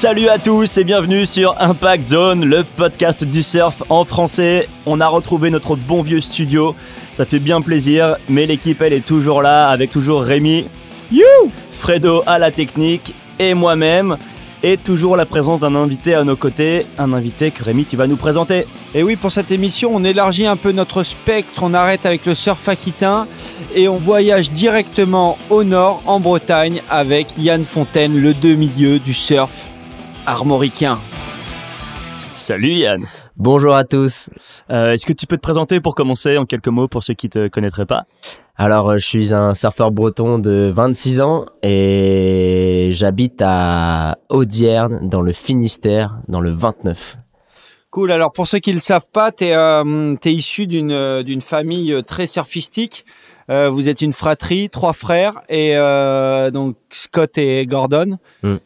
Salut 0.00 0.30
à 0.30 0.38
tous 0.38 0.78
et 0.78 0.84
bienvenue 0.84 1.26
sur 1.26 1.54
Impact 1.60 2.04
Zone, 2.04 2.46
le 2.46 2.64
podcast 2.64 3.22
du 3.22 3.42
surf 3.42 3.82
en 3.90 4.06
français. 4.06 4.66
On 4.86 4.98
a 4.98 5.06
retrouvé 5.06 5.50
notre 5.50 5.76
bon 5.76 6.00
vieux 6.00 6.22
studio, 6.22 6.74
ça 7.12 7.26
fait 7.26 7.38
bien 7.38 7.60
plaisir, 7.60 8.16
mais 8.26 8.46
l'équipe 8.46 8.80
elle 8.80 8.94
est 8.94 9.04
toujours 9.04 9.42
là 9.42 9.68
avec 9.68 9.90
toujours 9.90 10.22
Rémi, 10.22 10.64
you, 11.12 11.26
Fredo 11.72 12.22
à 12.26 12.38
la 12.38 12.50
technique 12.50 13.14
et 13.38 13.52
moi-même. 13.52 14.16
Et 14.62 14.78
toujours 14.78 15.18
la 15.18 15.26
présence 15.26 15.60
d'un 15.60 15.74
invité 15.74 16.14
à 16.14 16.24
nos 16.24 16.36
côtés, 16.36 16.86
un 16.96 17.12
invité 17.12 17.50
que 17.50 17.62
Rémi 17.62 17.84
tu 17.84 17.96
vas 17.96 18.06
nous 18.06 18.16
présenter. 18.16 18.64
Et 18.94 19.02
oui, 19.02 19.16
pour 19.16 19.30
cette 19.30 19.50
émission, 19.50 19.90
on 19.92 20.02
élargit 20.02 20.46
un 20.46 20.56
peu 20.56 20.72
notre 20.72 21.02
spectre, 21.02 21.62
on 21.62 21.74
arrête 21.74 22.06
avec 22.06 22.24
le 22.24 22.34
surf 22.34 22.70
aquitain 22.70 23.26
et 23.74 23.86
on 23.86 23.98
voyage 23.98 24.50
directement 24.50 25.36
au 25.50 25.62
nord, 25.62 26.02
en 26.06 26.20
Bretagne, 26.20 26.80
avec 26.88 27.36
Yann 27.36 27.64
Fontaine, 27.64 28.18
le 28.18 28.32
demi-dieu 28.32 28.98
du 28.98 29.12
surf 29.12 29.66
armoricain. 30.30 30.98
Salut 32.36 32.70
Yann 32.70 33.02
Bonjour 33.36 33.74
à 33.74 33.84
tous. 33.84 34.30
Euh, 34.70 34.92
Est-ce 34.92 35.04
que 35.04 35.12
tu 35.12 35.26
peux 35.26 35.36
te 35.36 35.42
présenter 35.42 35.80
pour 35.80 35.94
commencer 35.94 36.38
en 36.38 36.44
quelques 36.44 36.68
mots 36.68 36.86
pour 36.86 37.02
ceux 37.02 37.14
qui 37.14 37.28
te 37.28 37.48
connaîtraient 37.48 37.86
pas? 37.86 38.04
Alors, 38.54 38.90
euh, 38.90 38.98
je 38.98 39.06
suis 39.06 39.34
un 39.34 39.54
surfeur 39.54 39.90
breton 39.90 40.38
de 40.38 40.70
26 40.72 41.20
ans 41.20 41.46
et 41.62 42.90
j'habite 42.92 43.42
à 43.44 44.18
Audierne, 44.28 45.08
dans 45.08 45.22
le 45.22 45.32
Finistère, 45.32 46.18
dans 46.28 46.40
le 46.40 46.50
29. 46.50 47.16
Cool, 47.90 48.12
alors 48.12 48.30
pour 48.30 48.46
ceux 48.46 48.60
qui 48.60 48.70
ne 48.70 48.76
le 48.76 48.80
savent 48.80 49.08
pas, 49.12 49.32
tu 49.32 49.46
es, 49.46 49.56
euh, 49.56 50.14
t'es 50.20 50.32
issu 50.32 50.68
d'une 50.68 51.22
d'une 51.22 51.40
famille 51.40 52.02
très 52.06 52.28
surfistique. 52.28 53.04
Euh, 53.50 53.68
vous 53.68 53.88
êtes 53.88 54.00
une 54.00 54.12
fratrie, 54.12 54.70
trois 54.70 54.92
frères, 54.92 55.40
et 55.48 55.76
euh, 55.76 56.50
donc 56.52 56.76
Scott 56.90 57.36
et 57.36 57.66
Gordon. 57.66 58.18
Mm. 58.42 58.56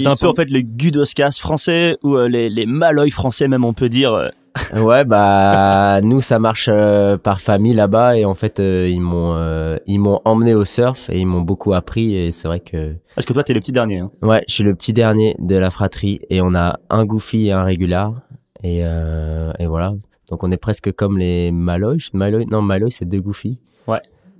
C'est 0.00 0.06
un 0.06 0.16
peu 0.16 0.26
en 0.28 0.34
fait 0.34 0.50
les 0.50 0.64
Gudoscas 0.64 1.30
français 1.40 1.96
ou 2.02 2.16
euh, 2.16 2.28
les, 2.28 2.48
les 2.50 2.66
Malloy 2.66 3.10
français 3.10 3.48
même 3.48 3.64
on 3.64 3.72
peut 3.72 3.88
dire. 3.88 4.12
euh. 4.12 4.28
Ouais, 4.74 5.04
bah 5.04 6.00
nous 6.02 6.20
ça 6.22 6.38
marche 6.38 6.70
euh, 6.72 7.18
par 7.18 7.40
famille 7.42 7.74
là-bas 7.74 8.16
et 8.16 8.24
en 8.24 8.34
fait 8.34 8.58
euh, 8.58 8.88
ils 8.88 9.00
m'ont 9.02 9.34
euh, 9.36 9.76
ils 9.86 9.98
m'ont 9.98 10.20
emmené 10.24 10.54
au 10.54 10.64
surf 10.64 11.10
et 11.10 11.18
ils 11.20 11.26
m'ont 11.26 11.42
beaucoup 11.42 11.74
appris 11.74 12.16
et 12.16 12.32
c'est 12.32 12.48
vrai 12.48 12.60
que 12.60 12.94
Parce 13.14 13.26
que 13.26 13.34
toi 13.34 13.42
t'es 13.44 13.52
le 13.52 13.60
petit 13.60 13.72
dernier. 13.72 13.98
Hein. 13.98 14.10
ouais, 14.22 14.42
je 14.48 14.54
suis 14.54 14.64
le 14.64 14.74
petit 14.74 14.94
dernier 14.94 15.36
de 15.38 15.56
la 15.56 15.70
fratrie 15.70 16.20
et 16.30 16.40
on 16.40 16.54
a 16.54 16.78
un 16.88 17.04
goofy 17.04 17.48
et 17.48 17.52
un 17.52 17.64
régular 17.64 18.14
et 18.62 18.80
euh, 18.82 19.52
et 19.58 19.66
voilà. 19.66 19.92
Donc 20.30 20.42
on 20.42 20.50
est 20.50 20.56
presque 20.56 20.90
comme 20.92 21.18
les 21.18 21.52
Malloy, 21.52 21.98
Malloy 22.14 22.46
non 22.50 22.62
Malloy 22.62 22.90
c'est 22.90 23.04
deux 23.04 23.20
goofy. 23.20 23.58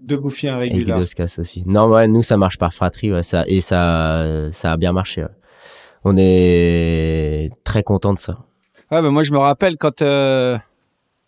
Deux 0.03 0.19
Goofy 0.19 0.47
Et 0.47 0.51
irréguliers. 0.51 0.85
Gudoscas 0.85 1.35
aussi. 1.41 1.65
Non, 1.67 1.89
ouais, 1.89 2.07
nous, 2.07 2.23
ça 2.23 2.37
marche 2.37 2.59
par 2.59 2.73
fratrie, 2.73 3.13
ouais, 3.13 3.25
ça, 3.25 3.43
et 3.49 3.61
ça, 3.61 4.25
ça 4.53 4.71
a 4.71 4.77
bien 4.77 4.93
marché. 4.93 5.23
ouais. 5.23 5.29
On 6.05 6.17
est 6.17 7.51
très 7.65 7.83
content 7.83 8.15
de 8.15 8.19
ça. 8.19 8.39
Ouais, 8.91 9.03
bah 9.03 9.11
moi 9.11 9.25
je 9.25 9.33
me 9.33 9.39
rappelle 9.39 9.77
quand 9.77 10.03
euh, 10.03 10.57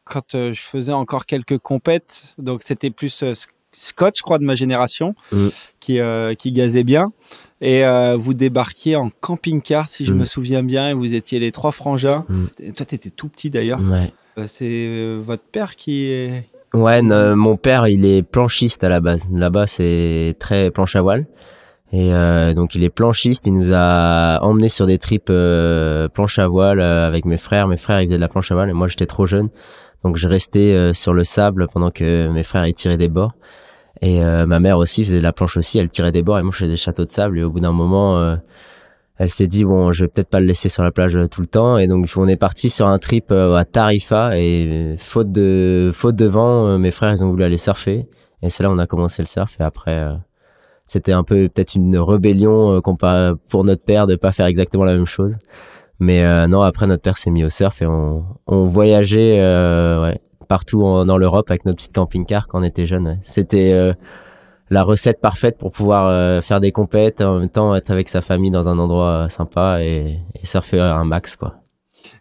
quand 0.04 0.34
euh, 0.34 0.52
je 0.52 0.60
faisais 0.60 0.92
encore 0.92 1.26
quelques 1.26 1.58
compètes, 1.58 2.34
donc 2.38 2.62
c'était 2.62 2.90
plus 2.90 3.22
euh, 3.22 3.32
Sc- 3.32 3.48
Scott, 3.74 4.14
je 4.16 4.22
crois, 4.22 4.38
de 4.38 4.44
ma 4.44 4.54
génération, 4.54 5.14
Mm. 5.32 5.48
qui 5.80 6.00
euh, 6.00 6.34
qui 6.34 6.52
gazait 6.52 6.84
bien. 6.84 7.12
Et 7.60 7.82
vous 8.16 8.34
débarquiez 8.34 8.94
en 8.94 9.10
camping-car, 9.10 9.88
si 9.88 10.04
je 10.04 10.12
Mm. 10.12 10.18
me 10.18 10.24
souviens 10.24 10.62
bien, 10.62 10.90
et 10.90 10.94
vous 10.94 11.12
étiez 11.14 11.40
les 11.40 11.50
trois 11.50 11.72
frangins. 11.72 12.24
Mm. 12.28 12.44
Et 12.60 12.72
toi, 12.72 12.86
t'étais 12.86 13.10
tout 13.10 13.28
petit 13.28 13.50
d'ailleurs. 13.50 13.80
Ouais. 13.80 14.12
C'est 14.46 15.16
votre 15.20 15.42
père 15.42 15.74
qui 15.74 16.04
est. 16.06 16.44
Ouais, 16.72 17.02
mon 17.02 17.56
père, 17.56 17.88
il 17.88 18.06
est 18.06 18.22
planchiste 18.22 18.84
à 18.84 18.88
la 18.88 19.00
base. 19.00 19.28
Là-bas, 19.32 19.66
c'est 19.66 20.36
très 20.38 20.70
planche 20.70 20.94
à 20.94 21.02
voile. 21.02 21.26
Et 21.92 22.12
euh, 22.12 22.52
donc, 22.54 22.74
il 22.74 22.84
est 22.84 22.90
planchiste. 22.90 23.46
Il 23.46 23.54
nous 23.54 23.72
a 23.72 24.40
emmenés 24.42 24.68
sur 24.68 24.86
des 24.86 24.98
trips 24.98 25.30
euh, 25.30 26.08
planche 26.08 26.38
à 26.38 26.46
voile 26.46 26.80
euh, 26.80 27.06
avec 27.06 27.24
mes 27.24 27.38
frères. 27.38 27.66
Mes 27.66 27.76
frères, 27.76 28.00
ils 28.02 28.06
faisaient 28.06 28.16
de 28.16 28.20
la 28.20 28.28
planche 28.28 28.50
à 28.50 28.54
voile 28.54 28.68
et 28.70 28.74
moi, 28.74 28.88
j'étais 28.88 29.06
trop 29.06 29.26
jeune. 29.26 29.48
Donc, 30.04 30.16
je 30.16 30.28
restais 30.28 30.72
euh, 30.72 30.92
sur 30.92 31.12
le 31.12 31.24
sable 31.24 31.66
pendant 31.72 31.90
que 31.90 32.28
mes 32.28 32.42
frères, 32.42 32.66
ils 32.66 32.74
tiraient 32.74 32.96
des 32.96 33.08
bords. 33.08 33.32
Et 34.00 34.22
euh, 34.22 34.46
ma 34.46 34.60
mère 34.60 34.78
aussi 34.78 35.04
faisait 35.04 35.18
de 35.18 35.22
la 35.22 35.32
planche 35.32 35.56
aussi. 35.56 35.78
Elle 35.78 35.88
tirait 35.88 36.12
des 36.12 36.22
bords 36.22 36.38
et 36.38 36.42
moi, 36.42 36.52
je 36.52 36.58
faisais 36.58 36.70
des 36.70 36.76
châteaux 36.76 37.04
de 37.04 37.10
sable. 37.10 37.38
Et 37.38 37.42
au 37.42 37.50
bout 37.50 37.60
d'un 37.60 37.72
moment, 37.72 38.18
euh, 38.18 38.36
elle 39.16 39.30
s'est 39.30 39.48
dit, 39.48 39.64
bon, 39.64 39.90
je 39.90 40.04
vais 40.04 40.08
peut-être 40.08 40.28
pas 40.28 40.40
le 40.40 40.46
laisser 40.46 40.68
sur 40.68 40.84
la 40.84 40.92
plage 40.92 41.18
tout 41.30 41.40
le 41.40 41.48
temps. 41.48 41.78
Et 41.78 41.88
donc, 41.88 42.08
on 42.16 42.28
est 42.28 42.36
parti 42.36 42.70
sur 42.70 42.86
un 42.86 42.98
trip 42.98 43.32
à 43.32 43.64
Tarifa. 43.64 44.38
Et 44.38 44.94
faute 44.98 45.32
de, 45.32 45.90
faute 45.92 46.14
de 46.14 46.26
vent, 46.26 46.78
mes 46.78 46.92
frères, 46.92 47.12
ils 47.12 47.24
ont 47.24 47.30
voulu 47.30 47.42
aller 47.42 47.56
surfer. 47.56 48.06
Et 48.40 48.50
c'est 48.50 48.62
là 48.62 48.70
on 48.70 48.78
a 48.78 48.86
commencé 48.86 49.20
le 49.20 49.26
surf. 49.26 49.56
Et 49.58 49.64
après, 49.64 50.06
c'était 50.88 51.12
un 51.12 51.22
peu 51.22 51.48
peut-être 51.48 51.76
une 51.76 51.96
rébellion 51.96 52.80
euh, 52.82 53.34
pour 53.48 53.62
notre 53.64 53.84
père 53.84 54.08
de 54.08 54.16
pas 54.16 54.32
faire 54.32 54.46
exactement 54.46 54.84
la 54.84 54.94
même 54.94 55.06
chose. 55.06 55.36
Mais 56.00 56.24
euh, 56.24 56.48
non, 56.48 56.62
après, 56.62 56.86
notre 56.88 57.02
père 57.02 57.16
s'est 57.18 57.30
mis 57.30 57.44
au 57.44 57.48
surf 57.50 57.80
et 57.82 57.86
on, 57.86 58.24
on 58.48 58.66
voyageait 58.66 59.38
euh, 59.38 60.02
ouais, 60.02 60.20
partout 60.48 60.82
en- 60.82 61.04
dans 61.04 61.18
l'Europe 61.18 61.50
avec 61.50 61.64
nos 61.64 61.74
petites 61.74 61.94
camping-cars 61.94 62.48
quand 62.48 62.58
on 62.60 62.64
était 62.64 62.86
jeunes. 62.86 63.06
ouais. 63.06 63.18
C'était 63.22 63.92
la 64.70 64.82
recette 64.82 65.20
parfaite 65.20 65.56
pour 65.58 65.70
pouvoir 65.72 66.42
faire 66.44 66.60
des 66.60 66.72
compètes, 66.72 67.20
en 67.22 67.38
même 67.40 67.48
temps 67.48 67.74
être 67.74 67.90
avec 67.90 68.08
sa 68.08 68.20
famille 68.20 68.50
dans 68.50 68.68
un 68.68 68.78
endroit 68.78 69.28
sympa 69.28 69.82
et, 69.82 70.18
et 70.34 70.46
surfer 70.46 70.78
un 70.80 71.04
max, 71.04 71.36
quoi. 71.36 71.54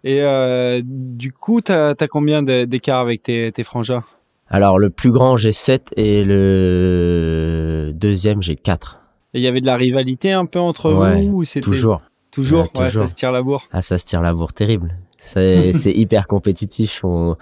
Et 0.03 0.21
euh, 0.21 0.81
du 0.83 1.31
coup, 1.33 1.61
t'as 1.61 1.91
as 1.99 2.07
combien 2.07 2.41
d'écart 2.43 2.99
avec 2.99 3.23
tes, 3.23 3.51
tes 3.51 3.63
frangins? 3.63 4.03
Alors, 4.49 4.79
le 4.79 4.89
plus 4.89 5.11
grand, 5.11 5.35
j'ai 5.37 5.51
7 5.51 5.93
et 5.97 6.23
le 6.23 7.56
deuxième, 7.97 8.41
j'ai 8.41 8.55
4. 8.55 8.99
Et 9.33 9.39
il 9.39 9.43
y 9.43 9.47
avait 9.47 9.61
de 9.61 9.65
la 9.65 9.75
rivalité 9.75 10.31
un 10.31 10.45
peu 10.45 10.59
entre 10.59 10.91
Ouais, 10.93 11.21
vous 11.21 11.37
ou 11.39 11.43
c'était- 11.43 11.63
Toujours. 11.65 12.01
Toujours, 12.31 12.61
Ouais, 12.63 12.85
toujours. 12.87 13.03
ça 13.03 13.07
se 13.07 13.15
tire 13.15 13.31
la 13.31 13.41
bourre. 13.41 13.63
Ah, 13.71 13.81
ça 13.81 13.97
se 13.97 14.05
tire 14.05 14.21
la 14.21 14.33
bourre 14.33 14.53
terrible. 14.53 14.95
C'est 15.17 15.71
hyper 15.91 16.27
compétitif. 16.27 17.01
On- 17.03 17.35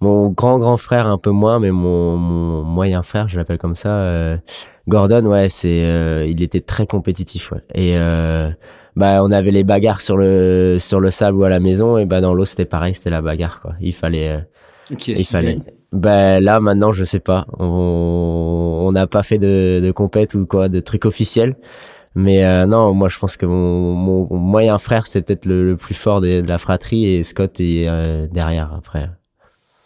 mon 0.00 0.28
grand 0.28 0.58
grand 0.58 0.76
frère 0.76 1.06
un 1.06 1.16
peu 1.18 1.30
moins, 1.30 1.58
mais 1.58 1.70
mon, 1.70 2.16
mon 2.18 2.62
moyen 2.62 3.02
frère, 3.02 3.28
je 3.28 3.38
l'appelle 3.38 3.56
comme 3.58 3.74
ça, 3.74 3.88
euh, 3.88 4.36
Gordon, 4.88 5.24
ouais, 5.24 5.48
c'est, 5.48 5.84
euh, 5.84 6.26
il 6.28 6.42
était 6.42 6.60
très 6.60 6.86
compétitif. 6.86 7.50
Ouais. 7.50 7.62
Et 7.74 7.96
euh, 7.96 8.50
bah, 8.94 9.22
on 9.24 9.30
avait 9.32 9.50
les 9.52 9.64
bagarres 9.64 10.02
sur 10.02 10.18
le 10.18 10.76
sur 10.78 11.00
le 11.00 11.10
sable 11.10 11.38
ou 11.38 11.44
à 11.44 11.48
la 11.48 11.60
maison, 11.60 11.96
et 11.96 12.04
bah 12.04 12.20
dans 12.20 12.34
l'eau 12.34 12.44
c'était 12.44 12.66
pareil, 12.66 12.94
c'était 12.94 13.08
la 13.10 13.22
bagarre 13.22 13.60
quoi. 13.62 13.72
Il 13.80 13.94
fallait, 13.94 14.44
il 14.90 15.24
fallait. 15.24 15.56
Ben 15.92 16.40
là 16.42 16.60
maintenant 16.60 16.92
je 16.92 17.04
sais 17.04 17.20
pas. 17.20 17.46
On 17.58 18.90
n'a 18.92 19.06
pas 19.06 19.22
fait 19.22 19.38
de 19.38 19.80
de 19.82 19.90
compète 19.92 20.34
ou 20.34 20.46
quoi, 20.46 20.68
de 20.68 20.80
trucs 20.80 21.04
officiels. 21.04 21.56
Mais 22.14 22.44
euh, 22.44 22.64
non, 22.66 22.94
moi 22.94 23.08
je 23.08 23.18
pense 23.18 23.36
que 23.36 23.44
mon, 23.46 23.92
mon 23.94 24.36
moyen 24.36 24.78
frère 24.78 25.06
c'est 25.06 25.20
peut-être 25.22 25.44
le, 25.46 25.64
le 25.68 25.76
plus 25.76 25.94
fort 25.94 26.20
des- 26.22 26.40
de 26.42 26.48
la 26.48 26.56
fratrie 26.58 27.04
et 27.06 27.22
Scott 27.22 27.60
est 27.60 27.84
euh, 27.88 28.26
derrière 28.26 28.72
après. 28.74 29.10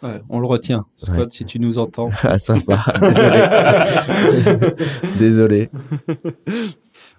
Ouais, 0.01 0.21
on 0.29 0.39
le 0.39 0.47
retient. 0.47 0.85
Scott, 0.97 1.17
Ouais. 1.17 1.25
si 1.29 1.45
tu 1.45 1.59
nous 1.59 1.77
entends. 1.77 2.09
Ah 2.23 2.37
sympa. 2.39 2.79
Désolé. 3.01 3.39
Désolé. 5.19 5.69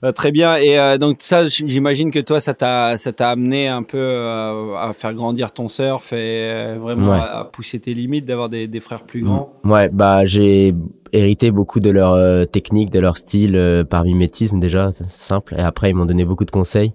Euh, 0.05 0.11
très 0.13 0.33
bien. 0.33 0.57
Et 0.57 0.79
euh, 0.79 0.99
donc 0.99 1.19
ça, 1.21 1.47
j'imagine 1.47 2.11
que 2.11 2.19
toi, 2.19 2.41
ça 2.41 2.55
t'a, 2.55 2.99
ça 2.99 3.13
t'a 3.13 3.31
amené 3.31 3.69
un 3.69 3.83
peu 3.85 3.99
euh, 3.99 4.75
à 4.77 4.93
faire 4.93 5.15
grandir 5.15 5.53
ton 5.53 5.69
surf 5.69 6.13
et 6.13 6.75
vraiment 6.81 7.13
Ouais. 7.13 7.19
à, 7.19 7.41
à 7.41 7.45
pousser 7.45 7.79
tes 7.79 7.95
limites, 7.95 8.25
d'avoir 8.25 8.49
des, 8.49 8.67
des 8.67 8.81
frères 8.81 9.05
plus 9.05 9.23
grands. 9.23 9.53
Ouais, 9.65 9.89
bah 9.91 10.25
j'ai 10.25 10.75
hérité 11.13 11.51
beaucoup 11.51 11.79
de 11.81 11.91
leur 11.91 12.49
technique, 12.49 12.91
de 12.91 12.99
leur 12.99 13.17
style 13.17 13.85
par 13.89 14.03
mimétisme 14.05 14.59
déjà, 14.59 14.93
simple. 15.05 15.55
Et 15.57 15.61
après 15.63 15.91
ils 15.91 15.95
m'ont 15.95 16.07
donné 16.07 16.25
beaucoup 16.25 16.45
de 16.45 16.51
conseils. 16.51 16.93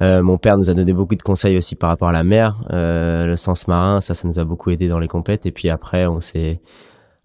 Mon 0.00 0.36
père 0.38 0.58
nous 0.58 0.68
a 0.68 0.74
donné 0.74 0.92
beaucoup 0.92 1.14
de 1.14 1.22
conseils 1.22 1.56
aussi 1.56 1.76
par 1.76 1.88
rapport 1.88 2.08
à 2.08 2.12
la 2.12 2.24
mer, 2.24 2.60
le 2.70 3.36
sens 3.36 3.68
marin, 3.68 4.00
ça, 4.00 4.12
ça 4.14 4.26
nous 4.28 4.38
a 4.38 4.44
beaucoup 4.44 4.70
aidé 4.70 4.88
dans 4.88 4.98
les 4.98 5.08
compètes. 5.08 5.46
Et 5.46 5.52
puis 5.52 5.70
après, 5.70 6.06
on 6.06 6.20
s'est, 6.20 6.60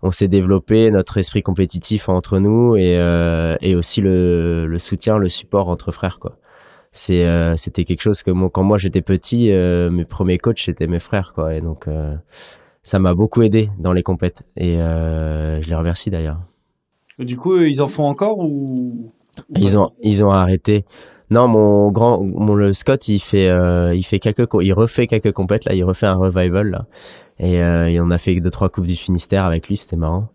on 0.01 0.11
s'est 0.11 0.27
développé 0.27 0.91
notre 0.91 1.17
esprit 1.17 1.41
compétitif 1.43 2.09
entre 2.09 2.39
nous 2.39 2.75
et, 2.75 2.97
euh, 2.97 3.57
et 3.61 3.75
aussi 3.75 4.01
le, 4.01 4.65
le 4.65 4.79
soutien, 4.79 5.17
le 5.17 5.29
support 5.29 5.67
entre 5.69 5.91
frères, 5.91 6.19
quoi. 6.19 6.37
C'est, 6.91 7.25
euh, 7.25 7.55
c'était 7.55 7.83
quelque 7.83 8.01
chose 8.01 8.23
que 8.23 8.31
moi, 8.31 8.49
quand 8.51 8.63
moi 8.63 8.79
j'étais 8.79 9.03
petit, 9.03 9.51
euh, 9.51 9.91
mes 9.91 10.05
premiers 10.05 10.39
coachs 10.39 10.59
c'était 10.59 10.87
mes 10.87 10.99
frères, 10.99 11.33
quoi. 11.35 11.53
Et 11.53 11.61
donc, 11.61 11.87
euh, 11.87 12.15
ça 12.81 12.97
m'a 12.97 13.13
beaucoup 13.13 13.43
aidé 13.43 13.69
dans 13.77 13.93
les 13.93 14.01
compètes. 14.03 14.47
Et 14.57 14.77
euh, 14.77 15.61
je 15.61 15.69
les 15.69 15.75
remercie 15.75 16.09
d'ailleurs. 16.09 16.39
Du 17.19 17.37
coup, 17.37 17.57
ils 17.57 17.81
en 17.81 17.87
font 17.87 18.05
encore 18.05 18.39
ou 18.39 19.11
Ils 19.55 19.77
ont, 19.77 19.91
ils 20.01 20.23
ont 20.23 20.31
arrêté. 20.31 20.85
Non, 21.29 21.47
mon 21.47 21.91
grand, 21.91 22.23
mon 22.23 22.55
le 22.55 22.73
Scott, 22.73 23.07
il 23.07 23.19
fait, 23.19 23.49
euh, 23.49 23.93
il 23.93 24.01
fait 24.01 24.17
quelques, 24.17 24.47
il 24.61 24.73
refait 24.73 25.05
quelques 25.05 25.31
compètes 25.31 25.65
là, 25.65 25.75
il 25.75 25.83
refait 25.83 26.07
un 26.07 26.15
revival 26.15 26.71
là, 26.71 26.85
et 27.39 27.61
euh, 27.61 27.89
il 27.89 27.99
en 28.01 28.11
a 28.11 28.17
fait 28.17 28.39
deux 28.39 28.49
trois 28.49 28.69
coupes 28.69 28.85
du 28.85 28.95
Finistère 28.95 29.45
avec 29.45 29.67
lui, 29.67 29.77
c'était 29.77 29.95
marrant. 29.95 30.29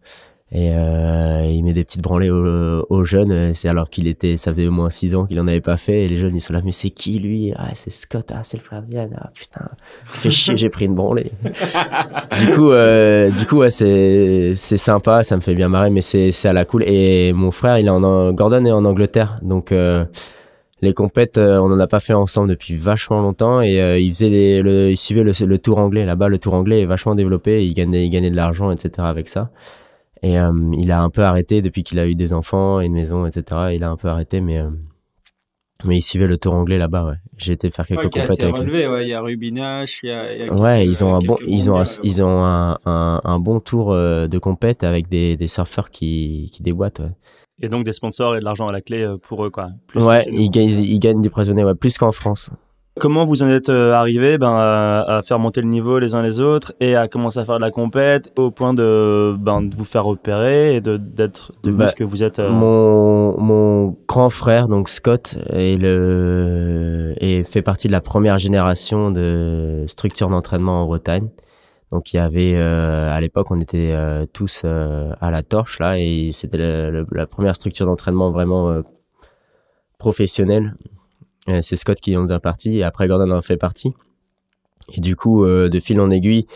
Et 0.53 0.71
euh, 0.73 1.51
il 1.53 1.65
met 1.65 1.73
des 1.73 1.83
petites 1.83 2.01
branlées 2.01 2.31
aux, 2.31 2.87
aux 2.89 3.05
jeunes, 3.05 3.33
euh, 3.33 3.51
c'est 3.55 3.69
alors 3.69 3.91
qu'il 3.91 4.07
était, 4.07 4.37
ça 4.37 4.53
faisait 4.53 4.69
au 4.69 4.71
moins 4.71 4.89
six 4.89 5.17
ans 5.17 5.27
qu'il 5.27 5.41
en 5.41 5.49
avait 5.49 5.61
pas 5.61 5.77
fait, 5.77 6.05
et 6.05 6.09
les 6.09 6.17
jeunes 6.17 6.37
ils 6.37 6.41
sont 6.41 6.53
là, 6.53 6.61
mais 6.65 6.71
c'est 6.71 6.91
qui 6.91 7.19
lui? 7.19 7.53
Ah, 7.57 7.71
c'est 7.73 7.91
Scott, 7.91 8.31
ah 8.33 8.45
c'est 8.45 8.59
le 8.59 8.63
frère 8.63 8.83
de 8.83 8.93
Yann, 8.93 9.19
ah 9.21 9.31
putain, 9.35 9.69
fait 10.05 10.31
chier, 10.31 10.57
j'ai 10.57 10.69
pris 10.69 10.85
une 10.85 10.95
branlée. 10.95 11.33
du 12.39 12.51
coup, 12.55 12.71
euh, 12.71 13.31
du 13.31 13.47
coup, 13.47 13.57
ouais, 13.57 13.71
c'est 13.71 14.53
c'est 14.55 14.77
sympa, 14.77 15.25
ça 15.25 15.35
me 15.35 15.41
fait 15.41 15.57
bien 15.57 15.69
marrer, 15.69 15.91
mais 15.91 16.03
c'est 16.03 16.31
c'est 16.31 16.49
à 16.49 16.53
la 16.53 16.65
cool. 16.65 16.85
Et 16.87 17.33
mon 17.33 17.51
frère, 17.51 17.79
il 17.81 17.87
est 17.87 17.91
en 17.91 18.33
Gordon 18.33 18.65
est 18.65 18.73
en 18.73 18.85
Angleterre, 18.85 19.41
donc. 19.43 19.73
Euh, 19.73 20.05
les 20.85 20.95
compètes, 20.95 21.39
euh, 21.39 21.59
on 21.59 21.73
en 21.73 21.81
a 21.81 21.87
pas 21.89 21.99
fait 22.01 22.13
ensemble 22.15 22.49
depuis 22.51 22.77
vachement 22.77 23.21
longtemps 23.21 23.61
et 23.61 23.81
euh, 23.81 23.99
il 23.99 24.11
faisait 24.13 24.29
les, 24.29 24.63
le, 24.63 24.91
il 24.93 24.97
suivait 24.97 25.23
le, 25.25 25.33
le 25.45 25.59
tour 25.59 25.79
anglais 25.79 26.05
là-bas. 26.05 26.29
Le 26.29 26.39
tour 26.39 26.55
anglais 26.55 26.83
est 26.83 26.87
vachement 26.87 27.15
développé, 27.15 27.67
il 27.67 27.75
gagnait, 27.75 28.05
il 28.07 28.11
gagnait 28.11 28.31
de 28.31 28.37
l'argent, 28.37 28.71
etc. 28.71 28.91
avec 28.99 29.27
ça. 29.29 29.51
Et 30.23 30.39
euh, 30.39 30.53
il 30.79 30.91
a 30.93 31.03
un 31.03 31.11
peu 31.11 31.23
arrêté 31.23 31.61
depuis 31.61 31.83
qu'il 31.83 31.99
a 31.99 32.07
eu 32.07 32.15
des 32.15 32.33
enfants 32.33 32.81
et 32.81 32.87
une 32.87 32.95
maison, 32.95 33.27
etc. 33.27 33.71
Il 33.75 33.83
a 33.85 33.91
un 33.91 33.97
peu 33.97 34.09
arrêté, 34.09 34.41
mais 34.41 34.59
euh, 34.59 34.71
mais 35.85 35.99
il 35.99 36.03
suivait 36.03 36.27
le 36.29 36.39
tour 36.39 36.55
anglais 36.55 36.79
là-bas. 36.79 37.05
Ouais. 37.05 37.15
J'ai 37.37 37.53
été 37.55 37.71
faire 37.71 37.85
quelques 37.87 38.05
Ouais, 38.05 38.09
compètes 38.11 38.43
avec 38.43 38.55
lui. 38.55 38.61
relevé, 38.61 38.87
ouais. 38.87 39.03
Il 39.05 39.09
y 39.09 39.13
a 39.13 39.21
Rubinache, 39.21 40.01
il 40.03 40.09
y 40.09 40.13
a. 40.13 40.33
il 40.33 40.47
y 40.47 40.49
a 40.49 40.55
Ouais, 40.55 40.87
ils 40.87 41.05
ont 41.05 41.15
un 41.15 41.19
bon, 41.19 41.37
ils 41.47 41.71
ont, 41.71 41.79
un, 41.79 41.85
ils 42.03 42.23
ont 42.23 42.43
un, 42.45 42.79
un, 42.87 43.21
un 43.23 43.39
bon 43.39 43.61
tour 43.61 43.93
de 43.93 44.39
compète 44.39 44.83
avec 44.85 45.09
des, 45.09 45.37
des 45.37 45.49
surfeurs 45.49 45.91
qui, 45.91 46.49
qui 46.53 46.63
déboîtent. 46.63 47.01
Ouais, 47.01 47.11
Et 47.63 47.69
donc 47.69 47.85
des 47.85 47.93
sponsors 47.93 48.37
et 48.37 48.41
de 48.41 48.45
l'argent 48.45 48.67
à 48.67 48.73
la 48.73 48.81
clé 48.81 49.03
euh, 49.05 49.17
pour 49.17 49.45
eux, 49.45 49.51
quoi. 49.51 49.69
Plus 49.87 50.03
ouais 50.03 50.25
ils, 50.31 50.51
gagnent, 50.51 50.71
ils 50.71 50.99
gagnent 50.99 51.21
du 51.23 51.31
money, 51.35 51.65
ouais, 51.65 51.75
plus 51.75 51.97
qu'en 51.99 52.13
France. 52.13 52.51
Comment 53.01 53.27
vous 53.27 53.43
en 53.43 53.49
êtes 53.49 53.71
euh, 53.71 53.93
arrivé 53.93 54.39
ben, 54.39 54.55
à, 54.57 55.01
à 55.19 55.23
faire 55.23 55.41
monter 55.41 55.61
le 55.61 55.67
niveau 55.67 55.99
les 55.99 56.15
uns 56.15 56.23
les 56.23 56.39
autres 56.41 56.73
et 56.79 56.95
à 56.95 57.09
commencer 57.09 57.41
à 57.41 57.45
faire 57.45 57.57
de 57.57 57.61
la 57.61 57.73
compète 57.73 58.33
au 58.39 58.53
point 58.53 58.73
de, 58.73 59.35
ben, 59.37 59.63
de 59.63 59.75
vous 59.75 59.85
faire 59.85 60.07
opérer 60.07 60.77
et 60.77 60.81
de 60.81 60.97
d'être 60.97 61.51
devenu 61.65 61.79
Bah, 61.79 61.89
ce 61.89 61.95
que 61.97 62.05
vous 62.05 62.23
êtes 62.23 62.39
euh, 62.39 62.51
Mon, 62.51 63.37
mon 63.41 63.97
grand 64.07 64.31
frère, 64.31 64.69
donc 64.69 64.89
Scott, 64.89 65.37
est 65.51 65.77
le, 65.81 67.15
et 67.19 67.43
fait 67.43 67.63
partie 67.63 67.89
de 67.89 67.93
la 67.93 68.01
première 68.01 68.39
génération 68.39 69.11
de 69.11 69.83
structures 69.89 70.29
d'entraînement 70.29 70.83
en 70.83 70.87
Bretagne. 70.87 71.29
Donc 71.95 72.13
il 72.13 72.17
y 72.17 72.19
avait, 72.19 72.55
euh, 72.57 73.09
à 73.15 73.21
l'époque, 73.21 73.53
on 73.53 73.61
était 73.61 73.93
euh, 73.93 74.27
tous 74.27 74.63
euh, 74.65 75.13
à 75.21 75.31
la 75.31 75.45
torche 75.45 75.79
là, 75.79 75.97
et 75.97 76.31
c'était 76.33 76.59
la 76.59 77.27
première 77.29 77.55
structure 77.55 77.87
d'entraînement 77.87 78.33
vraiment 78.33 78.83
professionnelle. 79.97 80.75
C'est 81.61 81.77
Scott 81.77 82.01
qui 82.01 82.17
en 82.17 82.23
faisait 82.23 82.39
partie, 82.41 82.79
et 82.79 82.83
après 82.83 83.07
Gordon 83.07 83.31
en 83.31 83.43
fait 83.43 83.57
partie. 83.57 83.95
Et 84.93 85.01
du 85.01 85.15
coup, 85.15 85.47
de 85.47 85.79
fil 85.81 86.01
en 86.01 86.11
aiguille, 86.11 86.47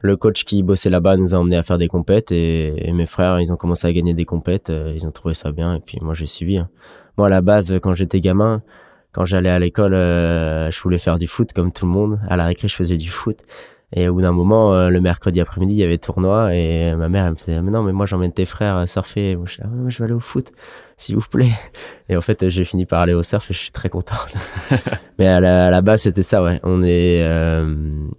le 0.00 0.16
coach 0.16 0.44
qui 0.44 0.62
bossait 0.62 0.88
là-bas 0.88 1.18
nous 1.18 1.34
a 1.34 1.38
emmené 1.38 1.58
à 1.58 1.62
faire 1.62 1.76
des 1.76 1.88
compètes 1.88 2.32
et, 2.32 2.90
mes 2.94 3.04
frères, 3.04 3.40
ils 3.40 3.52
ont 3.52 3.56
commencé 3.56 3.86
à 3.86 3.92
gagner 3.92 4.14
des 4.14 4.24
compètes, 4.24 4.72
ils 4.94 5.06
ont 5.06 5.10
trouvé 5.10 5.34
ça 5.34 5.52
bien 5.52 5.74
et 5.74 5.80
puis 5.80 5.98
moi 6.00 6.14
j'ai 6.14 6.24
suivi. 6.24 6.56
hein. 6.56 6.70
Moi 7.18 7.26
à 7.26 7.30
la 7.30 7.42
base, 7.42 7.78
quand 7.82 7.94
j'étais 7.94 8.22
gamin, 8.22 8.62
quand 9.12 9.26
j'allais 9.26 9.50
à 9.50 9.58
l'école, 9.58 9.92
je 9.92 10.80
voulais 10.80 10.98
faire 10.98 11.18
du 11.18 11.26
foot 11.26 11.52
comme 11.52 11.72
tout 11.72 11.84
le 11.84 11.92
monde. 11.92 12.20
À 12.30 12.38
la 12.38 12.46
récré, 12.46 12.68
je 12.68 12.74
faisais 12.74 12.96
du 12.96 13.10
foot. 13.10 13.44
Et 13.94 14.08
au 14.08 14.14
bout 14.14 14.20
d'un 14.20 14.32
moment, 14.32 14.74
euh, 14.74 14.90
le 14.90 15.00
mercredi 15.00 15.40
après-midi, 15.40 15.74
il 15.74 15.78
y 15.78 15.82
avait 15.82 15.96
tournoi 15.96 16.54
et 16.54 16.94
ma 16.94 17.08
mère 17.08 17.24
elle 17.24 17.30
me 17.30 17.36
faisait 17.36 17.62
mais 17.62 17.70
non 17.70 17.82
mais 17.82 17.92
moi 17.92 18.04
j'emmène 18.04 18.32
tes 18.32 18.44
frères 18.44 18.76
à 18.76 18.86
surfer. 18.86 19.34
Moi, 19.34 19.46
je, 19.46 19.56
disais, 19.56 19.64
Ah, 19.64 19.74
moi, 19.74 19.88
je 19.88 19.98
vais 19.98 20.04
aller 20.04 20.12
au 20.14 20.20
foot, 20.20 20.52
s'il 20.98 21.14
vous 21.16 21.24
plaît. 21.28 21.48
Et 22.10 22.16
en 22.16 22.20
fait, 22.20 22.48
j'ai 22.50 22.64
fini 22.64 22.84
par 22.84 23.00
aller 23.00 23.14
au 23.14 23.22
surf 23.22 23.50
et 23.50 23.54
je 23.54 23.58
suis 23.58 23.72
très 23.72 23.88
content. 23.88 24.16
mais 25.18 25.26
à 25.26 25.40
la, 25.40 25.66
à 25.66 25.70
la 25.70 25.80
base, 25.80 26.02
c'était 26.02 26.22
ça, 26.22 26.42
ouais. 26.42 26.60
On 26.64 26.82
est, 26.82 27.22
euh, 27.22 27.74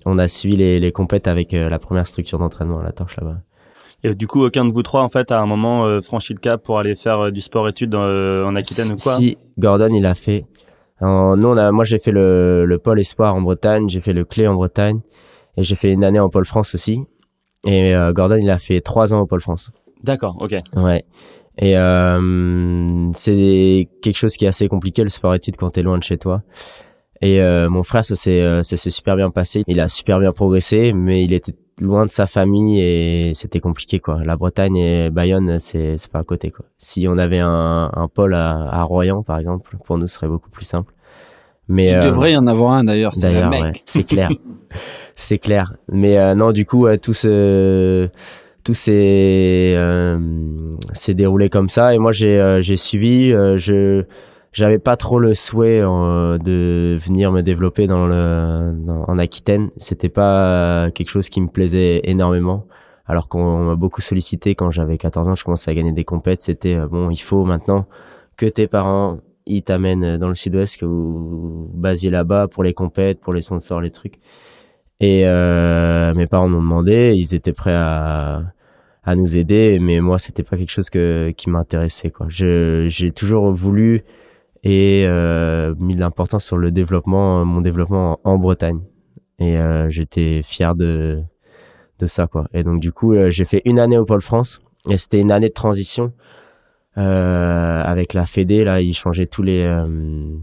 on 0.06 0.18
a 0.18 0.28
suivi 0.28 0.58
les, 0.58 0.80
les 0.80 0.92
compètes 0.92 1.28
avec 1.28 1.54
euh, 1.54 1.70
la 1.70 1.78
première 1.80 2.08
structure 2.08 2.40
d'entraînement 2.40 2.80
à 2.80 2.84
la 2.84 2.92
torche 2.92 3.18
là-bas. 3.18 3.38
Et 4.04 4.16
du 4.16 4.28
coup, 4.28 4.46
aucun 4.46 4.66
de 4.66 4.72
vous 4.72 4.82
trois, 4.84 5.04
en 5.04 5.10
fait, 5.10 5.32
à 5.32 5.40
un 5.42 5.46
moment 5.46 5.86
euh, 5.86 6.02
franchi 6.02 6.34
le 6.34 6.40
cap 6.40 6.64
pour 6.64 6.80
aller 6.80 6.96
faire 6.96 7.20
euh, 7.26 7.32
du 7.32 7.42
sport-études 7.42 7.94
euh, 7.96 8.46
en 8.46 8.56
Aquitaine 8.56 8.94
ou 8.94 8.96
quoi? 8.96 9.14
Si, 9.14 9.38
Gordon, 9.58 9.90
il 9.94 10.06
a 10.06 10.16
fait. 10.16 10.46
En- 11.02 11.36
nous, 11.36 11.48
on 11.50 11.58
a, 11.58 11.72
moi, 11.72 11.84
j'ai 11.84 12.00
fait 12.00 12.12
le, 12.12 12.66
le 12.66 12.78
pôle 12.78 13.00
espoir 13.00 13.36
en 13.36 13.42
Bretagne, 13.42 13.90
j'ai 13.90 14.02
fait 14.02 14.14
le 14.14 14.24
clé 14.24 14.48
en 14.48 14.56
Bretagne, 14.56 15.02
et 15.58 15.64
j'ai 15.64 15.76
fait 15.76 15.92
une 15.92 16.04
année 16.04 16.20
en 16.20 16.30
pôle 16.30 16.46
France 16.46 16.76
aussi. 16.76 17.04
Et 17.66 17.94
euh, 17.96 18.14
Gordon, 18.14 18.38
il 18.38 18.50
a 18.50 18.58
fait 18.58 18.82
trois 18.82 19.14
ans 19.14 19.22
au 19.22 19.26
pôle 19.26 19.42
France. 19.42 19.72
D'accord, 20.04 20.38
ok. 20.40 20.56
Ouais. 20.76 21.04
Et 21.58 21.78
euh, 21.78 23.12
c'est 23.14 23.90
quelque 24.02 24.18
chose 24.18 24.38
qui 24.38 24.46
est 24.46 24.48
assez 24.48 24.68
compliqué 24.70 25.04
le 25.04 25.10
sport 25.10 25.36
études 25.36 25.58
quand 25.58 25.72
t'es 25.72 25.82
loin 25.82 25.98
de 25.98 26.04
chez 26.04 26.18
toi. 26.18 26.42
Et 27.22 27.42
euh, 27.42 27.70
mon 27.70 27.84
frère, 27.84 28.06
ça 28.06 28.16
s'est 28.16 28.64
ça 28.64 28.78
s'est 28.78 28.90
super 28.90 29.18
bien 29.18 29.30
passé. 29.30 29.64
Il 29.68 29.82
a 29.82 29.90
super 29.90 30.20
bien 30.20 30.32
progressé, 30.32 30.94
mais 30.94 31.26
il 31.26 31.34
était 31.34 31.54
loin 31.82 32.06
de 32.06 32.10
sa 32.12 32.28
famille 32.28 32.80
et 32.80 33.34
c'était 33.34 33.60
compliqué 33.60 34.00
quoi. 34.00 34.24
La 34.24 34.38
Bretagne 34.38 34.78
et 34.78 35.10
Bayonne, 35.10 35.60
c'est 35.60 35.98
c'est 35.98 36.10
pas 36.10 36.20
à 36.20 36.24
côté 36.24 36.50
quoi. 36.50 36.66
Si 36.78 37.08
on 37.10 37.18
avait 37.18 37.40
un, 37.40 37.92
un 37.94 38.08
pôle 38.08 38.36
à, 38.36 38.70
à 38.70 38.84
Royan 38.84 39.22
par 39.22 39.38
exemple, 39.38 39.76
pour 39.84 39.98
nous, 39.98 40.08
ce 40.08 40.16
serait 40.16 40.30
beaucoup 40.30 40.50
plus 40.50 40.64
simple. 40.66 40.94
Mais 41.70 41.88
Il 41.88 41.94
euh, 41.96 42.02
devrait 42.04 42.34
y 42.34 42.38
en 42.38 42.48
avoir 42.48 42.72
un 42.74 42.84
d'ailleurs, 42.84 43.14
c'est 43.16 43.22
D'ailleurs, 43.22 43.52
ouais, 43.52 43.72
c'est 43.86 44.04
clair. 44.08 44.30
c'est 45.16 45.38
clair. 45.38 45.74
Mais 45.92 46.18
euh, 46.18 46.36
non, 46.36 46.52
du 46.52 46.66
coup, 46.66 46.88
tout 47.02 47.14
ce 47.14 48.10
tout 48.64 48.74
s'est 48.74 49.74
euh, 49.78 50.20
s'est 50.94 51.14
déroulé 51.14 51.50
comme 51.50 51.70
ça. 51.70 51.94
Et 51.94 51.98
moi 51.98 52.12
j'ai 52.12 52.40
euh, 52.40 52.62
j'ai 52.62 52.76
suivi 52.76 53.32
euh, 53.32 53.58
je 53.58 54.04
j'avais 54.52 54.80
pas 54.80 54.96
trop 54.96 55.20
le 55.20 55.34
souhait 55.36 55.80
de 55.82 56.98
venir 57.00 57.32
me 57.32 57.42
développer 57.42 57.86
dans 57.88 58.06
le 58.08 58.74
dans- 58.76 59.06
en 59.08 59.18
Aquitaine. 59.20 59.70
C'était 59.78 60.10
pas 60.10 60.90
quelque 60.92 61.10
chose 61.10 61.30
qui 61.30 61.40
me 61.40 61.48
plaisait 61.48 62.02
énormément. 62.04 62.66
Alors 63.06 63.28
qu'on 63.28 63.58
m'a 63.66 63.76
beaucoup 63.76 64.02
sollicité 64.02 64.56
quand 64.56 64.72
j'avais 64.72 64.98
14 64.98 65.28
ans 65.30 65.36
je 65.36 65.44
commençais 65.44 65.70
à 65.72 65.74
gagner 65.76 65.92
des 65.94 66.04
compètes. 66.04 66.42
C'était 66.42 66.78
bon 66.78 67.10
il 67.12 67.18
faut 67.22 67.46
maintenant 67.46 67.86
que 68.38 68.46
tes 68.48 68.68
parents 68.68 69.20
ils 69.50 69.64
t'amènent 69.64 70.18
dans 70.18 70.30
le 70.30 70.36
sud-ouest 70.36 70.78
que 70.80 70.86
vous 70.86 71.70
vous 71.74 72.10
là-bas 72.10 72.48
pour 72.48 72.64
les 72.64 72.74
compètes 72.74 73.20
pour 73.20 73.34
les 73.34 73.42
sponsors 73.42 73.82
les 73.82 73.92
trucs 73.92 74.20
et 75.00 75.24
euh, 75.26 76.14
mes 76.14 76.28
parents 76.28 76.50
m'ont 76.50 76.62
demandé, 76.62 77.14
ils 77.16 77.34
étaient 77.34 77.54
prêts 77.54 77.76
à, 77.76 78.54
nous 79.16 79.38
aider, 79.38 79.80
mais 79.82 80.02
moi 80.02 80.20
c'était 80.20 80.44
pas 80.44 80.56
quelque 80.56 80.70
chose 80.70 80.90
qui 80.92 81.50
m'intéressait 81.50 82.12
j'ai 82.28 83.12
toujours 83.12 83.52
voulu 83.52 84.04
et 84.64 85.06
euh, 85.08 85.74
mis 85.80 85.96
de 85.96 86.00
l'importance 86.00 86.46
sur 86.46 86.58
le 86.58 86.70
développement, 86.70 87.44
mon 87.44 87.62
développement 87.62 88.20
en, 88.24 88.38
Bretagne. 88.38 88.82
Et 89.40 89.58
euh, 89.58 89.90
j'étais 89.90 90.42
fier 90.44 90.76
de 90.76 91.24
ça. 92.06 92.30
Et 92.54 92.64
donc 92.64 92.80
du 92.80 92.92
coup 92.92 93.14
euh, 93.14 93.32
j'ai 93.32 93.46
fait 93.46 93.64
une 93.66 93.80
année 93.80 93.98
au 93.98 94.06
Pôle 94.06 94.22
France 94.22 94.62
et 94.90 94.98
c'était 94.98 95.20
une 95.20 95.32
année 95.32 95.50
de 95.50 95.54
transition 95.54 96.06
euh, 96.06 96.39
avec 97.00 98.14
la 98.14 98.26
Fédé 98.26 98.64
là, 98.64 98.82
ils 98.82 98.94
changeaient 98.96 99.28
tous 99.28 99.44
les 99.44 99.64
euh, 99.64 100.38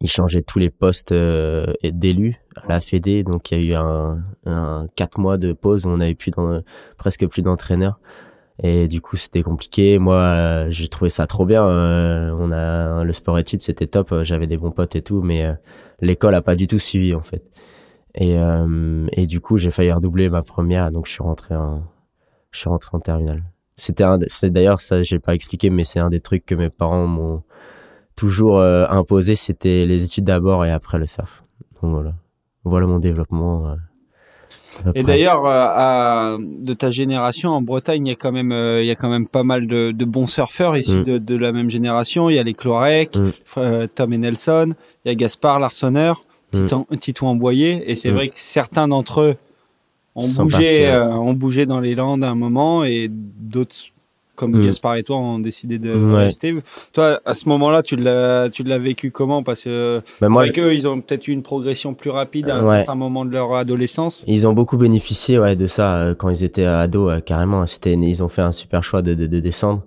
ils 0.00 0.10
changeaient 0.10 0.42
tous 0.42 0.58
les 0.58 0.70
postes 0.70 1.12
euh, 1.12 1.72
d'élus 1.82 2.40
à 2.56 2.68
la 2.68 2.80
Fédé, 2.80 3.24
donc 3.24 3.50
il 3.50 3.64
y 3.64 3.74
a 3.74 3.80
eu 3.80 3.82
un, 3.82 4.22
un 4.46 4.86
quatre 4.94 5.18
mois 5.18 5.38
de 5.38 5.52
pause 5.52 5.86
où 5.86 5.90
on 5.90 5.96
n'avait 5.96 6.14
plus 6.14 6.32
presque 6.96 7.26
plus 7.26 7.42
d'entraîneurs. 7.42 7.98
Et 8.60 8.88
du 8.88 9.00
coup, 9.00 9.14
c'était 9.14 9.42
compliqué. 9.42 9.98
Moi, 9.98 10.16
euh, 10.16 10.66
j'ai 10.70 10.88
trouvé 10.88 11.10
ça 11.10 11.28
trop 11.28 11.46
bien. 11.46 11.64
Euh, 11.64 12.34
on 12.38 12.50
a 12.50 13.04
le 13.04 13.12
sport 13.12 13.38
études, 13.38 13.60
c'était 13.60 13.86
top. 13.86 14.10
Euh, 14.10 14.24
J'avais 14.24 14.48
des 14.48 14.56
bons 14.56 14.72
potes 14.72 14.96
et 14.96 15.02
tout, 15.02 15.22
mais 15.22 15.44
euh, 15.44 15.52
l'école 16.00 16.34
a 16.34 16.42
pas 16.42 16.56
du 16.56 16.66
tout 16.66 16.80
suivi 16.80 17.14
en 17.14 17.20
fait. 17.22 17.44
Et, 18.16 18.36
euh, 18.36 19.06
et 19.12 19.26
du 19.26 19.40
coup, 19.40 19.58
j'ai 19.58 19.70
failli 19.70 19.92
redoubler 19.92 20.28
ma 20.28 20.42
première, 20.42 20.90
donc 20.90 21.06
je 21.06 21.12
suis 21.12 21.22
rentré 21.22 21.54
en, 21.54 21.84
je 22.50 22.58
suis 22.58 22.68
rentré 22.68 22.90
en 22.96 23.00
terminale. 23.00 23.44
C'était 23.80 24.02
un, 24.04 24.18
c'est 24.26 24.50
d'ailleurs 24.50 24.80
ça, 24.80 25.02
j'ai 25.04 25.20
pas 25.20 25.34
expliqué, 25.34 25.70
mais 25.70 25.84
c'est 25.84 26.00
un 26.00 26.10
des 26.10 26.20
trucs 26.20 26.44
que 26.44 26.54
mes 26.56 26.68
parents 26.68 27.06
m'ont 27.06 27.42
toujours 28.16 28.58
euh, 28.58 28.86
imposé. 28.90 29.36
C'était 29.36 29.86
les 29.86 30.02
études 30.04 30.24
d'abord 30.24 30.64
et 30.66 30.70
après 30.72 30.98
le 30.98 31.06
surf. 31.06 31.42
Donc 31.80 31.92
voilà, 31.92 32.12
voilà 32.64 32.86
mon 32.88 32.98
développement. 32.98 33.68
euh, 33.68 34.90
Et 34.96 35.02
d'ailleurs, 35.04 35.44
euh, 35.46 36.38
de 36.40 36.74
ta 36.74 36.90
génération, 36.90 37.50
en 37.50 37.62
Bretagne, 37.62 38.06
il 38.06 38.10
y 38.10 38.12
a 38.12 38.16
quand 38.16 38.32
même, 38.32 38.50
il 38.50 38.84
y 38.84 38.90
a 38.90 38.96
quand 38.96 39.08
même 39.10 39.28
pas 39.28 39.44
mal 39.44 39.68
de, 39.68 39.92
de 39.92 40.04
bons 40.04 40.26
surfeurs 40.26 40.76
issus 40.76 40.98
Mm. 41.02 41.04
de, 41.04 41.18
de 41.18 41.36
la 41.36 41.52
même 41.52 41.70
génération. 41.70 42.28
Il 42.28 42.34
y 42.34 42.38
a 42.40 42.42
les 42.42 42.54
Clorec, 42.54 43.16
Mm. 43.16 43.86
Tom 43.94 44.12
et 44.12 44.18
Nelson, 44.18 44.74
il 45.04 45.08
y 45.08 45.12
a 45.12 45.14
Gaspard 45.14 45.60
Larsonneur, 45.60 46.24
Mm. 46.52 46.96
Titon, 46.98 47.26
Amboyer. 47.28 47.88
Et 47.90 47.94
c'est 47.94 48.10
Mm. 48.10 48.14
vrai 48.14 48.28
que 48.28 48.34
certains 48.40 48.88
d'entre 48.88 49.20
eux 49.20 49.34
partis, 50.48 50.64
ouais. 50.66 50.86
euh, 50.90 51.08
ont 51.12 51.32
bougé 51.34 51.66
dans 51.66 51.80
les 51.80 51.94
Landes 51.94 52.24
à 52.24 52.30
un 52.30 52.34
moment 52.34 52.84
et 52.84 53.08
d'autres, 53.10 53.74
comme 54.36 54.52
Mm. 54.56 54.62
Gaspard 54.66 54.94
et 54.96 55.02
toi, 55.02 55.16
ont 55.16 55.38
décidé 55.40 55.78
de 55.78 55.92
Ouais. 55.94 56.24
rester. 56.26 56.54
Toi, 56.92 57.20
à 57.24 57.34
ce 57.34 57.48
moment-là, 57.48 57.82
tu 57.82 57.96
l'as, 57.96 58.48
tu 58.50 58.62
l'as 58.62 58.78
vécu 58.78 59.10
comment? 59.10 59.42
Parce 59.42 59.64
que 59.64 60.00
Ben, 60.20 60.28
moi, 60.28 60.44
moi, 60.46 60.52
eux, 60.64 60.74
ils 60.74 60.86
ont 60.86 61.00
peut-être 61.00 61.26
eu 61.26 61.32
une 61.32 61.42
progression 61.42 61.94
plus 61.94 62.10
rapide 62.10 62.48
à 62.50 62.56
un 62.58 62.64
Ouais. 62.64 62.76
certain 62.76 62.94
moment 62.94 63.24
de 63.24 63.32
leur 63.32 63.52
adolescence. 63.54 64.22
Ils 64.28 64.46
ont 64.46 64.52
beaucoup 64.52 64.76
bénéficié 64.76 65.38
ouais, 65.40 65.56
de 65.56 65.66
ça 65.66 65.96
euh, 65.96 66.14
quand 66.14 66.28
ils 66.28 66.44
étaient 66.44 66.64
ados, 66.64 67.10
euh, 67.12 67.20
carrément. 67.20 67.66
C'était, 67.66 67.94
ils 67.94 68.22
ont 68.22 68.28
fait 68.28 68.42
un 68.42 68.52
super 68.52 68.84
choix 68.84 69.02
de, 69.02 69.14
de, 69.14 69.26
de 69.26 69.40
descendre. 69.40 69.82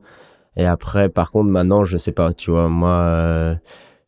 Et 0.57 0.65
après, 0.65 1.07
par 1.07 1.31
contre, 1.31 1.49
maintenant, 1.49 1.85
je 1.85 1.95
sais 1.95 2.11
pas, 2.11 2.33
tu 2.33 2.51
vois, 2.51 2.67
moi, 2.67 2.89
euh, 2.89 3.55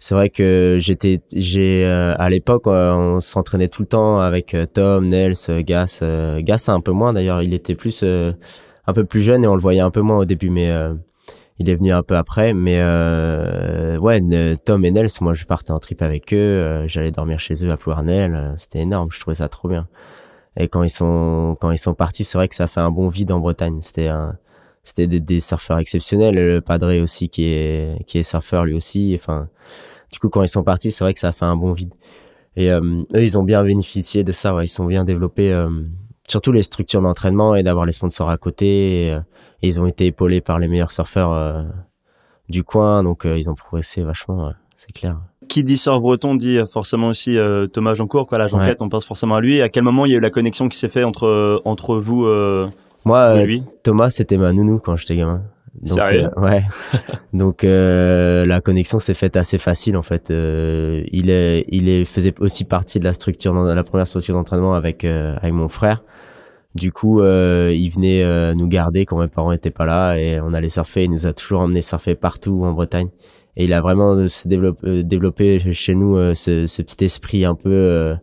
c'est 0.04 0.16
vrai 0.16 0.30
que 0.30 0.80
j'étais, 0.82 1.22
j'ai, 1.34 1.86
euh, 1.86 2.14
à 2.20 2.30
l'époque, 2.30 2.68
euh, 2.68 2.92
on 2.92 3.22
s'entraînait 3.22 3.70
tout 3.70 3.84
le 3.84 3.88
temps 3.88 4.20
avec 4.20 4.54
euh, 4.54 4.66
Tom, 4.66 5.08
Nels, 5.08 5.34
Gas. 5.64 6.04
Gas, 6.40 6.66
un 6.68 6.82
peu 6.82 6.92
moins 6.92 7.14
d'ailleurs, 7.14 7.42
il 7.42 7.54
était 7.54 7.74
plus, 7.74 8.04
un 8.04 8.94
peu 8.94 9.06
plus 9.06 9.22
jeune 9.22 9.46
et 9.46 9.48
on 9.48 9.56
le 9.56 9.62
voyait 9.62 9.80
un 9.80 9.92
peu 9.92 10.02
moins 10.02 10.18
au 10.18 10.26
début, 10.26 10.50
mais 10.50 10.70
il 11.58 11.70
est 11.70 11.76
venu 11.76 11.94
un 11.94 12.04
peu 12.04 12.18
après. 12.18 12.54
Mais 12.54 12.80
euh, 12.80 13.98
ouais, 13.98 14.22
Tom 14.66 14.84
et 14.84 14.92
Nels, 14.92 15.08
moi, 15.22 15.34
je 15.34 15.46
partais 15.46 15.72
en 15.72 15.80
trip 15.80 16.02
avec 16.02 16.34
eux, 16.34 16.84
j'allais 16.88 17.12
dormir 17.12 17.40
chez 17.40 17.66
eux 17.66 17.72
à 17.72 17.78
Plouarnel, 17.78 18.56
c'était 18.58 18.80
énorme, 18.80 19.08
je 19.10 19.22
trouvais 19.22 19.36
ça 19.36 19.48
trop 19.48 19.70
bien. 19.70 19.88
Et 20.58 20.68
quand 20.68 20.84
ils 20.84 20.90
sont 20.90 21.56
quand 21.62 21.72
ils 21.72 21.78
sont 21.78 21.94
partis, 21.94 22.26
c'est 22.26 22.38
vrai 22.38 22.50
que 22.50 22.56
ça 22.56 22.68
fait 22.68 22.82
un 22.82 22.92
bon 22.92 23.08
vide 23.08 23.32
en 23.32 23.40
Bretagne. 23.40 23.78
C'était 23.80 24.12
c'était 24.84 25.08
des, 25.08 25.22
des 25.22 25.40
surfeurs 25.40 25.80
exceptionnels. 25.80 26.36
Le 26.36 26.60
Padré 26.60 27.00
aussi 27.00 27.30
qui 27.30 27.46
est 27.46 28.06
qui 28.06 28.18
est 28.18 28.24
surfeur 28.24 28.66
lui 28.66 28.74
aussi. 28.74 29.14
Enfin 29.18 29.48
Du 30.14 30.20
coup, 30.20 30.30
quand 30.30 30.44
ils 30.44 30.48
sont 30.48 30.64
partis, 30.64 30.92
c'est 30.92 31.04
vrai 31.04 31.16
que 31.16 31.20
ça 31.20 31.30
a 31.30 31.32
fait 31.32 31.46
un 31.46 31.56
bon 31.56 31.74
vide. 31.74 31.96
Et 32.56 32.70
eux, 32.70 33.04
ils 33.16 33.36
ont 33.36 33.42
bien 33.42 33.64
bénéficié 33.64 34.24
de 34.24 34.32
ça. 34.32 34.54
Ouais. 34.54 34.66
Ils 34.66 34.70
sont 34.70 34.86
bien 34.86 35.04
développés, 35.04 35.52
surtout 36.28 36.52
les 36.52 36.62
structures 36.62 37.02
d'entraînement 37.02 37.56
et 37.56 37.64
d'avoir 37.64 37.88
les 37.88 37.94
sponsors 37.94 38.30
à 38.30 38.38
côté. 38.38 39.08
Et, 39.08 39.18
ils 39.64 39.82
ont 39.82 39.88
été 39.88 40.06
épaulés 40.06 40.40
par 40.40 40.60
les 40.60 40.68
meilleurs 40.68 40.92
surfeurs 40.92 41.66
du 42.48 42.64
coin, 42.64 43.02
donc 43.02 43.24
ils 43.26 43.50
ont 43.50 43.56
progressé 43.56 44.04
vachement. 44.04 44.54
c'est 44.76 44.92
clair. 44.92 45.18
Qui 45.48 45.64
dit 45.64 45.78
surf 45.78 46.00
breton 46.00 46.36
dit 46.36 46.60
forcément 46.72 47.08
aussi 47.08 47.40
Thomas 47.74 47.96
Joncourt, 47.96 48.28
quoi. 48.28 48.38
La 48.38 48.46
Jonquette, 48.46 48.84
on 48.84 48.90
pense 48.90 49.08
forcément 49.08 49.34
à 49.34 49.42
lui. 49.42 49.62
À 49.62 49.70
quel 49.70 49.82
moment 49.82 50.06
il 50.06 50.12
y 50.12 50.14
a 50.14 50.20
eu 50.20 50.22
la 50.22 50.30
connexion 50.30 50.70
qui 50.70 50.78
s'est 50.78 50.90
faite 50.90 51.06
entre 51.06 51.60
entre 51.66 51.96
vous 51.96 52.28
Moi, 53.04 53.36
Thomas, 53.82 54.12
c'était 54.12 54.38
ma 54.38 54.54
nounou 54.54 54.78
quand 54.78 54.96
j'étais 54.96 55.16
gamin. 55.16 55.42
Donc, 55.82 55.98
Sérieux 55.98 56.30
euh, 56.38 56.42
Ouais. 56.42 56.62
Donc 57.34 57.64
euh, 57.64 58.46
la 58.46 58.62
connexion 58.62 59.00
s'est 59.00 59.16
faite 59.16 59.36
assez 59.36 59.58
facile 59.58 59.98
en 59.98 60.04
fait. 60.04 60.30
Euh, 60.30 61.04
il 61.12 61.30
est, 61.30 61.66
il 61.70 61.90
est, 61.90 62.06
faisait 62.06 62.34
aussi 62.40 62.64
partie 62.64 63.00
de 63.00 63.06
la 63.06 63.14
structure, 63.14 63.54
de 63.54 63.74
la 63.74 63.84
première 63.84 64.08
structure 64.08 64.36
d'entraînement 64.36 64.76
avec 64.76 65.04
euh, 65.04 65.36
avec 65.38 65.54
mon 65.54 65.68
frère. 65.68 66.04
Du 66.76 66.92
coup, 66.92 67.22
euh, 67.22 67.72
il 67.76 67.90
venait 67.90 68.56
nous 68.56 68.68
garder 68.68 69.06
quand 69.06 69.20
mes 69.20 69.28
parents 69.28 69.52
étaient 69.52 69.72
pas 69.72 69.86
là 69.86 70.18
et 70.18 70.40
on 70.42 70.54
allait 70.54 70.70
surfer. 70.70 71.04
Il 71.04 71.12
nous 71.12 71.28
a 71.28 71.34
toujours 71.34 71.62
emmené 71.62 71.84
surfer 71.84 72.16
partout 72.16 72.64
en 72.64 72.74
Bretagne. 72.74 73.10
Et 73.56 73.66
il 73.66 73.74
a 73.74 73.82
vraiment 73.82 74.16
développé, 74.46 75.04
développé 75.04 75.60
chez 75.74 75.94
nous 75.94 76.34
ce, 76.34 76.66
ce, 76.66 76.82
petit 76.82 77.06
esprit 77.06 77.46
un 77.46 77.54
peu 77.54 78.16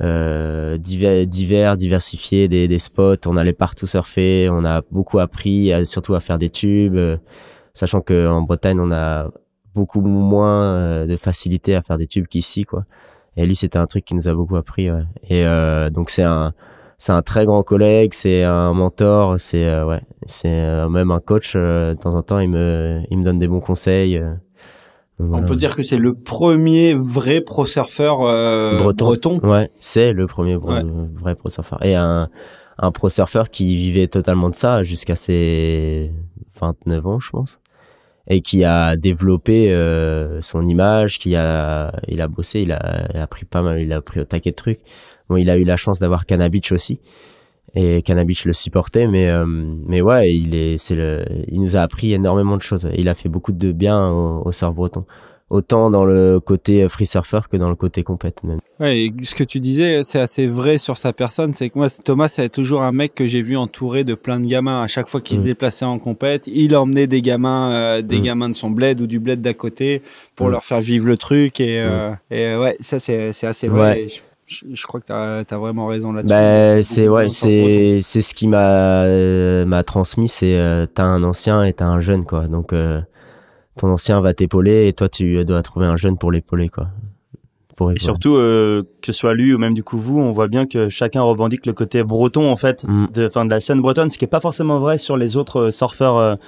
euh, 0.00 0.76
divers, 0.76 1.26
divers, 1.26 1.76
diversifiés 1.76 2.48
des, 2.48 2.66
des, 2.66 2.78
spots. 2.78 3.26
On 3.26 3.36
allait 3.36 3.52
partout 3.52 3.86
surfer. 3.86 4.48
On 4.50 4.64
a 4.64 4.82
beaucoup 4.90 5.18
appris, 5.18 5.72
surtout 5.86 6.14
à 6.14 6.20
faire 6.20 6.38
des 6.38 6.48
tubes, 6.48 6.96
euh, 6.96 7.16
sachant 7.74 8.00
que 8.00 8.26
en 8.28 8.42
Bretagne 8.42 8.80
on 8.80 8.90
a 8.92 9.30
beaucoup 9.74 10.00
moins 10.00 10.62
euh, 10.62 11.06
de 11.06 11.16
facilité 11.16 11.74
à 11.74 11.82
faire 11.82 11.98
des 11.98 12.06
tubes 12.06 12.26
qu'ici, 12.26 12.64
quoi. 12.64 12.84
Et 13.36 13.46
lui, 13.46 13.56
c'était 13.56 13.78
un 13.78 13.86
truc 13.86 14.04
qui 14.04 14.14
nous 14.14 14.28
a 14.28 14.34
beaucoup 14.34 14.56
appris. 14.56 14.90
Ouais. 14.90 15.02
Et 15.28 15.44
euh, 15.44 15.90
donc 15.90 16.10
c'est 16.10 16.22
un 16.22 16.52
c'est 16.98 17.12
un 17.12 17.22
très 17.22 17.44
grand 17.44 17.62
collègue, 17.64 18.14
c'est 18.14 18.44
un 18.44 18.72
mentor, 18.72 19.38
c'est 19.40 19.82
ouais, 19.82 20.00
c'est 20.26 20.88
même 20.88 21.10
un 21.10 21.20
coach. 21.20 21.54
de 21.54 21.94
temps 21.94 22.14
en 22.14 22.22
temps, 22.22 22.38
il 22.38 22.48
me 22.48 23.02
il 23.10 23.18
me 23.18 23.24
donne 23.24 23.38
des 23.38 23.48
bons 23.48 23.60
conseils. 23.60 24.20
On 25.20 25.42
peut 25.44 25.56
dire 25.56 25.76
que 25.76 25.82
c'est 25.82 25.96
le 25.96 26.14
premier 26.14 26.94
vrai 26.94 27.40
pro 27.40 27.66
surfeur 27.66 28.22
euh, 28.22 28.92
breton. 28.92 29.38
Ouais, 29.42 29.70
c'est 29.78 30.12
le 30.12 30.26
premier 30.26 30.56
vrai 30.56 31.34
pro 31.36 31.48
surfeur 31.48 31.84
et 31.84 31.94
un 31.94 32.28
un 32.78 32.90
pro 32.90 33.08
surfeur 33.08 33.50
qui 33.50 33.76
vivait 33.76 34.08
totalement 34.08 34.50
de 34.50 34.56
ça 34.56 34.82
jusqu'à 34.82 35.14
ses 35.14 36.10
29 36.60 37.06
ans, 37.06 37.20
je 37.20 37.30
pense, 37.30 37.60
et 38.26 38.40
qui 38.40 38.64
a 38.64 38.96
développé 38.96 39.72
euh, 39.72 40.40
son 40.40 40.66
image, 40.66 41.20
qui 41.20 41.36
a 41.36 41.92
il 42.08 42.20
a 42.20 42.26
bossé, 42.28 42.62
il 42.62 42.72
a, 42.72 43.06
il 43.12 43.18
a 43.18 43.22
appris 43.22 43.44
pas 43.44 43.62
mal, 43.62 43.80
il 43.80 43.92
a 43.92 43.96
appris 43.96 44.20
au 44.20 44.24
taquet 44.24 44.50
de 44.50 44.56
trucs. 44.56 44.80
Bon, 45.28 45.36
il 45.36 45.48
a 45.48 45.56
eu 45.56 45.64
la 45.64 45.76
chance 45.76 46.00
d'avoir 46.00 46.26
Cannabis 46.26 46.72
aussi 46.72 47.00
et 47.74 48.02
Cannabis 48.02 48.44
le 48.44 48.52
supportait 48.52 49.06
mais 49.06 49.28
euh, 49.28 49.44
mais 49.46 50.00
ouais 50.00 50.34
il 50.34 50.54
est 50.54 50.78
c'est 50.78 50.94
le 50.94 51.24
il 51.48 51.60
nous 51.60 51.76
a 51.76 51.80
appris 51.80 52.12
énormément 52.12 52.56
de 52.56 52.62
choses 52.62 52.88
il 52.96 53.08
a 53.08 53.14
fait 53.14 53.28
beaucoup 53.28 53.52
de 53.52 53.72
bien 53.72 54.10
au, 54.10 54.42
au 54.44 54.52
surf 54.52 54.74
breton 54.74 55.04
autant 55.50 55.90
dans 55.90 56.04
le 56.04 56.40
côté 56.40 56.88
free 56.88 57.06
surfer 57.06 57.40
que 57.50 57.56
dans 57.56 57.68
le 57.68 57.76
côté 57.76 58.02
compète 58.02 58.42
même. 58.44 58.58
Ouais, 58.80 59.12
ce 59.22 59.34
que 59.34 59.44
tu 59.44 59.60
disais, 59.60 60.02
c'est 60.02 60.18
assez 60.18 60.46
vrai 60.46 60.78
sur 60.78 60.96
sa 60.96 61.12
personne, 61.12 61.54
c'est 61.54 61.70
que 61.70 61.78
moi 61.78 61.88
Thomas 61.90 62.28
c'est 62.28 62.48
toujours 62.48 62.82
un 62.82 62.92
mec 62.92 63.14
que 63.14 63.26
j'ai 63.26 63.40
vu 63.40 63.56
entouré 63.56 64.04
de 64.04 64.14
plein 64.14 64.40
de 64.40 64.46
gamins 64.46 64.82
à 64.82 64.88
chaque 64.88 65.08
fois 65.08 65.20
qu'il 65.20 65.36
se 65.36 65.42
mm. 65.42 65.46
déplaçait 65.46 65.84
en 65.84 65.98
compète, 65.98 66.44
il 66.46 66.74
emmenait 66.76 67.06
des 67.06 67.22
gamins 67.22 67.72
euh, 67.72 68.02
des 68.02 68.18
mm. 68.18 68.22
gamins 68.22 68.48
de 68.48 68.56
son 68.56 68.70
bled 68.70 69.00
ou 69.00 69.06
du 69.06 69.20
bled 69.20 69.40
d'à 69.42 69.54
côté 69.54 70.02
pour 70.34 70.48
mm. 70.48 70.50
leur 70.50 70.64
faire 70.64 70.80
vivre 70.80 71.06
le 71.06 71.16
truc 71.16 71.60
et, 71.60 71.80
euh, 71.80 72.10
et 72.30 72.56
ouais, 72.56 72.76
ça 72.80 72.98
c'est 72.98 73.32
c'est 73.32 73.46
assez 73.46 73.68
vrai. 73.68 74.06
Je, 74.46 74.86
crois 74.86 75.00
que 75.00 75.06
tu 75.06 75.12
as, 75.12 75.58
vraiment 75.58 75.86
raison 75.86 76.12
là-dessus. 76.12 76.34
Bah, 76.34 76.82
c'est 76.82 77.08
ouais, 77.08 77.30
c'est 77.30 78.00
c'est 78.02 78.20
ce 78.20 78.34
qui 78.34 78.46
m'a 78.46 79.04
euh, 79.04 79.64
m'a 79.64 79.82
transmis, 79.84 80.28
c'est 80.28 80.54
euh, 80.54 80.86
t'as 80.86 81.04
un 81.04 81.22
ancien 81.22 81.64
et 81.64 81.72
t'as 81.72 81.86
un 81.86 82.00
jeune 82.00 82.26
quoi. 82.26 82.46
Donc 82.46 82.72
euh, 82.72 83.00
ton 83.78 83.88
ancien 83.88 84.20
va 84.20 84.34
t'épauler 84.34 84.86
et 84.86 84.92
toi 84.92 85.08
tu 85.08 85.44
dois 85.46 85.62
trouver 85.62 85.86
un 85.86 85.96
jeune 85.96 86.18
pour 86.18 86.30
l'épauler 86.30 86.68
quoi. 86.68 86.88
Pour 87.74 87.90
et 87.90 87.98
surtout 87.98 88.34
que 88.34 88.84
ce 89.06 89.12
soit 89.12 89.34
lui 89.34 89.54
ou 89.54 89.58
même 89.58 89.74
du 89.74 89.82
coup 89.82 89.98
vous, 89.98 90.20
on 90.20 90.32
voit 90.32 90.48
bien 90.48 90.66
que 90.66 90.90
chacun 90.90 91.22
revendique 91.22 91.64
le 91.64 91.72
côté 91.72 92.04
breton 92.04 92.50
en 92.50 92.56
fait, 92.56 92.84
mm. 92.86 93.06
de 93.12 93.28
fin 93.30 93.46
de 93.46 93.50
la 93.50 93.60
scène 93.60 93.80
bretonne, 93.80 94.10
ce 94.10 94.18
qui 94.18 94.26
est 94.26 94.28
pas 94.28 94.40
forcément 94.40 94.78
vrai 94.78 94.98
sur 94.98 95.16
les 95.16 95.36
autres 95.36 95.70
surfeurs 95.70 96.38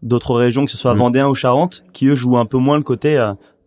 d'autres 0.00 0.34
régions, 0.34 0.64
que 0.64 0.70
ce 0.70 0.78
soit 0.78 0.94
mm. 0.94 0.98
Vendéen 0.98 1.28
ou 1.28 1.34
Charente, 1.34 1.84
qui 1.92 2.06
eux 2.06 2.16
jouent 2.16 2.38
un 2.38 2.46
peu 2.46 2.58
moins 2.58 2.78
le 2.78 2.82
côté 2.82 3.16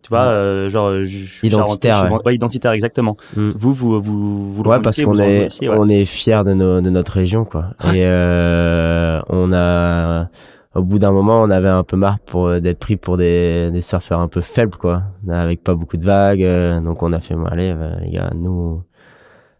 tu 0.06 0.10
vois 0.10 0.26
euh, 0.26 0.68
genre 0.68 1.02
je, 1.02 1.24
suis 1.24 1.48
identitaire 1.48 2.08
ouais. 2.24 2.36
identitaire 2.36 2.70
exactement. 2.70 3.16
Mm. 3.34 3.50
vous 3.56 3.74
vous 3.74 4.00
vous 4.00 4.52
vous 4.52 4.62
ouais 4.62 4.80
parce 4.80 5.02
qu'on 5.02 5.18
est 5.18 5.48
on 5.68 5.88
est 5.88 6.04
fier 6.04 6.44
de, 6.44 6.54
nos, 6.54 6.80
de 6.80 6.90
notre 6.90 7.10
région 7.10 7.44
quoi. 7.44 7.70
Et 7.86 8.06
euh, 8.06 9.20
on 9.28 9.52
a 9.52 10.28
au 10.76 10.84
bout 10.84 11.00
d'un 11.00 11.10
moment 11.10 11.42
on 11.42 11.50
avait 11.50 11.68
un 11.68 11.82
peu 11.82 11.96
marre 11.96 12.20
pour 12.20 12.60
d'être 12.60 12.78
pris 12.78 12.96
pour 12.96 13.16
des, 13.16 13.72
des 13.72 13.80
surfeurs 13.80 14.20
un 14.20 14.28
peu 14.28 14.42
faibles 14.42 14.76
quoi. 14.76 15.02
Avec 15.28 15.64
pas 15.64 15.74
beaucoup 15.74 15.96
de 15.96 16.04
vagues 16.04 16.44
euh, 16.44 16.80
donc 16.80 17.02
on 17.02 17.12
a 17.12 17.18
fait 17.18 17.34
bon, 17.34 17.46
allez 17.46 17.72
bah, 17.72 17.96
les 18.00 18.12
gars 18.12 18.30
nous 18.32 18.84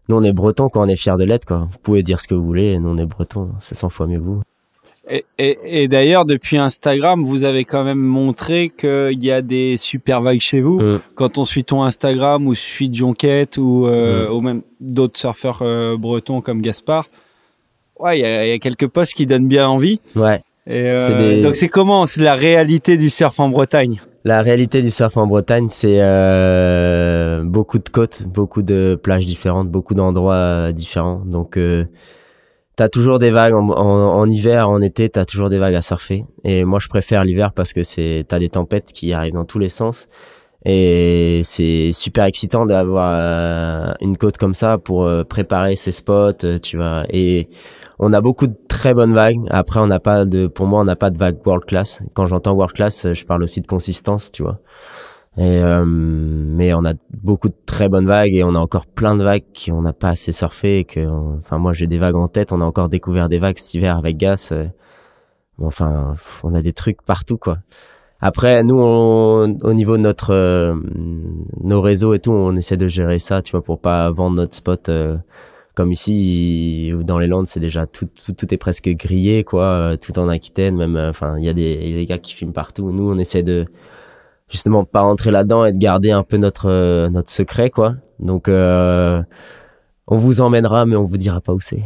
nous 0.07 0.15
on 0.15 0.23
est 0.23 0.31
bretons 0.31 0.69
quoi. 0.69 0.81
On 0.81 0.87
est 0.87 0.95
fiers 0.95 1.17
de 1.17 1.25
l'être 1.25 1.45
quoi. 1.45 1.67
Vous 1.69 1.79
pouvez 1.83 2.03
dire 2.03 2.21
ce 2.21 2.29
que 2.29 2.35
vous 2.35 2.45
voulez 2.45 2.79
nous 2.79 2.87
on 2.87 2.97
est 2.97 3.05
bretons. 3.05 3.49
C'est 3.59 3.75
100 3.75 3.89
fois 3.89 4.07
mieux 4.07 4.19
que 4.19 4.23
vous 4.23 4.41
et, 5.09 5.25
et, 5.37 5.83
et 5.83 5.87
d'ailleurs, 5.87 6.25
depuis 6.25 6.57
Instagram, 6.57 7.23
vous 7.23 7.43
avez 7.43 7.63
quand 7.63 7.83
même 7.83 7.99
montré 7.99 8.71
qu'il 8.75 9.23
y 9.23 9.31
a 9.31 9.41
des 9.41 9.77
super 9.77 10.21
vagues 10.21 10.41
chez 10.41 10.59
vous. 10.59 10.79
Mm. 10.79 10.99
Quand 11.15 11.37
on 11.37 11.45
suit 11.45 11.63
ton 11.63 11.83
Instagram 11.83 12.45
ou 12.47 12.55
suit 12.55 12.93
Jonquette 12.93 13.57
ou, 13.57 13.87
euh, 13.87 14.27
mm. 14.27 14.33
ou 14.33 14.41
même 14.41 14.61
d'autres 14.81 15.19
surfeurs 15.19 15.59
euh, 15.61 15.97
bretons 15.97 16.41
comme 16.41 16.61
Gaspard, 16.61 17.07
ouais, 17.99 18.19
il 18.19 18.21
y 18.21 18.25
a, 18.25 18.47
y 18.47 18.51
a, 18.51 18.59
quelques 18.59 18.87
posts 18.87 19.13
qui 19.13 19.25
donnent 19.25 19.47
bien 19.47 19.67
envie. 19.67 20.01
Ouais. 20.15 20.41
Et 20.69 20.83
euh, 20.87 21.41
Donc 21.41 21.55
c'est 21.55 21.69
comment? 21.69 22.05
C'est 22.05 22.21
la 22.21 22.35
réalité 22.35 22.97
du 22.97 23.09
surf 23.09 23.39
en 23.39 23.47
Bretagne? 23.47 24.01
La 24.25 24.41
réalité 24.41 24.81
du 24.81 24.91
surf 24.91 25.15
en 25.15 25.25
Bretagne, 25.25 25.67
c'est 25.69 26.01
euh, 26.01 27.43
beaucoup 27.45 27.79
de 27.79 27.87
côtes, 27.87 28.23
beaucoup 28.23 28.61
de 28.61 28.99
plages 29.01 29.25
différentes, 29.25 29.69
beaucoup 29.69 29.95
d'endroits 29.95 30.73
différents. 30.73 31.21
Donc 31.25 31.57
T'as 32.77 32.89
toujours 32.89 33.17
des 33.17 33.31
vagues 33.31 33.55
en, 33.55 34.29
hiver, 34.29 34.69
en 34.69 34.83
été, 34.83 35.09
t'as 35.09 35.25
toujours 35.25 35.49
des 35.49 35.57
vagues 35.57 35.73
à 35.73 35.81
surfer. 35.81 36.25
Et 36.43 36.63
moi, 36.63 36.77
je 36.77 36.87
préfère 36.87 37.23
l'hiver 37.23 37.51
parce 37.51 37.73
que 37.73 37.81
c'est 37.81 38.23
t'as 38.27 38.37
des 38.37 38.49
tempêtes 38.49 38.93
qui 38.93 39.13
arrivent 39.13 39.33
dans 39.33 39.45
tous 39.45 39.57
les 39.57 39.69
sens. 39.69 40.07
Et 40.63 41.41
c'est 41.43 41.91
super 41.91 42.25
excitant 42.25 42.67
d'avoir 42.67 43.13
euh, 43.15 43.93
une 44.01 44.15
côte 44.15 44.37
comme 44.37 44.53
ça 44.53 44.77
pour 44.77 45.05
euh, 45.05 45.23
préparer 45.23 45.75
ses 45.75 45.91
spots, 45.91 46.43
euh, 46.43 46.59
tu 46.59 46.77
vois. 46.77 47.05
Et 47.09 47.49
on 47.97 48.13
a 48.13 48.21
beaucoup 48.21 48.45
de 48.45 48.55
très 48.67 48.93
bonnes 48.93 49.13
vagues. 49.15 49.39
Après, 49.49 49.79
on 49.79 49.87
n'a 49.87 49.99
pas 49.99 50.25
de, 50.25 50.45
pour 50.45 50.67
moi, 50.67 50.79
on 50.81 50.85
n'a 50.85 50.95
pas 50.95 51.09
de 51.09 51.17
vagues 51.17 51.39
world 51.47 51.65
class. 51.65 52.01
Quand 52.13 52.27
j'entends 52.27 52.53
world 52.53 52.75
class, 52.75 53.11
je 53.11 53.25
parle 53.25 53.41
aussi 53.41 53.59
de 53.59 53.67
consistance, 53.67 54.29
tu 54.29 54.43
vois. 54.43 54.59
Et, 55.37 55.61
euh, 55.61 55.85
mais 55.85 56.73
on 56.73 56.83
a 56.83 56.93
beaucoup 57.21 57.49
de 57.49 57.55
très 57.67 57.89
bonnes 57.89 58.07
vagues 58.07 58.33
et 58.33 58.43
on 58.43 58.55
a 58.55 58.59
encore 58.59 58.87
plein 58.87 59.15
de 59.15 59.23
vagues 59.23 59.43
qu'on 59.53 59.83
n'a 59.83 59.93
pas 59.93 60.09
assez 60.09 60.31
surfé. 60.31 60.79
Et 60.79 60.85
que, 60.85 61.07
enfin, 61.37 61.59
moi 61.59 61.73
j'ai 61.73 61.87
des 61.87 61.99
vagues 61.99 62.15
en 62.15 62.27
tête. 62.27 62.51
On 62.51 62.61
a 62.61 62.65
encore 62.65 62.89
découvert 62.89 63.29
des 63.29 63.37
vagues 63.37 63.57
cet 63.57 63.75
hiver 63.75 63.97
avec 63.97 64.17
Gas. 64.17 64.49
Euh, 64.51 64.65
enfin, 65.61 66.15
on 66.43 66.55
a 66.55 66.61
des 66.61 66.73
trucs 66.73 67.01
partout 67.03 67.37
quoi. 67.37 67.59
Après, 68.19 68.63
nous, 68.63 68.79
au 68.79 69.73
niveau 69.73 69.95
de 69.95 70.01
notre 70.01 70.33
euh, 70.33 70.75
nos 71.61 71.81
réseaux 71.81 72.15
et 72.15 72.19
tout, 72.19 72.31
on 72.31 72.55
essaie 72.55 72.77
de 72.77 72.87
gérer 72.87 73.19
ça, 73.19 73.43
tu 73.43 73.51
vois, 73.51 73.63
pour 73.63 73.79
pas 73.79 74.09
vendre 74.09 74.37
notre 74.37 74.55
spot. 74.55 74.89
comme 75.75 75.91
ici, 75.91 76.91
dans 77.03 77.19
les 77.19 77.27
Landes, 77.27 77.45
c'est 77.45 77.59
déjà 77.59 77.85
tout, 77.85 78.07
tout, 78.35 78.53
est 78.53 78.57
presque 78.57 78.89
grillé, 78.89 79.43
quoi. 79.43 79.97
Tout 80.01 80.17
en 80.17 80.29
Aquitaine, 80.29 80.75
même. 80.77 80.97
Enfin, 80.97 81.37
il 81.37 81.43
y, 81.43 81.45
y 81.45 81.49
a 81.49 81.53
des 81.53 82.05
gars 82.07 82.17
qui 82.17 82.33
filment 82.33 82.53
partout. 82.53 82.91
Nous, 82.91 83.07
on 83.07 83.19
essaie 83.19 83.43
de 83.43 83.67
justement 84.49 84.85
pas 84.85 85.01
rentrer 85.01 85.31
là-dedans 85.31 85.65
et 85.65 85.73
de 85.73 85.77
garder 85.77 86.11
un 86.11 86.23
peu 86.23 86.37
notre 86.37 86.69
euh, 86.69 87.09
notre 87.09 87.29
secret 87.29 87.69
quoi. 87.69 87.95
Donc 88.19 88.47
euh, 88.47 89.21
on 90.07 90.17
vous 90.17 90.41
emmènera 90.41 90.85
mais 90.85 90.95
on 90.95 91.03
vous 91.03 91.17
dira 91.17 91.41
pas 91.41 91.53
où 91.53 91.59
c'est. 91.59 91.83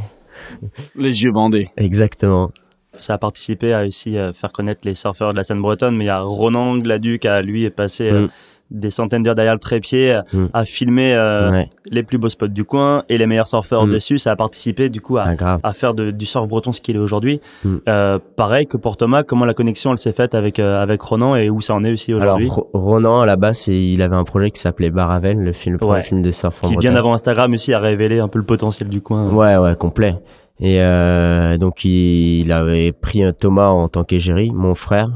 Les 0.96 1.24
yeux 1.24 1.32
bandés. 1.32 1.70
Exactement. 1.78 2.52
Ça 3.00 3.14
a 3.14 3.18
participé 3.18 3.74
à 3.74 3.86
aussi 3.86 4.18
à 4.18 4.34
faire 4.34 4.52
connaître 4.52 4.82
les 4.84 4.96
surfeurs 4.96 5.32
de 5.32 5.38
la 5.38 5.44
scène 5.44 5.62
bretonne, 5.62 5.96
mais 5.96 6.06
il 6.06 6.08
y 6.08 6.12
a 6.12 6.22
Ronan 6.22 6.78
Gladuc 6.78 7.26
à 7.26 7.42
lui 7.42 7.64
est 7.64 7.70
passé 7.70 8.10
euh, 8.10 8.26
mm 8.26 8.30
des 8.72 8.90
centaines 8.90 9.22
d'heures 9.24 9.36
derrière 9.36 9.54
le 9.54 9.60
trépied 9.60 10.18
mm. 10.34 10.46
à 10.54 10.66
filmer 10.66 11.14
euh, 11.14 11.64
les 11.86 12.04
plus 12.04 12.18
beaux 12.18 12.30
spots 12.30 12.48
du 12.48 12.64
coin 12.64 13.04
et 13.10 13.18
les 13.18 13.28
meilleurs 13.28 13.48
surfeurs 13.48 13.86
mm. 13.86 13.92
dessus. 13.92 14.18
Ça 14.18 14.32
a 14.32 14.36
participé 14.36 14.90
du 14.90 15.02
coup 15.02 15.18
à, 15.18 15.34
ah, 15.40 15.60
à 15.62 15.74
faire 15.74 15.94
de, 15.94 16.12
du 16.12 16.26
surf 16.26 16.48
breton 16.48 16.72
ce 16.72 16.82
qu'il 16.82 16.96
est 16.96 17.00
aujourd'hui. 17.00 17.42
Mm. 17.64 17.76
Euh, 17.88 18.20
pareil 18.36 18.66
que 18.66 18.78
pour 18.78 18.98
Thomas, 18.98 19.24
comment 19.24 19.46
la 19.46 19.54
connexion 19.54 19.92
elle 19.92 19.98
s'est 19.98 20.14
faite 20.14 20.34
avec 20.34 20.60
euh, 20.60 20.82
avec 20.82 21.02
Ronan 21.02 21.36
et 21.36 21.50
où 21.50 21.62
ça 21.62 21.74
en 21.74 21.84
est 21.84 21.92
aussi 21.92 22.14
aujourd'hui. 22.14 22.46
Alors 22.46 22.68
Ronan 22.74 23.22
à 23.22 23.26
la 23.26 23.36
base, 23.36 23.68
il 23.68 24.02
avait 24.02 24.16
un 24.16 24.24
projet 24.24 24.52
qui 24.52 24.62
s'appelait 24.62 24.90
Baravel, 24.90 25.38
le 25.38 25.52
film, 25.52 25.78
le 25.80 26.02
film 26.02 26.22
de 26.22 26.32
surf 26.32 26.64
en 26.64 26.70
Qui 26.70 26.78
bien 26.78 26.96
avant 26.96 27.14
Instagram 27.14 27.54
aussi 27.54 27.74
a 27.74 27.80
révélé 27.80 28.20
un 28.20 28.28
peu 28.28 28.40
le 28.40 28.46
potentiel 28.46 28.90
du 28.90 29.02
coin. 29.02 29.30
Ouais 29.30 29.58
ouais 29.58 29.76
complet. 29.76 30.16
Et 30.60 30.80
euh, 30.80 31.58
donc 31.58 31.84
il, 31.86 32.42
il, 32.42 32.52
avait 32.52 32.92
pris 32.92 33.24
Thomas 33.34 33.70
en 33.70 33.88
tant 33.88 34.04
qu'égérie, 34.04 34.52
mon 34.54 34.76
frère 34.76 35.10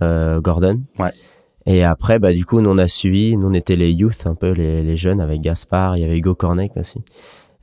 Gordon. 0.00 0.80
Ouais 0.98 1.10
Et 1.68 1.84
après, 1.84 2.18
bah, 2.18 2.32
du 2.32 2.46
coup, 2.46 2.62
nous, 2.62 2.70
on 2.70 2.78
a 2.78 2.88
suivi, 2.88 3.36
nous, 3.36 3.46
on 3.48 3.52
était 3.52 3.76
les 3.76 3.92
youth, 3.92 4.26
un 4.26 4.34
peu 4.34 4.52
les, 4.52 4.82
les 4.82 4.96
jeunes, 4.96 5.20
avec 5.20 5.42
Gaspard, 5.42 5.98
il 5.98 6.00
y 6.00 6.04
avait 6.04 6.16
Hugo 6.16 6.34
Cornec 6.34 6.72
aussi. 6.76 7.02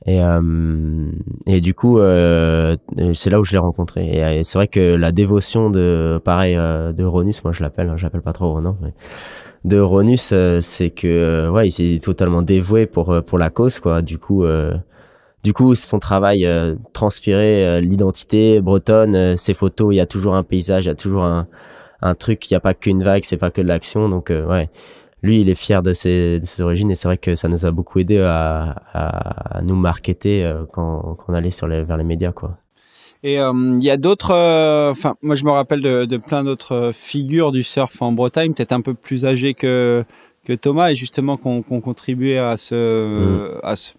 Et, 0.06 0.22
euh, 0.22 1.10
et 1.46 1.60
du 1.60 1.74
coup, 1.74 1.98
euh, 1.98 2.76
c'est 3.14 3.30
là 3.30 3.40
où 3.40 3.44
je 3.44 3.50
l'ai 3.50 3.58
rencontré. 3.58 4.06
Et, 4.06 4.24
euh, 4.24 4.40
c'est 4.44 4.58
vrai 4.58 4.68
que 4.68 4.94
la 4.94 5.10
dévotion 5.10 5.70
de, 5.70 6.20
pareil, 6.24 6.54
euh, 6.56 6.92
de 6.92 7.02
Ronus, 7.02 7.42
moi 7.42 7.52
je 7.52 7.64
l'appelle, 7.64 7.88
hein, 7.88 7.96
j'appelle 7.96 8.22
pas 8.22 8.32
trop 8.32 8.52
Ronan, 8.52 8.76
mais 8.80 8.92
de 9.64 9.80
Ronus, 9.80 10.30
euh, 10.32 10.60
c'est 10.60 10.90
que, 10.90 11.50
ouais, 11.50 11.66
il 11.66 11.72
s'est 11.72 11.96
totalement 12.00 12.42
dévoué 12.42 12.86
pour 12.86 13.20
pour 13.26 13.38
la 13.38 13.50
cause, 13.50 13.80
quoi. 13.80 14.02
Du 14.02 14.18
coup, 14.18 14.44
du 15.42 15.52
coup, 15.52 15.74
son 15.74 15.98
travail 15.98 16.46
transpirait 16.92 17.80
l'identité 17.80 18.60
bretonne, 18.60 19.36
ses 19.36 19.54
photos, 19.54 19.92
il 19.92 19.96
y 19.96 20.00
a 20.00 20.06
toujours 20.06 20.36
un 20.36 20.44
paysage, 20.44 20.84
il 20.84 20.88
y 20.88 20.92
a 20.92 20.94
toujours 20.94 21.24
un 21.24 21.48
un 22.06 22.14
truc, 22.14 22.50
il 22.50 22.54
n'y 22.54 22.56
a 22.56 22.60
pas 22.60 22.74
qu'une 22.74 23.02
vague, 23.02 23.24
c'est 23.24 23.36
pas 23.36 23.50
que 23.50 23.60
de 23.60 23.68
l'action, 23.68 24.08
donc 24.08 24.30
ouais 24.30 24.68
lui, 25.22 25.40
il 25.40 25.48
est 25.48 25.54
fier 25.54 25.82
de 25.82 25.92
ses, 25.92 26.40
origines 26.60 26.90
et 26.90 26.94
c'est 26.94 27.08
vrai 27.08 27.18
que 27.18 27.34
ça 27.34 27.48
nous 27.48 27.66
a 27.66 27.70
beaucoup 27.70 27.98
aidé 27.98 28.18
à, 28.18 29.60
nous 29.62 29.76
marketer 29.76 30.44
euh, 30.44 30.64
quand, 30.72 31.18
on 31.26 31.34
allait 31.34 31.50
sur 31.50 31.66
les, 31.66 31.82
vers 31.82 31.96
les 31.96 32.04
médias, 32.04 32.32
quoi. 32.32 32.58
Et 33.22 33.40
euh, 33.40 33.52
il 33.74 33.82
y 33.82 33.90
a 33.90 33.96
d'autres, 33.96 34.32
euh, 34.32 34.90
enfin, 34.90 35.16
moi 35.22 35.34
je 35.34 35.44
me 35.44 35.50
rappelle 35.50 35.80
de, 35.80 36.16
plein 36.18 36.44
d'autres 36.44 36.92
figures 36.94 37.50
du 37.50 37.62
surf 37.62 38.00
en 38.02 38.12
Bretagne, 38.12 38.52
peut-être 38.52 38.72
un 38.72 38.82
peu 38.82 38.94
plus 38.94 39.24
âgées 39.24 39.54
que, 39.54 40.04
que 40.44 40.52
Thomas, 40.52 40.90
et 40.90 40.94
justement 40.94 41.36
qu'on 41.36 41.62
contribué 41.62 42.38
à 42.38 42.56
ce, 42.56 43.54
mm. 43.54 43.60
à 43.62 43.74
ce, 43.74 43.92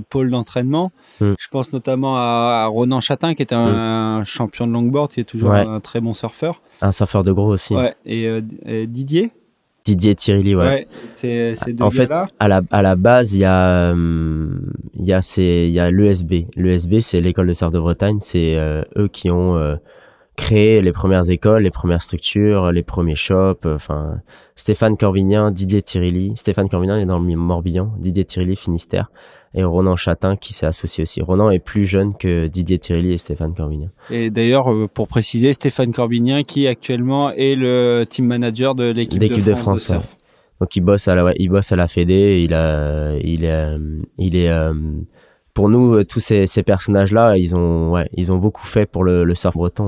pôle 0.00 0.30
d'entraînement. 0.30 0.92
Mm. 1.20 1.32
Je 1.38 1.48
pense 1.48 1.72
notamment 1.72 2.16
à, 2.16 2.66
Ronan 2.66 3.00
Chatin, 3.00 3.34
qui 3.34 3.42
était 3.42 3.54
un, 3.54 4.20
mm. 4.20 4.24
champion 4.24 4.66
de 4.66 4.72
longboard, 4.72 5.12
qui 5.12 5.20
est 5.20 5.24
toujours 5.24 5.52
un, 5.52 5.80
très 5.80 6.00
bon 6.00 6.14
surfeur. 6.14 6.60
Un 6.82 6.92
surfeur 6.92 7.24
de 7.24 7.32
gros 7.32 7.52
aussi. 7.52 7.74
Ouais. 7.74 7.94
et 8.06 8.86
Didier 8.86 9.32
Didier 9.84 10.14
Tirilli, 10.14 10.54
ouais. 10.54 10.64
ouais 10.64 10.88
c'est, 11.14 11.54
c'est 11.56 11.80
en 11.82 11.90
fait, 11.90 12.10
à 12.10 12.48
la, 12.48 12.62
à 12.70 12.80
la 12.80 12.96
base, 12.96 13.34
il 13.34 13.40
y 13.40 13.44
a, 13.44 13.92
euh, 13.92 14.48
il 14.94 15.04
y 15.04 15.12
a, 15.12 15.20
c'est, 15.20 15.68
il 15.68 15.72
y 15.72 15.78
a 15.78 15.90
l'ESB. 15.90 16.46
L'ESB, 16.56 17.00
c'est 17.00 17.20
l'école 17.20 17.48
de 17.48 17.52
surf 17.52 17.70
de 17.70 17.78
Bretagne. 17.78 18.16
C'est 18.20 18.56
euh, 18.56 18.82
eux 18.96 19.08
qui 19.08 19.30
ont 19.30 19.58
euh, 19.58 19.76
créé 20.36 20.80
les 20.80 20.92
premières 20.92 21.28
écoles, 21.28 21.64
les 21.64 21.70
premières 21.70 22.00
structures, 22.00 22.72
les 22.72 22.82
premiers 22.82 23.14
shops. 23.14 23.66
Enfin, 23.66 24.22
Stéphane 24.56 24.96
Corbignan, 24.96 25.50
Didier 25.50 25.82
Tirilli. 25.82 26.32
Stéphane 26.34 26.70
Corbignan 26.70 26.96
est 26.96 27.04
dans 27.04 27.18
le 27.18 27.36
Morbihan. 27.36 27.92
Didier 27.98 28.24
Tirilli, 28.24 28.56
Finistère 28.56 29.10
et 29.54 29.64
Ronan 29.64 29.96
Chatin 29.96 30.36
qui 30.36 30.52
s'est 30.52 30.66
associé 30.66 31.02
aussi. 31.02 31.22
Ronan 31.22 31.50
est 31.50 31.58
plus 31.58 31.86
jeune 31.86 32.14
que 32.16 32.46
Didier 32.48 32.78
Tirilli 32.78 33.12
et 33.12 33.18
Stéphane 33.18 33.54
Corbignan. 33.54 33.88
Et 34.10 34.30
d'ailleurs, 34.30 34.72
euh, 34.72 34.88
pour 34.92 35.08
préciser, 35.08 35.52
Stéphane 35.52 35.92
Corbignan 35.92 36.42
qui 36.42 36.66
actuellement 36.66 37.30
est 37.30 37.54
le 37.54 38.04
team 38.08 38.26
manager 38.26 38.74
de 38.74 38.90
l'équipe 38.90 39.20
de, 39.20 39.54
France. 39.54 39.88
De 39.88 39.94
France 39.94 40.16
Donc 40.60 40.74
il 40.76 40.80
bosse 40.80 41.08
à 41.08 41.14
la, 41.14 41.32
il 41.36 41.48
bosse 41.48 41.72
à 41.72 41.76
la 41.76 41.88
Fédé. 41.88 42.42
Il 42.44 42.54
a, 42.54 43.14
il 43.16 43.44
est, 43.44 43.76
il 44.18 44.36
est. 44.36 44.50
Euh, 44.50 44.72
pour 45.54 45.68
nous, 45.68 46.02
tous 46.02 46.18
ces, 46.18 46.48
ces 46.48 46.64
personnages-là, 46.64 47.38
ils 47.38 47.54
ont, 47.54 47.92
ouais, 47.92 48.08
ils 48.12 48.32
ont 48.32 48.38
beaucoup 48.38 48.66
fait 48.66 48.86
pour 48.86 49.04
le, 49.04 49.22
le 49.22 49.34
surf 49.36 49.54
breton 49.54 49.86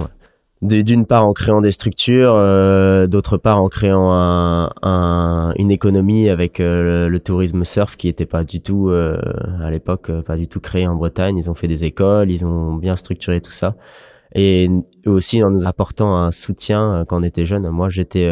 d'une 0.63 1.05
part 1.05 1.27
en 1.27 1.33
créant 1.33 1.61
des 1.61 1.71
structures, 1.71 2.33
euh, 2.35 3.07
d'autre 3.07 3.37
part 3.37 3.61
en 3.61 3.69
créant 3.69 4.11
un, 4.11 5.53
une 5.57 5.71
économie 5.71 6.29
avec 6.31 6.61
euh, 6.61 7.09
le, 7.09 7.21
tourisme 7.21 7.65
surf 7.65 7.97
qui 7.97 8.07
n'était 8.07 8.27
pas 8.27 8.43
du 8.43 8.61
tout 8.61 8.89
euh, 8.89 9.19
à 9.63 9.71
l'époque 9.71 10.11
pas 10.23 10.37
du 10.37 10.49
tout 10.49 10.61
créé 10.61 10.87
en 10.87 10.95
Bretagne. 10.95 11.37
Ils 11.37 11.51
ont 11.51 11.55
fait 11.55 11.69
des 11.69 11.85
écoles, 11.85 12.31
ils 12.31 12.47
ont 12.47 12.75
bien 12.75 12.97
structuré 12.97 13.41
tout 13.41 13.53
ça 13.53 13.77
et 14.35 14.69
aussi 15.07 15.43
en 15.43 15.51
nous 15.51 15.67
apportant 15.67 16.17
un 16.17 16.31
soutien 16.31 17.05
quand 17.07 17.21
on 17.21 17.23
était 17.23 17.45
jeune. 17.45 17.69
Moi 17.69 17.91
j'étais 17.91 18.29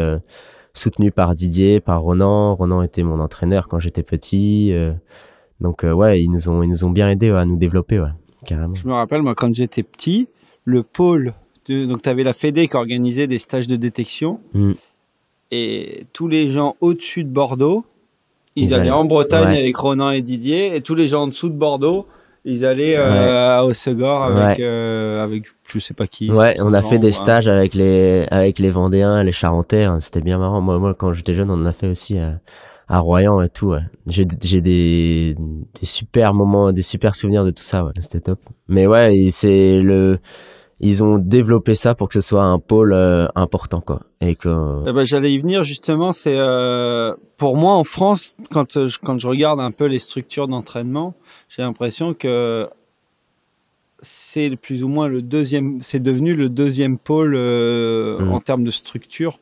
soutenu 0.73 1.11
par 1.11 1.35
Didier, 1.35 1.79
par 1.79 2.01
Ronan. 2.01 2.55
Ronan 2.55 2.81
était 2.81 3.03
mon 3.03 3.19
entraîneur 3.19 3.67
quand 3.67 3.79
j'étais 3.79 4.03
petit. 4.03 4.73
donc 5.61 5.83
ouais, 5.83 6.23
ils 6.23 6.29
nous 6.29 6.49
ont 6.49 6.63
ils 6.63 6.69
nous 6.69 6.85
ont 6.85 6.89
bien 6.89 7.09
aidé 7.09 7.29
à 7.29 7.45
nous 7.45 7.55
développer 7.55 8.03
carrément. 8.47 8.73
Je 8.73 8.87
me 8.87 8.93
rappelle 8.93 9.21
moi 9.21 9.35
quand 9.35 9.53
j'étais 9.53 9.83
petit, 9.83 10.27
le 10.63 10.81
pôle 10.81 11.33
donc 11.67 12.01
tu 12.01 12.09
avais 12.09 12.23
la 12.23 12.33
Fédé 12.33 12.67
qui 12.67 12.75
organisait 12.75 13.27
des 13.27 13.39
stages 13.39 13.67
de 13.67 13.75
détection. 13.75 14.39
Mm. 14.53 14.73
Et 15.51 16.05
tous 16.13 16.27
les 16.27 16.49
gens 16.49 16.75
au-dessus 16.81 17.23
de 17.23 17.29
Bordeaux, 17.29 17.85
ils, 18.55 18.73
allaient, 18.73 18.91
en 18.91 19.05
Bretagne 19.05 19.57
avec 19.57 19.75
Ronan 19.75 20.11
et 20.11 20.21
Didier. 20.21 20.75
Et 20.75 20.81
tous 20.81 20.95
les 20.95 21.07
gens 21.07 21.23
en 21.23 21.27
dessous 21.27 21.49
de 21.49 21.55
Bordeaux, 21.55 22.07
ils 22.45 22.65
allaient 22.65 22.95
euh, 22.97 23.57
à 23.57 23.65
Osegor 23.65 24.23
avec, 24.23 24.59
euh, 24.59 25.23
avec 25.23 25.45
je 25.67 25.79
sais 25.79 25.93
pas 25.93 26.07
qui. 26.07 26.31
Ouais, 26.31 26.55
on 26.59 26.73
a 26.73 26.81
fait 26.81 26.99
des 26.99 27.11
stages 27.11 27.47
avec 27.47 27.73
les, 27.73 28.25
avec 28.31 28.59
les 28.59 28.69
Vendéens, 28.69 29.23
les 29.23 29.31
Charentais. 29.31 29.83
Hein. 29.83 29.99
C'était 29.99 30.21
bien 30.21 30.37
marrant. 30.37 30.61
Moi, 30.61 30.77
moi 30.79 30.93
quand 30.93 31.13
j'étais 31.13 31.33
jeune, 31.33 31.49
on 31.49 31.61
en 31.61 31.65
a 31.65 31.73
fait 31.73 31.87
aussi 31.87 32.17
à, 32.17 32.39
à 32.87 32.99
Royan 32.99 33.41
et 33.41 33.49
tout. 33.49 33.73
J'ai 34.07 34.25
des, 34.25 35.35
des 35.35 35.85
super 35.85 36.33
moments, 36.33 36.71
des 36.71 36.83
super 36.83 37.15
souvenirs 37.15 37.43
de 37.43 37.51
tout 37.51 37.63
ça. 37.63 37.83
C'était 37.99 38.21
top. 38.21 38.39
Mais 38.67 38.87
ouais, 38.87 39.27
c'est 39.31 39.79
le 39.79 40.19
ils 40.79 41.03
ont 41.03 41.17
développé 41.17 41.75
ça 41.75 41.95
pour 41.95 42.09
que 42.09 42.13
ce 42.13 42.21
soit 42.21 42.43
un 42.43 42.59
pôle 42.59 42.93
euh, 42.93 43.27
important 43.35 43.81
quoi 43.81 44.01
et 44.19 44.35
que 44.35 44.83
eh 44.87 44.91
ben, 44.91 45.05
j'allais 45.05 45.33
y 45.33 45.37
venir 45.37 45.63
justement 45.63 46.11
c'est 46.11 46.37
euh, 46.37 47.15
pour 47.37 47.55
moi 47.55 47.73
en 47.73 47.83
France 47.83 48.33
quand 48.51 48.75
euh, 48.75 48.87
je, 48.87 48.99
quand 48.99 49.17
je 49.17 49.27
regarde 49.27 49.59
un 49.59 49.71
peu 49.71 49.85
les 49.85 49.99
structures 49.99 50.47
d'entraînement 50.47 51.13
j'ai 51.47 51.61
l'impression 51.61 52.13
que 52.13 52.67
c'est 54.01 54.55
plus 54.57 54.83
ou 54.83 54.89
moins 54.89 55.07
le 55.07 55.21
deuxième 55.21 55.81
c'est 55.81 56.01
devenu 56.01 56.35
le 56.35 56.49
deuxième 56.49 56.97
pôle 56.97 57.37
mmh. 57.37 58.31
en 58.31 58.39
termes 58.41 58.65
de 58.65 58.71
structure 58.71 59.39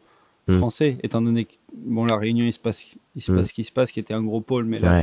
mmh. 0.47 0.57
français 0.57 0.97
étant 1.01 1.21
donné 1.21 1.45
que 1.45 1.53
bon, 1.75 2.05
la 2.05 2.17
Réunion, 2.17 2.45
il 2.45 2.53
se 2.53 2.59
passe, 2.59 2.85
il 3.15 3.21
se 3.21 3.31
passe 3.31 3.47
ce 3.47 3.53
qui 3.53 3.63
se 3.63 3.71
passe, 3.71 3.91
qui 3.91 3.99
était 3.99 4.13
un 4.13 4.23
gros 4.23 4.41
pôle, 4.41 4.65
mais 4.65 4.79
là, 4.79 5.01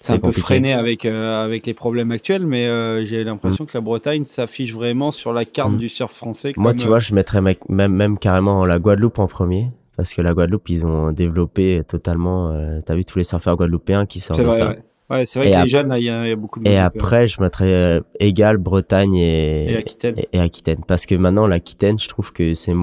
c'est 0.00 0.12
un, 0.12 0.18
peu 0.18 0.32
freiné 0.32 0.72
avec, 0.72 1.04
euh, 1.04 1.44
avec 1.44 1.66
les 1.66 1.74
problèmes 1.74 2.10
actuels. 2.10 2.46
Mais 2.46 2.66
euh, 2.66 3.04
j'ai 3.04 3.24
l'impression 3.24 3.64
mm. 3.64 3.66
que 3.66 3.76
la 3.76 3.80
Bretagne 3.80 4.24
s'affiche 4.24 4.72
vraiment 4.72 5.10
sur 5.10 5.32
la 5.32 5.44
carte 5.44 5.72
mm. 5.72 5.78
du 5.78 5.88
surf 5.88 6.12
français. 6.12 6.52
Moi, 6.56 6.74
tu 6.74 6.86
vois, 6.86 6.96
euh, 6.96 7.00
je 7.00 7.14
mettrais 7.14 7.40
même, 7.40 7.92
même 7.92 8.18
carrément 8.18 8.64
la 8.66 8.78
Guadeloupe 8.78 9.18
en 9.18 9.26
premier. 9.26 9.70
Parce 9.96 10.12
que 10.12 10.20
la 10.20 10.34
Guadeloupe, 10.34 10.68
ils 10.68 10.84
ont 10.84 11.10
développé 11.10 11.82
totalement. 11.88 12.52
tu 12.84 12.92
as 12.92 12.94
vu 12.94 13.04
tous 13.04 13.18
les 13.18 13.24
surfeurs 13.24 13.56
guadeloupéens 13.56 14.04
qui 14.04 14.20
sortent 14.20 14.44
de 14.44 14.50
ça. 14.50 14.74
Ouais, 15.08 15.24
c'est 15.24 15.38
vrai 15.38 15.52
que 15.52 15.62
les 15.62 15.68
jeunes, 15.68 15.94
il 15.96 16.02
y, 16.02 16.10
a 16.10 16.36
beaucoup 16.36 16.60
de. 16.60 16.68
Et 16.68 16.76
après, 16.76 17.28
je 17.28 17.40
mettrais 17.40 18.02
égal 18.18 18.58
Bretagne 18.58 19.14
et, 19.14 19.72
et 19.72 19.76
Aquitaine. 19.76 20.16
Et, 20.32 20.40
Aquitaine. 20.40 20.80
Parce 20.86 21.06
que 21.06 21.14
maintenant, 21.14 21.46
l'Aquitaine, 21.46 21.98
je 21.98 22.08
trouve 22.08 22.32
que 22.32 22.54
c'est 22.54 22.74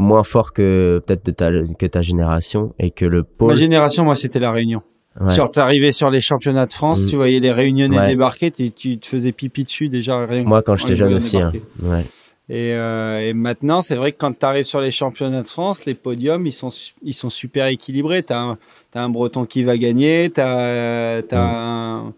moins 0.00 0.24
fort 0.24 0.52
que 0.52 1.02
peut-être 1.06 1.24
de 1.24 1.30
ta, 1.30 1.50
que 1.78 1.86
ta 1.86 2.02
génération 2.02 2.74
et 2.78 2.90
que 2.90 3.04
le 3.04 3.22
pôle. 3.22 3.48
Ma 3.48 3.54
génération, 3.54 4.04
moi, 4.04 4.16
c'était 4.16 4.40
la 4.40 4.50
Réunion. 4.50 4.82
Ouais. 5.20 5.34
Genre, 5.34 5.50
t'arrivais 5.50 5.92
sur 5.92 6.10
les 6.10 6.20
championnats 6.20 6.66
de 6.66 6.72
France, 6.72 7.00
mm. 7.00 7.06
tu 7.06 7.16
voyais 7.16 7.40
les 7.40 7.52
Réunionnais 7.52 8.06
débarquer, 8.06 8.50
tu, 8.50 8.70
tu 8.70 8.98
te 8.98 9.06
faisais 9.06 9.32
pipi 9.32 9.64
dessus 9.64 9.88
déjà. 9.88 10.24
Rien, 10.24 10.44
moi, 10.44 10.62
quand 10.62 10.76
j'étais 10.76 10.96
jeune 10.96 11.14
aussi. 11.14 11.36
Hein. 11.38 11.52
Ouais. 11.82 12.04
Et, 12.48 12.74
euh, 12.74 13.28
et, 13.28 13.32
maintenant, 13.32 13.80
c'est 13.80 13.94
vrai 13.94 14.10
que 14.10 14.18
quand 14.18 14.36
tu 14.36 14.44
arrives 14.44 14.64
sur 14.64 14.80
les 14.80 14.90
championnats 14.90 15.42
de 15.42 15.48
France, 15.48 15.84
les 15.84 15.94
podiums, 15.94 16.46
ils 16.46 16.52
sont, 16.52 16.70
ils 17.02 17.14
sont 17.14 17.30
super 17.30 17.66
équilibrés. 17.66 18.22
Tu 18.22 18.32
as, 18.32 18.56
as, 18.94 19.02
un 19.02 19.08
Breton 19.08 19.44
qui 19.44 19.62
va 19.62 19.78
gagner, 19.78 20.30
tu 20.34 20.40
as, 20.40 21.18
as 21.18 21.22
mm. 21.22 21.36
un 21.36 22.14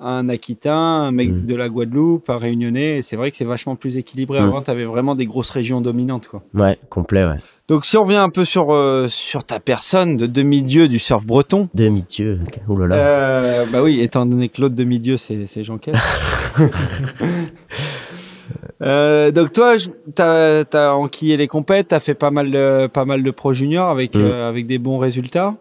un 0.00 0.28
Aquitain, 0.28 0.72
un 0.74 1.10
mec 1.10 1.30
mm. 1.30 1.46
de 1.46 1.54
la 1.54 1.68
Guadeloupe, 1.68 2.30
un 2.30 2.38
Réunionnais. 2.38 3.02
C'est 3.02 3.16
vrai 3.16 3.30
que 3.30 3.36
c'est 3.36 3.44
vachement 3.44 3.76
plus 3.76 3.96
équilibré. 3.96 4.40
Mm. 4.40 4.44
Avant, 4.44 4.62
tu 4.62 4.70
avais 4.70 4.84
vraiment 4.84 5.14
des 5.14 5.26
grosses 5.26 5.50
régions 5.50 5.80
dominantes. 5.80 6.28
Quoi. 6.28 6.42
Ouais, 6.54 6.78
complet, 6.88 7.24
ouais. 7.24 7.36
Donc, 7.68 7.84
si 7.84 7.96
on 7.98 8.04
revient 8.04 8.16
un 8.16 8.30
peu 8.30 8.44
sur, 8.46 8.72
euh, 8.72 9.08
sur 9.08 9.44
ta 9.44 9.60
personne 9.60 10.16
de 10.16 10.26
demi-dieu 10.26 10.88
du 10.88 10.98
surf 10.98 11.26
breton. 11.26 11.68
Demi-dieu, 11.74 12.40
oulala. 12.66 12.94
Euh, 12.96 13.66
bah 13.70 13.82
oui, 13.82 14.00
étant 14.00 14.24
donné 14.24 14.48
que 14.48 14.60
l'autre 14.62 14.74
demi-dieu, 14.74 15.18
c'est, 15.18 15.46
Jean 15.62 15.76
Kell. 15.76 15.94
euh, 18.82 19.30
donc, 19.32 19.52
toi, 19.52 19.76
tu 19.76 20.22
as, 20.22 20.96
enquillé 20.96 21.36
les 21.36 21.46
compètes, 21.46 21.88
tu 21.88 21.94
as 21.94 22.00
fait 22.00 22.14
pas 22.14 22.30
mal 22.30 22.50
de, 22.50 22.86
pas 22.86 23.04
mal 23.04 23.22
de 23.22 23.30
pro 23.30 23.52
juniors 23.52 23.90
avec, 23.90 24.14
mm. 24.14 24.20
euh, 24.20 24.48
avec 24.48 24.66
des 24.66 24.78
bons 24.78 24.96
résultats. 24.96 25.56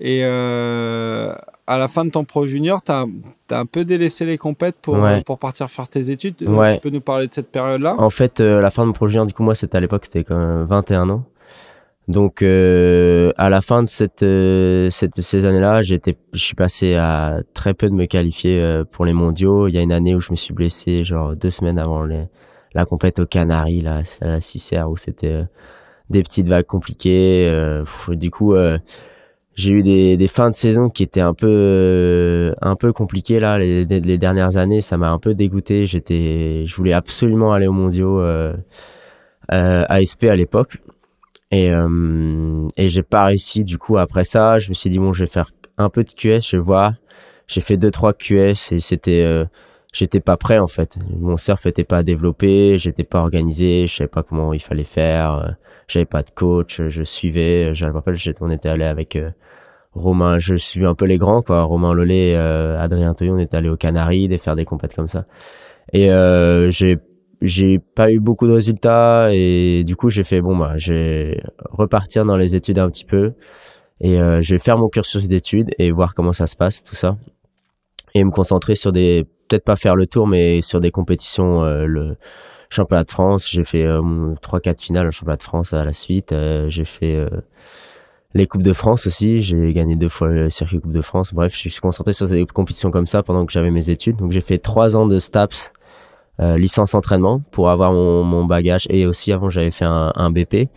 Et 0.00 0.22
euh, 0.24 1.32
à 1.66 1.78
la 1.78 1.88
fin 1.88 2.04
de 2.04 2.10
ton 2.10 2.24
pro 2.24 2.46
junior, 2.46 2.82
tu 2.82 2.92
as, 2.92 3.06
un 3.50 3.66
peu 3.66 3.84
délaissé 3.84 4.24
les 4.24 4.38
compètes 4.38 4.76
pour, 4.80 4.98
pour 5.24 5.38
partir 5.38 5.70
faire 5.70 5.88
tes 5.88 6.10
études. 6.10 6.36
Tu 6.36 6.46
peux 6.46 6.90
nous 6.90 7.00
parler 7.00 7.28
de 7.28 7.34
cette 7.34 7.50
période-là? 7.50 7.94
En 7.98 8.10
fait, 8.10 8.40
euh, 8.40 8.60
la 8.60 8.70
fin 8.70 8.82
de 8.82 8.88
mon 8.88 8.92
pro 8.92 9.08
junior, 9.08 9.26
du 9.26 9.32
coup, 9.32 9.42
moi, 9.42 9.54
c'était 9.54 9.76
à 9.76 9.80
l'époque, 9.80 10.04
c'était 10.04 10.24
quand 10.24 10.36
même 10.36 10.64
21 10.64 11.10
ans. 11.10 11.24
Donc, 12.08 12.42
euh, 12.42 13.30
à 13.36 13.48
la 13.48 13.60
fin 13.60 13.82
de 13.82 13.88
cette, 13.88 14.24
euh, 14.24 14.90
cette 14.90 15.14
ces 15.14 15.44
années-là, 15.44 15.82
je 15.82 15.98
suis 16.34 16.56
passé 16.56 16.96
à 16.96 17.42
très 17.54 17.74
peu 17.74 17.88
de 17.88 17.94
me 17.94 18.06
qualifier 18.06 18.82
pour 18.90 19.04
les 19.04 19.12
mondiaux. 19.12 19.68
Il 19.68 19.74
y 19.74 19.78
a 19.78 19.82
une 19.82 19.92
année 19.92 20.14
où 20.14 20.20
je 20.20 20.32
me 20.32 20.36
suis 20.36 20.52
blessé, 20.52 21.04
genre 21.04 21.36
deux 21.36 21.50
semaines 21.50 21.78
avant 21.78 22.02
les, 22.02 22.24
la 22.74 22.84
compète 22.86 23.20
aux 23.20 23.26
Canaries, 23.26 23.82
là, 23.82 24.02
à 24.20 24.26
la 24.26 24.40
Cicère, 24.40 24.90
où 24.90 24.96
c'était 24.96 25.44
des 26.10 26.24
petites 26.24 26.48
vagues 26.48 26.66
compliquées. 26.66 27.48
du 28.08 28.30
coup, 28.32 28.56
j'ai 29.54 29.72
eu 29.72 29.82
des, 29.82 30.16
des, 30.16 30.28
fins 30.28 30.50
de 30.50 30.54
saison 30.54 30.88
qui 30.88 31.02
étaient 31.02 31.20
un 31.20 31.34
peu 31.34 31.46
euh, 31.48 32.54
un 32.62 32.74
peu 32.74 32.92
compliquées 32.92 33.38
là 33.38 33.58
les, 33.58 33.84
les 33.84 34.18
dernières 34.18 34.56
années 34.56 34.80
ça 34.80 34.96
m'a 34.96 35.10
un 35.10 35.18
peu 35.18 35.34
dégoûté 35.34 35.86
j'étais 35.86 36.64
je 36.66 36.74
voulais 36.74 36.94
absolument 36.94 37.52
aller 37.52 37.66
au 37.66 37.72
mondiaux 37.72 38.20
euh, 38.20 38.54
euh, 39.52 39.84
ASP 39.88 40.24
à 40.24 40.36
l'époque 40.36 40.78
Et, 41.50 41.70
euh, 41.70 42.66
et 42.78 42.88
j'ai 42.88 43.02
pas 43.02 43.26
réussi. 43.26 43.62
Du 43.64 43.76
coup, 43.76 43.98
après 43.98 44.24
ça, 44.24 44.58
je 44.58 44.70
me 44.70 44.74
suis 44.74 44.88
dit, 44.88 44.98
bon, 44.98 45.12
je 45.12 45.24
vais 45.24 45.30
faire 45.30 45.50
un 45.76 45.90
peu 45.90 46.02
de 46.04 46.10
QS, 46.10 46.40
je 46.48 46.56
vais 46.56 46.62
voir. 46.62 46.94
J'ai 47.46 47.60
fait 47.60 47.76
deux, 47.76 47.90
trois 47.90 48.14
QS 48.14 48.72
et 48.72 48.80
c'était, 48.80 49.22
euh, 49.22 49.44
j'étais 49.92 50.20
pas 50.20 50.36
prêt, 50.36 50.58
en 50.58 50.66
fait. 50.68 50.98
Mon 51.18 51.36
surf 51.36 51.66
était 51.66 51.84
pas 51.84 52.02
développé, 52.02 52.78
j'étais 52.78 53.04
pas 53.04 53.20
organisé, 53.20 53.86
je 53.86 53.94
savais 53.96 54.08
pas 54.08 54.22
comment 54.22 54.52
il 54.52 54.60
fallait 54.60 54.84
faire. 54.84 55.34
euh, 55.34 55.50
J'avais 55.88 56.06
pas 56.06 56.22
de 56.22 56.30
coach, 56.30 56.80
je 56.88 57.02
suivais. 57.02 57.74
Je 57.74 57.86
me 57.86 57.92
rappelle, 57.92 58.16
on 58.40 58.50
était 58.50 58.68
allé 58.68 58.84
avec 58.84 59.16
euh, 59.16 59.30
Romain, 59.92 60.38
je 60.38 60.54
suis 60.54 60.86
un 60.86 60.94
peu 60.94 61.04
les 61.04 61.18
grands, 61.18 61.42
quoi. 61.42 61.62
Romain 61.64 61.92
Lollet, 61.92 62.34
euh, 62.36 62.80
Adrien 62.80 63.12
Toyon, 63.14 63.34
on 63.34 63.38
est 63.38 63.52
allé 63.54 63.68
aux 63.68 63.76
Canaries, 63.76 64.28
de 64.28 64.36
faire 64.38 64.56
des 64.56 64.64
compètes 64.64 64.94
comme 64.94 65.08
ça. 65.08 65.26
Et 65.92 66.10
euh, 66.10 66.70
j'ai 66.70 66.98
j'ai 67.42 67.80
pas 67.80 68.12
eu 68.12 68.20
beaucoup 68.20 68.46
de 68.46 68.52
résultats 68.52 69.30
et 69.32 69.82
du 69.84 69.96
coup 69.96 70.10
j'ai 70.10 70.22
fait 70.22 70.40
bon 70.40 70.56
bah 70.56 70.74
je 70.76 70.92
vais 70.94 71.42
repartir 71.70 72.24
dans 72.24 72.36
les 72.36 72.54
études 72.54 72.78
un 72.78 72.88
petit 72.88 73.04
peu 73.04 73.32
et 74.00 74.20
euh, 74.20 74.40
je 74.42 74.54
vais 74.54 74.60
faire 74.60 74.78
mon 74.78 74.88
cursus 74.88 75.26
d'études 75.26 75.72
et 75.76 75.90
voir 75.90 76.14
comment 76.14 76.32
ça 76.32 76.46
se 76.46 76.54
passe 76.54 76.84
tout 76.84 76.94
ça 76.94 77.16
et 78.14 78.22
me 78.22 78.30
concentrer 78.30 78.76
sur 78.76 78.92
des 78.92 79.26
peut-être 79.52 79.64
pas 79.64 79.76
faire 79.76 79.96
le 79.96 80.06
tour 80.06 80.26
mais 80.26 80.62
sur 80.62 80.80
des 80.80 80.90
compétitions 80.90 81.62
euh, 81.62 81.84
le 81.84 82.16
championnat 82.70 83.04
de 83.04 83.10
France 83.10 83.50
j'ai 83.50 83.64
fait 83.64 83.84
euh, 83.84 84.34
3 84.40 84.60
4 84.60 84.80
finales 84.80 85.08
au 85.08 85.10
championnat 85.10 85.36
de 85.36 85.42
France 85.42 85.74
à 85.74 85.84
la 85.84 85.92
suite 85.92 86.32
euh, 86.32 86.70
j'ai 86.70 86.86
fait 86.86 87.26
les 88.32 88.46
coupes 88.46 88.62
de 88.62 88.72
France 88.72 89.06
aussi 89.06 89.42
j'ai 89.42 89.74
gagné 89.74 89.94
deux 89.94 90.08
fois 90.08 90.28
le 90.28 90.48
circuit 90.48 90.80
coupe 90.80 90.92
de 90.92 91.02
France. 91.02 91.34
Bref 91.34 91.54
je 91.54 91.68
suis 91.68 91.80
concentré 91.80 92.14
sur 92.14 92.26
des 92.26 92.46
compétitions 92.46 92.90
comme 92.90 93.06
ça 93.06 93.22
pendant 93.22 93.44
que 93.44 93.52
j'avais 93.52 93.70
mes 93.70 93.90
études. 93.90 94.16
Donc 94.16 94.32
j'ai 94.32 94.40
fait 94.40 94.56
trois 94.56 94.96
ans 94.96 95.06
de 95.06 95.18
STAPS 95.18 95.70
licence 96.38 96.94
entraînement 96.94 97.40
pour 97.50 97.68
avoir 97.68 97.92
mon, 97.92 98.46
bagage. 98.46 98.86
Et 98.88 99.04
aussi 99.04 99.32
avant 99.32 99.50
j'avais 99.50 99.70
fait 99.70 99.84
un, 99.84 100.30
BP 100.30 100.70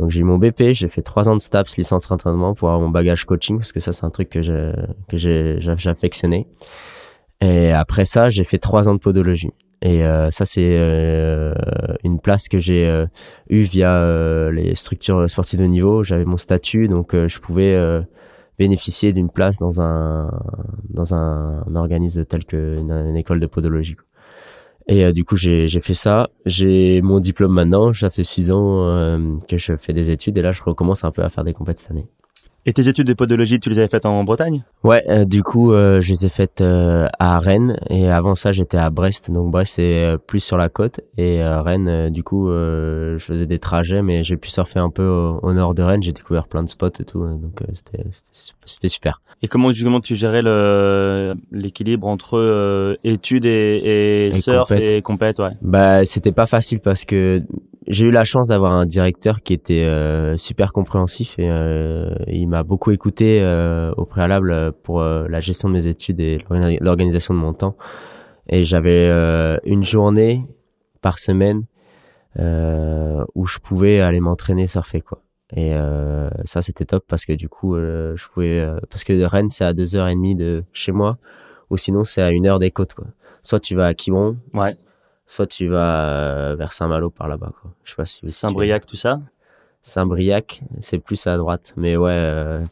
donc 0.00 0.10
j'ai 0.10 0.20
eu 0.20 0.24
mon 0.24 0.38
BP 0.38 0.72
j'ai 0.72 0.88
fait 0.88 1.02
trois 1.02 1.28
ans 1.28 1.36
de 1.36 1.40
STAPS 1.40 1.76
licence 1.76 2.10
entraînement 2.10 2.54
pour 2.54 2.70
avoir 2.70 2.80
mon 2.80 2.90
bagage 2.90 3.24
coaching 3.24 3.56
parce 3.56 3.70
que 3.70 3.78
ça 3.78 3.92
c'est 3.92 4.04
un 4.04 4.10
truc 4.10 4.28
que 4.28 4.42
je, 4.42 4.72
que 5.06 5.16
et 7.40 7.72
après 7.72 8.04
ça 8.04 8.28
j'ai 8.28 8.44
fait 8.44 8.58
trois 8.58 8.88
ans 8.88 8.94
de 8.94 9.00
podologie 9.00 9.50
et 9.82 10.04
euh, 10.04 10.30
ça 10.30 10.44
c'est 10.44 10.62
euh, 10.64 11.52
une 12.02 12.18
place 12.18 12.48
que 12.48 12.58
j'ai 12.58 12.86
euh, 12.86 13.06
eu 13.50 13.60
via 13.62 13.92
euh, 13.94 14.50
les 14.50 14.74
structures 14.74 15.28
sportives 15.28 15.60
de 15.60 15.66
niveau 15.66 16.02
j'avais 16.02 16.24
mon 16.24 16.38
statut 16.38 16.88
donc 16.88 17.14
euh, 17.14 17.28
je 17.28 17.38
pouvais 17.40 17.74
euh, 17.74 18.00
bénéficier 18.58 19.12
d'une 19.12 19.30
place 19.30 19.58
dans 19.58 19.80
un 19.80 20.30
dans 20.88 21.14
un, 21.14 21.74
organisme 21.74 22.24
tel 22.24 22.46
que 22.46 22.78
une, 22.78 23.16
école 23.16 23.38
de 23.38 23.46
podologie. 23.46 23.96
Et 24.88 25.12
du 25.12 25.24
coup, 25.24 25.36
j'ai 25.36 25.68
fait 25.80 25.94
ça. 25.94 26.28
J'ai 26.46 27.02
mon 27.02 27.18
diplôme 27.18 27.52
maintenant. 27.52 27.92
Ça 27.92 28.08
fait 28.08 28.22
six 28.22 28.50
ans 28.50 29.18
que 29.48 29.58
je 29.58 29.76
fais 29.76 29.92
des 29.92 30.10
études 30.10 30.38
et 30.38 30.42
là, 30.42 30.52
je 30.52 30.62
recommence 30.62 31.04
un 31.04 31.10
peu 31.10 31.22
à 31.22 31.28
faire 31.28 31.44
des 31.44 31.52
compètes 31.52 31.78
cette 31.78 31.90
année. 31.90 32.08
Et 32.68 32.72
tes 32.72 32.88
études 32.88 33.06
de 33.06 33.14
podologie, 33.14 33.60
tu 33.60 33.70
les 33.70 33.78
avais 33.78 33.86
faites 33.86 34.06
en 34.06 34.24
Bretagne? 34.24 34.64
Ouais, 34.82 35.04
euh, 35.08 35.24
du 35.24 35.44
coup, 35.44 35.72
euh, 35.72 36.00
je 36.00 36.10
les 36.10 36.26
ai 36.26 36.28
faites 36.28 36.60
euh, 36.60 37.06
à 37.20 37.38
Rennes 37.38 37.78
et 37.90 38.10
avant 38.10 38.34
ça, 38.34 38.52
j'étais 38.52 38.76
à 38.76 38.90
Brest. 38.90 39.30
Donc 39.30 39.52
Brest, 39.52 39.74
c'est 39.76 40.16
plus 40.26 40.40
sur 40.40 40.56
la 40.56 40.68
côte 40.68 41.00
et 41.16 41.42
Rennes, 41.44 42.10
du 42.10 42.24
coup, 42.24 42.48
je 42.50 43.16
faisais 43.20 43.46
des 43.46 43.60
trajets, 43.60 44.02
mais 44.02 44.24
j'ai 44.24 44.36
pu 44.36 44.50
surfer 44.50 44.80
un 44.80 44.90
peu 44.90 45.06
au, 45.06 45.38
au 45.42 45.52
nord 45.52 45.74
de 45.74 45.82
Rennes. 45.84 46.02
J'ai 46.02 46.12
découvert 46.12 46.48
plein 46.48 46.64
de 46.64 46.68
spots 46.68 46.88
et 46.98 47.04
tout, 47.04 47.22
euh, 47.22 47.34
donc 47.36 47.60
c'était 48.64 48.88
super. 48.88 49.20
Et 49.42 49.48
comment 49.48 49.70
justement 49.70 50.00
tu 50.00 50.16
gérais 50.16 50.42
l'équilibre 51.52 52.08
entre 52.08 52.98
études 53.04 53.44
et, 53.44 53.76
et, 53.76 54.26
Et 54.28 54.32
surf 54.32 54.68
compète. 54.68 54.90
et 54.90 55.02
compète, 55.02 55.38
ouais? 55.38 55.52
Bah, 55.62 56.04
c'était 56.04 56.32
pas 56.32 56.46
facile 56.46 56.80
parce 56.80 57.04
que 57.04 57.42
j'ai 57.88 58.06
eu 58.06 58.10
la 58.10 58.24
chance 58.24 58.48
d'avoir 58.48 58.72
un 58.72 58.86
directeur 58.86 59.36
qui 59.42 59.52
était 59.54 59.84
euh, 59.84 60.36
super 60.36 60.72
compréhensif 60.72 61.38
et 61.38 61.48
euh, 61.50 62.14
il 62.26 62.46
m'a 62.48 62.62
beaucoup 62.62 62.90
écouté 62.90 63.40
euh, 63.42 63.92
au 63.96 64.04
préalable 64.04 64.72
pour 64.82 65.00
euh, 65.00 65.26
la 65.28 65.40
gestion 65.40 65.68
de 65.68 65.74
mes 65.74 65.86
études 65.86 66.20
et 66.20 66.38
l'organi- 66.38 66.78
l'organisation 66.80 67.34
de 67.34 67.38
mon 67.38 67.52
temps. 67.52 67.76
Et 68.48 68.64
j'avais 68.64 69.08
euh, 69.08 69.56
une 69.64 69.84
journée 69.84 70.46
par 71.00 71.18
semaine 71.18 71.64
euh, 72.38 73.24
où 73.34 73.46
je 73.46 73.58
pouvais 73.58 74.00
aller 74.00 74.20
m'entraîner 74.20 74.66
surfer 74.66 75.00
quoi. 75.00 75.22
Et 75.54 75.74
ça 76.44 76.60
c'était 76.60 76.84
top 76.86 77.04
parce 77.06 77.24
que 77.24 77.32
du 77.32 77.48
coup 77.48 77.76
je 77.76 78.28
pouvais 78.34 78.66
parce 78.90 79.04
que 79.04 79.22
Rennes 79.24 79.48
c'est 79.48 79.64
à 79.64 79.74
deux 79.74 79.94
heures 79.94 80.08
et 80.08 80.14
demie 80.16 80.34
de 80.34 80.64
chez 80.72 80.90
moi 80.90 81.18
ou 81.70 81.76
sinon 81.76 82.02
c'est 82.02 82.20
à 82.20 82.30
une 82.32 82.48
heure 82.48 82.58
des 82.58 82.72
côtes 82.72 82.94
quoi. 82.94 83.06
Soit 83.44 83.60
tu 83.60 83.76
vas 83.76 83.86
à 83.86 83.94
Quiberon, 83.94 84.38
Ouais. 84.54 84.74
Soit 85.26 85.46
tu 85.46 85.68
vas 85.68 86.04
euh, 86.08 86.56
vers 86.56 86.72
Saint-Malo 86.72 87.10
par 87.10 87.28
là-bas 87.28 87.52
quoi. 87.60 87.70
Je 87.84 87.90
sais 87.90 87.96
pas 87.96 88.06
si. 88.06 88.30
Saint-Briac, 88.30 88.86
tout 88.86 88.96
ça? 88.96 89.20
Saint-Briac, 89.82 90.62
c'est 90.80 90.98
plus 90.98 91.26
à 91.26 91.36
droite, 91.36 91.72
mais 91.76 91.96
ouais, 91.96 92.10
euh, 92.12 92.64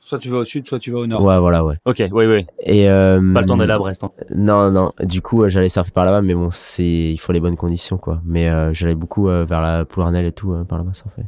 Soit 0.00 0.18
tu 0.18 0.28
vas 0.28 0.36
au 0.38 0.44
sud, 0.44 0.68
soit 0.68 0.78
tu 0.78 0.90
vas 0.90 0.98
au 0.98 1.06
nord. 1.06 1.24
ouais, 1.24 1.38
voilà, 1.38 1.64
ouais. 1.64 1.76
Ok, 1.86 2.02
oui, 2.12 2.26
oui. 2.26 2.44
Et 2.60 2.90
euh, 2.90 3.32
Pas 3.32 3.40
le 3.40 3.46
temps 3.46 3.56
d'aller 3.56 3.72
à 3.72 3.78
Brest. 3.78 4.04
hein. 4.04 4.10
Non, 4.34 4.70
non. 4.70 4.92
Du 5.00 5.22
coup, 5.22 5.42
euh, 5.42 5.48
j'allais 5.48 5.70
surfer 5.70 5.92
par 5.92 6.04
là-bas, 6.04 6.20
mais 6.20 6.34
bon, 6.34 6.50
c'est 6.50 6.84
il 6.84 7.16
faut 7.18 7.32
les 7.32 7.40
bonnes 7.40 7.56
conditions 7.56 7.96
quoi. 7.96 8.20
Mais 8.26 8.50
euh, 8.50 8.74
j'allais 8.74 8.94
beaucoup 8.94 9.30
euh, 9.30 9.46
vers 9.46 9.62
la 9.62 9.86
Plournelle 9.86 10.26
et 10.26 10.32
tout 10.32 10.52
euh, 10.52 10.64
par 10.64 10.76
là-bas 10.76 10.92
surfer 10.92 11.22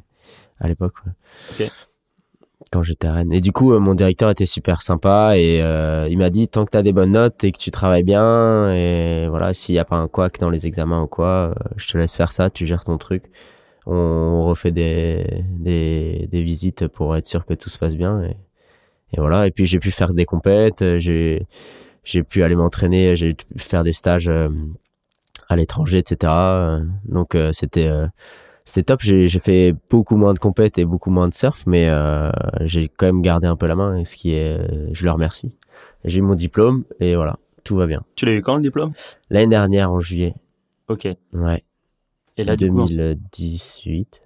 à 0.60 0.68
l'époque. 0.68 0.92
Ouais. 1.06 1.12
Ok. 1.66 1.72
Quand 2.72 2.82
j'étais 2.82 3.06
à 3.06 3.12
Rennes. 3.12 3.32
Et 3.32 3.40
du 3.40 3.52
coup, 3.52 3.72
euh, 3.72 3.78
mon 3.78 3.94
directeur 3.94 4.28
était 4.28 4.46
super 4.46 4.82
sympa 4.82 5.36
et 5.36 5.62
euh, 5.62 6.08
il 6.10 6.18
m'a 6.18 6.30
dit 6.30 6.48
tant 6.48 6.64
que 6.64 6.70
t'as 6.70 6.82
des 6.82 6.92
bonnes 6.92 7.12
notes 7.12 7.44
et 7.44 7.52
que 7.52 7.58
tu 7.58 7.70
travailles 7.70 8.02
bien 8.02 8.72
et 8.72 9.28
voilà, 9.28 9.54
s'il 9.54 9.76
y 9.76 9.78
a 9.78 9.84
pas 9.84 9.96
un 9.96 10.08
couac 10.08 10.38
dans 10.40 10.50
les 10.50 10.66
examens 10.66 11.02
ou 11.02 11.06
quoi, 11.06 11.26
euh, 11.26 11.54
je 11.76 11.86
te 11.86 11.96
laisse 11.96 12.16
faire 12.16 12.32
ça, 12.32 12.50
tu 12.50 12.66
gères 12.66 12.82
ton 12.82 12.98
truc. 12.98 13.24
On 13.86 14.44
refait 14.46 14.72
des, 14.72 15.44
des, 15.48 16.28
des 16.30 16.42
visites 16.42 16.88
pour 16.88 17.16
être 17.16 17.26
sûr 17.26 17.44
que 17.44 17.54
tout 17.54 17.70
se 17.70 17.78
passe 17.78 17.94
bien 17.96 18.22
et, 18.24 18.36
et 19.12 19.20
voilà. 19.20 19.46
Et 19.46 19.52
puis 19.52 19.64
j'ai 19.64 19.78
pu 19.78 19.92
faire 19.92 20.08
des 20.08 20.24
compètes, 20.24 20.84
j'ai 20.98 21.46
pu 22.28 22.42
aller 22.42 22.56
m'entraîner, 22.56 23.14
j'ai 23.14 23.34
pu 23.34 23.44
faire 23.58 23.84
des 23.84 23.92
stages 23.92 24.28
à 25.48 25.56
l'étranger, 25.56 25.98
etc. 25.98 26.32
Donc 27.04 27.36
c'était 27.52 27.88
euh, 28.66 28.70
c'était 28.70 28.82
top. 28.84 29.00
J'ai 29.02 29.28
fait 29.38 29.74
beaucoup 29.90 30.16
moins 30.16 30.34
de 30.34 30.38
compètes 30.38 30.78
et 30.78 30.84
beaucoup 30.84 31.10
moins 31.10 31.28
de 31.28 31.34
surf, 31.34 31.64
mais 31.66 31.88
euh, 31.88 32.30
j'ai 32.62 32.88
quand 32.88 33.06
même 33.06 33.22
gardé 33.22 33.46
un 33.46 33.56
peu 33.56 33.66
la 33.66 33.76
main, 33.76 34.04
ce 34.04 34.16
qui 34.16 34.32
est, 34.32 34.94
je 34.94 35.04
le 35.04 35.10
remercie. 35.10 35.52
J'ai 36.04 36.18
eu 36.18 36.22
mon 36.22 36.34
diplôme 36.34 36.84
et 37.00 37.16
voilà, 37.16 37.36
tout 37.64 37.76
va 37.76 37.86
bien. 37.86 38.02
Tu 38.16 38.26
l'as 38.26 38.32
eu 38.32 38.42
quand 38.42 38.56
le 38.56 38.62
diplôme? 38.62 38.92
L'année 39.30 39.48
dernière 39.48 39.90
en 39.90 40.00
juillet, 40.00 40.34
Ok. 40.88 41.08
ouais, 41.32 41.64
Et 42.36 42.44
là, 42.44 42.56
du 42.56 42.68
coup, 42.68 42.84
2018. 42.86 44.22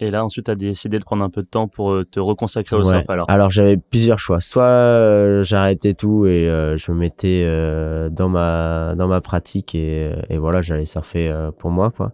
et 0.00 0.10
là 0.10 0.24
ensuite, 0.24 0.44
tu 0.44 0.50
as 0.50 0.54
décidé 0.54 0.98
de 0.98 1.04
prendre 1.04 1.24
un 1.24 1.30
peu 1.30 1.42
de 1.42 1.48
temps 1.48 1.66
pour 1.68 1.90
euh, 1.92 2.04
te 2.04 2.20
reconsacrer 2.20 2.76
au 2.76 2.84
Ouais. 2.84 2.90
surf 2.92 3.10
alors? 3.10 3.28
Alors 3.30 3.50
j'avais 3.50 3.76
plusieurs 3.76 4.18
choix. 4.20 4.40
Soit 4.40 4.62
euh, 4.64 5.42
j'arrêtais 5.42 5.94
tout 5.94 6.26
et 6.26 6.48
euh, 6.48 6.76
je 6.76 6.92
me 6.92 6.96
mettais 6.98 7.42
euh, 7.46 8.08
dans 8.08 8.28
ma 8.28 8.94
dans 8.96 9.08
ma 9.08 9.20
pratique 9.20 9.74
et, 9.74 10.12
et 10.28 10.38
voilà 10.38 10.62
j'allais 10.62 10.86
surfer 10.86 11.28
euh, 11.28 11.50
pour 11.50 11.70
moi 11.70 11.90
quoi. 11.90 12.12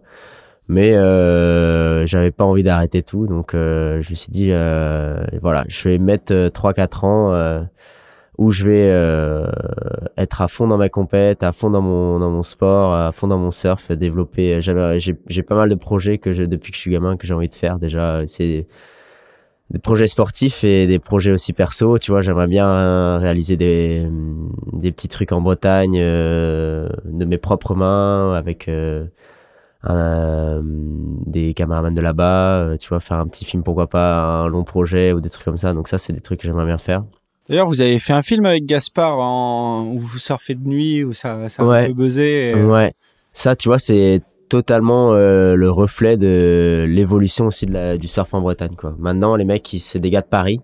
Mais 0.67 0.95
euh, 0.95 2.05
j'avais 2.07 2.31
pas 2.31 2.43
envie 2.43 2.63
d'arrêter 2.63 3.03
tout 3.03 3.27
donc 3.27 3.53
euh, 3.53 4.01
je 4.01 4.09
me 4.09 4.15
suis 4.15 4.31
dit 4.31 4.49
euh, 4.51 5.23
voilà 5.41 5.63
je 5.67 5.87
vais 5.87 5.97
mettre 5.99 6.33
euh, 6.33 6.49
3-4 6.49 7.05
ans 7.05 7.33
euh, 7.33 7.61
où 8.37 8.51
je 8.51 8.65
vais 8.65 8.89
euh, 8.89 9.45
être 10.17 10.41
à 10.41 10.47
fond 10.47 10.67
dans 10.67 10.77
ma 10.77 10.89
compète, 10.89 11.43
à 11.43 11.51
fond 11.51 11.69
dans 11.69 11.81
mon 11.81 12.19
dans 12.19 12.29
mon 12.29 12.43
sport, 12.43 12.93
à 12.93 13.11
fond 13.11 13.27
dans 13.27 13.37
mon 13.37 13.51
surf, 13.51 13.91
développer. 13.91 14.59
J'ai 14.61 15.43
pas 15.43 15.55
mal 15.55 15.69
de 15.69 15.75
projets 15.75 16.17
que 16.17 16.33
j'ai 16.33 16.47
depuis 16.47 16.71
que 16.71 16.75
je 16.75 16.81
suis 16.81 16.91
gamin 16.91 17.15
que 17.17 17.25
j'ai 17.27 17.33
envie 17.33 17.47
de 17.47 17.53
faire 17.53 17.79
déjà. 17.79 18.23
C'est 18.27 18.67
des 19.71 19.79
projets 19.79 20.07
sportifs 20.07 20.63
et 20.63 20.85
des 20.85 20.99
projets 20.99 21.31
aussi 21.31 21.53
perso. 21.53 21.97
Tu 21.97 22.11
vois, 22.11 22.21
j'aimerais 22.21 22.47
bien 22.47 23.17
réaliser 23.17 23.57
des, 23.57 24.05
des 24.73 24.91
petits 24.91 25.07
trucs 25.07 25.31
en 25.31 25.41
Bretagne 25.41 25.97
euh, 25.99 26.89
de 27.05 27.25
mes 27.25 27.37
propres 27.37 27.73
mains 27.73 28.33
avec 28.35 28.67
euh, 28.67 29.05
un- 29.85 30.61
des 31.25 31.53
caméramans 31.53 31.93
de 31.93 32.01
là-bas. 32.01 32.59
euh, 32.61 32.77
tu 32.77 32.89
vois, 32.89 32.99
faire 32.99 33.17
un 33.17 33.27
petit 33.27 33.45
film, 33.45 33.63
pourquoi 33.63 33.87
pas 33.87 34.41
un 34.41 34.47
long 34.47 34.63
projet 34.63 35.13
ou 35.13 35.21
des 35.21 35.29
trucs 35.29 35.45
comme 35.45 35.57
ça. 35.57 35.73
Donc 35.73 35.87
ça, 35.87 35.97
c'est 35.97 36.13
des 36.13 36.21
trucs 36.21 36.39
que 36.41 36.47
j'aimerais 36.47 36.65
bien 36.65 36.77
faire. 36.77 37.03
D'ailleurs, 37.47 37.67
vous 37.67 37.81
avez 37.81 37.99
fait 37.99 38.13
un 38.13 38.21
film 38.23 38.45
avec 38.45 38.65
Gaspard 38.65 39.19
en... 39.19 39.85
où 39.93 39.99
vous 39.99 40.17
surfez 40.17 40.55
de 40.55 40.67
nuit, 40.67 41.03
où 41.03 41.13
ça, 41.13 41.47
ça 41.49 41.63
Ouais. 41.63 41.85
un 41.85 41.87
peu 41.87 41.93
buzzé. 41.93 42.51
et- 42.55 42.63
Ouais, 42.63 42.93
ça, 43.33 43.55
tu 43.55 43.69
vois, 43.69 43.77
c'est 43.79 44.21
totalement 44.49 45.13
euh, 45.13 45.55
le 45.55 45.69
reflet 45.69 46.17
de 46.17 46.85
l'évolution 46.87 47.47
aussi 47.47 47.65
de 47.65 47.73
la, 47.73 47.97
du 47.97 48.07
surf 48.07 48.33
en 48.33 48.41
Bretagne. 48.41 48.75
Quoi. 48.77 48.95
Maintenant, 48.97 49.35
les 49.35 49.45
mecs, 49.45 49.67
c'est 49.79 49.99
des 49.99 50.09
gars 50.09 50.21
de 50.21 50.27
Paris 50.27 50.59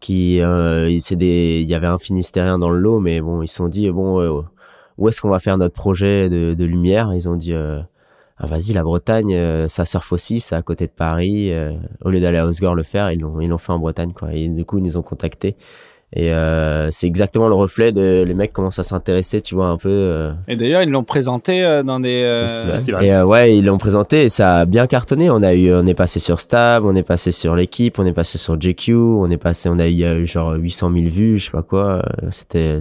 qui, 0.00 0.40
euh, 0.40 0.86
des, 0.88 1.60
il 1.62 1.66
y 1.68 1.74
avait 1.74 1.86
un 1.88 1.98
Finistérien 1.98 2.58
dans 2.58 2.70
le 2.70 2.78
lot, 2.78 3.00
mais 3.00 3.20
bon, 3.20 3.42
ils 3.42 3.48
se 3.48 3.56
sont 3.56 3.68
dit 3.68 3.90
bon, 3.90 4.20
euh, 4.20 4.40
où 4.96 5.08
est-ce 5.08 5.20
qu'on 5.20 5.30
va 5.30 5.40
faire 5.40 5.58
notre 5.58 5.74
projet 5.74 6.28
de, 6.28 6.54
de 6.54 6.64
lumière? 6.64 7.12
Ils 7.14 7.28
ont 7.28 7.36
dit 7.36 7.52
euh, 7.52 7.80
ah, 8.40 8.46
vas-y, 8.46 8.72
la 8.72 8.82
Bretagne, 8.82 9.34
euh, 9.34 9.68
ça 9.68 9.84
surfe 9.84 10.12
aussi, 10.12 10.40
c'est 10.40 10.54
à 10.54 10.62
côté 10.62 10.86
de 10.86 10.92
Paris. 10.92 11.52
euh, 11.52 11.72
au 12.04 12.10
lieu 12.10 12.20
d'aller 12.20 12.38
à 12.38 12.46
Osgore 12.46 12.74
le 12.74 12.82
faire, 12.84 13.10
ils 13.12 13.20
l'ont, 13.20 13.40
ils 13.40 13.48
l'ont 13.48 13.58
fait 13.58 13.72
en 13.72 13.78
Bretagne, 13.78 14.12
quoi. 14.12 14.32
Et 14.32 14.48
du 14.48 14.64
coup, 14.64 14.78
ils 14.78 14.84
nous 14.84 14.96
ont 14.96 15.02
contactés. 15.02 15.56
Et 16.14 16.32
euh, 16.32 16.88
c'est 16.90 17.06
exactement 17.06 17.48
le 17.48 17.54
reflet 17.54 17.92
de 17.92 18.24
les 18.26 18.32
mecs 18.32 18.54
commencent 18.54 18.78
à 18.78 18.82
s'intéresser, 18.82 19.42
tu 19.42 19.54
vois, 19.54 19.66
un 19.66 19.76
peu. 19.76 19.90
euh, 19.90 20.32
Et 20.48 20.56
d'ailleurs, 20.56 20.82
ils 20.82 20.88
l'ont 20.88 21.04
présenté 21.04 21.62
euh, 21.62 21.82
dans 21.82 22.00
des. 22.00 22.22
euh, 22.24 22.48
Festival. 22.48 22.72
Festival. 22.72 23.04
Et 23.04 23.12
euh, 23.12 23.26
ouais, 23.26 23.54
ils 23.58 23.64
l'ont 23.66 23.76
présenté 23.76 24.22
et 24.22 24.28
ça 24.30 24.60
a 24.60 24.64
bien 24.64 24.86
cartonné. 24.86 25.28
On 25.28 25.42
a 25.42 25.52
eu, 25.52 25.70
on 25.74 25.84
est 25.84 25.92
passé 25.92 26.18
sur 26.18 26.40
Stab, 26.40 26.84
on 26.86 26.94
est 26.94 27.02
passé 27.02 27.30
sur 27.30 27.54
l'équipe, 27.54 27.98
on 27.98 28.06
est 28.06 28.14
passé 28.14 28.38
sur 28.38 28.58
JQ, 28.58 28.94
on 28.94 29.30
est 29.30 29.36
passé, 29.36 29.68
on 29.68 29.78
a 29.78 29.86
eu, 29.86 30.26
genre 30.26 30.54
800 30.54 30.92
000 30.94 31.10
vues, 31.10 31.38
je 31.38 31.44
sais 31.46 31.50
pas 31.50 31.62
quoi. 31.62 32.02
C'était. 32.30 32.80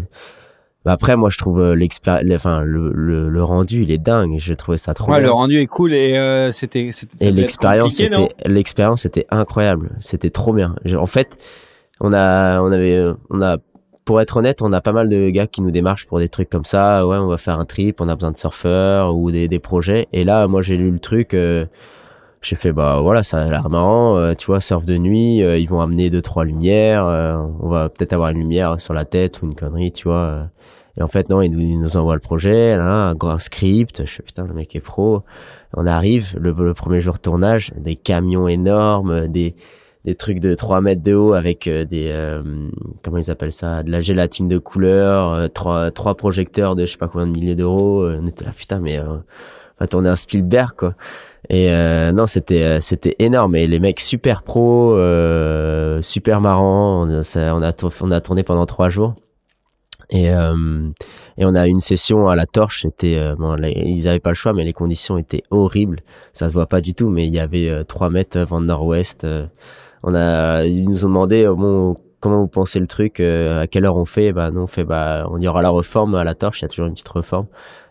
Bah 0.88 0.94
après, 0.94 1.18
moi, 1.18 1.30
je 1.30 1.38
trouve 1.38 1.60
euh, 1.60 1.76
le- 1.76 2.36
enfin, 2.36 2.62
le, 2.62 2.94
le, 2.94 3.28
le 3.28 3.44
rendu, 3.44 3.84
il 3.84 3.92
est 3.92 3.98
dingue. 3.98 4.36
J'ai 4.38 4.56
trouvé 4.56 4.78
ça 4.78 4.94
trop 4.94 5.12
Ouais, 5.12 5.18
bien. 5.18 5.28
le 5.28 5.32
rendu 5.32 5.60
est 5.60 5.66
cool 5.66 5.92
et 5.94 6.18
euh, 6.18 6.54
c'était. 6.54 6.94
c'était- 6.94 7.26
Et 7.26 7.32
l'expérience 7.34 7.98
compliqué, 7.98 8.10
non? 8.18 8.26
était, 8.28 8.50
l'expérience 8.50 9.06
était 9.06 9.28
incroyable. 9.30 9.90
C'était 10.00 10.30
trop 10.30 10.54
bien. 10.54 10.76
En 10.98 11.06
fait, 11.06 11.38
on 12.00 12.14
a, 12.14 12.62
on 12.62 12.72
avait, 12.72 12.96
euh, 12.96 13.16
on 13.30 13.42
a, 13.42 13.58
pour 14.06 14.22
être 14.22 14.38
honnête, 14.38 14.62
on 14.62 14.72
a 14.72 14.80
pas 14.80 14.94
mal 14.94 15.10
de 15.10 15.30
gars 15.30 15.46
qui 15.46 15.62
nous 15.62 15.72
démarchent 15.72 16.08
pour 16.08 16.20
des 16.20 16.30
trucs 16.30 16.50
comme 16.50 16.64
ça. 16.64 17.06
Ouais, 17.06 17.18
on 17.18 17.28
va 17.28 17.36
faire 17.36 17.60
un 17.60 17.66
trip, 17.66 18.00
on 18.00 18.08
a 18.08 18.16
besoin 18.16 18.32
de 18.32 18.38
surfeurs 18.38 19.14
ou 19.14 19.30
des, 19.30 19.50
des 19.50 19.60
projets. 19.60 20.08
Et 20.14 20.24
là, 20.24 20.48
moi, 20.48 20.62
j'ai 20.62 20.78
lu 20.78 20.90
le 20.90 21.00
truc. 21.00 21.34
euh, 21.34 21.66
j'ai 22.42 22.56
fait 22.56 22.72
bah 22.72 23.00
voilà, 23.02 23.24
ça 23.24 23.40
a 23.40 23.50
l'air 23.50 23.70
marrant. 23.70 24.16
euh, 24.18 24.36
tu 24.36 24.46
vois, 24.46 24.62
surf 24.62 24.86
de 24.86 24.96
nuit, 24.96 25.44
euh, 25.44 25.58
ils 25.58 25.68
vont 25.68 25.82
amener 25.82 26.10
deux 26.10 26.22
trois 26.22 26.46
lumières. 26.46 27.06
euh, 27.08 27.36
on 27.60 27.68
va 27.68 27.90
peut-être 27.90 28.14
avoir 28.14 28.30
une 28.30 28.38
lumière 28.38 28.80
sur 28.80 28.94
la 28.94 29.04
tête 29.04 29.42
ou 29.42 29.48
une 29.48 29.56
connerie, 29.56 29.92
tu 29.92 30.08
vois. 30.08 30.48
Et 30.98 31.04
en 31.04 31.08
fait, 31.08 31.30
non, 31.30 31.42
ils 31.42 31.50
nous, 31.50 31.60
ils 31.60 31.80
nous 31.80 31.96
envoient 31.98 32.16
le 32.16 32.22
projet, 32.22 32.74
un 32.74 33.14
grand 33.16 33.40
script. 33.40 34.04
Je 34.06 34.12
fais 34.12 34.24
putain, 34.24 34.46
le 34.46 34.54
mec 34.54 34.76
est 34.76 34.80
pro. 34.80 35.24
On 35.76 35.86
arrive, 35.86 36.36
le, 36.40 36.52
le 36.52 36.74
premier 36.74 37.02
jour 37.02 37.14
de 37.14 37.20
tournage, 37.20 37.72
des 37.78 37.96
camions 37.96 38.48
énormes, 38.48 39.28
des, 39.28 39.56
des 40.06 40.16
trucs 40.16 40.40
de 40.40 40.56
3 40.56 40.82
mètres 40.82 41.04
de 41.04 41.14
haut 41.14 41.34
avec 41.34 41.68
euh, 41.68 41.86
des, 41.86 42.08
euh, 42.12 42.42
comment 43.04 43.18
ils 43.18 43.30
appellent 43.30 43.52
ça, 43.52 43.84
de 43.84 43.92
la 43.92 44.00
gélatine 44.00 44.48
de 44.48 44.58
couleur, 44.58 45.34
euh, 45.34 45.48
trois, 45.50 45.92
trois 45.92 46.16
projecteurs 46.16 46.76
de 46.76 46.86
je 46.86 46.94
sais 46.94 46.98
pas 46.98 47.10
combien 47.10 47.28
de 47.28 47.32
milliers 47.34 47.56
d'euros. 47.56 48.04
Euh, 48.04 48.20
On 48.22 48.26
était 48.26 48.46
là, 48.46 48.52
putain, 48.56 48.80
mais 48.80 49.00
on 49.00 49.22
va 49.80 49.88
tourner 49.88 50.10
un 50.10 50.16
Spielberg, 50.16 50.72
quoi. 50.78 50.96
Et 51.50 51.72
euh, 51.72 52.12
non, 52.12 52.26
c'était 52.26 52.82
c'était 52.82 53.16
énorme. 53.20 53.56
Et 53.56 53.68
les 53.68 53.80
mecs 53.80 54.00
super 54.00 54.44
pro, 54.44 54.98
super 56.02 56.42
marrants. 56.42 57.06
On 57.06 57.10
on 57.10 57.62
a 57.62 57.72
on 58.02 58.12
a 58.12 58.22
tourné 58.22 58.44
pendant 58.44 58.66
trois 58.66 58.90
jours. 58.90 59.14
Et, 60.10 60.32
euh, 60.32 60.90
et 61.38 61.46
on 61.46 61.54
a 61.56 61.68
une 61.68 61.80
session 61.82 62.30
à 62.30 62.36
la 62.36 62.46
torche. 62.46 62.82
C'était, 62.84 63.18
euh, 63.18 63.36
bon, 63.36 63.56
ils 63.62 64.08
avaient 64.08 64.20
pas 64.20 64.30
le 64.30 64.36
choix, 64.36 64.54
mais 64.54 64.64
les 64.64 64.74
conditions 64.74 65.18
étaient 65.18 65.44
horribles. 65.52 66.00
Ça 66.34 66.48
se 66.50 66.54
voit 66.54 66.68
pas 66.68 66.82
du 66.82 66.94
tout, 66.94 67.10
mais 67.10 67.28
il 67.28 67.34
y 67.34 67.40
avait 67.40 67.70
euh, 67.70 67.84
3 67.84 68.10
mètres 68.10 68.40
vent 68.40 68.62
nord-ouest. 68.62 69.24
euh. 69.26 69.48
on 70.04 70.16
a, 70.16 70.64
ils 70.66 70.84
nous 70.86 71.06
ont 71.06 71.10
demandé, 71.10 71.44
euh, 71.46 71.54
bon, 71.54 71.98
comment 72.22 72.40
vous 72.40 72.48
pensez 72.48 72.80
le 72.80 72.88
truc, 72.88 73.20
à 73.20 73.68
quelle 73.68 73.86
heure 73.86 73.98
on 73.98 74.06
fait? 74.06 74.32
Bah, 74.34 74.50
nous 74.52 74.62
on 74.62 74.68
fait, 74.68 74.84
bah, 74.86 75.28
on 75.30 75.40
y 75.40 75.48
aura 75.48 75.62
la 75.62 75.70
reforme 75.70 76.16
à 76.16 76.24
la 76.24 76.36
torche. 76.36 76.62
Il 76.62 76.64
y 76.64 76.66
a 76.66 76.70
toujours 76.70 76.88
une 76.88 76.94
petite 76.94 77.08
reforme. 77.10 77.48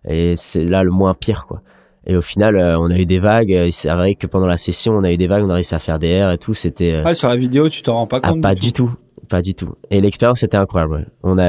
Et 0.09 0.37
c'est 0.37 0.65
là 0.65 0.83
le 0.85 0.91
moins 0.91 1.15
pire, 1.15 1.47
quoi. 1.47 1.61
Et 2.09 2.17
au 2.17 2.23
final, 2.23 2.57
euh, 2.57 2.79
on 2.79 2.91
a 2.91 2.99
eu 2.99 3.05
des 3.07 3.19
vagues. 3.19 3.51
Il 3.51 3.73
s'est 3.73 3.89
avéré 3.89 4.15
que 4.15 4.27
pendant 4.29 4.47
la 4.47 4.59
session, 4.59 4.93
on 4.93 5.03
a 5.05 5.13
eu 5.13 5.17
des 5.17 5.27
vagues, 5.27 5.45
on 5.45 5.51
a 5.51 5.55
réussi 5.55 5.75
à 5.75 5.81
faire 5.81 5.99
des 5.99 6.07
airs 6.09 6.31
et 6.31 6.39
tout. 6.39 6.55
C'était 6.55 6.93
euh, 6.93 7.05
Ouais, 7.05 7.15
sur 7.15 7.29
la 7.29 7.37
vidéo, 7.37 7.69
tu 7.69 7.83
t'en 7.83 7.95
rends 7.95 8.07
pas 8.07 8.21
ah, 8.23 8.31
compte 8.31 8.43
pas 8.43 8.55
du 8.55 8.73
tout, 8.73 8.91
pas 9.29 9.43
du 9.43 9.55
tout. 9.55 9.75
Et 9.91 10.01
l'expérience 10.01 10.43
était 10.45 10.57
incroyable. 10.57 10.95
ouais. 10.95 11.07
On 11.25 11.37
a 11.37 11.43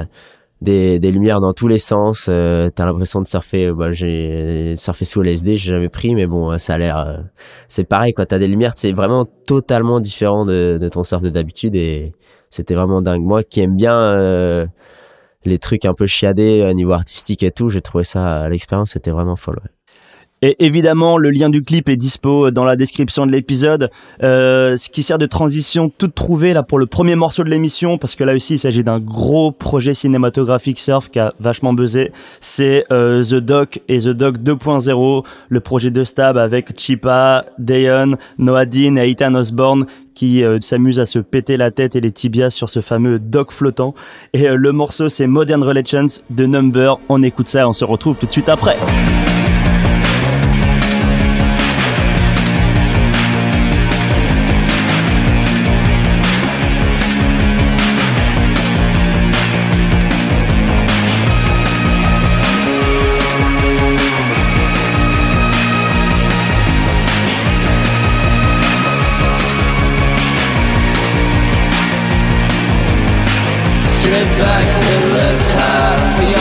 euh, 0.00 0.04
des, 0.60 1.00
des 1.00 1.10
lumières 1.10 1.40
dans 1.40 1.52
tous 1.52 1.66
les 1.66 1.78
sens. 1.78 2.28
Euh, 2.30 2.70
T'as 2.72 2.84
l'impression 2.86 3.20
de 3.20 3.26
surfer. 3.26 3.72
Bah, 3.72 3.90
j'ai 3.90 4.74
surfé 4.76 5.04
sous 5.04 5.20
LSD, 5.22 5.56
j'ai 5.56 5.72
jamais 5.72 5.88
pris, 5.88 6.14
mais 6.14 6.26
bon, 6.28 6.56
ça 6.58 6.74
a 6.74 6.78
l'air. 6.78 7.24
c'est 7.66 7.84
pareil 7.84 8.12
quand 8.14 8.24
t'as 8.26 8.38
des 8.38 8.48
lumières, 8.48 8.74
c'est 8.74 8.92
vraiment 8.92 9.24
totalement 9.46 9.98
différent 9.98 10.44
de, 10.46 10.78
de 10.80 10.88
ton 10.88 11.02
surf 11.02 11.22
de 11.22 11.30
d'habitude 11.30 11.74
et 11.74 12.12
c'était 12.50 12.74
vraiment 12.74 13.02
dingue. 13.02 13.22
Moi, 13.22 13.42
qui 13.42 13.60
aime 13.62 13.74
bien 13.76 14.68
les 15.44 15.58
trucs 15.58 15.84
un 15.86 15.94
peu 15.94 16.06
chiadés 16.06 16.66
au 16.70 16.72
niveau 16.74 16.92
artistique 16.92 17.42
et 17.42 17.50
tout, 17.50 17.68
j'ai 17.68 17.80
trouvé 17.80 18.04
ça. 18.04 18.48
L'expérience 18.48 18.94
était 18.94 19.10
vraiment 19.10 19.34
folle. 19.36 19.58
ouais. 19.64 19.70
Et 20.40 20.64
évidemment, 20.64 21.18
le 21.18 21.30
lien 21.30 21.50
du 21.50 21.62
clip 21.62 21.88
est 21.88 21.96
dispo 21.96 22.52
dans 22.52 22.64
la 22.64 22.76
description 22.76 23.26
de 23.26 23.32
l'épisode, 23.32 23.90
euh, 24.22 24.76
ce 24.76 24.88
qui 24.88 25.02
sert 25.02 25.18
de 25.18 25.26
transition 25.26 25.90
toute 25.96 26.14
trouvée 26.14 26.52
là 26.52 26.62
pour 26.62 26.78
le 26.78 26.86
premier 26.86 27.16
morceau 27.16 27.42
de 27.42 27.50
l'émission, 27.50 27.98
parce 27.98 28.14
que 28.14 28.22
là 28.22 28.34
aussi 28.34 28.54
il 28.54 28.58
s'agit 28.58 28.84
d'un 28.84 29.00
gros 29.00 29.50
projet 29.50 29.94
cinématographique 29.94 30.78
surf 30.78 31.10
qui 31.10 31.18
a 31.18 31.34
vachement 31.40 31.72
buzzé. 31.72 32.12
C'est 32.40 32.84
euh, 32.92 33.24
The 33.24 33.34
Doc 33.34 33.80
et 33.88 33.98
The 33.98 34.10
Doc 34.10 34.38
2.0, 34.38 35.24
le 35.48 35.60
projet 35.60 35.90
de 35.90 36.04
Stab 36.04 36.36
avec 36.36 36.78
Chipa, 36.78 37.44
Dayon, 37.58 38.12
Noah 38.38 38.66
Dean 38.66 38.96
et 38.96 39.10
Ethan 39.10 39.34
Osborne 39.34 39.86
qui 40.14 40.42
euh, 40.42 40.58
s'amusent 40.60 40.98
à 40.98 41.06
se 41.06 41.20
péter 41.20 41.56
la 41.56 41.70
tête 41.70 41.94
et 41.94 42.00
les 42.00 42.10
tibias 42.10 42.50
sur 42.50 42.70
ce 42.70 42.80
fameux 42.80 43.20
doc 43.20 43.52
flottant. 43.52 43.94
Et 44.32 44.48
euh, 44.48 44.56
le 44.56 44.72
morceau 44.72 45.08
c'est 45.08 45.26
Modern 45.26 45.62
Relations 45.64 46.06
de 46.30 46.46
Number. 46.46 46.98
On 47.08 47.24
écoute 47.24 47.48
ça 47.48 47.68
on 47.68 47.72
se 47.72 47.84
retrouve 47.84 48.16
tout 48.18 48.26
de 48.26 48.32
suite 48.32 48.48
après. 48.48 48.76
I 74.56 74.62
could 74.72 75.04
live 75.12 75.40
you. 76.30 76.37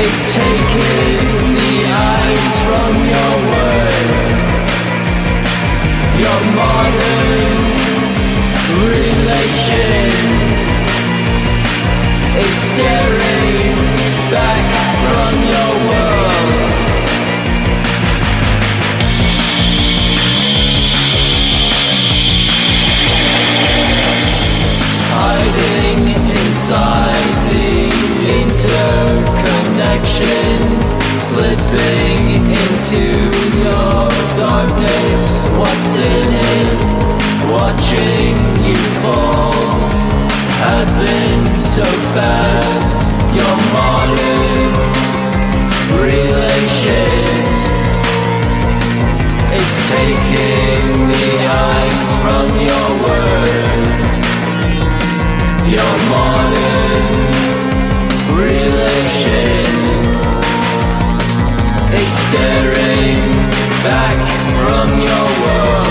It's 0.00 0.22
taking 0.32 1.54
the 1.58 1.74
eyes 1.90 2.54
from 2.66 2.92
your 3.14 3.34
world. 3.50 4.30
Your 6.22 6.40
modern 6.54 7.58
relation 8.86 10.12
is 12.38 12.54
staring 12.70 13.74
back 14.30 14.57
slipping 31.68 32.48
into 32.48 33.04
your 33.58 34.08
darkness. 34.36 35.24
What's 35.58 35.94
in 35.96 36.32
it? 36.32 36.78
Watching 37.50 38.36
you 38.64 38.80
fall 39.02 39.52
happen 40.64 41.46
so 41.76 41.84
fast. 42.14 42.88
Your 43.38 43.56
modern 43.76 44.72
relations 46.04 47.58
is 49.58 49.70
taking 49.92 50.84
the 51.12 51.28
eyes 51.48 52.08
from 52.22 52.48
your 52.68 52.88
world. 53.04 53.92
Your 55.68 55.94
modern 56.08 57.28
relation 58.36 59.68
is 60.04 60.07
staring 62.28 63.22
back 63.82 64.18
from 64.60 64.88
your 65.00 65.26
world. 65.46 65.87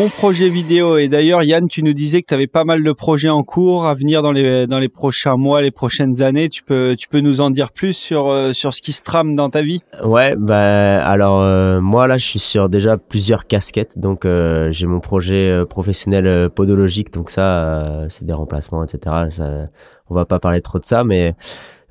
Bon 0.00 0.08
projet 0.08 0.48
vidéo. 0.48 0.96
Et 0.96 1.08
d'ailleurs, 1.08 1.42
Yann, 1.42 1.68
tu 1.68 1.82
nous 1.82 1.92
disais 1.92 2.22
que 2.22 2.26
tu 2.26 2.32
avais 2.32 2.46
pas 2.46 2.64
mal 2.64 2.82
de 2.82 2.92
projets 2.92 3.28
en 3.28 3.42
cours 3.42 3.84
à 3.84 3.92
venir 3.92 4.22
dans 4.22 4.32
les 4.32 4.66
dans 4.66 4.78
les 4.78 4.88
prochains 4.88 5.36
mois, 5.36 5.60
les 5.60 5.70
prochaines 5.70 6.22
années. 6.22 6.48
Tu 6.48 6.62
peux 6.62 6.94
tu 6.96 7.06
peux 7.06 7.20
nous 7.20 7.42
en 7.42 7.50
dire 7.50 7.70
plus 7.70 7.92
sur 7.92 8.30
euh, 8.30 8.54
sur 8.54 8.72
ce 8.72 8.80
qui 8.80 8.92
se 8.92 9.02
trame 9.02 9.36
dans 9.36 9.50
ta 9.50 9.60
vie? 9.60 9.82
Ouais, 10.02 10.36
bah 10.36 11.04
alors 11.06 11.42
euh, 11.42 11.82
moi 11.82 12.06
là, 12.06 12.16
je 12.16 12.24
suis 12.24 12.38
sur 12.38 12.70
déjà 12.70 12.96
plusieurs 12.96 13.46
casquettes. 13.46 13.98
Donc 13.98 14.24
euh, 14.24 14.72
j'ai 14.72 14.86
mon 14.86 15.00
projet 15.00 15.50
euh, 15.50 15.66
professionnel 15.66 16.26
euh, 16.26 16.48
podologique, 16.48 17.12
donc 17.12 17.28
ça, 17.28 17.42
euh, 17.42 18.06
c'est 18.08 18.24
des 18.24 18.32
remplacements, 18.32 18.82
etc. 18.82 19.26
Ça, 19.28 19.68
on 20.08 20.14
va 20.14 20.24
pas 20.24 20.38
parler 20.38 20.62
trop 20.62 20.78
de 20.78 20.86
ça, 20.86 21.04
mais 21.04 21.34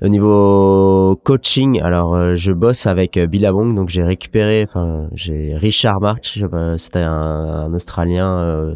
au 0.02 0.08
niveau 0.08 1.20
coaching, 1.24 1.80
alors 1.82 2.14
euh, 2.14 2.34
je 2.34 2.52
bosse 2.52 2.86
avec 2.86 3.16
euh, 3.16 3.26
Billabong, 3.26 3.74
donc 3.74 3.88
j'ai 3.90 4.02
récupéré, 4.02 4.64
enfin 4.66 5.08
j'ai 5.12 5.54
Richard 5.54 6.00
March, 6.00 6.42
c'était 6.76 7.00
un, 7.00 7.64
un 7.66 7.74
Australien 7.74 8.38
euh, 8.38 8.74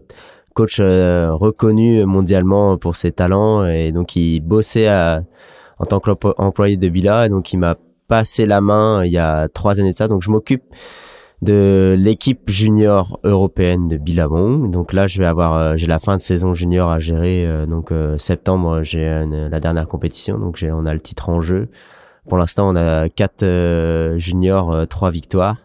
coach 0.55 0.81
reconnu 0.81 2.05
mondialement 2.05 2.77
pour 2.79 2.95
ses 2.95 3.11
talents 3.11 3.67
et 3.67 3.91
donc 3.91 4.15
il 4.17 4.41
bossait 4.41 4.87
à- 4.87 5.23
en 5.79 5.85
tant 5.87 5.99
qu'employé 5.99 6.77
de 6.77 6.89
Billa, 6.89 7.27
et 7.27 7.29
donc 7.29 7.53
il 7.53 7.59
m'a 7.59 7.77
passé 8.07 8.47
la 8.47 8.61
main 8.61 9.05
il 9.05 9.11
y 9.11 9.19
a 9.19 9.49
trois 9.49 9.81
années 9.81 9.91
de 9.91 9.97
ça, 9.97 10.07
donc 10.09 10.23
je 10.23 10.31
m'occupe 10.31 10.63
de 11.43 11.95
l'équipe 11.99 12.49
junior 12.49 13.19
européenne 13.25 13.89
de 13.89 13.97
Billabong. 13.97 14.71
Donc 14.71 14.93
là, 14.93 15.07
je 15.07 15.19
vais 15.19 15.27
avoir, 15.27 15.55
euh, 15.55 15.75
j'ai 15.77 15.87
la 15.87 15.99
fin 15.99 16.17
de 16.17 16.21
saison 16.21 16.55
junior 16.55 16.91
à 16.91 17.01
gérer. 17.01 17.45
euh, 17.47 17.67
donc 17.67 17.93
euh, 17.93 18.17
septembre, 18.19 18.83
j'ai 18.83 19.25
la 19.31 19.61
dernière 19.61 19.87
compétition. 19.89 20.39
Donc 20.39 20.57
j'ai, 20.57 20.73
on 20.73 20.87
a 20.87 20.95
le 20.95 21.01
titre 21.01 21.29
en 21.29 21.41
jeu. 21.41 21.69
Pour 22.29 22.39
l'instant, 22.39 22.71
on 22.71 22.77
a 22.77 23.09
quatre 23.11 23.45
juniors, 24.17 24.87
trois 24.89 25.11
victoires. 25.11 25.57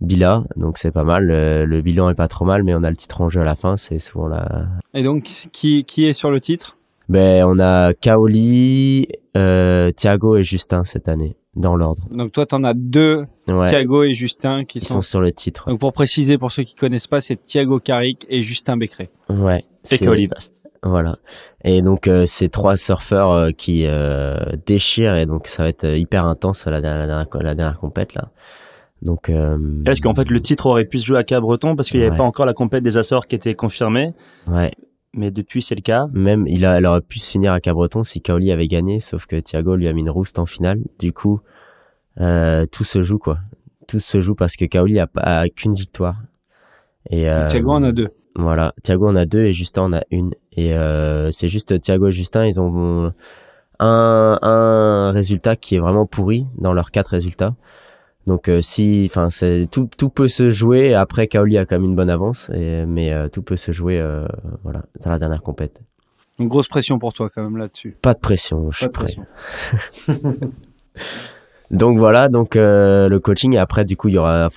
Billa, 0.00 0.44
donc 0.56 0.78
c'est 0.78 0.92
pas 0.92 1.04
mal. 1.04 1.26
Le, 1.26 1.80
bilan 1.82 2.08
est 2.08 2.14
pas 2.14 2.28
trop 2.28 2.46
mal, 2.46 2.62
mais 2.62 2.74
on 2.74 2.82
a 2.84 2.88
le 2.88 2.96
titre 2.96 3.20
en 3.20 3.28
jeu 3.28 3.42
à 3.42 3.44
la 3.44 3.56
fin. 3.56 3.76
C'est 3.76 3.98
souvent 3.98 4.28
la. 4.28 4.66
Et 4.94 5.02
donc, 5.02 5.24
qui 5.24 5.84
qui 5.84 6.06
est 6.06 6.12
sur 6.12 6.30
le 6.30 6.40
titre? 6.40 6.78
Ben, 7.08 7.44
on 7.44 7.58
a 7.58 7.92
Kaoli, 7.92 9.08
Thiago 9.34 10.36
et 10.36 10.44
Justin 10.44 10.84
cette 10.84 11.08
année 11.08 11.36
dans 11.56 11.76
l'ordre. 11.76 12.04
Donc 12.10 12.32
toi, 12.32 12.46
t'en 12.46 12.64
as 12.64 12.74
deux, 12.74 13.26
Ouais, 13.52 13.68
Thiago 13.68 14.02
et 14.04 14.14
Justin, 14.14 14.64
qui 14.64 14.78
ils 14.78 14.84
sont. 14.84 14.94
sont 14.94 15.02
sur 15.02 15.20
le 15.20 15.32
titre. 15.32 15.68
Donc 15.68 15.80
pour 15.80 15.92
préciser 15.92 16.38
pour 16.38 16.52
ceux 16.52 16.62
qui 16.62 16.74
connaissent 16.74 17.06
pas, 17.06 17.20
c'est 17.20 17.36
Thiago 17.44 17.78
Carrick 17.80 18.26
et 18.28 18.42
Justin 18.42 18.76
Becquerel. 18.76 19.08
Ouais. 19.28 19.64
C'est- 19.82 19.98
Kaoli 19.98 20.26
Vast. 20.26 20.54
Voilà. 20.82 21.18
Et 21.62 21.82
donc 21.82 22.08
euh, 22.08 22.24
ces 22.24 22.48
trois 22.48 22.76
surfeurs 22.78 23.32
euh, 23.32 23.50
qui 23.50 23.84
euh, 23.86 24.38
déchirent 24.66 25.14
et 25.16 25.26
donc 25.26 25.46
ça 25.46 25.62
va 25.64 25.68
être 25.68 25.84
euh, 25.84 25.96
hyper 25.98 26.24
intense 26.24 26.64
la 26.66 26.80
dernière, 26.80 27.00
la 27.00 27.06
dernière, 27.06 27.26
la 27.42 27.54
dernière 27.54 27.78
compète 27.78 28.14
là. 28.14 28.30
Donc 29.02 29.28
euh, 29.28 29.58
Est-ce 29.86 30.00
qu'en 30.00 30.14
fait 30.14 30.28
le 30.30 30.40
titre 30.40 30.66
aurait 30.66 30.84
pu 30.86 30.98
se 30.98 31.06
jouer 31.06 31.18
à 31.18 31.24
Cabreton 31.24 31.76
parce 31.76 31.90
qu'il 31.90 32.00
n'y 32.00 32.04
avait 32.06 32.12
Ouais. 32.12 32.18
pas 32.18 32.24
encore 32.24 32.46
la 32.46 32.52
compète 32.54 32.82
des 32.82 32.96
Açores 32.96 33.26
qui 33.26 33.34
était 33.34 33.54
confirmée, 33.54 34.12
ouais, 34.46 34.70
mais 35.14 35.30
depuis 35.30 35.60
c'est 35.62 35.74
le 35.74 35.80
cas. 35.82 36.06
même 36.14 36.46
il, 36.46 36.64
a, 36.64 36.78
elle 36.78 36.86
aurait 36.86 37.00
pu 37.02 37.18
se 37.18 37.30
finir 37.30 37.52
à 37.52 37.60
Cabreton 37.60 38.02
si 38.04 38.20
Kaoli 38.22 38.50
avait 38.52 38.68
gagné, 38.68 39.00
sauf 39.00 39.26
que 39.26 39.36
Thiago 39.36 39.76
lui 39.76 39.86
a 39.88 39.92
mis 39.92 40.00
une 40.00 40.10
rouste 40.10 40.38
en 40.38 40.46
finale. 40.46 40.80
Du 40.98 41.12
coup, 41.12 41.40
euh, 42.20 42.64
tout 42.70 42.84
se 42.84 43.02
joue 43.02 43.18
quoi. 43.18 43.38
Tout 43.86 44.00
se 44.00 44.20
joue 44.20 44.34
parce 44.34 44.56
que 44.56 44.64
Kaoli 44.64 45.00
a, 45.00 45.48
qu'une 45.48 45.74
victoire. 45.74 46.16
Et 47.08 47.28
euh, 47.28 47.46
Thiago 47.46 47.70
en 47.70 47.82
a 47.82 47.92
deux. 47.92 48.08
Voilà, 48.36 48.72
Thiago 48.82 49.08
en 49.08 49.16
a 49.16 49.26
deux 49.26 49.42
et 49.44 49.52
Justin 49.52 49.82
en 49.82 49.92
a 49.92 50.02
une. 50.10 50.32
Et 50.52 50.74
euh, 50.74 51.30
c'est 51.32 51.48
juste 51.48 51.80
Thiago 51.80 52.08
et 52.08 52.12
Justin, 52.12 52.46
ils 52.46 52.60
ont 52.60 53.12
un, 53.78 54.38
un 54.42 55.10
résultat 55.10 55.56
qui 55.56 55.76
est 55.76 55.80
vraiment 55.80 56.06
pourri 56.06 56.46
dans 56.58 56.72
leurs 56.72 56.90
quatre 56.90 57.08
résultats. 57.08 57.54
Donc 58.26 58.50
si, 58.60 59.10
enfin, 59.10 59.28
tout, 59.70 59.88
tout 59.96 60.10
peut 60.10 60.28
se 60.28 60.50
jouer. 60.50 60.94
Après, 60.94 61.26
Kaoli 61.26 61.58
a 61.58 61.64
quand 61.66 61.76
même 61.76 61.84
une 61.84 61.96
bonne 61.96 62.10
avance, 62.10 62.50
et, 62.50 62.84
mais 62.86 63.12
tout 63.30 63.42
peut 63.42 63.56
se 63.56 63.72
jouer, 63.72 64.00
voilà, 64.62 64.82
dans 65.02 65.10
la 65.10 65.18
dernière 65.18 65.42
compète. 65.42 65.82
Une 66.38 66.48
grosse 66.48 66.68
pression 66.68 66.98
pour 66.98 67.12
toi 67.12 67.28
quand 67.28 67.42
même 67.42 67.56
là-dessus. 67.56 67.96
Pas 68.00 68.14
de 68.14 68.20
pression, 68.20 68.70
je 68.70 68.86
Pas 68.86 69.06
suis 69.06 69.16
de 70.06 70.14
prêt. 70.14 70.46
Donc 71.70 71.98
voilà, 71.98 72.28
donc 72.28 72.56
euh, 72.56 73.08
le 73.08 73.20
coaching 73.20 73.54
et 73.54 73.58
après 73.58 73.84
du 73.84 73.96
coup 73.96 74.08
il 74.08 74.14
y 74.14 74.18
aura 74.18 74.48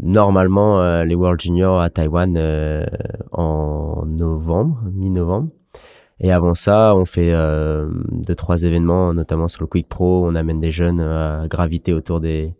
normalement 0.00 0.80
euh, 0.80 1.04
les 1.04 1.16
World 1.16 1.40
Junior 1.40 1.80
à 1.80 1.90
Taïwan 1.90 2.34
euh, 2.36 2.86
en 3.32 4.04
novembre, 4.06 4.80
mi-novembre. 4.92 5.48
Et 6.20 6.32
avant 6.32 6.54
ça, 6.54 6.94
on 6.96 7.04
fait 7.04 7.32
euh, 7.32 7.88
deux 8.10 8.34
trois 8.34 8.62
événements, 8.64 9.14
notamment 9.14 9.46
sur 9.48 9.62
le 9.62 9.68
Quick 9.68 9.88
Pro, 9.88 10.26
on 10.26 10.34
amène 10.34 10.60
des 10.60 10.72
jeunes 10.72 11.00
à 11.00 11.46
graviter 11.48 11.92
autour 11.92 12.20
des 12.20 12.54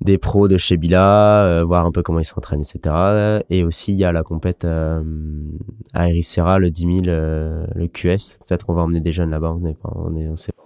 des 0.00 0.18
pros 0.18 0.48
de 0.48 0.58
chez 0.58 0.76
Bila, 0.76 1.62
voir 1.64 1.86
un 1.86 1.92
peu 1.92 2.02
comment 2.02 2.18
ils 2.18 2.24
s'entraînent, 2.24 2.60
etc. 2.62 3.40
Et 3.48 3.64
aussi 3.64 3.92
il 3.92 3.98
y 3.98 4.04
a 4.04 4.12
la 4.12 4.22
compète 4.22 4.66
à 5.94 6.08
Ericeira, 6.08 6.58
le 6.58 6.70
10 6.70 6.82
000, 6.82 6.98
euh, 7.06 7.66
le 7.74 7.86
QS. 7.86 8.38
Peut-être 8.46 8.66
qu'on 8.66 8.74
va 8.74 8.82
emmener 8.82 9.00
des 9.00 9.12
jeunes 9.12 9.30
là-bas, 9.30 9.54
on 9.58 9.64
est 9.64 9.74
pas, 9.74 9.92
on 9.94 10.14
est, 10.16 10.28
on 10.28 10.36
sait 10.36 10.52
Mais 10.52 10.63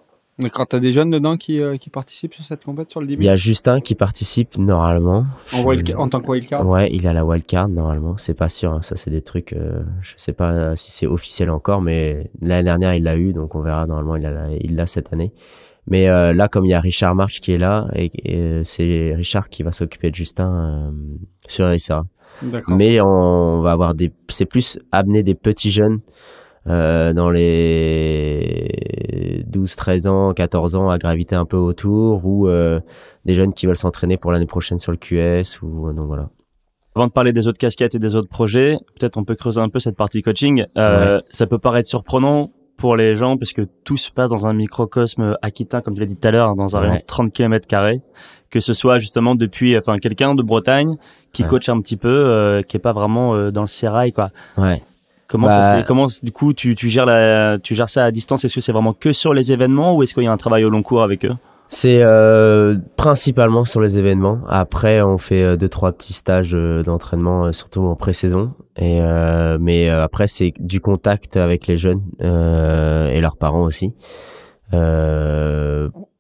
quand 0.51 0.67
t'as 0.67 0.79
des 0.79 0.93
jeunes 0.93 1.11
dedans 1.11 1.37
qui, 1.37 1.61
euh, 1.61 1.77
qui 1.77 1.91
participent 1.91 2.35
sur 2.35 2.45
cette 2.45 2.65
compète 2.65 2.91
sur 2.91 3.01
le 3.01 3.07
10 3.09 3.15
Il 3.15 3.23
y 3.25 3.29
a 3.29 3.37
Justin 3.37 3.81
qui 3.81 3.95
participe 3.95 4.57
normalement. 4.57 5.27
en, 5.53 5.63
wild- 5.65 5.95
en 5.97 6.09
tant 6.09 6.21
que 6.21 6.31
wildcard 6.31 6.67
Ouais, 6.67 6.89
il 6.93 7.07
a 7.09 7.13
la 7.13 7.25
wildcard 7.25 7.69
normalement. 7.69 8.17
C'est 8.17 8.35
pas 8.35 8.49
sûr. 8.49 8.73
hein. 8.73 8.83
Ça, 8.83 8.95
c'est 8.97 9.11
des 9.11 9.23
trucs. 9.23 9.53
euh, 9.53 9.83
je 10.03 10.13
sais 10.17 10.33
pas 10.33 10.77
si 10.77 10.91
c'est 10.93 11.07
officiel 11.07 11.51
encore, 11.51 11.81
mais 11.83 12.31
l'année 12.41 12.63
dernière 12.65 12.95
il 12.95 13.03
l'a 13.03 13.17
eu, 13.17 13.33
donc 13.33 13.55
on 13.55 13.61
verra. 13.63 13.87
Normalement, 13.87 14.17
il 14.17 14.23
l'a, 14.23 14.51
il 14.61 14.77
l'a 14.77 14.87
cette 14.87 15.13
année. 15.13 15.33
Mais 15.91 16.09
euh, 16.09 16.33
là, 16.35 16.49
comme 16.49 16.67
il 16.67 16.71
y 16.71 16.75
a 16.75 16.81
Richard 16.81 17.15
March 17.15 17.41
qui 17.41 17.53
est 17.53 17.59
là, 17.59 17.89
et, 17.95 18.11
et, 18.25 18.37
euh, 18.37 18.63
c'est 18.65 19.15
Richard 19.17 19.49
qui 19.49 19.63
va 19.63 19.73
s'occuper 19.73 20.11
de 20.11 20.15
Justin 20.15 20.91
euh, 20.91 20.91
sur. 21.49 22.05
D'accord. 22.43 22.77
Mais 22.77 23.01
on 23.01 23.63
va 23.63 23.73
avoir 23.73 23.95
des. 23.95 24.13
C'est 24.29 24.45
plus 24.45 24.79
amener 24.93 25.23
des 25.23 25.35
petits 25.35 25.71
jeunes. 25.71 26.01
Euh, 26.69 27.13
dans 27.13 27.31
les 27.31 29.45
12, 29.47 29.77
13 29.77 30.07
ans, 30.07 30.33
14 30.33 30.77
ans 30.77 30.91
à 30.91 30.99
graviter 30.99 31.35
un 31.35 31.45
peu 31.45 31.57
autour 31.57 32.25
ou 32.25 32.49
euh, 32.49 32.81
des 33.25 33.35
jeunes 33.35 33.53
qui 33.53 33.67
veulent 33.67 33.77
s'entraîner 33.77 34.17
pour 34.17 34.33
l'année 34.33 34.47
prochaine 34.47 34.79
sur 34.79 34.93
le 34.93 34.99
QS 34.99 35.61
ou 35.63 35.93
donc 35.93 36.07
voilà. 36.07 36.29
Avant 36.95 37.07
de 37.07 37.13
parler 37.13 37.33
des 37.33 37.47
autres 37.47 37.59
casquettes 37.59 37.95
et 37.95 37.99
des 37.99 38.15
autres 38.15 38.29
projets, 38.29 38.77
peut-être 38.99 39.17
on 39.19 39.25
peut 39.25 39.37
creuser 39.37 39.61
un 39.61 39.69
peu 39.69 39.79
cette 39.79 39.97
partie 39.97 40.21
coaching. 40.23 40.65
Euh, 40.77 41.21
Ça 41.31 41.47
peut 41.47 41.59
paraître 41.59 41.89
surprenant 41.89 42.51
pour 42.77 42.97
les 42.97 43.15
gens 43.15 43.37
parce 43.37 43.53
que 43.53 43.63
tout 43.85 43.97
se 43.97 44.11
passe 44.11 44.31
dans 44.31 44.47
un 44.47 44.53
microcosme 44.55 45.37
aquitain, 45.43 45.81
comme 45.81 45.95
tu 45.95 46.01
l'as 46.01 46.07
dit 46.07 46.17
tout 46.17 46.27
à 46.27 46.31
l'heure, 46.33 46.55
dans 46.57 46.77
un 46.77 46.81
rayon 46.81 46.95
de 46.97 47.03
30 47.07 47.33
km 47.33 47.67
carrés. 47.69 48.01
Que 48.51 48.61
ce 48.61 48.73
soit 48.73 48.99
justement 48.99 49.35
depuis, 49.35 49.77
enfin, 49.77 49.99
quelqu'un 49.99 50.35
de 50.35 50.43
Bretagne 50.43 50.97
qui 51.33 51.43
Ouais. 51.43 51.49
coach 51.49 51.69
un 51.69 51.81
petit 51.81 51.97
peu, 51.99 52.09
euh, 52.09 52.63
qui 52.63 52.79
est 52.79 52.81
pas 52.81 52.95
vraiment 52.95 53.35
euh, 53.35 53.51
dans 53.51 53.61
le 53.63 53.69
sérail, 53.69 54.11
quoi. 54.13 54.31
Ouais. 54.57 54.81
Comment 55.29 55.51
ça 55.51 55.61
Bah- 55.61 55.79
c'est 55.79 55.87
Comment 55.87 56.07
du 56.23 56.33
coup 56.33 56.53
tu, 56.55 56.75
tu 56.75 56.89
gères 56.89 57.07
la, 57.07 57.59
tu 57.59 57.75
gères 57.75 57.91
ça 57.91 58.05
à 58.05 58.11
distance? 58.11 58.45
Est-ce 58.45 58.55
que 58.55 58.61
c'est 58.61 58.73
vraiment 58.73 58.95
que 58.95 59.13
sur 59.13 59.35
les 59.35 59.53
événements 59.53 59.95
ou 59.95 60.03
est-ce 60.03 60.15
qu'il 60.15 60.23
y 60.25 60.27
a 60.27 60.33
un 60.33 60.37
travail 60.39 60.65
au 60.65 60.71
long 60.71 60.83
cours 60.83 61.03
avec 61.03 61.25
eux? 61.25 61.35
C'est 61.71 62.03
euh, 62.03 62.77
principalement 62.97 63.67
sur 63.67 63.83
les 63.83 63.99
événements. 63.99 64.41
Après, 64.49 65.03
on 65.03 65.19
fait 65.19 65.43
euh, 65.43 65.57
deux 65.59 65.69
trois 65.69 65.93
petits 65.93 66.15
stages 66.15 66.55
euh, 66.55 66.83
d'entraînement, 66.83 67.53
surtout 67.53 67.83
en 67.83 67.95
pré-saison. 67.95 68.55
Et 68.79 69.03
euh, 69.03 69.59
mais 69.61 69.91
après, 69.91 70.29
c'est 70.29 70.55
du 70.59 70.81
contact 70.81 71.37
avec 71.37 71.67
les 71.67 71.77
jeunes 71.77 72.01
euh, 72.23 73.11
et 73.11 73.21
leurs 73.21 73.37
parents 73.37 73.65
aussi. 73.65 73.93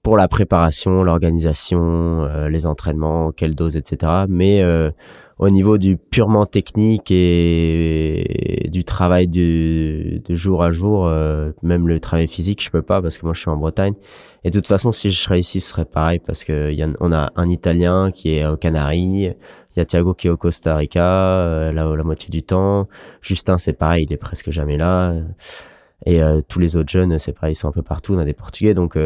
Pour 0.02 0.16
la 0.16 0.28
préparation, 0.28 1.02
l'organisation, 1.02 2.26
les 2.48 2.66
entraînements, 2.66 3.30
quelle 3.32 3.54
dose, 3.54 3.76
etc. 3.76 4.24
Mais 4.28 4.62
au 5.38 5.50
niveau 5.50 5.78
du 5.78 5.96
purement 5.96 6.46
technique 6.46 7.10
et 7.10 8.68
du 8.72 8.82
travail 8.84 9.28
du, 9.28 10.20
de 10.24 10.34
jour 10.34 10.64
à 10.64 10.72
jour, 10.72 11.06
euh, 11.06 11.52
même 11.62 11.86
le 11.86 12.00
travail 12.00 12.26
physique, 12.26 12.62
je 12.62 12.70
peux 12.70 12.82
pas 12.82 13.00
parce 13.00 13.18
que 13.18 13.24
moi 13.24 13.34
je 13.34 13.40
suis 13.40 13.50
en 13.50 13.56
Bretagne. 13.56 13.94
Et 14.44 14.50
de 14.50 14.58
toute 14.58 14.66
façon, 14.66 14.90
si 14.90 15.10
je 15.10 15.18
serais 15.18 15.38
ici, 15.38 15.60
ce 15.60 15.70
serait 15.70 15.84
pareil 15.84 16.18
parce 16.18 16.42
que 16.42 16.72
y 16.72 16.82
a, 16.82 16.88
on 17.00 17.12
a 17.12 17.30
un 17.36 17.48
Italien 17.48 18.10
qui 18.10 18.34
est 18.34 18.46
aux 18.46 18.56
Canaries, 18.56 19.26
il 19.26 19.76
y 19.76 19.80
a 19.80 19.84
Thiago 19.84 20.14
qui 20.14 20.26
est 20.26 20.30
au 20.30 20.36
Costa 20.36 20.74
Rica 20.74 21.04
euh, 21.04 21.72
la, 21.72 21.84
la 21.84 22.04
moitié 22.04 22.30
du 22.30 22.42
temps. 22.42 22.88
Justin, 23.22 23.58
c'est 23.58 23.74
pareil, 23.74 24.06
il 24.08 24.12
est 24.12 24.16
presque 24.16 24.50
jamais 24.50 24.76
là. 24.76 25.14
Et 26.04 26.22
euh, 26.22 26.40
tous 26.48 26.58
les 26.58 26.76
autres 26.76 26.90
jeunes, 26.90 27.16
c'est 27.18 27.32
pareil, 27.32 27.52
ils 27.52 27.56
sont 27.56 27.68
un 27.68 27.72
peu 27.72 27.82
partout. 27.82 28.14
On 28.14 28.18
a 28.18 28.24
des 28.24 28.32
Portugais, 28.32 28.74
donc 28.74 28.96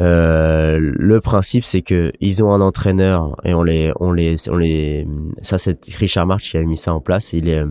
euh, 0.00 0.54
euh, 0.74 0.78
le 0.80 1.20
principe, 1.20 1.64
c'est 1.64 1.82
que 1.82 2.12
ils 2.20 2.42
ont 2.42 2.52
un 2.52 2.60
entraîneur 2.60 3.36
et 3.44 3.54
on 3.54 3.62
les, 3.62 3.92
on 4.00 4.12
les, 4.12 4.36
on 4.48 4.56
les. 4.56 5.06
Ça, 5.42 5.58
c'est 5.58 5.78
Richard 5.96 6.26
March 6.26 6.50
qui 6.50 6.56
a 6.56 6.62
mis 6.62 6.76
ça 6.76 6.92
en 6.92 7.00
place. 7.00 7.32
Il 7.32 7.44
les, 7.44 7.64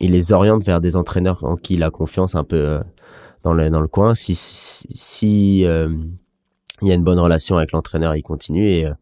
il 0.00 0.12
les 0.12 0.32
oriente 0.32 0.64
vers 0.64 0.80
des 0.80 0.96
entraîneurs 0.96 1.44
en 1.44 1.56
qui 1.56 1.74
il 1.74 1.82
a 1.82 1.90
confiance 1.90 2.34
un 2.34 2.44
peu 2.44 2.56
euh, 2.56 2.80
dans 3.42 3.52
le 3.52 3.70
dans 3.70 3.80
le 3.80 3.88
coin. 3.88 4.14
Si 4.14 4.34
si, 4.34 4.86
si 4.90 5.64
euh, 5.66 5.88
il 6.82 6.88
y 6.88 6.92
a 6.92 6.94
une 6.94 7.04
bonne 7.04 7.18
relation 7.18 7.56
avec 7.56 7.72
l'entraîneur, 7.72 8.14
il 8.14 8.22
continue 8.22 8.68
et 8.68 8.86
euh, 8.86 8.92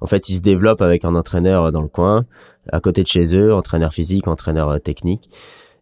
en 0.00 0.06
fait, 0.06 0.28
il 0.28 0.36
se 0.36 0.42
développe 0.42 0.80
avec 0.80 1.04
un 1.04 1.14
entraîneur 1.14 1.70
dans 1.72 1.82
le 1.82 1.88
coin, 1.88 2.24
à 2.72 2.80
côté 2.80 3.02
de 3.02 3.08
chez 3.08 3.36
eux, 3.36 3.54
entraîneur 3.54 3.92
physique, 3.92 4.26
entraîneur 4.28 4.70
euh, 4.70 4.78
technique. 4.78 5.28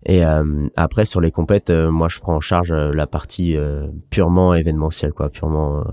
Et 0.06 0.24
euh, 0.24 0.68
après, 0.76 1.06
sur 1.06 1.20
les 1.20 1.30
compètes, 1.30 1.70
euh, 1.70 1.90
moi, 1.90 2.08
je 2.08 2.18
prends 2.18 2.36
en 2.36 2.40
charge 2.40 2.72
euh, 2.72 2.92
la 2.92 3.06
partie 3.06 3.56
euh, 3.56 3.86
purement 4.10 4.52
événementielle, 4.52 5.12
quoi, 5.12 5.30
purement 5.30 5.78
euh, 5.78 5.84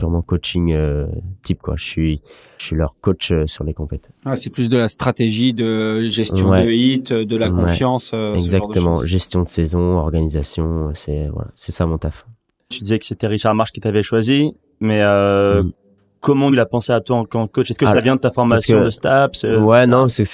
purement 0.00 0.22
coaching 0.22 0.72
euh, 0.72 1.06
type 1.42 1.60
quoi. 1.62 1.74
Je 1.76 1.84
suis 1.84 2.20
je 2.58 2.64
suis 2.64 2.76
leur 2.76 2.94
coach 3.00 3.30
euh, 3.32 3.46
sur 3.46 3.64
les 3.64 3.74
compétences. 3.74 4.12
Ah, 4.24 4.34
c'est 4.36 4.50
plus 4.50 4.68
de 4.68 4.78
la 4.78 4.88
stratégie 4.88 5.52
de 5.52 6.00
gestion 6.08 6.48
Ouais. 6.50 6.64
de 6.64 6.70
hit, 6.70 7.12
de 7.12 7.36
la 7.36 7.50
Ouais. 7.50 7.62
confiance. 7.62 8.10
euh, 8.14 8.16
ce 8.16 8.20
genre 8.20 8.34
de 8.34 8.40
Exactement, 8.40 9.04
gestion 9.04 9.42
de 9.42 9.48
saison, 9.48 9.98
organisation, 9.98 10.90
c'est 10.94 11.28
voilà, 11.28 11.50
c'est 11.54 11.72
ça 11.72 11.86
mon 11.86 11.98
taf. 11.98 12.26
Tu 12.70 12.80
disais 12.80 12.98
que 12.98 13.04
c'était 13.04 13.26
Richard 13.26 13.54
March 13.54 13.72
qui 13.72 13.80
t'avait 13.80 14.02
choisi, 14.02 14.54
mais 14.80 15.00
euh, 15.02 15.62
Mhm. 15.64 15.72
comment 16.20 16.50
il 16.52 16.58
a 16.60 16.66
pensé 16.66 16.92
à 16.92 17.00
toi 17.00 17.16
en 17.18 17.24
tant 17.24 17.46
que 17.46 17.52
coach? 17.52 17.70
Est-ce 17.70 17.78
que 17.78 17.84
Ah, 17.86 17.92
ça 17.92 18.00
vient 18.00 18.16
de 18.16 18.20
ta 18.20 18.30
formation 18.30 18.78
que- 18.80 18.84
de 18.86 18.90
STAPS 18.90 19.44
euh, 19.44 19.60
ouais, 19.60 19.86
non, 19.86 20.06
c'est 20.08 20.24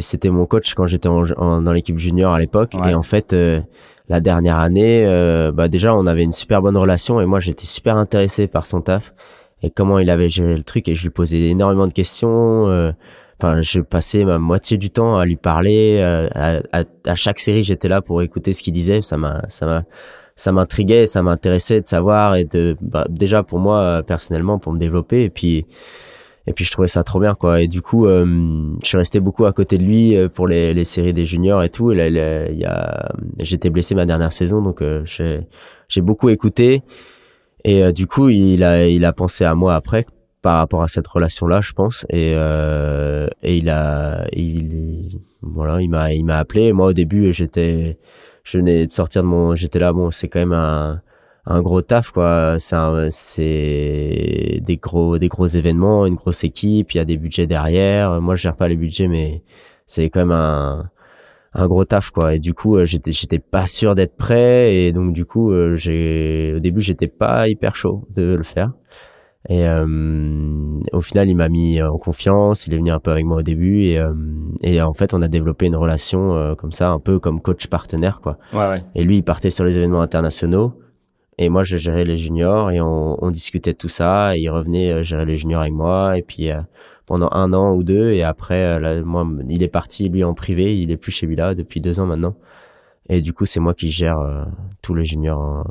c'était 0.00 0.30
mon 0.30 0.46
coach 0.46 0.74
quand 0.74 0.86
j'étais 0.86 1.08
en, 1.08 1.24
en- 1.36 1.62
dans 1.62 1.72
l'équipe 1.72 1.98
junior 1.98 2.32
à 2.34 2.38
l'époque 2.38 2.72
Ouais. 2.74 2.92
et 2.92 2.94
en 2.94 3.02
fait 3.02 3.32
euh, 3.32 3.60
la 4.10 4.20
dernière 4.20 4.58
année 4.58 5.06
euh, 5.06 5.52
bah 5.52 5.68
déjà 5.68 5.94
on 5.94 6.06
avait 6.06 6.24
une 6.24 6.32
super 6.32 6.60
bonne 6.60 6.76
relation 6.76 7.20
et 7.22 7.26
moi 7.26 7.40
j'étais 7.40 7.64
super 7.64 7.96
intéressé 7.96 8.46
par 8.46 8.66
son 8.66 8.82
taf 8.82 9.14
et 9.62 9.70
comment 9.70 9.98
il 9.98 10.10
avait 10.10 10.28
géré 10.28 10.54
le 10.54 10.62
truc 10.62 10.88
et 10.88 10.94
je 10.94 11.02
lui 11.04 11.10
posais 11.10 11.38
énormément 11.48 11.86
de 11.86 11.92
questions 11.92 12.68
euh, 12.68 12.92
Enfin, 13.42 13.62
je 13.62 13.80
passais 13.80 14.22
ma 14.24 14.38
moitié 14.38 14.76
du 14.76 14.90
temps 14.90 15.16
à 15.16 15.24
lui 15.24 15.36
parler. 15.36 15.96
euh, 15.98 16.28
à, 16.34 16.84
à, 17.06 17.14
chaque 17.14 17.38
série, 17.38 17.62
j'étais 17.62 17.88
là 17.88 18.02
pour 18.02 18.20
écouter 18.20 18.52
ce 18.52 18.62
qu'il 18.62 18.74
disait. 18.74 19.00
Ça 19.00 19.16
m'a, 19.16 19.42
ça 19.48 19.64
m'a, 19.64 19.84
ça 20.36 20.52
m'intriguait, 20.52 21.06
ça 21.06 21.22
m'intéressait 21.22 21.80
de 21.80 21.88
savoir 21.88 22.36
et 22.36 22.44
de, 22.44 22.76
bah, 22.82 23.06
déjà 23.08 23.42
pour 23.42 23.58
moi 23.58 23.78
euh, 23.78 24.02
personnellement 24.02 24.58
pour 24.58 24.72
me 24.74 24.78
développer. 24.78 25.24
Et 25.24 25.30
puis, 25.30 25.66
et 26.46 26.52
puis 26.52 26.64
je 26.64 26.70
trouvais 26.70 26.88
ça 26.88 27.04
trop 27.04 27.20
bien 27.20 27.34
quoi. 27.34 27.60
Et 27.62 27.68
du 27.68 27.82
coup, 27.82 28.06
euh, 28.06 28.24
je 28.82 28.86
suis 28.88 28.96
resté 28.98 29.20
beaucoup 29.20 29.44
à 29.46 29.52
côté 29.52 29.78
de 29.78 29.84
lui 29.84 30.16
euh, 30.16 30.28
pour 30.28 30.48
les, 30.48 30.74
les 30.74 30.84
séries 30.84 31.12
des 31.12 31.24
juniors 31.24 31.62
et 31.62 31.68
tout. 31.70 31.92
Et 31.92 31.96
là, 31.96 32.48
il 32.50 32.58
y 32.58 32.64
a- 32.64 33.12
j'étais 33.40 33.70
blessé 33.70 33.94
ma 33.94 34.06
dernière 34.06 34.32
saison, 34.32 34.62
donc 34.62 34.82
euh, 34.82 35.02
j'ai, 35.04 35.40
j'ai 35.88 36.00
beaucoup 36.00 36.28
écouté. 36.30 36.82
Et 37.64 37.92
du 37.92 38.06
coup, 38.06 38.30
il 38.30 38.62
a, 38.64 38.88
il 38.88 39.04
a 39.04 39.12
pensé 39.12 39.44
à 39.44 39.54
moi 39.54 39.74
après 39.74 40.06
par 40.42 40.56
rapport 40.56 40.82
à 40.82 40.88
cette 40.88 41.06
relation-là, 41.06 41.60
je 41.60 41.72
pense. 41.74 42.06
Et, 42.08 42.32
et 42.32 43.56
il 43.56 43.68
a, 43.68 44.26
il, 44.32 45.18
voilà, 45.42 45.82
il 45.82 45.88
m'a, 45.90 46.12
il 46.14 46.24
m'a 46.24 46.38
appelé. 46.38 46.72
Moi, 46.72 46.86
au 46.86 46.92
début, 46.94 47.34
j'étais, 47.34 47.98
je 48.44 48.56
venais 48.56 48.86
de 48.86 48.90
sortir 48.92 49.22
de 49.22 49.28
mon, 49.28 49.54
j'étais 49.56 49.78
là, 49.78 49.92
bon, 49.92 50.10
c'est 50.10 50.28
quand 50.28 50.38
même 50.40 50.54
un, 50.54 51.02
un 51.50 51.62
gros 51.62 51.82
taf, 51.82 52.12
quoi. 52.12 52.56
C'est, 52.58 54.60
des 54.62 54.76
gros, 54.76 55.18
des 55.18 55.28
gros 55.28 55.46
événements, 55.46 56.06
une 56.06 56.14
grosse 56.14 56.44
équipe. 56.44 56.92
Il 56.94 56.98
y 56.98 57.00
a 57.00 57.04
des 57.04 57.16
budgets 57.16 57.46
derrière. 57.46 58.20
Moi, 58.20 58.34
je 58.36 58.42
gère 58.42 58.56
pas 58.56 58.68
les 58.68 58.76
budgets, 58.76 59.08
mais 59.08 59.42
c'est 59.86 60.08
quand 60.10 60.20
même 60.20 60.30
un, 60.32 60.90
un 61.54 61.66
gros 61.66 61.84
taf 61.84 62.10
quoi 62.10 62.34
et 62.34 62.38
du 62.38 62.54
coup 62.54 62.76
euh, 62.76 62.84
j'étais 62.84 63.10
j'étais 63.12 63.40
pas 63.40 63.66
sûr 63.66 63.96
d'être 63.96 64.16
prêt 64.16 64.72
et 64.72 64.92
donc 64.92 65.12
du 65.12 65.24
coup 65.24 65.50
euh, 65.50 65.74
j'ai 65.74 66.52
au 66.56 66.60
début 66.60 66.80
j'étais 66.80 67.08
pas 67.08 67.48
hyper 67.48 67.74
chaud 67.74 68.06
de 68.14 68.36
le 68.36 68.44
faire 68.44 68.70
et 69.48 69.66
euh, 69.66 70.78
au 70.92 71.00
final 71.00 71.28
il 71.28 71.34
m'a 71.34 71.48
mis 71.48 71.82
en 71.82 71.98
confiance 71.98 72.66
il 72.68 72.74
est 72.74 72.76
venu 72.76 72.90
un 72.90 73.00
peu 73.00 73.10
avec 73.10 73.24
moi 73.24 73.38
au 73.38 73.42
début 73.42 73.82
et 73.84 73.98
euh, 73.98 74.12
et 74.62 74.80
en 74.80 74.92
fait 74.92 75.12
on 75.12 75.22
a 75.22 75.28
développé 75.28 75.66
une 75.66 75.74
relation 75.76 76.36
euh, 76.36 76.54
comme 76.54 76.70
ça 76.72 76.90
un 76.90 77.00
peu 77.00 77.18
comme 77.18 77.40
coach 77.40 77.66
partenaire 77.66 78.20
quoi 78.20 78.38
Ouais, 78.52 78.68
ouais. 78.68 78.84
et 78.94 79.02
lui 79.02 79.16
il 79.16 79.22
partait 79.24 79.50
sur 79.50 79.64
les 79.64 79.76
événements 79.76 80.02
internationaux 80.02 80.74
et 81.40 81.48
moi 81.48 81.64
je 81.64 81.78
gérais 81.78 82.04
les 82.04 82.18
juniors 82.18 82.70
et 82.70 82.80
on, 82.82 83.16
on 83.24 83.30
discutait 83.30 83.72
de 83.72 83.78
tout 83.78 83.88
ça. 83.88 84.36
Et 84.36 84.40
il 84.42 84.50
revenait 84.50 84.92
euh, 84.92 85.02
gérer 85.02 85.24
les 85.24 85.36
juniors 85.38 85.62
avec 85.62 85.72
moi. 85.72 86.18
Et 86.18 86.22
puis 86.22 86.50
euh, 86.50 86.60
pendant 87.06 87.30
un 87.32 87.52
an 87.54 87.74
ou 87.74 87.82
deux 87.82 88.12
et 88.12 88.22
après 88.22 88.62
euh, 88.76 88.78
là, 88.78 89.02
moi 89.02 89.26
il 89.48 89.62
est 89.62 89.68
parti 89.68 90.08
lui 90.10 90.22
en 90.22 90.34
privé. 90.34 90.78
Il 90.78 90.90
est 90.90 90.98
plus 90.98 91.12
chez 91.12 91.26
Villa 91.26 91.54
depuis 91.54 91.80
deux 91.80 91.98
ans 91.98 92.06
maintenant. 92.06 92.36
Et 93.08 93.22
du 93.22 93.32
coup 93.32 93.46
c'est 93.46 93.58
moi 93.58 93.74
qui 93.74 93.90
gère 93.90 94.46
tous 94.82 94.94
les 94.94 95.04
juniors 95.04 95.64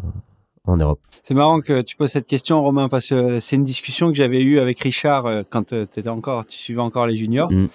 en, 0.65 0.77
Europe 0.77 0.99
C'est 1.23 1.33
marrant 1.33 1.61
que 1.61 1.81
tu 1.81 1.95
poses 1.95 2.11
cette 2.11 2.27
question, 2.27 2.61
Romain, 2.61 2.89
parce 2.89 3.07
que 3.09 3.39
c'est 3.39 3.55
une 3.55 3.63
discussion 3.63 4.09
que 4.09 4.15
j'avais 4.15 4.41
eue 4.41 4.59
avec 4.59 4.79
Richard 4.79 5.25
euh, 5.25 5.43
quand 5.49 5.67
tu 5.67 5.81
étais 5.81 6.07
encore, 6.07 6.45
tu 6.45 6.57
suivais 6.57 6.81
encore 6.81 7.07
les 7.07 7.17
juniors. 7.17 7.51
Mm. 7.51 7.67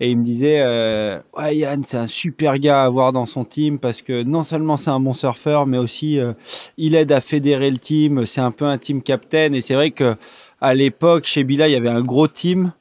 Et 0.00 0.10
il 0.10 0.18
me 0.18 0.24
disait, 0.24 0.60
euh, 0.60 1.20
ouais, 1.38 1.56
Yann, 1.56 1.82
c'est 1.86 1.96
un 1.96 2.06
super 2.06 2.58
gars 2.58 2.82
à 2.82 2.86
avoir 2.86 3.12
dans 3.12 3.26
son 3.26 3.44
team 3.44 3.78
parce 3.78 4.02
que 4.02 4.22
non 4.22 4.42
seulement 4.42 4.76
c'est 4.76 4.90
un 4.90 5.00
bon 5.00 5.12
surfeur, 5.12 5.66
mais 5.66 5.78
aussi 5.78 6.18
euh, 6.18 6.32
il 6.76 6.94
aide 6.94 7.12
à 7.12 7.20
fédérer 7.20 7.70
le 7.70 7.78
team. 7.78 8.26
C'est 8.26 8.40
un 8.40 8.50
peu 8.50 8.64
un 8.64 8.78
team 8.78 9.02
captain. 9.02 9.52
Et 9.52 9.60
c'est 9.60 9.74
vrai 9.74 9.92
que 9.92 10.16
à 10.60 10.74
l'époque, 10.74 11.26
chez 11.26 11.44
Bila, 11.44 11.68
il 11.68 11.72
y 11.72 11.76
avait 11.76 11.88
un 11.88 12.02
gros 12.02 12.28
team. 12.28 12.72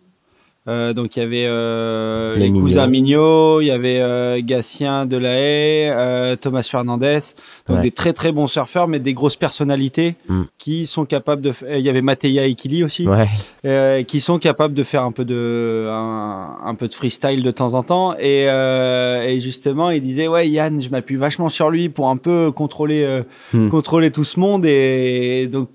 Euh, 0.68 0.94
donc 0.94 1.16
il 1.16 1.20
y 1.22 1.24
avait 1.24 1.46
euh, 1.48 2.36
Les 2.36 2.52
cousins 2.52 2.86
Mignot, 2.86 3.62
il 3.62 3.66
y 3.66 3.72
avait 3.72 4.00
euh, 4.00 4.40
Gatien 4.44 5.08
Delahaye, 5.08 5.90
euh, 5.90 6.36
Thomas 6.36 6.62
Fernandez, 6.70 7.20
donc 7.68 7.78
Ouais. 7.78 7.82
des 7.84 7.90
très 7.90 8.14
très 8.14 8.32
bons 8.32 8.46
surfeurs, 8.46 8.88
mais 8.88 9.00
des 9.00 9.16
grosses 9.16 9.36
personnalités 9.38 10.16
Mm. 10.30 10.42
qui 10.60 10.86
sont 10.86 11.06
capables 11.06 11.42
de. 11.42 11.52
Il 11.74 11.80
y 11.82 11.90
avait 11.90 12.04
Mateya 12.04 12.46
Ikili 12.46 12.84
aussi, 12.84 13.08
ouais 13.08 13.26
euh, 13.66 14.04
qui 14.04 14.22
sont 14.22 14.38
capables 14.38 14.76
de 14.76 14.84
faire 14.84 15.04
un 15.04 15.12
peu 15.12 15.26
de 15.26 15.88
un, 15.90 16.58
un 16.64 16.76
peu 16.76 16.88
de 16.88 16.94
freestyle 16.94 17.42
de 17.42 17.52
temps 17.52 17.74
en 17.74 17.82
temps. 17.82 18.14
Et, 18.20 18.46
euh, 18.48 19.24
et 19.28 19.40
justement, 19.42 19.90
il 19.90 20.02
disait 20.04 20.28
ouais 20.28 20.48
Yann, 20.48 20.80
je 20.80 20.90
m'appuie 20.90 21.16
vachement 21.16 21.50
sur 21.50 21.72
lui 21.72 21.90
pour 21.90 22.10
un 22.10 22.18
peu 22.18 22.52
contrôler 22.52 23.22
Hmm. 23.54 23.70
contrôler 23.70 24.12
tout 24.12 24.24
ce 24.24 24.40
monde. 24.40 24.64
Et, 24.68 25.48
donc 25.48 25.70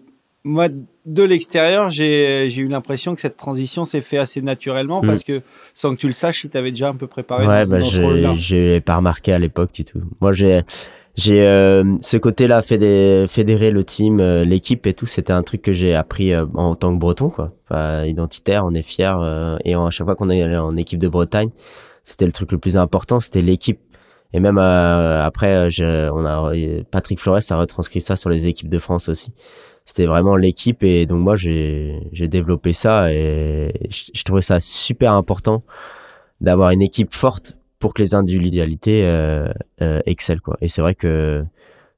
moi 0.44 0.68
de 1.06 1.22
l'extérieur, 1.22 1.88
j'ai 1.88 2.52
eu 2.56 2.68
l'impression 2.68 3.14
que 3.14 3.20
cette 3.20 3.36
transition 3.36 3.84
s'est 3.84 4.00
fait 4.00 4.18
assez 4.18 4.42
naturellement 4.42 5.00
Hmm. 5.02 5.06
parce 5.06 5.22
que 5.24 5.40
sans 5.72 5.94
que 5.94 6.00
tu 6.00 6.08
le 6.08 6.12
saches, 6.12 6.44
il 6.44 6.50
t'avait 6.50 6.70
déjà 6.72 6.88
un 6.88 6.94
peu 6.96 7.06
préparé 7.06 7.46
ouais 7.46 7.64
bah 7.64 7.78
j'ai 7.78 8.34
j'ai 8.34 8.80
pas 8.80 8.96
remarqué 8.96 9.32
à 9.32 9.38
l'époque 9.38 9.72
du 9.72 9.84
tout. 9.84 10.00
Moi 10.20 10.32
j'ai 10.32 10.62
j'ai 11.14 11.40
euh, 11.46 11.84
ce 12.02 12.16
côté-là 12.18 12.60
fédé- 12.60 13.26
fédérer 13.28 13.70
le 13.70 13.84
team 13.84 14.20
euh, 14.20 14.44
l'équipe 14.44 14.86
et 14.86 14.92
tout 14.94 15.06
c'était 15.06 15.32
un 15.32 15.42
truc 15.42 15.62
que 15.62 15.72
j'ai 15.72 15.94
appris 15.94 16.34
euh, 16.34 16.44
en 16.54 16.74
tant 16.74 16.92
que 16.94 16.98
breton 17.00 17.30
quoi. 17.30 17.52
Enfin, 17.70 18.04
identitaire 18.04 18.64
on 18.66 18.74
est 18.74 18.82
fier 18.82 19.18
euh, 19.20 19.56
et 19.64 19.76
en- 19.76 19.86
à 19.86 19.90
chaque 19.90 20.06
fois 20.06 20.16
qu'on 20.16 20.28
est 20.28 20.42
allé 20.42 20.56
en 20.56 20.76
équipe 20.76 20.98
de 20.98 21.08
Bretagne 21.08 21.50
c'était 22.04 22.26
le 22.26 22.32
truc 22.32 22.52
le 22.52 22.58
plus 22.58 22.76
important 22.76 23.20
c'était 23.20 23.42
l'équipe. 23.42 23.80
Et 24.34 24.40
même 24.40 24.58
euh, 24.58 25.24
après 25.24 25.68
on 26.12 26.24
a 26.26 26.52
Patrick 26.90 27.20
Flores 27.20 27.40
a 27.48 27.56
retranscrit 27.56 28.00
ça 28.00 28.16
sur 28.16 28.28
les 28.28 28.48
équipes 28.48 28.68
de 28.68 28.78
France 28.80 29.08
aussi 29.08 29.30
c'était 29.86 30.06
vraiment 30.06 30.36
l'équipe 30.36 30.82
et 30.82 31.06
donc 31.06 31.20
moi 31.20 31.36
j'ai 31.36 32.10
développé 32.12 32.72
ça 32.72 33.12
et 33.12 33.72
je, 33.88 34.22
trouvais 34.24 34.42
ça 34.42 34.60
super 34.60 35.12
important 35.12 35.62
d'avoir 36.40 36.70
une 36.70 36.82
équipe 36.82 37.14
forte 37.14 37.56
pour 37.78 37.94
que 37.94 38.02
les 38.02 38.14
individualités 38.14 39.04
euh, 39.04 39.48
euh, 39.80 40.00
excellent 40.04 40.40
quoi 40.44 40.58
et 40.60 40.68
c'est 40.68 40.82
vrai 40.82 40.94
que 40.94 41.44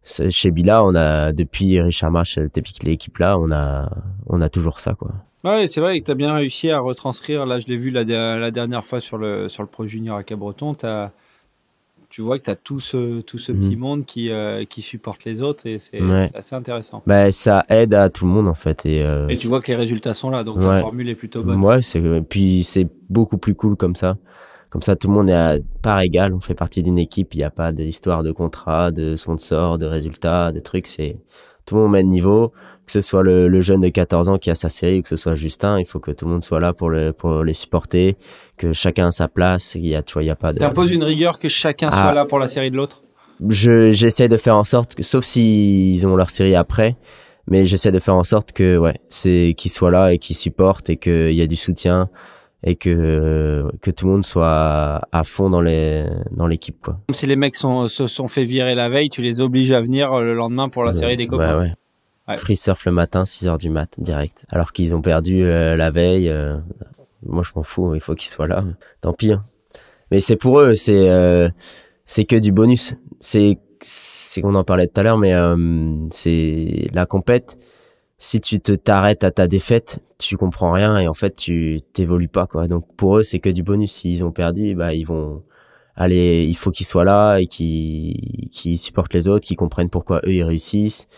chez 0.05 0.51
Bila 0.51 0.85
on 0.85 0.95
a 0.95 1.33
depuis 1.33 1.81
Richard 1.81 2.11
March 2.11 2.39
typique 2.53 2.85
l'équipe 2.85 3.17
là 3.19 3.39
on 3.39 3.51
a 3.51 3.91
on 4.27 4.41
a 4.41 4.49
toujours 4.49 4.79
ça 4.79 4.95
quoi 4.95 5.13
Ouais, 5.45 5.69
c'est 5.69 5.81
vrai 5.81 6.01
que 6.01 6.05
tu 6.05 6.11
as 6.11 6.17
bien 6.17 6.35
réussi 6.35 6.69
à 6.71 6.81
retranscrire. 6.81 7.47
Là, 7.47 7.61
je 7.61 7.69
l'ai 7.69 7.77
vu 7.77 7.91
la, 7.91 8.05
dernière 8.51 8.85
fois 8.85 9.01
sur 9.01 9.19
le, 9.19 9.49
sur 9.49 9.63
le 9.63 9.69
Pro 9.69 9.87
Junior 9.87 10.17
à 10.17 10.25
Cabreton. 10.25 10.75
Tu 12.19 12.23
vois 12.23 12.41
que 12.41 12.47
tu 12.47 12.51
as 12.51 12.57
tout 12.57 12.81
ce, 12.81 13.21
tout 13.21 13.39
ce 13.39 13.53
Mhm. 13.53 13.61
petit 13.61 13.77
monde 13.77 14.05
qui, 14.05 14.33
euh, 14.33 14.65
qui 14.65 14.83
supporte 14.83 15.25
les 15.25 15.41
autres 15.41 15.69
et 15.69 15.79
c'est 15.79 16.03
Ouais. 16.03 16.29
assez 16.35 16.57
intéressant. 16.57 17.01
bah 17.07 17.31
ça 17.31 17.65
aide 17.69 17.95
à 17.95 18.11
tout 18.11 18.25
le 18.27 18.33
monde 18.33 18.49
en 18.49 18.55
fait 18.55 18.85
et, 18.87 19.05
euh, 19.05 19.29
Et 19.29 19.37
tu 19.37 19.47
vois 19.47 19.61
que 19.63 19.69
les 19.71 19.77
résultats 19.77 20.15
sont 20.15 20.29
là, 20.29 20.43
donc 20.43 20.61
la 20.61 20.69
Ouais. 20.69 20.81
formule 20.81 21.09
est 21.09 21.15
plutôt 21.15 21.45
bonne. 21.45 21.63
Ouais, 21.65 21.81
c'est 21.81 22.01
puis 22.29 22.65
c'est 22.65 22.89
beaucoup 23.09 23.39
plus 23.39 23.55
cool 23.55 23.77
comme 23.77 23.95
ça. 23.95 24.17
Comme 24.71 24.83
ça, 24.83 24.97
tout 24.97 25.07
le 25.07 25.15
monde 25.15 25.31
est 25.31 25.33
à 25.33 25.59
part 25.81 26.01
égal. 26.01 26.35
On 26.35 26.41
fait 26.41 26.57
partie 26.57 26.83
d'une 26.83 26.99
équipe. 26.99 27.35
Il 27.35 27.39
n'y 27.39 27.45
a 27.45 27.51
pas 27.51 27.71
d'histoire 27.71 28.25
de 28.25 28.33
contrat, 28.33 28.91
de 28.91 29.15
sponsor, 29.15 29.79
de 29.79 29.87
résultats, 29.87 30.51
de 30.51 30.59
trucs. 30.59 30.89
C'est 30.89 31.19
tout 31.67 31.77
le 31.77 31.83
monde 31.83 31.91
au 31.91 31.93
même 31.93 32.09
niveau. 32.09 32.53
Que 32.89 32.93
ce 32.93 33.01
soit 33.03 33.23
le, 33.23 33.49
le 33.49 33.61
jeune 33.61 33.83
de 33.83 33.89
14 33.91 34.29
ans 34.31 34.39
qui 34.39 34.51
a 34.51 34.55
sa 34.55 34.69
série 34.71 34.99
ou 35.01 35.03
que 35.03 35.09
ce 35.11 35.17
soit 35.17 35.35
Justin, 35.35 35.79
il 35.79 35.85
faut 35.85 36.01
que 36.01 36.11
tout 36.11 36.25
le 36.25 36.31
monde 36.33 36.43
soit 36.43 36.59
là 36.59 36.73
pour 36.73 36.89
le 36.89 37.13
pour 37.13 37.45
les 37.45 37.53
supporter, 37.53 38.17
que 38.57 38.73
chacun 38.73 39.09
a 39.09 39.11
sa 39.11 39.29
place. 39.29 39.75
Il 39.75 39.87
y 39.87 39.95
a, 39.95 40.03
tu 40.03 40.15
vois, 40.15 40.23
il 40.23 40.27
y 40.27 40.31
a 40.31 40.37
pas 40.37 40.53
de. 40.55 40.59
T'imposes 40.59 40.91
une 40.91 41.05
rigueur 41.05 41.39
que 41.39 41.49
chacun 41.51 41.91
soit 41.91 42.01
Ah. 42.01 42.15
là 42.15 42.25
pour 42.25 42.39
la 42.39 42.49
série 42.49 42.71
de 42.71 42.77
l'autre? 42.77 43.03
je 43.49 43.93
j'essaie 43.93 44.27
de 44.27 44.37
faire 44.37 44.57
en 44.57 44.65
sorte 44.65 44.97
que 44.97 45.03
sauf 45.05 45.25
s'ils 45.25 46.05
ont 46.09 46.17
leur 46.17 46.29
série 46.31 46.57
après 46.57 46.97
mais 47.47 47.67
j'essaie 47.67 47.93
de 47.93 48.01
faire 48.01 48.17
en 48.17 48.25
sorte 48.25 48.51
que 48.51 48.77
ouais 48.79 48.97
c'est 49.09 49.55
qu'ils 49.57 49.71
soient 49.71 49.93
là 49.93 50.13
et 50.13 50.19
qu'ils 50.19 50.35
supportent 50.35 50.91
et 50.91 50.97
qu'il 50.97 51.35
y 51.35 51.41
a 51.41 51.47
du 51.47 51.55
soutien 51.55 52.09
et 52.65 52.75
que 52.75 53.63
que 53.81 53.93
tout 53.93 54.07
le 54.07 54.13
monde 54.13 54.25
soit 54.25 55.03
à 55.13 55.23
fond 55.23 55.51
dans 55.51 55.61
les 55.61 56.05
dans 56.33 56.49
l'équipe 56.49 56.79
quoi 56.83 56.99
si 57.13 57.27
les 57.27 57.37
mecs 57.37 57.55
sont, 57.55 57.87
se 57.87 58.09
sont 58.09 58.27
fait 58.27 58.43
virer 58.43 58.75
la 58.75 58.89
veille, 58.89 59.09
tu 59.09 59.23
les 59.23 59.41
obliges 59.41 59.71
à 59.71 59.81
venir 59.81 60.21
le 60.21 60.35
lendemain 60.35 60.69
pour 60.69 60.83
la 60.83 60.91
série 60.91 61.17
des 61.17 61.29
copains. 61.29 61.55
ouais, 61.59 61.69
ouais. 61.69 61.75
Free 62.37 62.57
surf 62.57 62.85
le 62.85 62.93
matin 62.93 63.25
6 63.25 63.47
heures 63.47 63.59
du 63.59 63.71
mat 63.71 63.95
direct. 63.99 64.47
Alors 64.51 64.73
qu'ils 64.73 64.95
ont 64.95 65.01
perdu 65.01 65.45
euh, 65.45 65.77
la 65.77 65.91
veille 65.91 66.29
euh, 66.29 66.59
moi 67.25 67.43
je 67.43 67.53
m'en 67.57 67.63
fous 67.63 67.95
il 67.95 68.01
faut 68.01 68.15
qu'ils 68.15 68.29
soient 68.29 68.47
là. 68.47 68.65
Tant 69.01 69.13
pis 69.13 69.33
hein. 69.33 69.43
mais 70.11 70.21
c'est 70.21 70.37
pour 70.37 70.61
eux 70.61 70.75
c'est 70.75 71.09
euh, 71.09 71.49
c'est 72.05 72.25
que 72.25 72.37
du 72.37 72.53
bonus. 72.53 72.95
C'est 73.21 73.59
c'est 73.81 74.45
on 74.45 74.55
en 74.55 74.65
parlait 74.65 74.87
tout 74.89 75.01
à 75.01 75.03
l'heure 75.05 75.19
mais 75.19 75.35
euh, 75.35 76.07
c'est 76.11 76.87
la 76.93 77.07
compète. 77.07 77.59
Si 78.19 78.41
tu 78.41 78.61
te 78.61 78.73
t'arrêtes 78.73 79.25
à 79.25 79.31
ta 79.31 79.47
défaite 79.47 80.01
tu 80.19 80.37
comprends 80.37 80.73
rien 80.73 80.99
et 80.99 81.09
en 81.09 81.15
fait 81.15 81.35
tu 81.35 81.81
t'évolues 81.93 82.29
pas 82.29 82.47
quoi. 82.47 82.69
Donc 82.69 82.85
pour 82.97 83.19
eux 83.19 83.23
c'est 83.23 83.39
que 83.39 83.49
du 83.49 83.63
bonus. 83.63 83.93
S'ils 83.93 84.25
ont 84.25 84.33
perdu 84.33 84.75
bah 84.75 84.93
ils 84.93 85.07
vont 85.07 85.43
aller 85.97 86.45
il 86.47 86.57
faut 86.57 86.71
qu'ils 86.71 86.87
soient 86.87 87.05
là 87.05 87.39
et 87.39 87.47
qu'ils 87.47 88.49
qu'ils 88.51 88.79
supportent 88.79 89.15
les 89.15 89.29
autres 89.29 89.47
qu'ils 89.47 89.57
comprennent 89.57 89.91
pourquoi 89.91 90.21
eux 90.27 90.33
ils 90.33 90.45
réussissent 90.45 91.09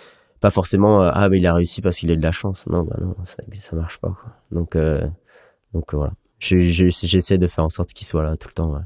pas 0.41 0.51
forcément 0.51 1.03
euh, 1.03 1.11
ah 1.15 1.29
mais 1.29 1.39
il 1.39 1.47
a 1.47 1.55
réussi 1.55 1.81
parce 1.83 1.99
qu'il 1.99 2.11
a 2.11 2.15
eu 2.15 2.17
de 2.17 2.23
la 2.23 2.33
chance. 2.33 2.67
Non, 2.67 2.83
bah 2.83 2.97
non, 3.01 3.15
ça, 3.25 3.37
ça 3.53 3.77
marche 3.77 3.99
pas 3.99 4.09
quoi. 4.09 4.33
Donc 4.53 4.77
euh, 4.77 5.07
donc 5.75 5.93
euh, 5.95 5.97
voilà. 5.99 6.13
Je- 6.39 6.63
je- 6.63 6.89
J'essaie 6.91 7.37
de 7.39 7.47
faire 7.47 7.65
en 7.65 7.71
sorte 7.71 7.93
qu'il 7.93 8.07
soit 8.07 8.23
là 8.23 8.37
tout 8.37 8.49
le 8.49 8.55
temps. 8.55 8.73
ouais. 8.73 8.81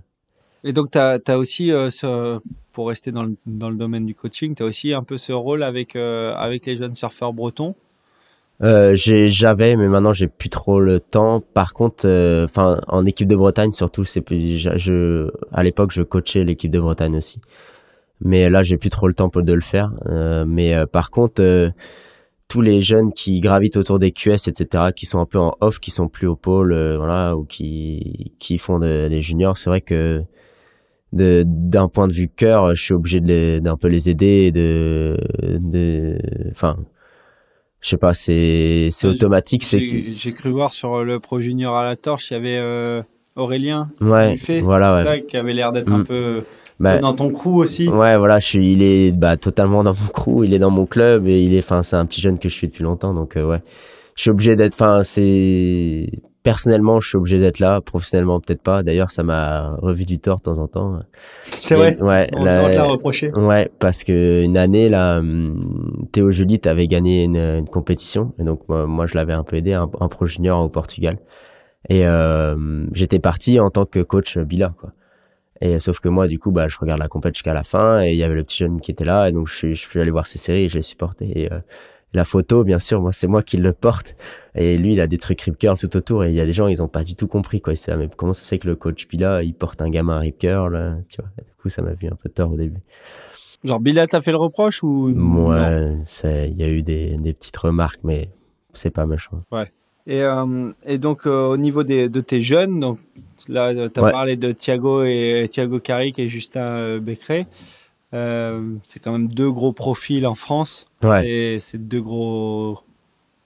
Et 0.67 0.73
donc, 0.73 0.91
tu 0.91 0.99
as, 0.99 1.39
aussi, 1.39 1.71
euh, 1.71 1.91
ce- 1.91 2.41
pour 2.73 2.89
rester 2.89 3.13
dans 3.13 3.23
le, 3.23 3.37
dans 3.47 3.69
le 3.69 3.77
domaine 3.77 4.07
du 4.07 4.15
coaching, 4.15 4.55
tu 4.55 4.63
as 4.63 4.67
aussi 4.67 4.93
un 4.95 5.03
peu 5.05 5.19
ce 5.19 5.33
rôle 5.33 5.63
avec, 5.63 5.95
euh, 5.95 6.35
avec 6.35 6.65
les 6.67 6.77
jeunes 6.77 6.95
surfeurs 6.95 7.33
bretons? 7.35 7.75
Euh, 8.63 8.95
j'avais, 8.95 9.77
mais 9.77 9.89
maintenant 9.89 10.13
j'ai 10.13 10.27
plus 10.29 10.49
trop 10.49 10.81
le 10.81 11.01
temps. 11.01 11.41
Par 11.41 11.75
contre, 11.75 12.07
euh, 12.07 12.45
enfin, 12.45 12.81
en 12.89 13.05
équipe 13.05 13.29
de 13.29 13.37
Bretagne 13.37 13.73
surtout, 13.73 14.05
c'est 14.05 14.21
plus. 14.21 14.59
Je- 14.59 15.31
à 15.53 15.63
l'époque, 15.63 15.91
je 15.93 16.03
coachais 16.03 16.45
l'équipe 16.45 16.71
de 16.71 16.81
Bretagne 16.81 17.17
aussi, 17.17 17.41
mais 18.25 18.49
là, 18.51 18.63
j'ai 18.63 18.77
plus 18.79 18.91
trop 18.91 19.07
le 19.07 19.15
temps 19.15 19.29
pour 19.29 19.43
de 19.43 19.53
le 19.53 19.61
faire. 19.61 19.91
Euh, 20.07 20.45
mais 20.47 20.75
euh, 20.75 20.87
par 20.87 21.11
contre, 21.11 21.43
euh, 21.43 21.71
tous 22.49 22.61
les 22.61 22.81
jeunes 22.83 23.13
qui 23.13 23.41
gravitent 23.41 23.77
autour 23.77 23.99
des 23.99 24.11
QS, 24.13 24.49
etc., 24.49 24.93
qui 24.95 25.07
sont 25.07 25.19
un 25.21 25.27
peu 25.27 25.39
en 25.39 25.57
off, 25.61 25.79
qui 25.81 25.91
sont 25.91 26.09
plus 26.09 26.27
au 26.27 26.37
pôle, 26.37 26.73
euh, 26.73 26.97
voilà, 26.99 27.37
ou 27.37 27.45
qui 27.45 28.33
qui 28.39 28.59
font 28.59 28.79
de- 28.79 29.09
des 29.09 29.23
juniors, 29.23 29.57
c'est 29.59 29.71
vrai 29.71 29.81
que 29.81 30.23
d'un 31.13 31.87
point 31.89 32.09
de 32.09 32.13
vue 32.13 32.29
cœur, 32.29 32.75
je 32.75 32.83
suis 32.83 32.93
obligé 32.95 33.21
d'un 33.61 33.77
peu 33.77 33.87
les 33.89 34.11
aider, 34.11 34.47
et 34.49 34.53
de 34.53 35.17
de, 35.43 36.19
enfin 36.51 36.77
je 37.81 37.91
sais 37.91 37.97
pas, 37.97 38.15
c'est 38.15 38.89
c'est 38.91 39.07
automatique, 39.09 39.63
c'est 39.63 39.79
J'ai 39.79 40.33
cru 40.33 40.51
voir 40.51 40.73
sur 40.73 41.05
le 41.05 41.21
Pro 41.21 41.41
Junior 41.41 41.77
à 41.77 41.85
la 41.85 41.95
torche, 41.97 42.31
il 42.31 42.35
y 42.35 42.37
avait 42.37 42.59
euh, 42.59 43.03
Aurélien 43.37 43.91
Ouais, 44.01 44.33
Buffet, 44.33 44.61
voilà, 44.61 44.97
ouais. 44.97 45.05
ça, 45.05 45.19
qui 45.21 45.37
avait 45.37 45.53
l'air 45.55 45.71
d'être 45.71 45.93
un 45.93 45.99
Mm. 45.99 46.05
peu 46.05 46.43
Bah, 46.81 46.99
dans 46.99 47.15
ton 47.15 47.31
crew 47.31 47.55
aussi. 47.57 47.89
ouais, 47.89 48.17
voilà, 48.17 48.41
je 48.41 48.47
suis, 48.47 48.73
il 48.73 48.83
est 48.83 49.13
bah, 49.13 49.37
totalement 49.37 49.85
dans 49.85 49.93
mon 49.95 50.09
crew, 50.13 50.45
il 50.45 50.53
est 50.55 50.59
dans 50.59 50.71
mon 50.71 50.87
club 50.87 51.27
et 51.29 51.43
il 51.43 51.55
est, 51.55 51.59
enfin, 51.61 51.83
c'est 51.83 51.97
un 51.97 52.05
petit 52.07 52.21
jeune 52.21 52.39
que 52.39 52.49
je 52.49 52.55
suis 52.55 52.67
depuis 52.69 52.83
longtemps, 52.83 53.15
donc 53.15 53.37
euh, 53.37 53.47
ouais, 53.49 53.61
je 54.17 54.23
suis 54.23 54.31
obligé 54.31 54.57
d'être, 54.57 54.75
enfin, 54.75 55.03
c'est 55.05 56.09
personnellement, 56.43 57.01
je 57.01 57.09
suis 57.09 57.17
obligé 57.17 57.39
d'être 57.39 57.59
là, 57.59 57.81
professionnellement 57.81 58.39
peut-être 58.39 58.61
pas. 58.61 58.83
D'ailleurs, 58.83 59.11
ça 59.11 59.23
m'a 59.23 59.77
revu 59.81 60.05
du 60.05 60.19
tort 60.19 60.37
de 60.37 60.43
temps 60.43 60.59
en 60.59 60.67
temps. 60.69 60.99
C'est 61.45 61.75
vrai? 61.75 61.97
Ouais, 62.03 62.29
On 62.37 62.45
la- 62.45 62.69
te 62.71 62.77
l'a 62.77 62.85
reproché. 62.85 63.33
Ouais, 63.33 63.71
parce 63.79 64.05
que 64.05 64.43
une 64.43 64.59
année 64.59 64.91
là, 64.91 65.21
hum, 65.21 66.07
Théo 66.13 66.31
Juliette 66.33 66.67
avait 66.67 66.87
gagné 66.87 67.25
une, 67.25 67.37
une 67.39 67.69
compétition 67.69 68.35
et 68.39 68.45
donc 68.45 68.61
moi, 68.69 68.87
moi, 68.87 69.07
je 69.07 69.15
l'avais 69.15 69.33
un 69.33 69.43
peu 69.43 69.57
aidé, 69.57 69.73
un, 69.73 69.89
un 70.01 70.09
pro 70.09 70.27
junior 70.27 70.63
au 70.63 70.69
Portugal. 70.69 71.17
Et 71.89 72.07
euh, 72.07 72.85
j'étais 72.93 73.19
parti 73.21 73.59
en 73.59 73.71
tant 73.71 73.87
que 73.87 74.01
coach 74.01 74.37
Bila 74.37 74.75
quoi. 74.79 74.91
Et 75.67 75.81
sauf 75.81 75.99
que 75.99 76.09
moi 76.11 76.29
du 76.29 76.39
coup 76.39 76.51
bah 76.53 76.69
je 76.69 76.77
regarde 76.79 77.01
la 77.01 77.09
compète 77.09 77.35
jusqu'à 77.35 77.55
la 77.55 77.65
fin 77.65 78.03
et 78.05 78.11
il 78.13 78.17
y 78.19 78.23
avait 78.23 78.35
le 78.35 78.45
petit 78.45 78.59
jeune 78.59 78.81
qui 78.83 78.91
était 78.91 79.05
là 79.05 79.29
et 79.29 79.33
donc 79.33 79.49
je, 79.49 79.55
suis- 79.55 79.75
je 79.75 79.81
suis 79.89 79.99
allé 80.01 80.11
voir 80.11 80.27
ses 80.27 80.37
séries 80.39 80.65
et 80.65 80.69
je 80.69 80.75
l'ai 80.77 80.83
supporté. 80.83 81.33
Et 81.41 81.51
euh, 81.53 81.59
la 82.13 82.25
photo 82.25 82.65
bien 82.65 82.79
sûr 82.79 83.01
moi 83.01 83.13
c'est 83.13 83.27
moi 83.27 83.43
qui 83.43 83.57
le 83.57 83.73
porte 83.73 84.15
et 84.55 84.77
lui 84.77 84.93
il 84.93 85.01
a 85.01 85.07
des 85.07 85.17
trucs 85.19 85.41
rip 85.41 85.57
curl 85.57 85.79
tout 85.79 85.97
autour 85.97 86.23
et 86.25 86.29
il 86.29 86.35
y 86.35 86.41
a 86.41 86.45
des 86.47 86.53
gens 86.53 86.67
ils 86.69 86.83
ont 86.83 86.89
pas 86.89 87.03
du 87.03 87.15
tout 87.17 87.27
compris 87.29 87.61
quoi. 87.63 87.75
C'est 87.77 87.97
mais 87.97 88.09
comment 88.15 88.35
ça 88.35 88.43
se 88.45 88.49
fait 88.49 88.59
que 88.59 88.69
le 88.69 88.77
coach 88.77 89.09
Bila 89.09 89.43
il 89.43 89.55
porte 89.55 89.81
un 89.81 89.89
gamin 89.89 90.19
rip 90.19 90.39
curl 90.39 90.75
euh, 90.77 90.95
tu 91.09 91.23
vois. 91.23 91.31
Et 91.39 91.43
du 91.45 91.55
coup 91.63 91.69
ça 91.71 91.81
m'a 91.83 91.95
vu 91.95 92.09
un 92.09 92.17
peu 92.17 92.29
tort 92.29 92.53
au 92.53 92.57
début. 92.57 92.81
Genre, 93.65 93.81
Bilal 93.81 94.07
t'a 94.09 94.21
fait 94.21 94.33
le 94.33 94.37
reproche 94.37 94.83
ou 94.83 95.09
non 95.13 95.49
Ouais, 95.49 95.95
il 96.25 96.55
y 96.59 96.63
a 96.63 96.69
eu 96.69 96.83
des, 96.83 97.17
des 97.17 97.33
petites 97.33 97.57
remarques, 97.57 98.01
mais 98.05 98.29
c'est 98.75 98.91
pas 98.91 99.07
méchant. 99.07 99.41
Et, 100.07 100.21
euh, 100.23 100.71
et 100.85 100.99
donc, 100.99 101.27
euh, 101.27 101.47
au 101.47 101.57
niveau 101.57 101.83
des, 101.83 102.11
de 102.11 102.21
tes 102.21 102.43
jeunes, 102.43 102.79
donc 102.79 102.99
là, 103.49 103.73
tu 103.89 104.01
as 104.01 104.03
Ouais. 104.03 104.11
parlé 104.13 104.37
de 104.37 104.53
Thiago 104.53 105.05
et 105.05 105.49
Thiago 105.51 105.79
Carrick 105.81 106.19
et 106.19 106.29
Justin 106.29 106.61
euh, 106.61 107.01
Becquerel. 107.01 107.47
Euh, 108.15 108.61
c'est 108.85 109.01
quand 109.01 109.13
même 109.13 109.29
deux 109.29 109.51
gros 109.51 109.73
profils 109.73 110.27
en 110.27 110.35
France. 110.35 110.87
Ouais, 111.03 111.29
Et 111.29 111.59
c'est 111.59 111.79
deux 111.89 112.01
gros, 112.01 112.79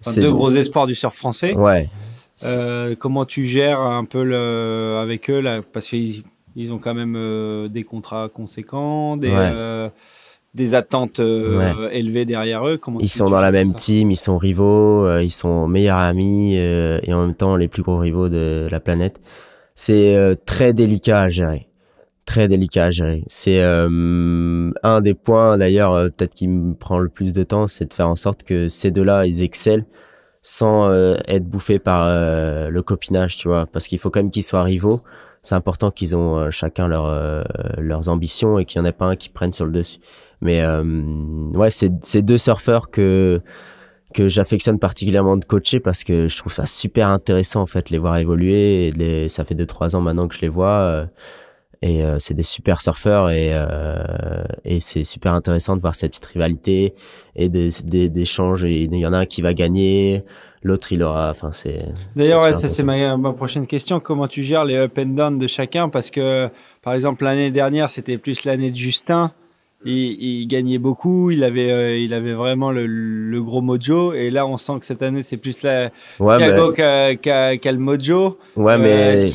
enfin, 0.07 0.21
deux 0.21 0.31
gros 0.33 0.51
espoirs 0.51 0.87
du 0.87 0.95
surf 0.95 1.15
français. 1.17 1.55
Ouais, 1.55 1.89
Euh, 2.45 2.95
comment 2.99 3.25
tu 3.25 3.45
gères 3.47 3.81
un 3.81 4.05
peu 4.05 4.23
le, 4.23 4.99
avec 5.03 5.29
eux 5.31 5.41
là, 5.41 5.61
parce 5.73 5.89
qu'ils 5.89 6.23
ils 6.55 6.73
ont 6.73 6.79
quand 6.79 6.95
même 6.95 7.15
euh, 7.17 7.69
des 7.69 7.83
contrats 7.83 8.29
conséquents, 8.33 9.17
des, 9.17 9.31
Ouais. 9.31 9.91
des 10.55 10.75
attentes 10.75 11.19
élevées 11.21 12.25
derrière 12.27 12.67
eux. 12.67 12.77
Comment 12.77 13.01
ils 13.01 13.09
sont 13.09 13.31
dans 13.31 13.41
la 13.41 13.51
même 13.51 13.75
team, 13.75 14.11
ils 14.11 14.17
sont 14.17 14.39
rivaux, 14.39 15.19
ils 15.21 15.31
sont 15.33 15.67
meilleurs 15.67 15.99
amis 15.99 16.55
et 16.57 17.13
en 17.13 17.23
même 17.27 17.35
temps 17.35 17.57
les 17.57 17.69
plus 17.69 17.83
gros 17.83 17.97
rivaux 17.99 18.29
de 18.29 18.69
la 18.71 18.81
planète. 18.81 19.21
C'est 19.81 20.17
euh, 20.17 20.35
très 20.45 20.73
délicat 20.73 21.21
à 21.21 21.29
gérer. 21.29 21.69
Très 22.27 22.49
délicat 22.49 22.87
à 22.87 22.91
gérer. 22.91 23.23
C'est 23.29 23.63
euh, 23.63 24.73
un 24.83 25.01
des 25.01 25.15
points 25.15 25.57
d'ailleurs 25.57 25.93
euh, 25.93 26.09
peut-être 26.09 26.35
qui 26.35 26.49
me 26.49 26.75
prend 26.75 26.99
le 26.99 27.09
plus 27.09 27.33
de 27.33 27.45
temps, 27.45 27.69
c'est 27.69 27.85
de 27.85 27.95
faire 27.95 28.09
en 28.09 28.17
sorte 28.17 28.43
que 28.43 28.69
ces 28.69 28.91
deux-là 28.91 29.25
ils 29.27 29.41
excellent 29.41 29.85
sans 30.43 30.89
euh, 30.91 31.15
être 31.29 31.45
bouffés 31.45 31.79
par 31.79 32.09
le 32.09 32.83
copinage, 32.83 33.37
tu 33.37 33.47
vois, 33.47 33.67
parce 33.67 33.87
qu'il 33.87 34.01
faut 34.01 34.11
quand 34.11 34.19
même 34.19 34.33
qu'ils 34.33 34.43
soient 34.43 34.65
rivaux. 34.65 35.01
C'est 35.43 35.55
important 35.55 35.93
qu'ils 35.93 36.17
ont 36.17 36.51
chacun 36.51 36.89
leur, 36.89 37.45
leurs 37.79 38.09
ambitions 38.09 38.59
et 38.59 38.65
qu'il 38.65 38.81
n'y 38.81 38.89
en 38.89 38.91
ait 38.91 38.93
pas 38.93 39.07
un 39.07 39.15
qui 39.15 39.29
prenne 39.29 39.53
sur 39.53 39.65
le 39.65 39.71
dessus. 39.71 40.01
Mais 40.41 40.67
ouais, 41.55 41.71
c'est 41.71 41.93
c'est 42.03 42.23
deux 42.23 42.39
surfeurs 42.39 42.91
que 42.91 43.41
que 44.15 44.29
j'affectionne 44.29 44.79
particulièrement 44.79 45.37
de 45.37 45.45
coacher 45.45 45.81
parce 45.81 46.05
que 46.05 46.29
je 46.29 46.37
trouve 46.37 46.53
ça 46.53 46.67
super 46.67 47.09
intéressant 47.09 47.63
en 47.63 47.67
fait 47.67 47.91
les 47.91 47.99
voir 47.99 48.17
évoluer. 48.19 48.89
Et 48.89 48.91
les, 48.93 49.29
ça 49.29 49.45
fait 49.45 49.55
deux 49.55 49.67
trois 49.67 49.97
ans 49.97 50.01
maintenant 50.01 50.29
que 50.29 50.35
je 50.35 50.41
les 50.41 50.49
vois 50.49 50.69
euh, 50.69 51.07
et 51.81 52.03
euh, 52.03 52.19
c'est 52.19 52.35
des 52.35 52.43
super 52.43 52.81
surfeurs 52.81 53.31
et 53.31 53.51
euh, 53.53 54.43
et 54.65 54.81
c'est 54.81 55.05
super 55.05 55.33
intéressant 55.35 55.77
de 55.77 55.81
voir 55.81 55.95
cette 55.95 56.13
petite 56.13 56.27
rivalité 56.27 56.95
et 57.37 57.49
des. 57.49 57.69
Et 57.81 58.11
il 58.85 58.95
y 58.95 59.07
en 59.07 59.13
a 59.13 59.19
un 59.19 59.27
qui 59.27 59.43
va 59.43 59.55
gagner, 59.55 60.25
l'autre 60.63 60.91
il 60.93 61.03
aura. 61.03 61.31
Enfin 61.31 61.53
c'est. 61.53 61.85
D'ailleurs, 62.17 62.43
ouais, 62.43 62.55
ça 62.55 62.69
c'est 62.69 62.83
ma, 62.83 63.17
ma 63.17 63.33
prochaine 63.33 63.67
question. 63.67 64.01
Comment 64.01 64.27
tu 64.27 64.43
gères 64.43 64.65
les 64.65 64.77
up 64.77 64.99
and 64.99 65.15
down 65.15 65.39
de 65.39 65.47
chacun? 65.47 65.89
Parce 65.89 66.11
que, 66.11 66.49
par 66.83 66.95
exemple, 66.95 67.23
l'année 67.25 67.53
dernière, 67.53 67.91
c'était 67.91 68.19
plus 68.19 68.45
l'année 68.45 68.71
de 68.71 68.77
Justin. 68.77 69.33
Il, 69.85 69.93
il 69.93 70.47
gagnait 70.49 70.79
beaucoup, 70.79 71.31
il 71.31 71.45
avait, 71.45 71.71
euh, 71.71 71.97
il 71.97 72.13
avait 72.13 72.33
vraiment 72.33 72.73
le, 72.73 72.87
le 72.87 73.43
gros 73.43 73.61
mojo. 73.61 74.13
Et 74.13 74.31
là, 74.31 74.45
on 74.45 74.57
sent 74.59 74.73
que 74.81 74.85
cette 74.87 75.03
année, 75.03 75.23
c'est 75.23 75.37
plus 75.37 75.63
la 75.63 75.91
Ouais, 76.19 76.37
mais, 76.39 76.49
Thiago 76.49 76.73
a 76.77 77.73
le 77.73 77.79
mojo. 77.79 78.39
ouais, 78.57 78.73
Euh, 78.73 78.79
mais 78.79 79.13
Est-ce 79.13 79.27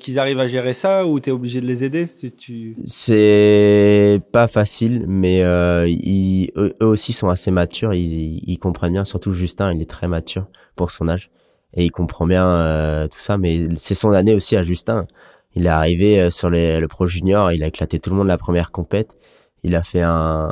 qu'ils 0.00 0.18
est 0.18 0.18
arrivent 0.18 0.40
à 0.40 0.46
gérer 0.46 0.74
ça 0.74 1.06
ou 1.06 1.20
tu 1.20 1.30
es 1.30 1.32
obligé 1.32 1.62
de 1.62 1.66
les 1.66 1.84
aider 1.84 2.06
si 2.06 2.30
tu... 2.32 2.76
C'est 2.84 4.20
pas 4.30 4.46
facile, 4.46 5.06
mais 5.08 5.42
euh, 5.42 5.88
ils, 5.88 6.50
eux, 6.56 6.74
aussi 6.80 7.14
sont 7.14 7.30
assez 7.30 7.50
matures. 7.50 7.94
Ils, 7.94 8.42
ils 8.46 8.58
comprennent 8.58 8.92
bien, 8.92 9.06
surtout 9.06 9.32
Justin, 9.32 9.72
il 9.72 9.80
est 9.80 9.88
très 9.90 10.06
mature 10.06 10.48
pour 10.76 10.90
son 10.90 11.08
âge 11.08 11.30
et 11.74 11.84
il 11.86 11.90
comprend 11.90 12.26
bien 12.26 13.08
tout 13.10 13.18
ça. 13.18 13.38
Mais 13.38 13.68
c'est 13.76 13.94
son 13.94 14.12
année 14.12 14.34
aussi 14.34 14.54
à 14.54 14.62
Justin. 14.62 15.06
Il 15.54 15.64
est 15.64 15.70
arrivé 15.70 16.30
sur 16.30 16.50
les, 16.50 16.78
le 16.78 16.88
Pro 16.88 17.06
Junior, 17.06 17.52
il 17.52 17.62
a 17.62 17.68
éclaté 17.68 17.98
tout 17.98 18.10
le 18.10 18.16
monde 18.16 18.28
la 18.28 18.38
première 18.38 18.70
compète. 18.70 19.14
Il 19.62 19.74
a 19.76 19.82
fait 19.82 20.02
un, 20.02 20.50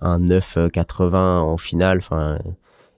un 0.00 0.18
9,80 0.18 1.14
en 1.14 1.56
finale. 1.56 1.98
Enfin, 1.98 2.38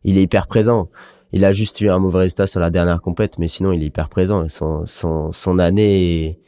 il 0.05 0.19
est 0.19 0.23
hyper 0.23 0.47
présent. 0.47 0.89
Il 1.33 1.45
a 1.45 1.53
juste 1.53 1.81
eu 1.81 1.91
un 1.91 1.99
mauvais 1.99 2.21
résultat 2.21 2.47
sur 2.47 2.61
la 2.61 2.71
dernière 2.71 3.03
compète, 3.03 3.39
mais 3.39 3.49
sinon 3.49 3.73
il 3.73 3.83
est 3.83 3.87
hyper 3.87 4.09
présent. 4.09 4.49
Son, 4.49 4.87
son, 4.87 5.59
année 5.59 6.39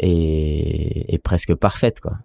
est, 0.00 1.22
presque 1.22 1.54
parfaite, 1.54 2.00
quoi. 2.00 2.18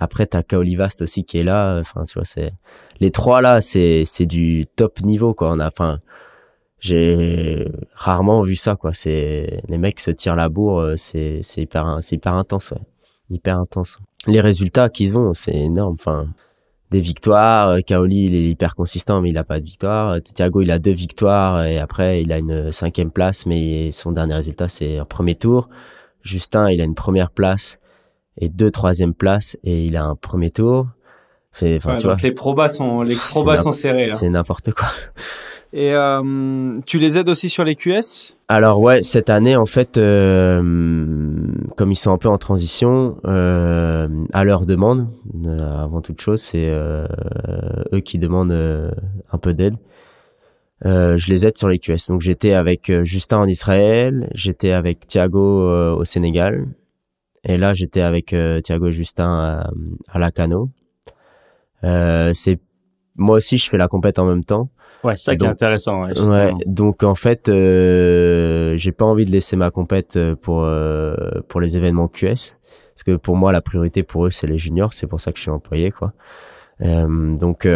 Après, 0.00 0.26
t'as 0.26 0.42
Kaolivast 0.42 1.02
aussi 1.02 1.24
qui 1.24 1.38
est 1.38 1.44
là. 1.44 1.78
Enfin, 1.80 2.02
tu 2.04 2.14
vois, 2.14 2.24
c'est 2.24 2.52
les 3.00 3.10
trois 3.10 3.40
là, 3.40 3.60
c'est 3.62 4.26
du 4.26 4.66
top 4.76 5.00
niveau, 5.00 5.34
quoi. 5.34 5.50
On 5.52 5.60
a, 5.60 5.68
enfin, 5.68 6.00
j'ai 6.80 7.70
rarement 7.94 8.42
vu 8.42 8.56
ça, 8.56 8.76
quoi. 8.76 8.92
C'est 8.92 9.62
les 9.68 9.78
mecs 9.78 10.00
se 10.00 10.10
tirent 10.10 10.36
la 10.36 10.48
bourre, 10.48 10.80
euh, 10.80 10.96
c'est 10.96 11.40
c'est 11.42 11.62
hyper 11.62 11.98
c'est 12.02 12.16
hyper 12.16 12.34
intense, 12.34 12.72
ouais, 12.72 12.80
hyper 13.30 13.58
intense. 13.58 13.98
Les 14.26 14.40
résultats 14.40 14.88
qu'ils 14.88 15.16
ont, 15.18 15.34
c'est 15.34 15.54
énorme. 15.54 15.94
Enfin, 15.98 16.28
des 16.90 17.00
victoires. 17.00 17.68
euh, 17.68 17.80
Kaoli, 17.80 18.26
il 18.26 18.34
est 18.34 18.48
hyper 18.50 18.74
consistant, 18.74 19.20
mais 19.20 19.30
il 19.30 19.38
a 19.38 19.44
pas 19.44 19.60
de 19.60 19.64
victoire. 19.64 20.16
Thiago, 20.22 20.62
il 20.62 20.70
a 20.70 20.78
deux 20.78 20.92
victoires 20.92 21.64
et 21.64 21.78
après, 21.78 22.22
il 22.22 22.32
a 22.32 22.38
une 22.38 22.70
cinquième 22.72 23.10
place, 23.10 23.46
mais 23.46 23.90
son 23.92 24.12
dernier 24.12 24.34
résultat, 24.34 24.68
c'est 24.68 24.98
un 24.98 25.04
premier 25.04 25.34
tour. 25.34 25.68
Justin, 26.22 26.70
il 26.70 26.80
a 26.80 26.84
une 26.84 26.94
première 26.94 27.30
place 27.30 27.78
et 28.38 28.48
deux 28.48 28.70
troisième 28.70 29.14
places 29.14 29.56
et 29.64 29.84
il 29.86 29.96
a 29.96 30.04
un 30.04 30.16
premier 30.16 30.50
tour. 30.50 30.86
Enfin, 31.56 31.66
Ouais, 31.66 31.98
tu 31.98 32.06
vois, 32.06 32.16
les 32.22 32.32
probas 32.32 32.68
sont, 32.68 33.02
les 33.02 33.14
probas 33.14 33.58
sont 33.58 33.72
serrés. 33.72 34.06
Là. 34.06 34.14
c'est 34.14 34.28
n'importe 34.28 34.72
quoi. 34.72 34.88
Et 35.76 35.92
euh, 35.92 36.78
tu 36.86 37.00
les 37.00 37.18
aides 37.18 37.28
aussi 37.28 37.50
sur 37.50 37.64
les 37.64 37.74
QS 37.74 38.36
Alors 38.46 38.80
ouais, 38.80 39.02
cette 39.02 39.28
année 39.28 39.56
en 39.56 39.66
fait, 39.66 39.98
euh, 39.98 40.62
comme 41.76 41.90
ils 41.90 41.96
sont 41.96 42.12
un 42.12 42.16
peu 42.16 42.28
en 42.28 42.38
transition, 42.38 43.16
euh, 43.26 44.06
à 44.32 44.44
leur 44.44 44.66
demande, 44.66 45.08
avant 45.44 46.00
toute 46.00 46.20
chose, 46.20 46.40
c'est 46.40 46.70
eux 47.92 48.00
qui 48.04 48.20
demandent 48.20 48.52
un 49.32 49.38
peu 49.38 49.52
d'aide. 49.52 49.74
Je 50.84 51.28
les 51.28 51.44
aide 51.44 51.58
sur 51.58 51.68
les 51.68 51.80
QS. 51.80 52.06
Donc 52.08 52.20
j'étais 52.20 52.52
avec 52.52 52.92
Justin 53.02 53.38
en 53.38 53.46
Israël, 53.48 54.30
j'étais 54.32 54.70
avec 54.70 55.08
Thiago 55.08 55.96
au 55.96 56.04
Sénégal, 56.04 56.68
et 57.42 57.56
là 57.56 57.74
j'étais 57.74 58.02
avec 58.02 58.26
Thiago 58.62 58.86
et 58.86 58.92
Justin 58.92 59.66
à, 60.08 60.18
Lacano. 60.20 60.68
Moi 63.16 63.36
aussi, 63.36 63.58
je 63.58 63.68
fais 63.68 63.76
la 63.76 63.88
compète 63.88 64.20
en 64.20 64.26
même 64.26 64.44
temps. 64.44 64.68
Ouais, 65.04 65.16
c'est 65.16 65.24
ça 65.24 65.36
qui 65.36 65.44
est 65.44 65.48
intéressant. 65.48 66.02
Ouais, 66.02 66.18
Ouais, 66.18 66.48
justement. 66.48 66.58
donc 66.66 67.02
en 67.02 67.14
fait, 67.14 67.48
euh, 67.48 68.74
j'ai 68.76 68.92
pas 68.92 69.04
envie 69.04 69.24
de 69.24 69.30
laisser 69.30 69.54
ma 69.56 69.70
compète 69.70 70.16
euh, 70.16 70.34
pour 70.34 70.64
euh, 70.64 71.14
pour 71.48 71.60
les 71.60 71.76
événements 71.76 72.08
QS, 72.08 72.56
parce 72.94 73.02
que 73.06 73.16
pour 73.16 73.36
moi 73.36 73.52
la 73.52 73.60
priorité 73.60 74.02
pour 74.02 74.26
eux 74.26 74.30
c'est 74.30 74.46
les 74.46 74.58
juniors, 74.58 74.92
c'est 74.92 75.06
pour 75.06 75.20
ça 75.20 75.30
que 75.32 75.36
je 75.38 75.42
suis 75.42 75.50
employé 75.50 75.90
quoi. 75.90 76.12
Euh, 76.80 77.36
donc 77.36 77.68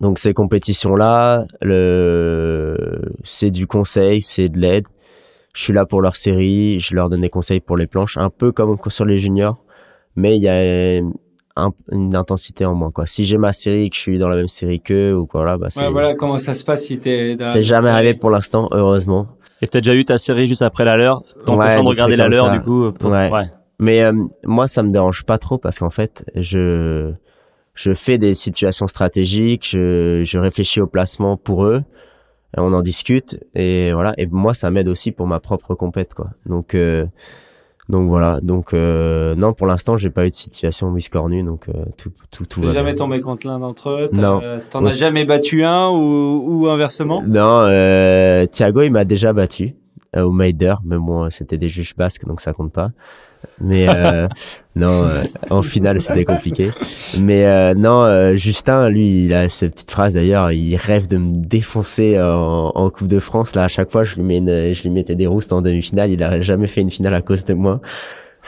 donc 0.00 0.18
ces 0.18 0.34
compétitions 0.34 0.94
là, 0.96 1.44
le 1.62 3.00
c'est 3.24 3.50
du 3.50 3.66
conseil, 3.66 4.20
c'est 4.22 4.48
de 4.48 4.58
l'aide. 4.58 4.86
Je 5.54 5.62
suis 5.62 5.72
là 5.72 5.84
pour 5.84 6.00
leur 6.00 6.16
série, 6.16 6.80
je 6.80 6.94
leur 6.94 7.08
donne 7.10 7.20
des 7.20 7.28
conseils 7.30 7.60
pour 7.60 7.76
les 7.76 7.86
planches, 7.86 8.16
un 8.16 8.30
peu 8.30 8.52
comme 8.52 8.76
sur 8.88 9.04
les 9.04 9.18
juniors, 9.18 9.62
mais 10.16 10.36
il 10.36 10.42
y 10.42 10.48
a 10.48 11.02
un- 11.56 11.72
une 11.90 12.14
intensité 12.16 12.64
en 12.64 12.74
moins 12.74 12.90
quoi. 12.90 13.06
Si 13.06 13.24
j'ai 13.24 13.38
ma 13.38 13.52
série 13.52 13.84
et 13.84 13.90
que 13.90 13.96
je 13.96 14.00
suis 14.00 14.18
dans 14.18 14.28
la 14.28 14.36
même 14.36 14.48
série 14.48 14.80
qu'eux 14.80 15.14
ou 15.14 15.26
quoi 15.26 15.44
là, 15.44 15.56
bah 15.58 15.68
c'est 15.70 15.80
Ouais, 15.80 15.90
voilà 15.90 16.14
comment 16.14 16.38
ça 16.38 16.54
se 16.54 16.64
passe 16.64 16.84
si 16.84 16.98
t'es. 16.98 17.36
dans 17.36 17.44
la 17.44 17.50
c'est 17.50 17.62
jamais 17.62 17.82
série. 17.84 17.94
arrivé 17.94 18.14
pour 18.14 18.30
l'instant, 18.30 18.68
heureusement. 18.72 19.26
Et 19.60 19.66
t'as 19.68 19.80
déjà 19.80 19.94
eu 19.94 20.04
ta 20.04 20.18
série 20.18 20.46
juste 20.46 20.62
après 20.62 20.84
la 20.84 20.96
leur? 20.96 21.22
T'as 21.46 21.54
Ouais, 21.54 21.76
de 21.82 21.86
regarder 21.88 22.16
la 22.16 22.28
leur 22.28 22.46
ça. 22.46 22.56
du 22.58 22.60
coup. 22.64 22.90
pour- 22.92 23.10
Ouais. 23.10 23.30
ouais. 23.30 23.44
Mais 23.78 24.02
euh, 24.02 24.12
moi, 24.44 24.66
ça 24.66 24.82
me 24.82 24.90
dérange 24.90 25.24
pas 25.24 25.38
trop 25.38 25.58
parce 25.58 25.78
qu'en 25.78 25.90
fait, 25.90 26.24
je 26.36 27.12
je 27.74 27.94
fais 27.94 28.18
des 28.18 28.34
situations 28.34 28.86
stratégiques, 28.86 29.66
je, 29.70 30.22
je 30.24 30.38
réfléchis 30.38 30.80
au 30.80 30.86
placement 30.86 31.36
pour 31.38 31.64
eux, 31.64 31.82
et 32.56 32.60
on 32.60 32.72
en 32.74 32.82
discute 32.82 33.40
et 33.54 33.92
voilà. 33.92 34.12
Et 34.18 34.26
moi, 34.26 34.52
ça 34.54 34.70
m'aide 34.70 34.88
aussi 34.88 35.10
pour 35.10 35.26
ma 35.26 35.40
propre 35.40 35.74
compète, 35.74 36.12
quoi. 36.14 36.30
Donc 36.46 36.74
euh, 36.74 37.06
donc 37.88 38.08
voilà. 38.08 38.40
Donc 38.40 38.74
euh, 38.74 39.34
non, 39.34 39.52
pour 39.52 39.66
l'instant, 39.66 39.96
j'ai 39.96 40.10
pas 40.10 40.24
eu 40.26 40.30
de 40.30 40.34
situation 40.34 40.90
biscornue, 40.92 41.42
donc 41.42 41.68
euh, 41.68 41.72
tout 41.96 42.10
tout 42.30 42.46
tout. 42.46 42.60
T'es 42.60 42.66
va 42.66 42.72
jamais 42.72 42.92
bien. 42.92 43.04
tombé 43.04 43.20
contre 43.20 43.46
l'un 43.46 43.58
d'entre 43.58 43.90
eux 43.90 44.08
Non. 44.12 44.40
T'en 44.70 44.80
Moi, 44.80 44.90
as 44.90 44.96
jamais 44.96 45.24
battu 45.24 45.64
un 45.64 45.88
ou, 45.90 46.42
ou 46.46 46.68
inversement? 46.68 47.22
Non, 47.26 47.62
euh, 47.66 48.46
Thiago, 48.46 48.82
il 48.82 48.90
m'a 48.90 49.04
déjà 49.04 49.32
battu 49.32 49.64
euh, 49.64 49.81
au 50.16 50.30
Maider, 50.30 50.74
mais 50.84 50.98
bon, 50.98 51.30
c'était 51.30 51.58
des 51.58 51.68
juges 51.68 51.94
basques, 51.96 52.26
donc 52.26 52.40
ça 52.40 52.52
compte 52.52 52.72
pas. 52.72 52.88
Mais 53.60 53.88
euh, 53.88 54.28
non, 54.76 55.04
euh, 55.04 55.22
en 55.50 55.62
finale, 55.62 56.00
c'était 56.00 56.24
compliqué. 56.24 56.70
Mais 57.20 57.44
euh, 57.46 57.74
non, 57.74 58.02
euh, 58.04 58.34
Justin, 58.36 58.88
lui, 58.88 59.24
il 59.24 59.34
a 59.34 59.48
cette 59.48 59.72
petite 59.72 59.90
phrase 59.90 60.14
d'ailleurs, 60.14 60.52
il 60.52 60.76
rêve 60.76 61.08
de 61.08 61.16
me 61.16 61.32
défoncer 61.34 62.20
en, 62.20 62.70
en 62.74 62.90
Coupe 62.90 63.08
de 63.08 63.18
France. 63.18 63.54
Là, 63.56 63.64
à 63.64 63.68
chaque 63.68 63.90
fois, 63.90 64.04
je 64.04 64.14
lui, 64.16 64.22
mets 64.22 64.38
une- 64.38 64.72
je 64.74 64.82
lui 64.82 64.90
mettais 64.90 65.14
des 65.16 65.26
roustes 65.26 65.52
en 65.52 65.60
demi-finale. 65.62 66.10
Il 66.10 66.22
a 66.22 66.40
jamais 66.40 66.66
fait 66.68 66.82
une 66.82 66.90
finale 66.90 67.14
à 67.14 67.22
cause 67.22 67.44
de 67.44 67.54
moi. 67.54 67.80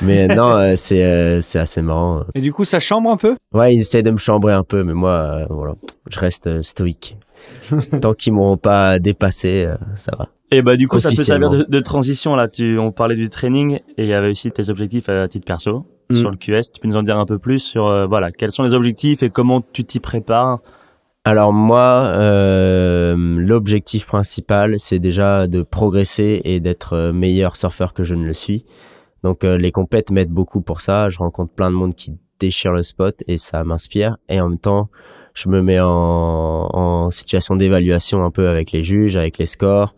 Mais 0.03 0.26
non, 0.36 0.51
euh, 0.51 0.74
c'est 0.76 1.05
euh, 1.05 1.40
c'est 1.40 1.59
assez 1.59 1.82
marrant. 1.82 2.24
Et 2.34 2.40
du 2.40 2.53
coup, 2.53 2.64
ça 2.64 2.80
chambre 2.80 3.11
un 3.11 3.16
peu? 3.16 3.36
Ouais, 3.53 3.74
ils 3.74 3.80
essaient 3.80 4.03
de 4.03 4.11
me 4.11 4.18
chambrer 4.18 4.53
un 4.53 4.64
peu, 4.64 4.82
mais 4.82 4.95
moi, 4.95 5.11
euh, 5.11 5.47
voilà, 5.51 5.74
je 6.11 6.18
reste 6.18 6.47
euh, 6.47 6.62
stoïque. 6.62 7.16
Tant 8.01 8.14
qu'ils 8.14 8.32
m'auront 8.32 8.57
pas 8.57 8.99
dépassé, 8.99 9.64
euh, 9.66 9.76
ça 9.97 10.12
va. 10.18 10.28
Et 10.51 10.62
bah 10.62 10.76
du 10.76 10.86
coup 10.86 11.01
ça 11.01 11.09
peut 11.09 11.16
servir 11.16 11.49
de, 11.49 11.66
de 11.68 11.80
transition 11.80 12.36
là. 12.36 12.49
Tu, 12.49 12.78
on 12.78 12.92
parlait 12.92 13.16
du 13.16 13.28
training 13.28 13.80
et 13.97 14.05
il 14.05 14.07
y 14.07 14.12
avait 14.12 14.30
aussi 14.30 14.51
tes 14.53 14.68
objectifs 14.68 15.09
à 15.09 15.26
titre 15.26 15.47
perso 15.47 15.84
Mm. 16.11 16.16
sur 16.16 16.30
le 16.30 16.36
QS. 16.36 16.72
Tu 16.72 16.80
peux 16.80 16.88
nous 16.88 16.97
en 16.97 17.03
dire 17.03 17.18
un 17.18 17.26
peu 17.26 17.38
plus 17.38 17.61
sur 17.61 17.86
euh, 17.86 18.07
voilà 18.07 18.30
quels 18.30 18.53
sont 18.53 18.62
les 18.62 18.74
objectifs 18.74 19.22
et 19.22 19.30
comment 19.30 19.62
tu 19.72 19.84
t'y 19.84 20.01
prépares? 20.01 20.61
Alors 21.26 21.55
moi, 21.55 22.03
euh, 22.12 23.14
l'objectif 23.16 24.07
principal, 24.07 24.74
c'est 24.78 24.99
déjà 24.99 25.47
de 25.47 25.62
progresser 25.62 26.42
et 26.45 26.61
d'être 26.61 27.12
meilleur 27.14 27.57
surfeur 27.57 27.95
que 27.95 28.05
je 28.05 28.14
ne 28.14 28.26
le 28.26 28.34
suis. 28.34 28.66
Donc 29.25 29.43
euh, 29.43 29.57
les 29.57 29.72
compètes 29.72 30.12
m'aident 30.12 30.31
beaucoup 30.31 30.61
pour 30.61 30.81
ça. 30.81 31.09
Je 31.09 31.18
rencontre 31.18 31.53
plein 31.53 31.70
de 31.70 31.75
monde 31.75 31.95
qui 31.95 32.16
déchire 32.39 32.72
le 32.72 32.85
spot 32.85 33.25
et 33.27 33.39
ça 33.39 33.64
m'inspire. 33.64 34.18
Et 34.29 34.41
en 34.41 34.51
même 34.51 34.59
temps, 34.59 34.91
je 35.35 35.49
me 35.49 35.61
mets 35.62 35.81
en, 35.81 37.11
situation 37.11 37.57
d'évaluation 37.57 38.25
un 38.25 38.31
peu 38.31 38.49
avec 38.49 38.70
les 38.70 38.83
juges, 38.83 39.16
avec 39.16 39.39
les 39.39 39.47
scores. 39.47 39.95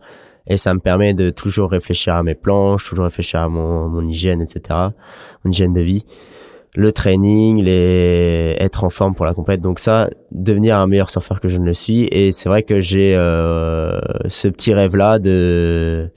Et 0.47 0.57
ça 0.57 0.73
me 0.73 0.79
permet 0.79 1.13
de 1.13 1.29
toujours 1.29 1.69
réfléchir 1.69 2.15
à 2.15 2.23
mes 2.23 2.35
planches, 2.35 2.87
toujours 2.87 3.03
réfléchir 3.03 3.41
à 3.41 3.49
mon, 3.49 3.89
mon 3.89 4.07
hygiène, 4.07 4.41
etc. 4.41 4.79
Mon 5.43 5.51
hygiène 5.51 5.73
de 5.73 5.81
vie 5.81 6.05
le 6.77 6.91
training, 6.91 7.63
les 7.63 8.55
être 8.59 8.83
en 8.83 8.91
forme 8.91 9.15
pour 9.15 9.25
la 9.25 9.33
compète. 9.33 9.61
Donc 9.61 9.79
ça, 9.79 10.09
devenir 10.31 10.77
un 10.77 10.85
meilleur 10.85 11.09
surfeur 11.09 11.39
que 11.39 11.47
je 11.47 11.57
ne 11.57 11.65
le 11.65 11.73
suis. 11.73 12.03
Et 12.11 12.31
c'est 12.31 12.47
vrai 12.49 12.61
que 12.61 12.79
j'ai 12.79 13.15
euh, 13.15 13.99
ce 14.27 14.47
petit 14.47 14.75
rêve-là 14.75 15.17
de 15.17 16.11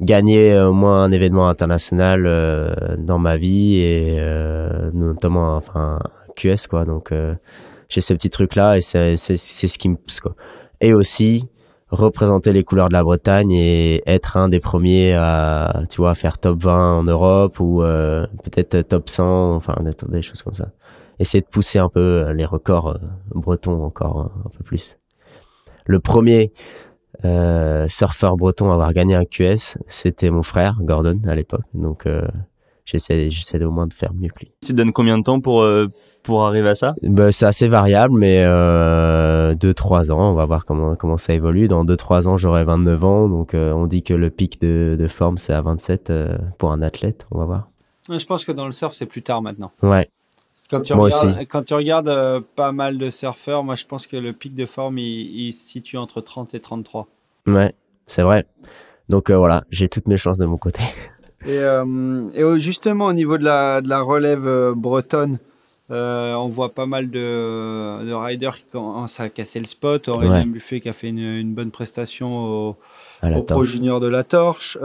gagner 0.00 0.58
au 0.58 0.72
moins 0.72 1.04
un 1.04 1.12
événement 1.12 1.48
international 1.48 2.24
euh, 2.26 2.74
dans 2.98 3.18
ma 3.18 3.36
vie 3.36 3.76
et 3.76 4.16
euh, 4.18 4.90
notamment 4.92 5.56
enfin 5.56 5.98
QS 6.36 6.66
quoi. 6.68 6.84
Donc 6.84 7.12
euh, 7.12 7.34
j'ai 7.88 8.00
ce 8.00 8.14
petit 8.14 8.30
truc-là 8.30 8.76
et 8.78 8.80
c'est 8.80 9.16
ce 9.16 9.78
qui 9.78 9.88
me 9.88 9.96
pousse 9.96 10.20
quoi. 10.20 10.34
Et 10.80 10.94
aussi 10.94 11.48
représenter 11.94 12.52
les 12.52 12.64
couleurs 12.64 12.88
de 12.88 12.92
la 12.92 13.02
Bretagne 13.02 13.52
et 13.52 14.02
être 14.06 14.36
un 14.36 14.48
des 14.48 14.60
premiers 14.60 15.14
à 15.14 15.82
tu 15.88 15.98
vois 15.98 16.14
faire 16.14 16.38
top 16.38 16.62
20 16.62 16.98
en 16.98 17.02
Europe 17.04 17.60
ou 17.60 17.82
euh, 17.82 18.26
peut-être 18.42 18.88
top 18.88 19.08
100 19.08 19.54
enfin 19.54 19.76
des, 20.08 20.22
choses 20.22 20.42
comme 20.42 20.54
ça 20.54 20.70
essayer 21.18 21.40
de 21.40 21.46
pousser 21.46 21.78
un 21.78 21.88
peu 21.88 22.00
euh, 22.00 22.32
les 22.32 22.44
records 22.44 22.88
euh, 22.88 22.98
bretons 23.34 23.82
encore 23.84 24.20
un, 24.20 24.46
un 24.46 24.50
peu 24.50 24.64
plus 24.64 24.96
le 25.86 26.00
premier 26.00 26.52
euh, 27.24 27.86
surfeur 27.88 28.36
breton 28.36 28.70
à 28.70 28.74
avoir 28.74 28.92
gagné 28.92 29.14
un 29.14 29.24
QS 29.24 29.78
c'était 29.86 30.30
mon 30.30 30.42
frère 30.42 30.78
Gordon 30.80 31.20
à 31.26 31.34
l'époque. 31.34 31.64
Donc 31.74 32.06
euh, 32.06 32.26
j'essaie 32.84 33.30
j'essaie 33.30 33.62
au 33.64 33.70
moins 33.70 33.86
de 33.86 33.94
faire 33.94 34.14
mieux 34.14 34.28
que 34.28 34.40
lui. 34.40 34.52
Tu 34.62 34.68
te 34.68 34.76
donnes 34.76 34.92
combien 34.92 35.18
de 35.18 35.22
temps 35.22 35.40
pour 35.40 35.62
euh, 35.62 35.88
pour 36.24 36.42
arriver 36.44 36.70
à 36.70 36.74
ça? 36.74 36.94
Bah, 37.02 37.30
c'est 37.30 37.46
assez 37.46 37.68
variable, 37.68 38.18
mais 38.18 38.42
euh, 38.44 39.54
2-3 39.54 40.10
ans, 40.10 40.30
on 40.30 40.34
va 40.34 40.46
voir 40.46 40.64
comment, 40.64 40.96
comment 40.96 41.18
ça 41.18 41.34
évolue. 41.34 41.68
Dans 41.68 41.84
2-3 41.84 42.26
ans, 42.26 42.36
j'aurai 42.36 42.64
29 42.64 43.04
ans, 43.04 43.28
donc 43.28 43.54
euh, 43.54 43.72
on 43.72 43.86
dit 43.86 44.02
que 44.02 44.14
le 44.14 44.30
pic 44.30 44.60
de, 44.60 44.96
de 44.98 45.06
forme, 45.06 45.38
c'est 45.38 45.52
à 45.52 45.60
27 45.60 46.10
euh, 46.10 46.38
pour 46.58 46.72
un 46.72 46.82
athlète, 46.82 47.28
on 47.30 47.38
va 47.38 47.44
voir. 47.44 47.68
Je 48.10 48.24
pense 48.26 48.44
que 48.44 48.52
dans 48.52 48.66
le 48.66 48.72
surf, 48.72 48.94
c'est 48.94 49.06
plus 49.06 49.22
tard 49.22 49.42
maintenant. 49.42 49.70
Ouais, 49.82 50.08
Quand 50.70 50.80
tu 50.80 50.94
Moi 50.94 51.04
regardes, 51.06 51.36
aussi. 51.36 51.46
Quand 51.46 51.62
tu 51.62 51.74
regardes 51.74 52.08
euh, 52.08 52.40
pas 52.56 52.72
mal 52.72 52.96
de 52.98 53.10
surfeurs, 53.10 53.62
moi 53.64 53.74
je 53.74 53.84
pense 53.84 54.06
que 54.06 54.16
le 54.16 54.32
pic 54.32 54.54
de 54.54 54.66
forme, 54.66 54.98
il, 54.98 55.46
il 55.48 55.52
se 55.52 55.68
situe 55.68 55.98
entre 55.98 56.20
30 56.20 56.54
et 56.54 56.60
33. 56.60 57.06
ouais, 57.48 57.74
c'est 58.06 58.22
vrai. 58.22 58.46
Donc 59.08 59.30
euh, 59.30 59.36
voilà, 59.36 59.64
j'ai 59.70 59.88
toutes 59.88 60.08
mes 60.08 60.16
chances 60.16 60.38
de 60.38 60.46
mon 60.46 60.56
côté. 60.56 60.82
Et, 61.46 61.58
euh, 61.58 62.30
et 62.32 62.58
justement, 62.58 63.04
au 63.04 63.12
niveau 63.12 63.36
de 63.36 63.44
la, 63.44 63.82
de 63.82 63.88
la 63.90 64.00
relève 64.00 64.72
bretonne, 64.74 65.38
on 65.90 66.48
voit 66.48 66.72
pas 66.72 66.86
mal 66.86 67.10
de, 67.10 68.02
de 68.02 68.12
riders 68.14 68.56
qui 68.56 68.64
commencent 68.64 69.20
à 69.20 69.28
casser 69.28 69.60
le 69.60 69.66
spot. 69.66 70.08
Aurélien 70.08 70.38
Ouais. 70.40 70.44
Buffet 70.46 70.80
qui 70.80 70.88
a 70.88 70.94
fait 70.94 71.08
une, 71.08 71.18
une 71.18 71.52
bonne 71.52 71.70
prestation 71.70 72.38
au, 72.70 72.76
au 73.22 73.42
Pro. 73.42 73.62
Junior 73.64 74.00
de 74.00 74.06
la 74.06 74.24
Torche. 74.24 74.78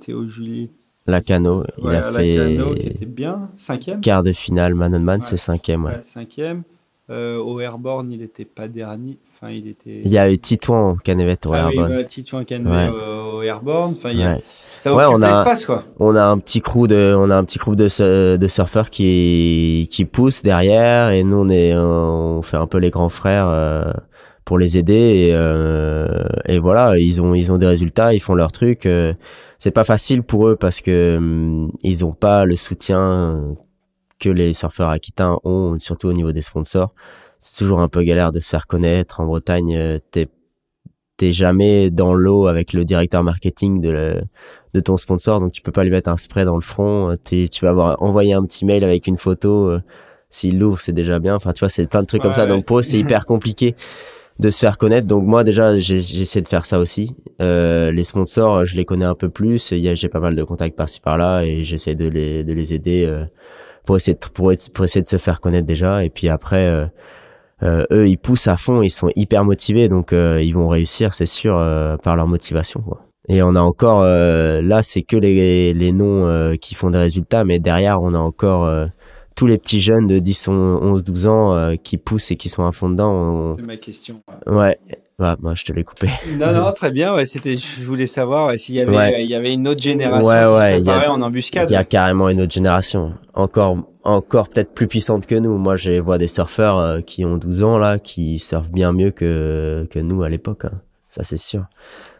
Théo 0.00 0.26
Julie, 0.28 0.72
Lacano, 1.06 1.64
il 1.78 1.84
ouais, 1.84 1.96
a 1.96 2.02
fait 2.12 2.58
qui 2.80 2.86
était 2.86 3.06
bien. 3.06 3.48
Cinquième 3.56 4.00
quart 4.00 4.22
de 4.22 4.32
finale, 4.32 4.74
Man 4.74 4.94
on 4.94 5.00
Man, 5.00 5.20
Ouais. 5.20 5.26
c'est 5.26 5.36
cinquième. 5.36 5.84
Ouais. 5.84 5.98
Cinquième. 6.02 6.62
Euh, 7.08 7.38
au 7.38 7.60
Airborne, 7.60 8.10
il 8.10 8.18
n'était 8.18 8.44
pas 8.44 8.66
dernier. 8.66 9.16
Enfin, 9.32 9.52
il 9.52 9.68
était. 9.68 10.00
Il 10.02 10.08
y 10.10 10.18
a 10.18 10.28
eu 10.28 10.38
Titouan 10.38 10.90
au 10.92 10.94
Canevette 10.96 11.46
au 11.46 11.52
ah, 11.52 11.66
oui, 11.68 11.74
Airborne. 11.74 11.86
voilà, 11.92 12.04
Titouan 12.04 12.44
Canvet 12.44 12.68
Ouais. 12.68 12.88
au, 13.34 13.42
Airborne. 13.42 13.92
Enfin, 13.92 14.10
il 14.10 14.18
y 14.18 14.22
a- 14.24 14.38
ça 14.78 14.92
occupe 14.92 15.08
on 15.14 15.22
a- 15.22 15.28
l'espace, 15.28 15.66
quoi. 15.66 15.84
on 16.00 16.16
a 16.16 16.24
un 16.24 16.38
petit 16.38 16.60
crew 16.60 16.88
de 16.88 17.14
on 17.16 17.30
a 17.30 17.36
un 17.36 17.44
petit 17.44 17.58
groupe 17.58 17.76
de 17.76 18.36
de 18.36 18.48
surfeurs 18.48 18.90
qui 18.90 19.86
qui 19.90 20.04
poussent 20.04 20.42
derrière 20.42 21.10
et 21.10 21.22
nous 21.22 21.36
on 21.36 21.48
est 21.48 21.76
on 21.76 22.42
fait 22.42 22.56
un 22.56 22.66
peu 22.66 22.78
les 22.78 22.90
grands 22.90 23.08
frères 23.08 23.46
euh, 23.48 23.92
pour 24.46 24.58
les 24.58 24.78
aider 24.78 24.94
et, 25.28 25.34
euh, 25.34 26.06
et 26.46 26.58
voilà 26.58 26.96
ils 26.98 27.20
ont 27.20 27.34
ils 27.34 27.52
ont 27.52 27.58
des 27.58 27.66
résultats 27.66 28.14
ils 28.14 28.20
font 28.20 28.34
leur 28.34 28.50
truc 28.52 28.86
euh, 28.86 29.12
c'est 29.58 29.72
pas 29.72 29.84
facile 29.84 30.22
pour 30.22 30.48
eux 30.48 30.56
parce 30.56 30.80
que 30.80 31.16
hum, 31.18 31.70
ils 31.82 32.04
ont 32.06 32.12
pas 32.12 32.46
le 32.46 32.56
soutien 32.56 33.54
que 34.18 34.30
les 34.30 34.54
surfeurs 34.54 34.88
aquitains 34.88 35.36
ont 35.44 35.78
surtout 35.78 36.08
au 36.08 36.14
niveau 36.14 36.32
des 36.32 36.42
sponsors 36.42 36.94
c'est 37.38 37.62
toujours 37.64 37.80
un 37.80 37.88
peu 37.88 38.02
galère 38.02 38.32
de 38.32 38.40
se 38.40 38.48
faire 38.48 38.66
connaître 38.66 39.20
en 39.20 39.26
Bretagne 39.26 39.76
euh, 39.76 39.98
t'es 40.10 40.28
t'es 41.18 41.32
jamais 41.32 41.90
dans 41.90 42.14
l'eau 42.14 42.46
avec 42.46 42.72
le 42.74 42.84
directeur 42.84 43.22
marketing 43.24 43.80
de 43.80 43.88
le, 43.90 44.20
de 44.74 44.80
ton 44.80 44.98
sponsor, 44.98 45.40
donc 45.40 45.50
tu 45.52 45.62
peux 45.62 45.72
pas 45.72 45.82
lui 45.82 45.90
mettre 45.90 46.10
un 46.10 46.18
spray 46.18 46.44
dans 46.44 46.56
le 46.56 46.60
front. 46.60 47.10
euh, 47.12 47.16
t'es- 47.16 47.48
Tu 47.48 47.64
vas 47.64 47.70
avoir 47.70 48.02
envoyé 48.02 48.34
un 48.34 48.44
petit 48.44 48.66
mail 48.66 48.84
avec 48.84 49.06
une 49.06 49.16
photo. 49.16 49.70
euh, 49.70 49.80
S'il 50.28 50.58
l'ouvre, 50.58 50.78
c'est 50.78 50.92
déjà 50.92 51.18
bien. 51.18 51.34
Enfin, 51.36 51.52
tu 51.52 51.60
vois, 51.60 51.70
c'est 51.70 51.86
plein 51.86 52.02
de 52.02 52.06
trucs 52.06 52.20
comme 52.20 52.34
ça. 52.34 52.42
ouais. 52.42 52.48
Donc 52.48 52.66
pour 52.66 52.80
eux, 52.80 52.82
c'est 52.82 52.98
hyper 52.98 53.24
compliqué 53.32 53.74
de 54.38 54.50
se 54.50 54.58
faire 54.58 54.78
connaître. 54.78 55.06
Donc 55.06 55.24
moi, 55.24 55.44
déjà, 55.44 55.78
j'essaie 55.78 56.40
de 56.40 56.48
faire 56.48 56.66
ça 56.66 56.78
aussi. 56.78 57.14
Euh, 57.40 57.90
les 57.90 58.04
sponsors, 58.04 58.64
je 58.64 58.76
les 58.76 58.84
connais 58.84 59.04
un 59.04 59.14
peu 59.14 59.28
plus. 59.28 59.72
J'ai 59.72 60.08
pas 60.08 60.20
mal 60.20 60.36
de 60.36 60.44
contacts 60.44 60.76
par-ci 60.76 61.00
par-là 61.00 61.42
et 61.42 61.64
j'essaie 61.64 61.94
de 61.94 62.08
les, 62.08 62.44
de 62.44 62.52
les 62.52 62.72
aider 62.72 63.04
euh, 63.06 63.24
pour 63.84 63.96
essayer 63.96 64.14
de, 64.14 64.28
pour, 64.28 64.52
essayer 64.52 65.02
de 65.02 65.08
se 65.08 65.18
faire 65.18 65.40
connaître 65.40 65.66
déjà. 65.66 66.04
Et 66.04 66.10
puis 66.10 66.28
après. 66.28 66.66
euh, 66.66 66.86
euh, 67.62 67.86
eux 67.90 68.06
ils 68.06 68.18
poussent 68.18 68.48
à 68.48 68.58
fond, 68.58 68.82
ils 68.82 68.90
sont 68.90 69.08
hyper 69.16 69.42
motivés, 69.42 69.88
donc 69.88 70.12
euh, 70.12 70.42
ils 70.42 70.52
vont 70.52 70.68
réussir, 70.68 71.14
c'est 71.14 71.24
sûr, 71.24 71.56
euh, 71.56 71.96
par 71.96 72.14
leur 72.14 72.26
motivation. 72.26 72.82
Quoi. 72.82 72.98
Et 73.30 73.40
on 73.42 73.54
a 73.54 73.60
encore, 73.60 74.02
là 74.02 74.82
c'est 74.82 75.00
que 75.00 75.16
les, 75.16 75.72
les 75.72 75.92
noms 75.92 76.54
qui 76.60 76.74
font 76.74 76.90
des 76.90 76.98
résultats, 76.98 77.44
mais 77.44 77.58
derrière 77.58 78.02
on 78.02 78.12
a 78.12 78.18
encore 78.18 78.70
tous 79.36 79.46
les 79.46 79.58
petits 79.58 79.80
jeunes 79.80 80.06
de 80.08 80.18
10, 80.18 80.48
11, 80.48 81.04
12 81.04 81.26
ans 81.28 81.54
euh, 81.54 81.74
qui 81.76 81.96
poussent 81.98 82.30
et 82.32 82.36
qui 82.36 82.48
sont 82.48 82.66
à 82.66 82.72
fond 82.72 82.88
dedans. 82.90 83.12
on- 83.12 83.54
C'est 83.56 83.62
ma 83.62 83.76
question. 83.76 84.20
Ouais, 84.46 84.76
Ouais, 85.18 85.32
moi 85.40 85.54
je 85.54 85.64
te 85.64 85.72
l'ai 85.72 85.82
coupé. 85.84 86.08
Non, 86.38 86.52
non, 86.52 86.72
très 86.72 86.90
bien. 86.90 87.14
Ouais, 87.14 87.24
c'était, 87.24 87.56
je 87.56 87.84
voulais 87.86 88.06
savoir 88.06 88.54
s'il 88.58 88.74
y 88.74 88.80
avait, 88.82 88.94
Ouais. 88.94 89.24
il 89.24 89.30
y 89.30 89.34
avait 89.34 89.54
une 89.54 89.66
autre 89.66 89.82
génération 89.82 90.26
Ouais, 90.28 90.34
qui 90.46 90.52
ouais, 90.52 90.72
se 90.84 90.88
a- 90.88 90.92
préparait 90.92 91.06
en 91.06 91.22
embuscade. 91.22 91.70
Il 91.70 91.72
y 91.72 91.76
a 91.76 91.84
carrément 91.84 92.28
une 92.28 92.42
autre 92.42 92.52
génération, 92.52 93.14
encore, 93.32 93.78
encore 94.04 94.48
peut-être 94.50 94.74
plus 94.74 94.88
puissante 94.88 95.24
que 95.26 95.34
nous. 95.36 95.56
Moi, 95.56 95.76
je 95.76 95.98
vois 96.00 96.18
des 96.18 96.28
surfeurs 96.28 96.76
euh, 96.78 97.00
qui 97.00 97.24
ont 97.24 97.38
12 97.38 97.64
ans 97.64 97.78
là, 97.78 97.98
qui 97.98 98.38
surfent 98.38 98.70
bien 98.70 98.92
mieux 98.92 99.10
que 99.10 99.86
que 99.90 99.98
nous 99.98 100.22
à 100.22 100.28
l'époque. 100.28 100.66
hein. 100.66 100.80
Ça, 101.08 101.22
c'est 101.22 101.38
sûr. 101.38 101.64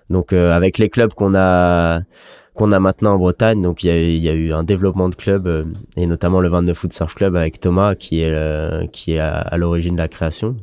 Donc, 0.09 0.33
euh, 0.33 0.53
avec 0.53 0.79
les 0.79 0.89
clubs 0.89 1.13
qu'on 1.13 1.35
a 1.35 2.01
qu'on 2.57 2.73
a 2.73 2.81
maintenant 2.81 3.15
en 3.15 3.19
Bretagne, 3.19 3.63
donc 3.63 3.85
il 3.85 3.87
y 3.87 3.91
a, 3.91 3.97
eu- 4.01 4.09
il 4.11 4.23
y 4.23 4.29
a 4.29 4.33
eu 4.33 4.53
un 4.53 4.65
développement 4.65 5.09
de 5.09 5.15
clubs 5.15 5.47
euh, 5.47 5.65
et 5.97 6.07
notamment 6.07 6.41
le 6.41 6.49
29 6.49 6.77
Foot 6.77 6.93
Surf 6.93 7.15
Club 7.15 7.37
avec 7.37 7.61
Thomas 7.61 7.95
qui 7.95 8.21
est 8.23 8.33
euh, 8.33 8.87
qui 8.89 9.13
est 9.13 9.19
à, 9.21 9.37
à 9.39 9.57
l'origine 9.57 9.95
de 9.95 10.01
la 10.01 10.09
création. 10.09 10.57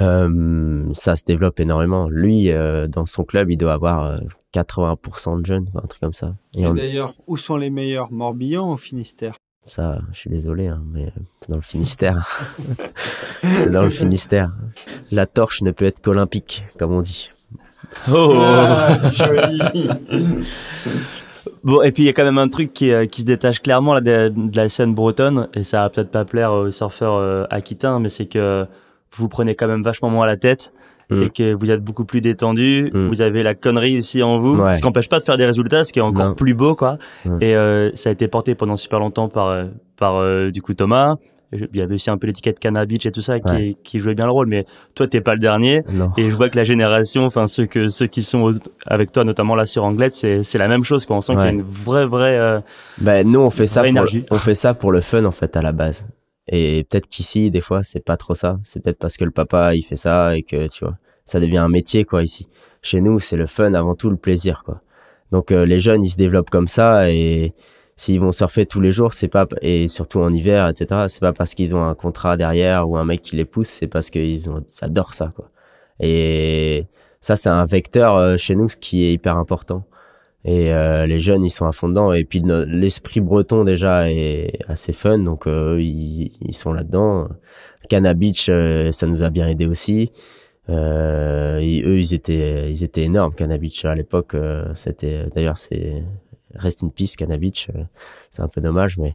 Euh, 0.00 0.84
ça 0.94 1.16
se 1.16 1.24
développe 1.24 1.58
énormément. 1.60 2.08
Lui, 2.08 2.50
euh, 2.52 2.86
dans 2.86 3.06
son 3.06 3.24
club, 3.24 3.50
il 3.50 3.56
doit 3.56 3.72
avoir 3.72 4.04
euh, 4.04 4.18
80% 4.54 5.40
de 5.40 5.46
jeunes, 5.46 5.68
un 5.74 5.86
truc 5.86 6.00
comme 6.00 6.14
ça. 6.14 6.34
Et 6.54 6.62
Et 6.62 6.66
on- 6.66 6.74
d'ailleurs, 6.74 7.14
où 7.26 7.36
sont 7.36 7.56
les 7.56 7.70
meilleurs 7.70 8.12
Morbihan 8.12 8.72
ou 8.72 8.76
Finistère? 8.76 9.34
Ça, 9.66 9.98
je 10.12 10.18
suis 10.18 10.30
désolé, 10.30 10.68
hein, 10.68 10.82
mais 10.92 11.12
c'est 11.40 11.50
dans 11.50 11.56
le 11.56 11.62
Finistère. 11.62 12.26
c'est 13.42 13.70
dans 13.70 13.82
le 13.82 13.90
Finistère. 13.90 14.52
La 15.12 15.26
torche 15.26 15.62
ne 15.62 15.70
peut 15.70 15.84
être 15.84 16.00
qu'olympique, 16.00 16.64
comme 16.78 16.92
on 16.92 17.02
dit. 17.02 17.30
Oh 18.12 18.32
Ah, 18.36 18.98
joli. 19.12 19.60
Bon, 21.64 21.82
et 21.82 21.92
puis 21.92 22.04
il 22.04 22.06
y 22.06 22.08
a 22.08 22.12
quand 22.12 22.24
même 22.24 22.38
un 22.38 22.48
truc 22.48 22.72
qui, 22.72 22.90
euh, 22.92 23.06
qui 23.06 23.22
se 23.22 23.26
détache 23.26 23.60
clairement 23.60 23.94
là, 23.94 24.00
de, 24.00 24.30
de 24.34 24.56
la 24.56 24.68
scène 24.68 24.94
bretonne, 24.94 25.48
et 25.54 25.64
ça 25.64 25.80
va 25.80 25.90
peut-être 25.90 26.10
pas 26.10 26.24
plaire 26.24 26.52
aux 26.52 26.70
surfeurs 26.70 27.14
euh, 27.14 27.44
aquitains, 27.50 27.98
mais 28.00 28.08
c'est 28.08 28.26
que 28.26 28.66
vous 29.16 29.28
prenez 29.28 29.54
quand 29.54 29.66
même 29.66 29.82
vachement 29.82 30.10
moins 30.10 30.26
la 30.26 30.36
tête, 30.36 30.72
Mm. 31.12 31.22
et 31.22 31.30
que 31.30 31.52
vous 31.54 31.72
êtes 31.72 31.82
beaucoup 31.82 32.04
plus 32.04 32.20
détendu, 32.20 32.88
Mm. 32.94 33.08
vous 33.08 33.20
avez 33.20 33.42
la 33.42 33.56
connerie 33.56 33.98
aussi 33.98 34.22
en 34.22 34.38
vous, 34.38 34.56
Ouais. 34.56 34.74
ce 34.74 34.78
qui 34.80 34.86
n'empêche 34.86 35.08
pas 35.08 35.18
de 35.18 35.24
faire 35.24 35.36
des 35.36 35.44
résultats, 35.44 35.84
ce 35.84 35.92
qui 35.92 35.98
est 35.98 36.02
encore 36.02 36.28
Non. 36.28 36.34
plus 36.34 36.54
beau, 36.54 36.76
quoi. 36.76 36.98
Ouais. 37.26 37.48
Et 37.48 37.56
euh, 37.56 37.90
ça 37.96 38.10
a 38.10 38.12
été 38.12 38.28
porté 38.28 38.54
pendant 38.54 38.76
super 38.76 39.00
longtemps 39.00 39.28
par, 39.28 39.64
par 39.96 40.14
euh, 40.18 40.50
du 40.52 40.62
coup 40.62 40.72
Thomas. 40.72 41.16
Il 41.52 41.68
y 41.74 41.82
avait 41.82 41.94
aussi 41.96 42.10
un 42.10 42.16
peu 42.18 42.28
l'étiquette 42.28 42.60
Cannabis 42.60 43.04
et 43.06 43.10
tout 43.10 43.22
ça 43.22 43.40
qui, 43.40 43.50
Ouais. 43.52 43.76
qui 43.82 43.98
jouait 43.98 44.14
bien 44.14 44.26
le 44.26 44.30
rôle, 44.30 44.46
mais 44.46 44.66
toi 44.94 45.08
t'es 45.08 45.20
pas 45.20 45.32
le 45.34 45.40
dernier. 45.40 45.82
Non. 45.90 46.12
Et 46.16 46.30
je 46.30 46.34
vois 46.36 46.48
que 46.48 46.56
la 46.56 46.62
génération, 46.64 47.24
enfin 47.24 47.48
ceux 47.48 47.66
que 47.66 47.88
ceux 47.88 48.06
qui 48.06 48.22
sont 48.22 48.54
avec 48.86 49.10
toi, 49.10 49.24
notamment 49.24 49.56
là 49.56 49.66
sur 49.66 49.82
Anglette, 49.84 50.14
c'est 50.14 50.44
c'est 50.44 50.58
la 50.58 50.68
même 50.68 50.84
chose. 50.84 51.06
Quoi. 51.06 51.16
On 51.16 51.20
sent 51.20 51.32
qu'il 51.34 51.42
y 51.42 51.46
a 51.46 51.50
une 51.50 51.62
vraie 51.62 52.06
vraie. 52.06 52.38
euh, 52.38 52.60
Ben, 52.98 53.28
nous, 53.28 53.40
on 53.40 53.50
fait 53.50 53.66
ça 53.66 53.82
pour, 53.82 54.04
on 54.30 54.36
fait 54.36 54.54
ça 54.54 54.74
pour 54.74 54.92
le 54.92 55.00
fun, 55.00 55.24
en 55.24 55.32
fait, 55.32 55.56
à 55.56 55.62
la 55.62 55.72
base. 55.72 56.06
Et 56.52 56.84
peut-être 56.88 57.08
qu'ici, 57.08 57.50
des 57.50 57.60
fois, 57.60 57.82
c'est 57.84 58.04
pas 58.04 58.16
trop 58.16 58.34
ça. 58.34 58.58
C'est 58.64 58.82
peut-être 58.82 58.98
parce 58.98 59.16
que 59.16 59.24
le 59.24 59.30
papa, 59.30 59.74
il 59.74 59.82
fait 59.82 59.96
ça 59.96 60.36
et 60.36 60.42
que, 60.42 60.68
tu 60.68 60.84
vois, 60.84 60.96
ça 61.24 61.38
devient 61.40 61.58
un 61.58 61.68
métier, 61.68 62.04
quoi, 62.04 62.22
ici. 62.22 62.48
Chez 62.82 63.00
nous, 63.00 63.18
c'est 63.18 63.36
le 63.36 63.46
fun 63.46 63.74
avant 63.74 63.94
tout 63.94 64.10
le 64.10 64.16
plaisir, 64.16 64.62
quoi. 64.64 64.80
Donc, 65.32 65.52
euh, 65.52 65.64
les 65.66 65.78
jeunes, 65.80 66.02
ils 66.04 66.10
se 66.10 66.16
développent 66.16 66.50
comme 66.50 66.66
ça 66.68 67.10
et 67.10 67.52
s'ils 68.00 68.18
vont 68.18 68.32
surfer 68.32 68.64
tous 68.64 68.80
les 68.80 68.92
jours, 68.92 69.12
c'est 69.12 69.28
pas, 69.28 69.46
et 69.60 69.86
surtout 69.86 70.20
en 70.20 70.32
hiver, 70.32 70.68
etc., 70.68 71.04
c'est 71.08 71.20
pas 71.20 71.34
parce 71.34 71.54
qu'ils 71.54 71.76
ont 71.76 71.84
un 71.84 71.94
contrat 71.94 72.38
derrière 72.38 72.88
ou 72.88 72.96
un 72.96 73.04
mec 73.04 73.20
qui 73.20 73.36
les 73.36 73.44
pousse, 73.44 73.68
c'est 73.68 73.88
parce 73.88 74.08
qu'ils 74.08 74.48
ont, 74.48 74.64
ils 74.66 74.84
adorent 74.84 75.12
ça, 75.12 75.32
quoi. 75.36 75.50
Et 76.00 76.86
ça, 77.20 77.36
c'est 77.36 77.50
un 77.50 77.66
vecteur 77.66 78.16
euh, 78.16 78.38
chez 78.38 78.56
nous 78.56 78.68
qui 78.68 79.04
est 79.04 79.12
hyper 79.12 79.36
important. 79.36 79.84
Et 80.46 80.72
euh, 80.72 81.04
les 81.04 81.20
jeunes, 81.20 81.44
ils 81.44 81.50
sont 81.50 81.66
à 81.66 81.72
fond 81.72 81.90
dedans. 81.90 82.14
Et 82.14 82.24
puis 82.24 82.42
l'esprit 82.42 83.20
breton 83.20 83.64
déjà 83.64 84.10
est 84.10 84.58
assez 84.66 84.94
fun, 84.94 85.18
donc 85.18 85.46
euh, 85.46 85.78
ils, 85.78 86.54
sont 86.54 86.72
là-dedans. 86.72 87.28
Cannabis, 87.90 88.46
euh, 88.48 88.92
ça 88.92 89.06
nous 89.06 89.22
a 89.22 89.28
bien 89.28 89.46
aidé 89.46 89.66
aussi. 89.66 90.10
Euh, 90.70 91.58
eux, 91.58 91.98
ils 92.00 92.14
étaient, 92.14 92.72
ils 92.72 92.82
étaient 92.82 93.02
énormes. 93.02 93.34
Cannabis 93.34 93.84
à 93.84 93.94
l'époque, 93.94 94.34
c'était 94.74 95.26
d'ailleurs 95.34 95.58
c'est 95.58 96.02
rest 96.54 96.82
in 96.82 96.88
peace 96.88 97.16
Cannabis. 97.16 97.66
euh, 97.74 97.84
c'est 98.30 98.42
un 98.42 98.48
peu 98.48 98.60
dommage, 98.60 98.98
mais 98.98 99.14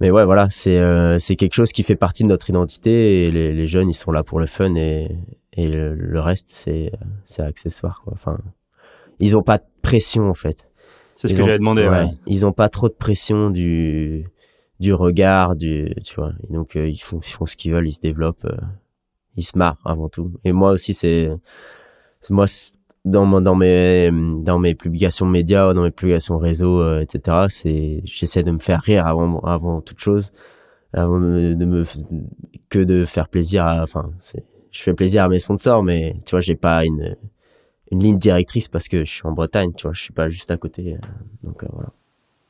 mais 0.00 0.10
ouais, 0.10 0.24
voilà, 0.24 0.48
c'est 0.50 0.78
euh, 0.78 1.18
c'est 1.18 1.36
quelque 1.36 1.54
chose 1.54 1.72
qui 1.72 1.82
fait 1.82 1.96
partie 1.96 2.22
de 2.22 2.28
notre 2.28 2.50
identité. 2.50 3.24
Et 3.24 3.30
les, 3.30 3.52
les 3.54 3.66
jeunes, 3.66 3.88
ils 3.88 3.94
sont 3.94 4.12
là 4.12 4.22
pour 4.22 4.38
le 4.40 4.46
fun 4.46 4.74
et 4.74 5.16
et 5.54 5.68
le, 5.68 5.94
le 5.94 6.20
reste, 6.20 6.48
c'est 6.48 6.92
c'est 7.24 7.42
accessoire. 7.42 8.02
Quoi. 8.04 8.12
Enfin, 8.14 8.38
ils 9.20 9.36
ont 9.38 9.42
pas 9.42 9.58
de 9.58 9.64
pression 9.82 10.28
en 10.28 10.34
fait. 10.34 10.68
C'est 11.14 11.28
ce 11.28 11.32
Ils 11.32 11.38
que 11.38 11.44
j'avais 11.44 11.58
demandé. 11.58 11.82
ouais, 11.82 11.88
Ouais. 11.88 12.10
Ils 12.26 12.44
ont 12.44 12.52
pas 12.52 12.68
trop 12.68 12.88
de 12.88 12.94
pression 12.94 13.48
du 13.50 14.26
du 14.80 14.92
regard, 14.92 15.56
du 15.56 15.94
tu 16.04 16.16
vois. 16.16 16.32
Et 16.46 16.52
donc 16.52 16.76
euh, 16.76 16.86
ils 16.86 16.98
font 16.98 17.20
ils 17.20 17.30
font 17.30 17.46
ce 17.46 17.56
qu'ils 17.56 17.72
veulent, 17.72 17.88
ils 17.88 17.92
se 17.94 18.00
développent, 18.00 18.44
euh, 18.44 18.56
ils 19.36 19.44
se 19.44 19.56
marrent 19.56 19.80
avant 19.86 20.10
tout. 20.10 20.32
Et 20.44 20.52
moi 20.52 20.72
aussi 20.72 20.92
c'est 20.92 21.30
moi 22.28 22.44
dans 23.06 23.40
dans 23.40 23.54
mes 23.54 24.10
dans 24.12 24.58
mes 24.58 24.74
publications 24.74 25.26
médias, 25.26 25.72
dans 25.72 25.82
mes 25.82 25.90
publications 25.90 26.36
réseau, 26.38 26.80
euh, 26.80 27.00
etc. 27.00 27.46
C'est 27.48 28.02
j'essaie 28.04 28.42
de 28.42 28.50
me 28.50 28.58
faire 28.58 28.82
rire 28.82 29.06
avant 29.06 29.40
avant 29.40 29.80
toute 29.80 30.00
chose, 30.00 30.32
avant 30.92 31.18
de 31.20 31.64
me 31.64 31.84
que 32.68 32.80
de 32.80 33.04
faire 33.06 33.28
plaisir 33.28 33.64
à 33.64 33.82
enfin 33.82 34.10
c'est 34.18 34.44
je 34.72 34.82
fais 34.82 34.92
plaisir 34.92 35.24
à 35.24 35.28
mes 35.28 35.38
sponsors, 35.38 35.82
mais 35.82 36.16
tu 36.26 36.32
vois 36.32 36.40
j'ai 36.40 36.56
pas 36.56 36.84
une 36.84 37.16
une 37.92 38.02
ligne 38.02 38.18
directrice 38.18 38.68
parce 38.68 38.88
que 38.88 39.04
je 39.04 39.10
suis 39.10 39.26
en 39.26 39.32
Bretagne, 39.32 39.72
tu 39.76 39.84
vois, 39.84 39.92
je 39.92 40.02
suis 40.02 40.12
pas 40.12 40.28
juste 40.28 40.50
à 40.50 40.56
côté. 40.56 40.94
euh, 40.94 40.98
Donc 41.44 41.62
euh, 41.62 41.68
voilà. 41.72 41.90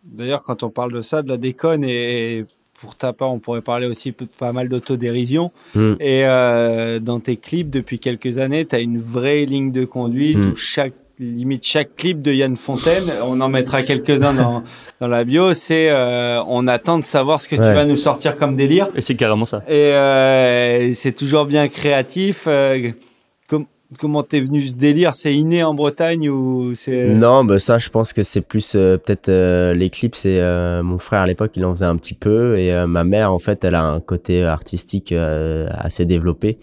D'ailleurs, 0.02 0.42
quand 0.42 0.62
on 0.62 0.70
parle 0.70 0.92
de 0.92 1.02
ça, 1.02 1.22
de 1.22 1.28
la 1.28 1.36
déconne, 1.36 1.84
et 1.84 2.46
pour 2.80 2.94
ta 2.94 3.12
part, 3.12 3.32
on 3.32 3.38
pourrait 3.38 3.62
parler 3.62 3.86
aussi 3.86 4.12
pas 4.12 4.52
mal 4.52 4.68
d'autodérision. 4.68 5.50
Mm. 5.74 5.92
Et 6.00 6.24
euh, 6.26 6.98
dans 6.98 7.20
tes 7.20 7.36
clips, 7.36 7.70
depuis 7.70 7.98
quelques 7.98 8.38
années, 8.38 8.64
tu 8.66 8.74
as 8.76 8.80
une 8.80 9.00
vraie 9.00 9.44
ligne 9.44 9.72
de 9.72 9.84
conduite 9.84 10.38
Mm. 10.38 10.50
où 10.52 10.56
chaque 10.56 10.92
limite 11.18 11.64
chaque 11.64 11.96
clip 11.96 12.20
de 12.20 12.30
Yann 12.30 12.56
Fontaine, 12.58 13.04
on 13.24 13.40
en 13.40 13.48
mettra 13.48 13.82
quelques-uns 13.82 14.34
dans, 14.34 14.62
dans 15.00 15.08
la 15.08 15.24
bio, 15.24 15.54
c'est 15.54 15.88
euh, 15.90 16.42
on 16.46 16.66
attend 16.68 16.98
de 16.98 17.04
savoir 17.06 17.40
ce 17.40 17.48
que 17.48 17.56
tu 17.56 17.62
vas 17.62 17.86
nous 17.86 17.96
sortir 17.96 18.36
comme 18.36 18.54
délire. 18.54 18.88
Et 18.94 19.00
c'est 19.00 19.14
carrément 19.14 19.46
ça. 19.46 19.62
Et 19.66 19.72
euh, 19.94 20.92
c'est 20.92 21.12
toujours 21.12 21.46
bien 21.46 21.68
créatif. 21.68 22.44
euh, 22.46 22.90
comment 23.98 24.22
t'es 24.22 24.40
venu 24.40 24.62
ce 24.62 24.74
délire? 24.74 25.14
C'est 25.14 25.34
inné 25.34 25.62
en 25.62 25.74
Bretagne 25.74 26.28
ou 26.28 26.74
c'est 26.74 27.08
Non, 27.08 27.44
bah 27.44 27.58
ça, 27.58 27.78
je 27.78 27.88
pense 27.88 28.12
que 28.12 28.22
c'est 28.22 28.40
plus 28.40 28.74
euh, 28.74 28.98
peut-être 28.98 29.28
euh, 29.28 29.74
les 29.74 29.90
clips. 29.90 30.14
C'est 30.14 30.40
euh, 30.40 30.82
mon 30.82 30.98
frère 30.98 31.20
à 31.20 31.26
l'époque, 31.26 31.52
il 31.56 31.64
en 31.64 31.74
faisait 31.74 31.86
un 31.86 31.96
petit 31.96 32.14
peu, 32.14 32.58
et 32.58 32.72
euh, 32.72 32.86
ma 32.86 33.04
mère, 33.04 33.32
en 33.32 33.38
fait, 33.38 33.64
elle 33.64 33.74
a 33.74 33.84
un 33.84 34.00
côté 34.00 34.44
artistique 34.44 35.12
assez 35.12 36.04
développé, 36.04 36.58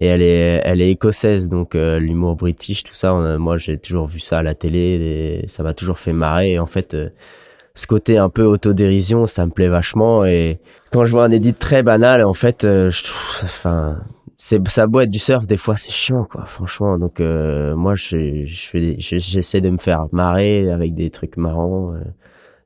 et 0.00 0.06
elle 0.06 0.22
est, 0.22 0.60
elle 0.64 0.80
est 0.80 0.90
écossaise, 0.90 1.48
donc 1.48 1.74
l'humour 1.74 2.36
british, 2.36 2.82
tout 2.82 2.92
ça. 2.94 3.12
moi, 3.38 3.58
j'ai 3.58 3.78
toujours 3.78 4.06
vu 4.06 4.20
ça 4.20 4.38
à 4.38 4.42
la 4.42 4.54
télé, 4.54 5.42
et 5.42 5.48
ça 5.48 5.62
m'a 5.62 5.74
toujours 5.74 5.98
fait 5.98 6.12
marrer. 6.12 6.52
Et 6.52 6.58
en 6.58 6.66
fait, 6.66 6.96
ce 7.74 7.86
côté 7.86 8.18
un 8.18 8.28
peu 8.28 8.42
autodérision, 8.42 9.26
ça 9.26 9.46
me 9.46 9.52
plaît 9.52 9.68
vachement. 9.68 10.24
Et 10.24 10.58
quand 10.90 11.04
je 11.04 11.12
vois 11.12 11.24
un 11.24 11.30
edit 11.30 11.54
très 11.54 11.82
banal, 11.82 12.24
en 12.24 12.34
fait, 12.34 12.62
je 12.62 13.02
trouve, 13.04 13.44
enfin, 13.44 13.98
c'est 14.36 14.66
ça 14.68 14.86
être 15.00 15.10
du 15.10 15.18
surf 15.18 15.46
des 15.46 15.56
fois 15.56 15.76
c'est 15.76 15.92
chiant 15.92 16.24
quoi 16.24 16.44
franchement. 16.46 16.98
Donc 16.98 17.20
euh, 17.20 17.74
moi 17.76 17.94
je 17.94 18.44
je 18.46 18.94
j'essaie 18.98 19.60
de 19.60 19.70
me 19.70 19.78
faire 19.78 20.06
marrer 20.12 20.70
avec 20.70 20.94
des 20.94 21.10
trucs 21.10 21.36
marrants 21.36 21.94
euh, 21.94 22.00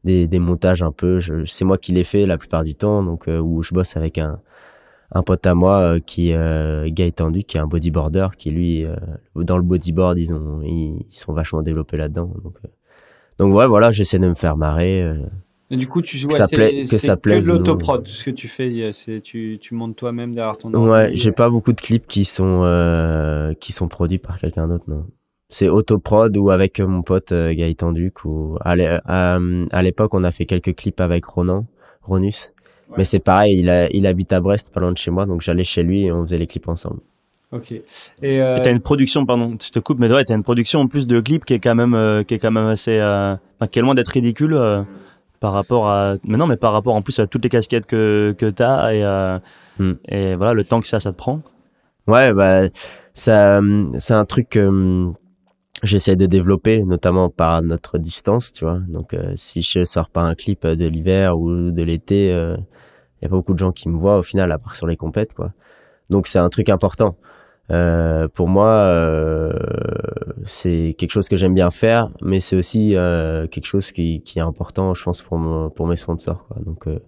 des 0.04 0.28
des 0.28 0.38
montages 0.38 0.82
un 0.82 0.92
peu. 0.92 1.20
C'est 1.46 1.64
moi 1.64 1.78
qui 1.78 1.92
les 1.92 2.04
fais 2.04 2.26
la 2.26 2.38
plupart 2.38 2.64
du 2.64 2.74
temps 2.74 3.02
donc 3.02 3.28
euh, 3.28 3.38
où 3.38 3.62
je 3.62 3.74
bosse 3.74 3.96
avec 3.96 4.18
un 4.18 4.40
un 5.10 5.22
pote 5.22 5.46
à 5.46 5.54
moi 5.54 5.80
euh, 5.80 6.00
qui 6.00 6.32
euh, 6.32 6.88
Gaëtan 6.90 7.30
Duc 7.30 7.46
qui 7.46 7.56
est 7.56 7.60
un 7.60 7.66
bodyboarder 7.66 8.28
qui 8.36 8.50
lui 8.50 8.84
euh, 8.84 8.96
dans 9.36 9.56
le 9.56 9.62
bodyboard 9.62 10.18
ils 10.18 10.32
ont 10.32 10.60
ils, 10.62 11.06
ils 11.10 11.16
sont 11.16 11.32
vachement 11.32 11.62
développés 11.62 11.96
là-dedans. 11.96 12.32
Donc 12.42 12.56
euh, 12.64 12.68
donc 13.38 13.54
ouais 13.54 13.66
voilà 13.66 13.90
j'essaie 13.90 14.18
de 14.18 14.28
me 14.28 14.34
faire 14.34 14.56
marrer 14.56 15.02
Et 15.70 15.76
du 15.76 15.86
coup, 15.86 16.00
tu 16.00 16.16
vois, 16.18 16.30
ça 16.30 16.46
c'est- 16.46 16.56
plaît- 16.56 16.82
que 16.82 16.86
c'est 16.88 16.98
ça 16.98 17.16
que 17.16 17.20
plaise 17.20 17.46
de 17.46 17.52
non. 17.52 17.58
l'autoprod, 17.58 18.06
ce 18.08 18.24
que 18.24 18.30
tu 18.30 18.48
fais, 18.48 18.90
c'est 18.94 19.20
tu, 19.20 19.58
tu 19.60 19.74
montes 19.74 19.96
toi-même 19.96 20.34
derrière 20.34 20.56
ton 20.56 20.72
Ouais, 20.72 21.10
j'ai 21.14 21.30
pas 21.32 21.50
beaucoup 21.50 21.72
de 21.74 21.80
clips 21.80 22.06
qui 22.06 22.24
sont 22.24 22.62
euh, 22.64 23.52
qui 23.54 23.72
sont 23.72 23.86
produits 23.88 24.18
par 24.18 24.38
quelqu'un 24.38 24.66
d'autre, 24.68 24.84
non. 24.88 25.04
C'est 25.50 25.68
autoprod 25.68 26.36
ou 26.36 26.50
avec 26.50 26.78
euh, 26.80 26.86
mon 26.86 27.02
pote 27.02 27.32
euh, 27.32 27.54
Gaëtan 27.54 27.92
Duc 27.92 28.24
ou 28.24 28.56
à 28.62 28.76
l'é- 28.76 28.98
à, 29.04 29.38
à 29.72 29.82
l'époque 29.82 30.14
on 30.14 30.24
a 30.24 30.30
fait 30.30 30.46
quelques 30.46 30.74
clips 30.74 31.00
avec 31.00 31.24
Ronan, 31.26 31.66
Ronus. 32.02 32.50
Ouais. 32.90 32.94
Mais 32.98 33.04
c'est 33.04 33.18
pareil, 33.18 33.58
il, 33.58 33.68
a, 33.68 33.90
il 33.90 34.06
habite 34.06 34.32
à 34.32 34.40
Brest, 34.40 34.72
pas 34.72 34.80
loin 34.80 34.92
de 34.92 34.98
chez 34.98 35.10
moi, 35.10 35.26
donc 35.26 35.42
j'allais 35.42 35.64
chez 35.64 35.82
lui 35.82 36.04
et 36.06 36.12
on 36.12 36.22
faisait 36.22 36.38
les 36.38 36.46
clips 36.46 36.68
ensemble. 36.68 37.00
Ok. 37.52 37.72
Et, 37.72 37.82
euh, 38.42 38.58
t'as 38.62 38.70
une 38.72 38.80
production, 38.80 39.24
pardon, 39.26 39.56
je 39.62 39.70
te 39.70 39.78
coupe, 39.78 39.98
mais 39.98 40.10
ouais, 40.10 40.24
t'as 40.24 40.34
une 40.34 40.42
production 40.42 40.80
en 40.80 40.86
plus 40.86 41.06
de 41.06 41.20
clips 41.20 41.44
qui 41.44 41.52
est 41.54 41.58
quand 41.60 41.74
même, 41.74 41.92
euh, 41.94 42.22
qui 42.22 42.32
est 42.34 42.38
quand 42.38 42.50
même 42.50 42.66
assez, 42.66 42.98
euh, 42.98 43.34
qui 43.70 43.78
est 43.78 43.82
loin 43.82 43.94
d'être 43.94 44.08
ridicule 44.08 44.54
euh, 44.54 44.82
par 45.40 45.52
rapport 45.52 45.88
à, 45.88 46.16
mais 46.24 46.36
non, 46.36 46.46
mais 46.46 46.56
par 46.56 46.72
rapport 46.72 46.94
en 46.94 47.02
plus 47.02 47.18
à 47.20 47.26
toutes 47.26 47.42
les 47.44 47.48
casquettes 47.50 47.86
que 47.86 48.34
que 48.38 48.50
t'as 48.50 48.92
et 48.94 49.04
euh, 49.04 49.38
Hmm. 49.78 49.92
et 50.08 50.34
voilà 50.34 50.54
le 50.54 50.64
temps 50.64 50.80
que 50.80 50.88
ça, 50.88 50.98
ça 50.98 51.12
te 51.12 51.16
prend. 51.16 51.40
Ouais, 52.08 52.32
bah 52.32 52.62
ça, 53.14 53.58
euh, 53.58 53.86
c'est 53.98 54.14
un 54.14 54.24
truc. 54.24 54.56
euh, 54.56 55.10
j'essaie 55.84 56.16
de 56.16 56.26
développer, 56.26 56.82
notamment 56.82 57.30
par 57.30 57.62
notre 57.62 57.98
distance, 57.98 58.50
tu 58.52 58.64
vois. 58.64 58.80
Donc, 58.88 59.14
euh, 59.14 59.32
si 59.36 59.62
je 59.62 59.84
sors 59.84 60.08
pas 60.10 60.22
un 60.22 60.34
clip 60.34 60.66
de 60.66 60.86
l'hiver 60.86 61.38
ou 61.38 61.70
de 61.70 61.82
l'été, 61.82 62.26
il 62.26 62.32
euh, 62.32 62.56
y 63.22 63.26
a 63.26 63.28
pas 63.28 63.36
beaucoup 63.36 63.54
de 63.54 63.58
gens 63.60 63.72
qui 63.72 63.88
me 63.88 63.96
voient 63.96 64.18
au 64.18 64.22
final, 64.22 64.50
à 64.50 64.58
part 64.58 64.74
sur 64.74 64.86
les 64.88 64.96
compètes, 64.96 65.34
quoi. 65.34 65.52
Donc, 66.10 66.26
c'est 66.26 66.38
un 66.40 66.48
truc 66.48 66.68
important. 66.70 67.16
Euh, 67.70 68.28
pour 68.28 68.48
moi, 68.48 68.68
euh, 68.68 69.52
c'est 70.44 70.94
quelque 70.98 71.10
chose 71.10 71.28
que 71.28 71.36
j'aime 71.36 71.54
bien 71.54 71.70
faire, 71.70 72.08
mais 72.22 72.40
c'est 72.40 72.56
aussi 72.56 72.96
euh, 72.96 73.46
quelque 73.46 73.66
chose 73.66 73.92
qui, 73.92 74.22
qui 74.22 74.38
est 74.38 74.42
important, 74.42 74.94
je 74.94 75.02
pense, 75.04 75.22
pour, 75.22 75.36
mon- 75.38 75.68
pour 75.70 75.86
mes 75.86 75.96
sponsors. 75.96 76.46
Quoi. 76.46 76.56
Donc, 76.64 76.86
euh, 76.88 76.98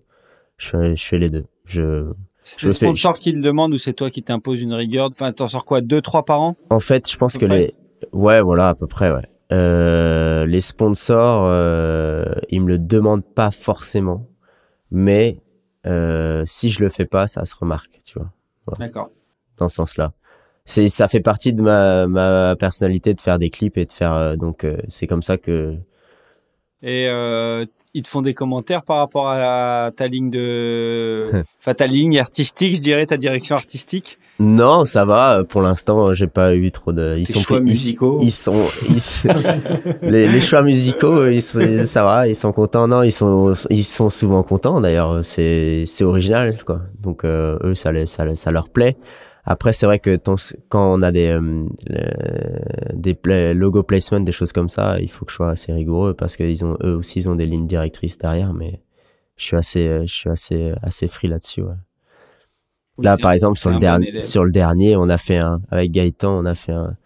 je, 0.59 0.69
fais, 0.69 0.97
je 0.97 1.05
fais 1.07 1.19
les 1.19 1.31
deux. 1.31 1.47
Je, 1.65 2.13
C'est 2.43 2.63
le 2.65 2.73
fais- 2.73 2.87
sponsor 2.87 3.19
qui 3.19 3.33
le 3.33 3.41
demande 3.41 3.73
ou 3.73 3.79
c'est 3.79 3.95
toi 3.95 4.11
qui 4.11 4.23
t'imposes 4.23 4.61
une 4.61 4.75
rigueur? 4.75 5.09
Enfin, 5.13 5.33
t'en 5.33 5.49
sors 5.49 5.65
quoi 5.65 5.81
Deux, 5.81 6.03
trois 6.03 6.25
par 6.25 6.41
an? 6.43 6.57
En 6.69 6.81
fait, 6.81 7.11
je 7.11 7.17
pense 7.17 7.39
que 7.39 7.47
les, 7.47 7.73
ouais, 8.13 8.43
voilà, 8.43 8.69
à 8.69 8.75
peu 8.75 8.87
près, 8.87 9.11
ouais. 9.13 9.23
Euh, 9.53 10.45
les 10.47 10.61
sponsors, 10.61 11.45
euh, 11.47 12.25
ils 12.51 12.61
me 12.61 12.69
le 12.69 12.79
demandent 12.79 13.25
pas 13.25 13.51
forcément, 13.51 14.29
mais 14.93 15.39
euh, 15.87 16.45
si 16.47 16.71
je 16.71 16.85
le 16.85 16.89
fais 16.89 17.05
pas, 17.07 17.27
ça 17.27 17.45
se 17.45 17.55
remarque, 17.57 17.99
tu 18.05 18.19
vois, 18.19 18.31
D'accord. 18.79 19.11
dans 19.57 19.69
ce 19.69 19.77
sens-là. 19.77 20.13
C'est, 20.71 20.89
ça 20.89 21.09
fait 21.09 21.21
partie 21.21 21.53
de 21.53 21.61
ma, 21.63 22.07
ma 22.07 22.55
personnalité 22.57 23.13
de 23.15 23.21
faire 23.21 23.39
des 23.39 23.51
clips 23.51 23.77
et 23.77 23.85
de 23.87 23.93
faire, 23.93 24.13
euh, 24.15 24.37
donc 24.37 24.65
euh, 24.65 24.77
c'est 24.89 25.07
comme 25.07 25.23
ça 25.23 25.37
que. 25.37 25.75
Et 26.83 27.09
euh, 27.09 27.65
ils 27.93 28.03
te 28.03 28.09
font 28.09 28.23
des 28.23 28.35
commentaires 28.35 28.83
par 28.83 28.99
rapport 28.99 29.29
à 29.29 29.91
ta 29.95 30.07
ligne 30.07 30.31
de, 30.31 31.25
enfin 31.61 31.75
ta 31.75 31.87
ligne 31.87 32.19
artistique, 32.19 32.77
je 32.77 32.81
dirais, 32.81 33.05
ta 33.07 33.17
direction 33.17 33.57
artistique? 33.57 34.19
Non, 34.39 34.87
ça 34.87 35.05
va. 35.05 35.43
Pour 35.47 35.61
l'instant, 35.61 36.15
j'ai 36.15 36.27
pas 36.29 36.55
eu 36.55 36.71
trop 36.71 36.93
de. 36.95 37.17
Ils 37.19 37.27
Tes 37.27 37.35
sont 37.35 37.41
choix 37.41 37.59
plus- 37.59 37.67
musicaux. 37.71 38.19
Ils, 38.23 38.31
sont. 38.33 38.55
ils 38.89 39.31
les, 40.11 40.27
les 40.29 40.41
choix 40.41 40.63
musicaux, 40.63 41.27
ils 41.27 41.43
sont- 41.43 41.85
ça 41.85 42.05
va. 42.05 42.27
Ils 42.29 42.37
sont 42.37 42.53
contents. 42.53 42.89
Non, 42.89 43.03
ils 43.03 43.13
sont. 43.13 43.53
Ils 43.69 43.85
sont 43.85 44.09
souvent 44.09 44.43
contents. 44.43 44.81
D'ailleurs, 44.81 45.23
c'est 45.23 45.83
c'est 45.85 46.05
original, 46.05 46.53
quoi. 46.65 46.81
Donc 47.01 47.25
euh, 47.25 47.59
eux, 47.65 47.75
ça, 47.75 47.93
les- 47.93 48.07
ça, 48.07 48.25
les- 48.25 48.37
ça 48.37 48.51
leur 48.51 48.71
plaît. 48.71 48.97
Après, 49.53 49.73
c'est 49.73 49.85
vrai 49.85 49.99
que 49.99 50.15
ton- 50.15 50.37
quand 50.69 50.95
on 50.97 51.03
a 51.03 51.11
des 51.11 51.27
euh, 51.37 51.67
des 52.95 53.19
logo 53.53 53.83
placement, 53.83 54.21
des 54.21 54.31
choses 54.31 54.53
comme 54.53 54.69
ça, 54.69 55.01
il 55.01 55.11
faut 55.11 55.25
que 55.25 55.33
je 55.33 55.37
sois 55.39 55.51
assez 55.51 55.73
rigoureux 55.73 56.15
parce 56.15 56.37
qu'ils 56.37 56.65
ont 56.65 56.77
eux 56.85 56.95
aussi, 56.95 57.19
ils 57.19 57.29
ont 57.29 57.35
des 57.35 57.47
lignes 57.47 57.67
directrices 57.67 58.17
derrière. 58.17 58.53
Mais 58.55 58.81
je 59.37 59.45
suis 59.47 59.57
assez, 59.57 59.89
euh, 59.89 60.03
je 60.07 60.15
suis 60.15 60.31
assez, 60.31 60.73
assez 60.83 61.09
free 61.09 61.27
là-dessus. 61.27 61.63
Ouais. 61.63 61.75
Là, 62.99 63.17
par 63.17 63.33
exemple, 63.33 63.59
sur 63.59 63.71
le, 63.71 63.77
bon 63.77 63.81
dernier, 63.81 64.09
élève. 64.11 64.23
sur 64.23 64.45
le 64.45 64.53
dernier, 64.53 64.95
on 64.95 65.09
a 65.09 65.19
fait 65.19 65.39
un, 65.39 65.61
avec 65.73 65.91
Gaëtan, 65.91 66.31
on 66.31 66.45
a 66.45 66.55
fait 66.55 66.73
un, 66.73 66.97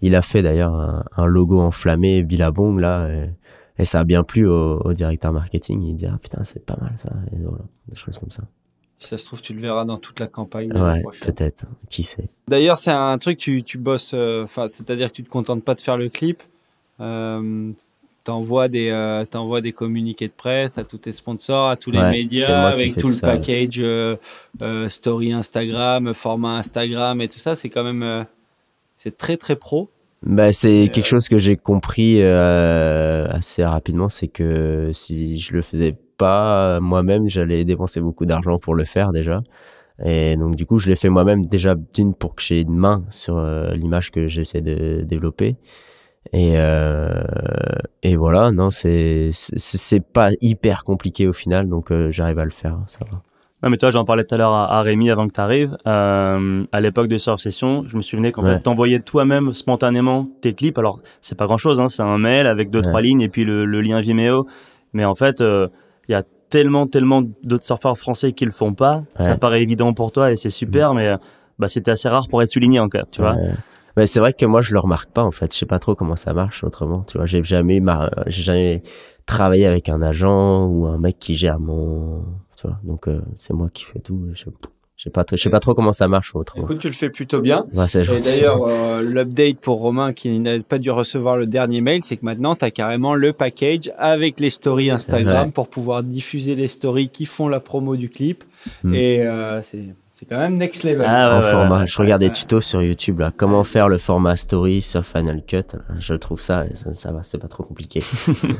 il 0.00 0.16
a 0.16 0.22
fait 0.22 0.40
d'ailleurs 0.42 0.74
un, 0.74 1.04
un 1.14 1.26
logo 1.26 1.60
enflammé 1.60 2.22
Billabong, 2.22 2.78
là, 2.80 3.06
et, 3.10 3.30
et 3.76 3.84
ça 3.84 4.00
a 4.00 4.04
bien 4.04 4.22
plu 4.24 4.48
au, 4.48 4.80
au 4.80 4.94
directeur 4.94 5.34
marketing. 5.34 5.82
Il 5.82 5.96
dit, 5.96 6.06
ah 6.06 6.18
putain, 6.22 6.42
c'est 6.44 6.64
pas 6.64 6.78
mal 6.80 6.94
ça, 6.96 7.10
et 7.32 7.36
voilà, 7.42 7.64
des 7.88 7.96
choses 7.96 8.16
comme 8.18 8.30
ça. 8.30 8.44
Si 9.02 9.08
ça 9.08 9.18
se 9.18 9.26
trouve, 9.26 9.42
tu 9.42 9.52
le 9.52 9.60
verras 9.60 9.84
dans 9.84 9.98
toute 9.98 10.20
la 10.20 10.28
campagne. 10.28 10.68
l'année 10.68 11.04
Ouais, 11.04 11.12
peut-être, 11.20 11.66
qui 11.90 12.04
sait? 12.04 12.28
D'ailleurs, 12.46 12.78
c'est 12.78 12.92
un 12.92 13.18
truc, 13.18 13.36
tu, 13.36 13.64
tu 13.64 13.76
bosses, 13.76 14.12
euh, 14.14 14.46
c'est-à-dire 14.70 15.08
que 15.08 15.14
tu 15.14 15.24
te 15.24 15.28
contentes 15.28 15.64
pas 15.64 15.74
de 15.74 15.80
faire 15.80 15.96
le 15.96 16.08
clip. 16.08 16.42
Euh, 17.00 17.72
t'envoies 18.22 18.68
des, 18.68 18.90
euh, 18.90 19.24
t'envoies 19.24 19.60
des 19.60 19.72
communiqués 19.72 20.28
de 20.28 20.32
presse 20.32 20.78
à 20.78 20.84
tous 20.84 20.98
tes 20.98 21.12
sponsors, 21.12 21.70
à 21.70 21.76
tous 21.76 21.90
les 21.90 21.98
Ouais, 21.98 22.12
médias, 22.12 22.68
avec 22.68 22.96
tout 22.96 23.08
le 23.08 23.12
ça, 23.14 23.26
package, 23.26 23.80
euh, 23.80 24.16
euh, 24.62 24.88
story 24.88 25.32
Instagram, 25.32 26.14
format 26.14 26.58
Instagram 26.58 27.20
et 27.20 27.28
tout 27.28 27.40
ça. 27.40 27.56
C'est 27.56 27.68
quand 27.70 27.82
même, 27.82 28.04
euh, 28.04 28.22
c'est 28.98 29.16
très 29.16 29.36
très 29.36 29.56
pro. 29.56 29.90
Bah, 30.24 30.52
c'est 30.52 30.88
quelque 30.92 31.06
euh, 31.06 31.08
chose 31.08 31.28
que 31.28 31.38
j'ai 31.38 31.56
compris 31.56 32.22
euh, 32.22 33.26
assez 33.30 33.64
rapidement, 33.64 34.08
c'est 34.08 34.28
que 34.28 34.92
si 34.94 35.40
je 35.40 35.54
le 35.54 35.62
faisais 35.62 35.96
pas 36.26 36.78
moi-même, 36.80 37.28
j'allais 37.28 37.64
dépenser 37.64 38.00
beaucoup 38.00 38.26
d'argent 38.26 38.58
pour 38.64 38.74
le 38.74 38.84
faire 38.84 39.08
déjà. 39.12 39.38
Et 40.04 40.36
donc 40.36 40.56
du 40.56 40.64
coup, 40.66 40.78
je 40.82 40.88
l'ai 40.90 40.96
fait 40.96 41.10
moi-même 41.10 41.46
déjà 41.46 41.74
d'une 41.94 42.12
pour 42.14 42.34
que 42.36 42.42
j'ai 42.42 42.60
une 42.68 42.76
main 42.86 42.98
sur 43.10 43.36
euh, 43.36 43.74
l'image 43.80 44.10
que 44.10 44.26
j'essaie 44.26 44.60
de 44.62 45.02
développer. 45.04 45.56
Et 46.32 46.52
euh, 46.56 47.22
et 48.02 48.16
voilà, 48.16 48.52
non, 48.52 48.70
c'est 48.70 49.30
c'est 49.32 50.04
pas 50.18 50.30
hyper 50.40 50.84
compliqué 50.84 51.26
au 51.28 51.32
final, 51.32 51.68
donc 51.68 51.90
euh, 51.90 52.10
j'arrive 52.12 52.38
à 52.38 52.44
le 52.44 52.50
faire, 52.62 52.78
ça 52.86 53.00
va. 53.10 53.18
Non, 53.62 53.70
mais 53.70 53.76
toi, 53.76 53.90
j'en 53.90 54.04
parlais 54.04 54.24
tout 54.24 54.34
à 54.34 54.38
l'heure 54.38 54.52
à, 54.52 54.78
à 54.78 54.82
Rémi 54.82 55.08
avant 55.10 55.28
que 55.28 55.34
tu 55.34 55.40
arrives. 55.40 55.76
Euh, 55.86 56.64
à 56.72 56.80
l'époque 56.80 57.06
de 57.06 57.16
Surf 57.18 57.40
Session, 57.40 57.84
je 57.88 57.96
me 57.96 58.02
souvenais 58.02 58.32
qu'en 58.32 58.42
Ouais. 58.44 58.54
fait, 58.54 58.60
t'envoyais 58.60 58.98
toi-même 58.98 59.52
spontanément 59.52 60.28
tes 60.40 60.52
clips. 60.52 60.78
Alors, 60.78 60.98
c'est 61.20 61.36
pas 61.38 61.46
grand-chose, 61.46 61.78
hein, 61.78 61.88
c'est 61.88 62.02
un 62.02 62.18
mail 62.18 62.46
avec 62.48 62.70
deux, 62.70 62.80
Ouais. 62.80 62.88
trois 62.90 63.00
lignes 63.02 63.20
et 63.20 63.28
puis 63.28 63.44
le, 63.44 63.64
le 63.64 63.80
lien 63.80 64.00
Vimeo. 64.00 64.48
Mais 64.94 65.04
en 65.04 65.14
fait, 65.14 65.40
euh, 65.40 65.68
il 66.08 66.12
y 66.12 66.14
a 66.14 66.22
tellement, 66.50 66.86
tellement 66.86 67.22
d'autres 67.42 67.64
surfeurs 67.64 67.96
français 67.96 68.32
qui 68.32 68.44
le 68.44 68.50
font 68.50 68.74
pas. 68.74 69.04
Ça 69.18 69.36
paraît 69.36 69.62
évident 69.62 69.92
pour 69.94 70.12
toi 70.12 70.32
et 70.32 70.36
c'est 70.36 70.50
super, 70.50 70.92
mais 70.94 71.08
euh, 71.08 71.16
bah, 71.58 71.68
c'était 71.68 71.90
assez 71.92 72.08
rare 72.08 72.26
pour 72.28 72.42
être 72.42 72.50
souligné 72.50 72.78
encore, 72.80 73.04
tu 73.10 73.20
vois. 73.20 73.34
Ouais. 73.34 73.52
Mais 73.96 74.06
c'est 74.06 74.20
vrai 74.20 74.32
que 74.32 74.46
moi 74.46 74.62
je 74.62 74.72
le 74.72 74.78
remarque 74.80 75.10
pas 75.10 75.22
en 75.22 75.30
fait. 75.32 75.52
Je 75.52 75.58
sais 75.58 75.66
pas 75.66 75.78
trop 75.78 75.94
comment 75.94 76.16
ça 76.16 76.32
marche 76.32 76.64
autrement. 76.64 77.04
Tu 77.06 77.18
vois, 77.18 77.26
j'ai 77.26 77.42
jamais 77.44 77.78
mar- 77.80 78.10
j'ai 78.26 78.42
jamais 78.42 78.82
travaillé 79.26 79.66
avec 79.66 79.88
un 79.90 80.00
agent 80.02 80.64
ou 80.66 80.86
un 80.86 80.98
mec 80.98 81.18
qui 81.18 81.36
gère 81.36 81.60
mon. 81.60 82.22
Tu 82.56 82.66
vois, 82.66 82.78
donc 82.84 83.06
euh, 83.08 83.20
c'est 83.36 83.52
moi 83.52 83.68
qui 83.72 83.84
fais 83.84 83.98
tout. 84.00 84.28
Je 84.32 84.44
je 85.02 85.08
sais 85.08 85.10
pas, 85.10 85.24
trop- 85.24 85.36
je 85.36 85.42
sais 85.42 85.50
pas 85.50 85.58
trop 85.58 85.74
comment 85.74 85.92
ça 85.92 86.06
marche 86.06 86.32
autrement. 86.36 86.62
Écoute, 86.62 86.78
tu 86.78 86.86
le 86.86 86.92
fais 86.92 87.10
plutôt 87.10 87.40
bien. 87.40 87.64
Ouais, 87.74 87.86
Et 87.92 88.20
d'ailleurs, 88.20 88.62
euh, 88.68 89.02
l'update 89.02 89.56
pour 89.58 89.80
Romain 89.80 90.12
qui 90.12 90.38
n'a 90.38 90.60
pas 90.60 90.78
dû 90.78 90.92
recevoir 90.92 91.36
le 91.36 91.46
dernier 91.46 91.80
mail, 91.80 92.04
c'est 92.04 92.16
que 92.16 92.24
maintenant, 92.24 92.54
tu 92.54 92.64
as 92.64 92.70
carrément 92.70 93.16
le 93.16 93.32
package 93.32 93.90
avec 93.98 94.38
les 94.38 94.50
stories 94.50 94.90
Instagram 94.90 95.46
Ouais. 95.46 95.52
pour 95.52 95.66
pouvoir 95.66 96.04
diffuser 96.04 96.54
les 96.54 96.68
stories 96.68 97.08
qui 97.08 97.26
font 97.26 97.48
la 97.48 97.58
promo 97.58 97.96
du 97.96 98.10
clip. 98.10 98.44
Hmm. 98.84 98.94
Et 98.94 99.26
euh, 99.26 99.60
c'est 99.62 99.82
c'est 100.22 100.28
quand 100.28 100.38
même 100.38 100.56
next 100.56 100.84
level. 100.84 101.04
Ah, 101.04 101.34
en 101.34 101.38
ouais, 101.40 101.44
ouais, 101.44 101.50
format, 101.50 101.80
ouais. 101.80 101.86
je 101.88 101.98
regarde 101.98 102.20
des 102.22 102.30
tutos 102.30 102.60
sur 102.60 102.80
YouTube 102.80 103.18
là, 103.18 103.32
comment 103.36 103.64
faire 103.64 103.88
le 103.88 103.98
format 103.98 104.36
story 104.36 104.80
sur 104.80 105.04
Final 105.04 105.42
Cut. 105.44 105.56
là. 105.74 105.80
Je 105.98 106.14
trouve 106.14 106.40
ça, 106.40 106.64
ça, 106.74 106.94
ça 106.94 107.10
va, 107.10 107.24
c'est 107.24 107.38
pas 107.38 107.48
trop 107.48 107.64
compliqué. 107.64 108.00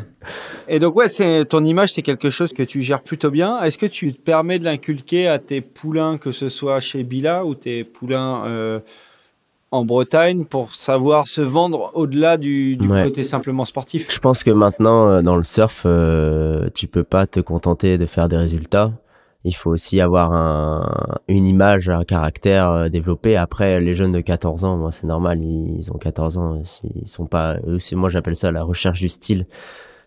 Et 0.69 0.81
donc, 0.81 0.97
ouais, 0.97 1.09
c'est 1.09 1.45
ton 1.45 1.65
image, 1.65 1.93
c'est 1.93 2.03
quelque 2.03 2.31
chose 2.31 2.53
que 2.53 2.65
tu 2.65 2.83
gères 2.83 3.03
plutôt 3.03 3.31
bien. 3.31 3.63
Est-ce 3.63 3.79
que 3.79 3.87
tu 3.87 4.13
te 4.13 4.21
permets 4.21 4.59
de 4.59 4.65
l'inculquer 4.65 5.29
à 5.29 5.39
tes 5.39 5.61
poulains, 5.61 6.19
que 6.19 6.33
ce 6.33 6.49
soit 6.49 6.81
chez 6.81 7.05
Bila 7.05 7.45
ou 7.45 7.55
tes 7.55 7.85
poulains 7.85 8.45
euh, 8.47 8.81
en 9.71 9.85
Bretagne, 9.85 10.45
pour 10.45 10.75
savoir 10.75 11.27
se 11.29 11.41
vendre 11.41 11.93
au-delà 11.95 12.37
du, 12.39 12.77
du 12.77 12.89
Ouais. 12.89 13.05
côté 13.05 13.23
simplement 13.25 13.65
sportif? 13.65 14.13
Je 14.13 14.19
pense 14.19 14.43
que 14.45 14.51
maintenant, 14.51 15.07
euh, 15.09 15.23
dans 15.23 15.37
le 15.37 15.45
surf, 15.45 15.83
euh, 15.87 16.69
tu 16.75 16.89
peux 16.89 17.05
pas 17.05 17.27
te 17.27 17.41
contenter 17.41 17.99
de 17.99 18.07
faire 18.07 18.29
des 18.29 18.37
résultats. 18.37 18.93
Il 19.45 19.55
faut 19.57 19.70
aussi 19.70 20.01
avoir 20.01 20.32
un, 20.32 20.86
une 21.28 21.47
image, 21.47 21.88
un 21.90 22.05
caractère 22.05 22.70
euh, 22.70 22.88
développé. 22.88 23.36
Après, 23.36 23.80
les 23.80 23.95
jeunes 23.95 24.12
de 24.12 24.20
14 24.20 24.64
ans, 24.64 24.90
c'est 24.90 25.07
normal, 25.07 25.43
ils, 25.43 25.90
ont 25.93 25.99
14 25.99 26.38
ans, 26.38 26.62
ils 26.84 27.09
sont 27.09 27.26
pas, 27.26 27.57
eux, 27.66 27.78
moi, 27.95 28.09
j'appelle 28.09 28.36
ça 28.36 28.53
la 28.53 28.62
recherche 28.62 29.01
du 29.01 29.09
style. 29.09 29.47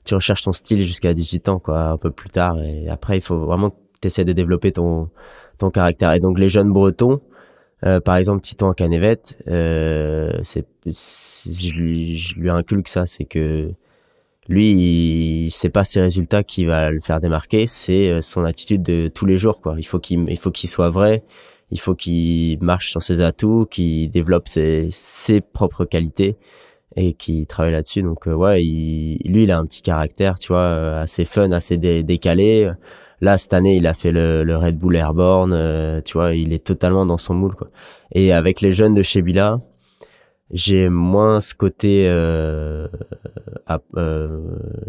Tu 0.06 0.16
recherches 0.16 0.44
ton 0.44 0.54
style 0.54 0.82
jusqu'à 0.82 1.14
18 1.14 1.50
ans, 1.50 1.60
quoi, 1.60 1.82
un 1.90 1.98
peu 1.98 2.12
plus 2.12 2.30
tard. 2.30 2.60
Et 2.62 2.88
après, 2.90 3.18
il 3.18 3.22
faut 3.22 3.40
vraiment 3.40 3.72
que 3.72 3.76
tu 4.02 4.08
essaies 4.08 4.24
de 4.26 4.34
développer 4.34 4.72
ton, 4.72 5.10
ton 5.58 5.70
caractère. 5.72 6.14
Et 6.14 6.20
donc, 6.20 6.40
les 6.40 6.48
jeunes 6.50 6.72
bretons, 6.72 7.20
euh, 7.86 8.00
par 8.00 8.16
exemple, 8.16 8.42
Titon 8.42 8.72
Canevet, 8.74 9.20
euh, 9.48 10.32
c'est- 10.44 10.66
je 10.86 11.74
lui, 11.76 12.18
je 12.18 12.36
lui 12.40 12.50
inculque 12.50 12.88
ça, 12.88 13.06
c'est 13.06 13.26
que 13.26 13.72
lui, 14.48 15.50
c'est 15.52 15.70
pas 15.70 15.84
ses 15.84 16.02
résultats 16.02 16.44
qui 16.44 16.66
va 16.66 16.92
le 16.92 17.02
faire 17.02 17.20
démarquer, 17.20 17.68
c'est 17.68 18.10
euh, 18.10 18.22
son 18.22 18.44
attitude 18.44 18.84
de 18.84 19.08
tous 19.08 19.26
les 19.26 19.38
jours, 19.38 19.62
quoi. 19.62 19.76
Il 19.78 19.86
faut 19.86 20.00
qu'il, 20.00 20.26
il 20.30 20.38
faut 20.38 20.52
qu'il 20.52 20.70
soit 20.70 20.90
vrai, 20.90 21.24
il 21.72 21.80
faut 21.80 21.96
qu'il 21.96 22.60
marche 22.62 22.92
sur 22.92 23.02
ses 23.02 23.22
atouts, 23.22 23.66
qu'il 23.66 24.10
développe 24.10 24.48
ses, 24.48 24.88
ses 24.92 25.42
propres 25.42 25.86
qualités 25.86 26.38
et 26.96 27.14
qu'il 27.14 27.48
travaille 27.48 27.74
là-dessus. 27.74 28.04
Donc, 28.04 28.28
euh, 28.28 28.34
ouais, 28.34 28.64
il, 28.64 29.20
lui, 29.32 29.44
il 29.44 29.52
a 29.52 29.58
un 29.58 29.66
petit 29.66 29.82
caractère, 29.82 30.38
tu 30.40 30.50
vois, 30.50 30.60
euh, 30.60 31.02
assez 31.02 31.26
fun, 31.26 31.52
assez 31.52 31.78
dé- 31.78 32.04
décalé. 32.04 32.72
Là, 33.22 33.38
cette 33.38 33.54
année, 33.54 33.78
il 33.78 33.88
a 33.88 33.94
fait 33.94 34.12
le, 34.12 34.44
le 34.44 34.58
Red 34.58 34.78
Bull 34.78 34.96
Airborne, 34.96 35.54
euh, 35.54 36.02
tu 36.02 36.14
vois, 36.14 36.36
il 36.36 36.54
est 36.54 36.64
totalement 36.64 37.06
dans 37.06 37.18
son 37.18 37.34
moule, 37.34 37.56
quoi. 37.56 37.68
Et 38.14 38.32
avec 38.32 38.62
les 38.62 38.72
jeunes 38.74 38.94
de 38.94 39.04
chez 39.04 39.22
Bila, 39.22 39.60
j'ai 40.52 40.90
moins 40.90 41.42
ce 41.42 41.56
côté 41.56 42.08
euh, 42.08 42.88
euh, 43.98 44.40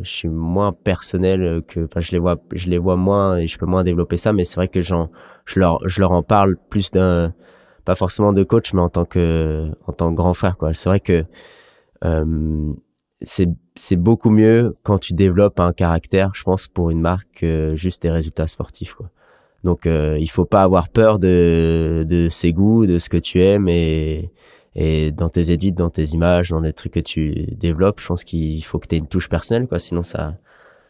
je 0.03 0.11
suis 0.11 0.29
moins 0.29 0.73
personnel 0.73 1.63
que 1.67 1.85
enfin, 1.85 2.01
je 2.01 2.13
les 2.13 2.19
vois 2.19 2.37
je 2.53 2.69
les 2.69 2.79
vois 2.79 2.97
moins 2.97 3.39
et 3.39 3.49
je 3.49 3.59
peux 3.59 3.67
moins 3.67 3.85
développer 3.85 4.17
ça 4.17 4.33
mais 4.33 4.45
c'est 4.45 4.57
vrai 4.57 4.69
que 4.69 4.83
j'en 4.83 5.11
je 5.47 5.61
leur 5.61 5.87
je 5.89 6.01
leur 6.01 6.13
en 6.13 6.23
parle 6.23 6.57
plus 6.69 6.91
d'un 6.91 7.33
pas 7.87 7.95
forcément 7.95 8.35
de 8.35 8.43
coach 8.43 8.75
mais 8.75 8.83
en 8.83 8.91
tant 8.91 9.07
que 9.07 9.71
en 9.87 9.93
tant 9.93 10.11
que 10.11 10.17
grand 10.17 10.35
frère 10.35 10.59
quoi. 10.59 10.75
C'est 10.75 10.91
vrai 10.91 11.01
que 11.01 11.25
euh, 12.05 12.73
c'est 13.23 13.49
c'est 13.75 13.97
beaucoup 13.97 14.29
mieux 14.29 14.77
quand 14.83 14.99
tu 14.99 15.15
développes 15.15 15.61
un 15.61 15.73
caractère 15.73 16.33
je 16.35 16.43
pense 16.43 16.67
pour 16.67 16.91
une 16.91 17.01
marque 17.01 17.29
que 17.41 17.73
juste 17.77 18.03
des 18.03 18.11
résultats 18.11 18.49
sportifs 18.49 18.95
quoi. 18.95 19.09
Donc 19.65 19.87
euh, 19.87 20.19
il 20.21 20.29
faut 20.29 20.45
pas 20.45 20.63
avoir 20.63 20.91
peur 20.91 21.19
de 21.19 22.05
de 22.07 22.29
ses 22.29 22.53
goûts 22.53 22.87
de 22.87 22.99
ce 22.99 23.09
que 23.09 23.17
tu 23.17 23.41
aimes 23.41 23.69
et 23.69 24.31
Et 24.79 25.11
dans 25.11 25.29
tes 25.31 25.51
edits, 25.53 25.73
dans 25.73 25.89
tes 25.91 26.05
images, 26.05 26.51
dans 26.51 26.61
les 26.61 26.73
trucs 26.75 26.93
que 26.93 27.01
tu 27.01 27.33
développes, 27.59 27.99
je 28.01 28.07
pense 28.07 28.25
qu'il 28.25 28.63
faut 28.63 28.79
que 28.79 28.87
tu 28.87 28.95
aies 28.95 28.99
une 28.99 29.07
touche 29.09 29.29
personnelle, 29.29 29.67
quoi. 29.67 29.79
Sinon, 29.79 30.03
ça, 30.03 30.35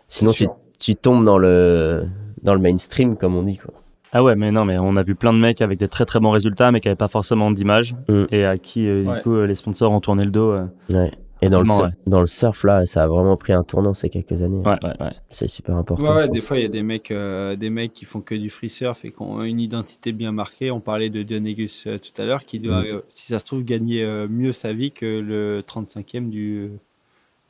sinon 0.08 0.32
tu, 0.32 0.48
tu 0.80 0.96
tombes 0.96 1.24
dans 1.24 1.38
le, 1.38 2.04
dans 2.42 2.52
le 2.54 2.60
mainstream, 2.60 3.16
comme 3.16 3.36
on 3.36 3.44
dit, 3.44 3.56
quoi. 3.58 3.72
Ah 4.12 4.24
ouais, 4.24 4.34
mais 4.34 4.50
non, 4.50 4.64
mais 4.64 4.76
on 4.78 4.96
a 4.96 5.02
vu 5.02 5.14
plein 5.14 5.32
de 5.32 5.38
mecs 5.38 5.60
avec 5.62 5.78
des 5.78 5.86
très 5.88 6.04
très 6.04 6.20
bons 6.20 6.30
résultats, 6.30 6.72
mais 6.72 6.80
qui 6.80 6.88
n'avaient 6.88 6.96
pas 6.96 7.08
forcément 7.08 7.50
d'image 7.50 7.94
Mm. 8.08 8.24
et 8.32 8.44
à 8.44 8.56
qui, 8.58 8.88
euh, 8.88 9.04
Ouais. 9.04 9.16
du 9.16 9.22
coup, 9.22 9.34
euh, 9.34 9.46
les 9.46 9.54
sponsors 9.54 9.92
ont 9.92 10.00
tourné 10.00 10.24
le 10.24 10.30
dos. 10.30 10.50
euh. 10.52 10.66
Ouais. 10.90 11.12
Et 11.46 11.50
dans 11.50 11.60
le, 11.60 11.90
dans 12.06 12.20
le 12.20 12.26
surf, 12.26 12.64
là, 12.64 12.86
ça 12.86 13.02
a 13.04 13.06
vraiment 13.06 13.36
pris 13.36 13.52
un 13.52 13.62
tournant 13.62 13.94
ces 13.94 14.08
quelques 14.10 14.42
années. 14.42 14.58
Ouais, 14.58 14.78
ouais, 14.82 14.94
ouais. 15.00 15.12
C'est 15.28 15.48
super 15.48 15.76
important. 15.76 16.04
Ouais, 16.04 16.16
ouais, 16.16 16.26
je 16.26 16.30
des 16.32 16.40
fois, 16.40 16.58
il 16.58 16.62
y 16.62 16.66
a 16.66 16.68
des 16.68 16.82
mecs, 16.82 17.10
euh, 17.10 17.56
des 17.56 17.70
mecs 17.70 17.92
qui 17.92 18.04
font 18.04 18.20
que 18.20 18.34
du 18.34 18.50
free 18.50 18.70
surf 18.70 19.04
et 19.04 19.10
qui 19.10 19.20
ont 19.22 19.42
une 19.42 19.60
identité 19.60 20.12
bien 20.12 20.32
marquée. 20.32 20.70
On 20.70 20.80
parlait 20.80 21.10
de 21.10 21.22
Dionegus 21.22 21.84
euh, 21.86 21.98
tout 21.98 22.20
à 22.20 22.24
l'heure, 22.26 22.44
qui 22.44 22.58
doit, 22.58 22.82
Mm. 22.82 22.86
euh, 22.86 23.00
si 23.08 23.26
ça 23.26 23.38
se 23.38 23.44
trouve, 23.44 23.62
gagner 23.62 24.02
euh, 24.04 24.26
mieux 24.28 24.52
sa 24.52 24.72
vie 24.72 24.92
que 24.92 25.06
le 25.20 25.62
35e 25.66 26.28
du, 26.30 26.70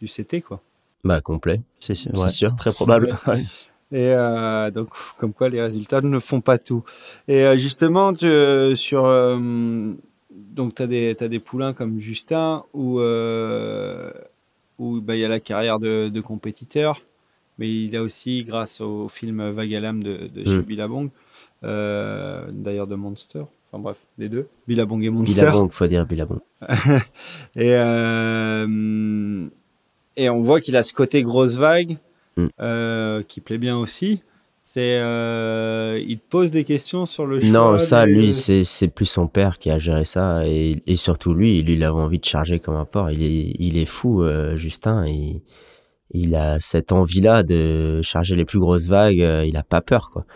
du 0.01 0.07
CT, 0.09 0.43
quoi. 0.43 0.61
Bah, 1.05 1.21
complet. 1.21 1.61
C'est 1.79 1.95
sûr. 1.95 2.13
Ouais. 2.15 2.29
C'est 2.29 2.47
très 2.57 2.73
probable. 2.73 3.17
Et 3.93 4.11
euh, 4.13 4.71
donc, 4.73 4.89
comme 5.19 5.33
quoi, 5.33 5.49
les 5.49 5.63
résultats 5.63 6.01
ne 6.01 6.19
font 6.19 6.41
pas 6.41 6.59
tout. 6.59 6.83
Et 7.29 7.45
euh, 7.45 7.57
justement, 7.57 8.13
tu, 8.13 8.27
euh, 8.27 8.75
sur. 8.75 9.07
Donc, 10.57 10.75
tu 10.75 10.83
as 10.83 10.87
des, 10.87 11.15
des 11.15 11.39
poulains 11.39 11.73
comme 11.73 12.01
Justin 12.01 12.65
où 12.75 12.99
euh, 13.01 14.11
où, 14.79 15.01
bah, 15.01 15.15
il 15.17 15.21
y 15.21 15.25
a 15.25 15.29
la 15.29 15.41
carrière 15.41 15.79
de, 15.79 16.09
de 16.09 16.21
compétiteur, 16.21 17.01
mais 17.59 17.71
il 17.71 17.97
a 17.97 18.03
aussi, 18.03 18.43
grâce 18.45 18.81
au 18.81 19.09
film 19.09 19.41
l'âme 19.81 20.03
de, 20.03 20.29
de 20.35 20.45
chez 20.45 20.59
Mm. 20.59 20.63
Billabong, 20.63 21.09
euh, 21.65 22.47
d'ailleurs 22.53 22.87
de 22.87 22.95
Monster, 22.95 23.45
enfin 23.73 23.83
bref, 23.83 23.97
les 24.19 24.29
deux, 24.29 24.49
Billabong 24.69 25.03
et 25.03 25.11
Monster. 25.11 25.41
Billabong, 25.41 25.71
faut 25.71 25.87
dire 25.87 26.05
Billabong. 26.07 26.41
Et, 27.57 27.75
euh, 27.75 29.47
et 30.17 30.31
on 30.31 30.41
voit 30.43 30.61
qu'il 30.61 30.77
a 30.77 30.83
ce 30.83 30.93
côté 30.93 31.23
grosse 31.23 31.55
vague 31.55 31.97
Mm. 32.39 32.49
euh, 32.61 33.23
qui 33.23 33.41
plaît 33.41 33.57
bien 33.57 33.79
aussi. 33.79 34.23
C'est, 34.77 35.01
euh, 35.01 35.99
il 36.07 36.19
te 36.19 36.27
pose 36.27 36.51
des 36.51 36.63
questions 36.65 37.07
sur 37.07 37.25
le 37.27 37.41
choix. 37.41 37.49
Non, 37.49 37.79
ça, 37.79 38.05
lui, 38.05 38.35
c'est 38.35 38.63
c'est 38.63 38.89
plus 38.89 39.07
son 39.07 39.27
père 39.27 39.57
qui 39.57 39.71
a 39.71 39.79
géré 39.79 40.05
ça. 40.05 40.47
Et, 40.47 40.83
et 40.87 40.97
surtout, 40.97 41.33
lui, 41.33 41.63
lui, 41.63 41.73
il 41.75 41.83
avait 41.83 41.95
envie 41.95 42.19
de 42.19 42.27
charger 42.27 42.59
comme 42.61 42.75
un 42.77 42.85
porc. 42.85 43.11
Il 43.11 43.23
est, 43.23 43.55
il 43.59 43.79
est 43.79 43.87
fou, 43.87 44.23
euh, 44.23 44.55
Justin. 44.57 45.07
Il, 45.07 45.41
il 46.11 46.35
a 46.35 46.61
cette 46.61 46.93
envie-là 46.93 47.43
de 47.43 48.03
charger 48.03 48.37
les 48.37 48.45
plus 48.45 48.59
grosses 48.59 48.89
vagues. 48.89 49.23
euh, 49.23 49.47
il 49.47 49.57
a 49.57 49.63
pas 49.63 49.81
peur, 49.81 50.11
quoi. 50.13 50.27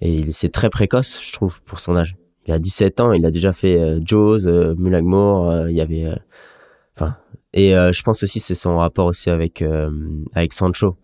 Et 0.00 0.30
c'est 0.30 0.50
très 0.52 0.70
précoce, 0.70 1.20
je 1.26 1.32
trouve, 1.32 1.60
pour 1.62 1.80
son 1.80 1.96
âge. 1.96 2.14
Il 2.46 2.52
a 2.52 2.60
17 2.60 3.00
ans, 3.00 3.12
il 3.12 3.26
a 3.26 3.32
déjà 3.32 3.52
fait 3.52 3.80
euh, 3.80 3.98
Jaws, 4.04 4.46
euh, 4.46 4.76
Mulagmore, 4.78 5.50
euh, 5.50 5.70
il 5.72 5.76
y 5.76 5.80
avait... 5.80 6.04
euh, 6.04 6.14
Enfin... 6.96 7.16
et 7.52 7.76
euh, 7.76 7.90
je 7.92 8.02
pense 8.04 8.22
aussi 8.22 8.38
c'est 8.38 8.54
son 8.54 8.78
rapport 8.78 9.06
aussi 9.06 9.28
avec, 9.28 9.60
euh, 9.60 9.90
avec 10.36 10.52
Sancho. 10.52 10.96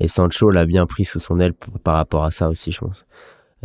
Et 0.00 0.08
Sancho 0.08 0.50
l'a 0.50 0.66
bien 0.66 0.86
pris 0.86 1.04
sous 1.04 1.20
son 1.20 1.38
aile 1.40 1.54
par 1.82 1.94
rapport 1.96 2.24
à 2.24 2.30
ça 2.30 2.48
aussi, 2.48 2.72
je 2.72 2.80
pense. 2.80 3.04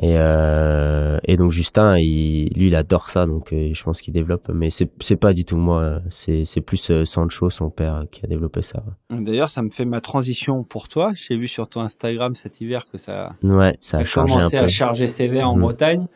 Et, 0.01 0.13
euh, 0.17 1.17
et 1.25 1.36
donc 1.36 1.51
Justin, 1.51 1.97
il, 1.97 2.53
lui, 2.55 2.67
il 2.67 2.75
adore 2.75 3.09
ça, 3.09 3.25
donc 3.25 3.51
euh, 3.51 3.71
je 3.73 3.84
pense 3.84 4.01
qu'il 4.01 4.13
développe. 4.13 4.49
Mais 4.53 4.69
c'est 4.69 5.15
pas 5.17 5.34
du 5.34 5.43
tout 5.43 5.57
moi, 5.57 5.99
c'est 6.09 6.61
plus 6.61 6.89
euh, 6.91 7.03
Sancho, 7.03 7.49
son 7.49 7.69
père, 7.69 8.03
qui 8.09 8.23
a 8.23 8.27
développé 8.30 8.61
ça. 8.61 8.82
D'ailleurs, 9.09 9.49
ça 9.49 9.61
me 9.61 9.71
fait 9.71 9.84
ma 9.86 9.99
transition 9.99 10.63
pour 10.63 10.88
toi. 10.88 11.11
J'ai 11.15 11.36
vu 11.36 11.49
sur 11.49 11.67
ton 11.67 11.82
Instagram 11.82 12.36
cet 12.36 12.61
hiver 12.61 12.86
que 12.89 12.97
ça 12.97 13.34
Ouais, 13.43 13.75
ça 13.82 13.97
a 13.97 14.01
un 14.01 14.03
commencé 14.05 14.57
peu. 14.57 14.63
à 14.63 14.67
charger 14.67 15.07
sévère 15.07 15.49
en 15.49 15.55
Mhm. 15.55 15.61
Bretagne. 15.61 16.07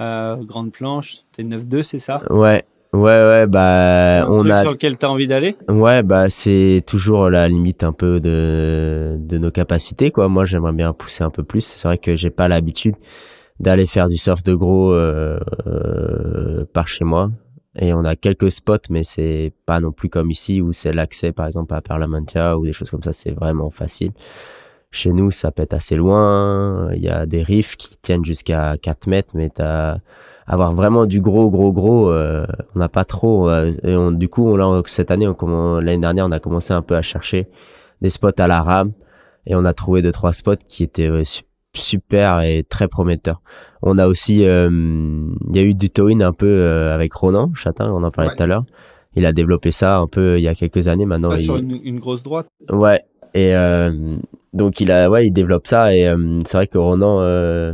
Euh, 0.00 0.36
grande 0.36 0.72
planche, 0.72 1.18
t'es 1.32 1.44
9-2, 1.44 1.84
c'est 1.84 2.00
ça? 2.00 2.22
Ouais, 2.28 2.64
ouais, 2.92 3.00
ouais, 3.00 3.46
bah 3.46 4.24
un 4.24 4.30
on 4.30 4.38
truc 4.38 4.50
a 4.52 4.62
sur 4.62 4.70
lequel 4.72 4.98
tu 4.98 5.06
as 5.06 5.10
envie 5.10 5.26
d'aller? 5.26 5.56
Ouais, 5.68 6.02
bah 6.02 6.30
c'est 6.30 6.82
toujours 6.86 7.30
la 7.30 7.48
limite 7.48 7.84
un 7.84 7.92
peu 7.92 8.20
de 8.20 9.16
de 9.18 9.38
nos 9.38 9.50
capacités 9.50 10.10
quoi. 10.10 10.28
Moi, 10.28 10.44
j'aimerais 10.44 10.72
bien 10.72 10.92
pousser 10.92 11.24
un 11.24 11.30
peu 11.30 11.42
plus. 11.42 11.62
C'est 11.64 11.88
vrai 11.88 11.98
que 11.98 12.16
j'ai 12.16 12.30
pas 12.30 12.48
l'habitude 12.48 12.94
d'aller 13.60 13.86
faire 13.86 14.08
du 14.08 14.16
surf 14.16 14.42
de 14.42 14.54
gros 14.54 14.92
euh, 14.92 15.38
euh, 15.66 16.64
par 16.72 16.88
chez 16.88 17.04
moi. 17.04 17.30
Et 17.78 17.94
on 17.94 18.04
a 18.04 18.16
quelques 18.16 18.50
spots, 18.50 18.88
mais 18.90 19.02
c'est 19.02 19.52
pas 19.64 19.80
non 19.80 19.92
plus 19.92 20.10
comme 20.10 20.30
ici 20.30 20.60
où 20.60 20.72
c'est 20.72 20.92
l'accès, 20.92 21.32
par 21.32 21.46
exemple, 21.46 21.72
à 21.74 21.80
Perlamantia 21.80 22.58
ou 22.58 22.64
des 22.66 22.74
choses 22.74 22.90
comme 22.90 23.02
ça, 23.02 23.14
c'est 23.14 23.30
vraiment 23.30 23.70
facile. 23.70 24.12
Chez 24.94 25.10
nous, 25.12 25.30
ça 25.30 25.50
être 25.56 25.72
assez 25.72 25.96
loin. 25.96 26.92
Il 26.94 27.00
y 27.02 27.08
a 27.08 27.24
des 27.26 27.42
riffs 27.42 27.76
qui 27.76 27.96
tiennent 28.02 28.24
jusqu'à 28.24 28.76
4 28.76 29.06
mètres, 29.06 29.32
mais 29.34 29.48
t'as 29.48 29.96
avoir 30.46 30.72
vraiment 30.74 31.06
du 31.06 31.20
gros, 31.20 31.50
gros, 31.50 31.72
gros, 31.72 32.10
euh, 32.10 32.44
on 32.74 32.78
n'a 32.80 32.88
pas 32.88 33.04
trop. 33.04 33.48
euh, 33.48 33.72
et 33.84 33.96
on, 33.96 34.12
du 34.12 34.28
coup, 34.28 34.46
on, 34.46 34.56
là, 34.56 34.82
cette 34.86 35.10
année, 35.10 35.26
l'année 35.80 35.98
dernière, 35.98 36.26
on 36.26 36.32
a 36.32 36.40
commencé 36.40 36.74
un 36.74 36.82
peu 36.82 36.94
à 36.94 37.02
chercher 37.02 37.48
des 38.02 38.10
spots 38.10 38.38
à 38.38 38.46
la 38.46 38.60
rame 38.62 38.92
et 39.46 39.54
on 39.54 39.64
a 39.64 39.72
trouvé 39.72 40.02
deux 40.02 40.12
trois 40.12 40.32
spots 40.32 40.56
qui 40.68 40.82
étaient 40.82 41.08
euh, 41.08 41.24
su- 41.24 41.42
super 41.74 42.42
et 42.42 42.62
très 42.62 42.86
prometteurs. 42.88 43.40
On 43.80 43.96
a 43.98 44.06
aussi, 44.08 44.44
euh, 44.44 44.68
il 45.48 45.56
y 45.56 45.58
a 45.58 45.62
eu 45.62 45.72
du 45.74 45.88
towing 45.88 46.22
un 46.22 46.32
peu 46.32 46.46
euh, 46.46 46.94
avec 46.94 47.14
Ronan 47.14 47.50
Chatin, 47.54 47.90
on 47.92 48.02
en 48.02 48.10
parlait 48.10 48.30
Ouais. 48.30 48.36
tout 48.36 48.42
à 48.42 48.46
l'heure. 48.46 48.64
Il 49.14 49.24
a 49.26 49.32
développé 49.32 49.70
ça 49.72 49.96
un 49.98 50.06
peu 50.06 50.38
il 50.38 50.42
y 50.42 50.48
a 50.48 50.54
quelques 50.54 50.88
années 50.88 51.06
maintenant. 51.06 51.30
Pas 51.30 51.38
il- 51.38 51.44
sur 51.44 51.56
une, 51.56 51.78
une 51.82 51.98
grosse 51.98 52.22
droite 52.22 52.46
Ouais. 52.70 53.02
Et 53.34 53.54
euh, 53.54 54.18
donc 54.52 54.80
il 54.80 54.90
a, 54.92 55.08
ouais, 55.10 55.26
il 55.26 55.32
développe 55.32 55.66
ça 55.66 55.94
et 55.94 56.06
euh, 56.06 56.40
c'est 56.44 56.56
vrai 56.56 56.66
que 56.66 56.78
Ronan, 56.78 57.20
euh, 57.20 57.72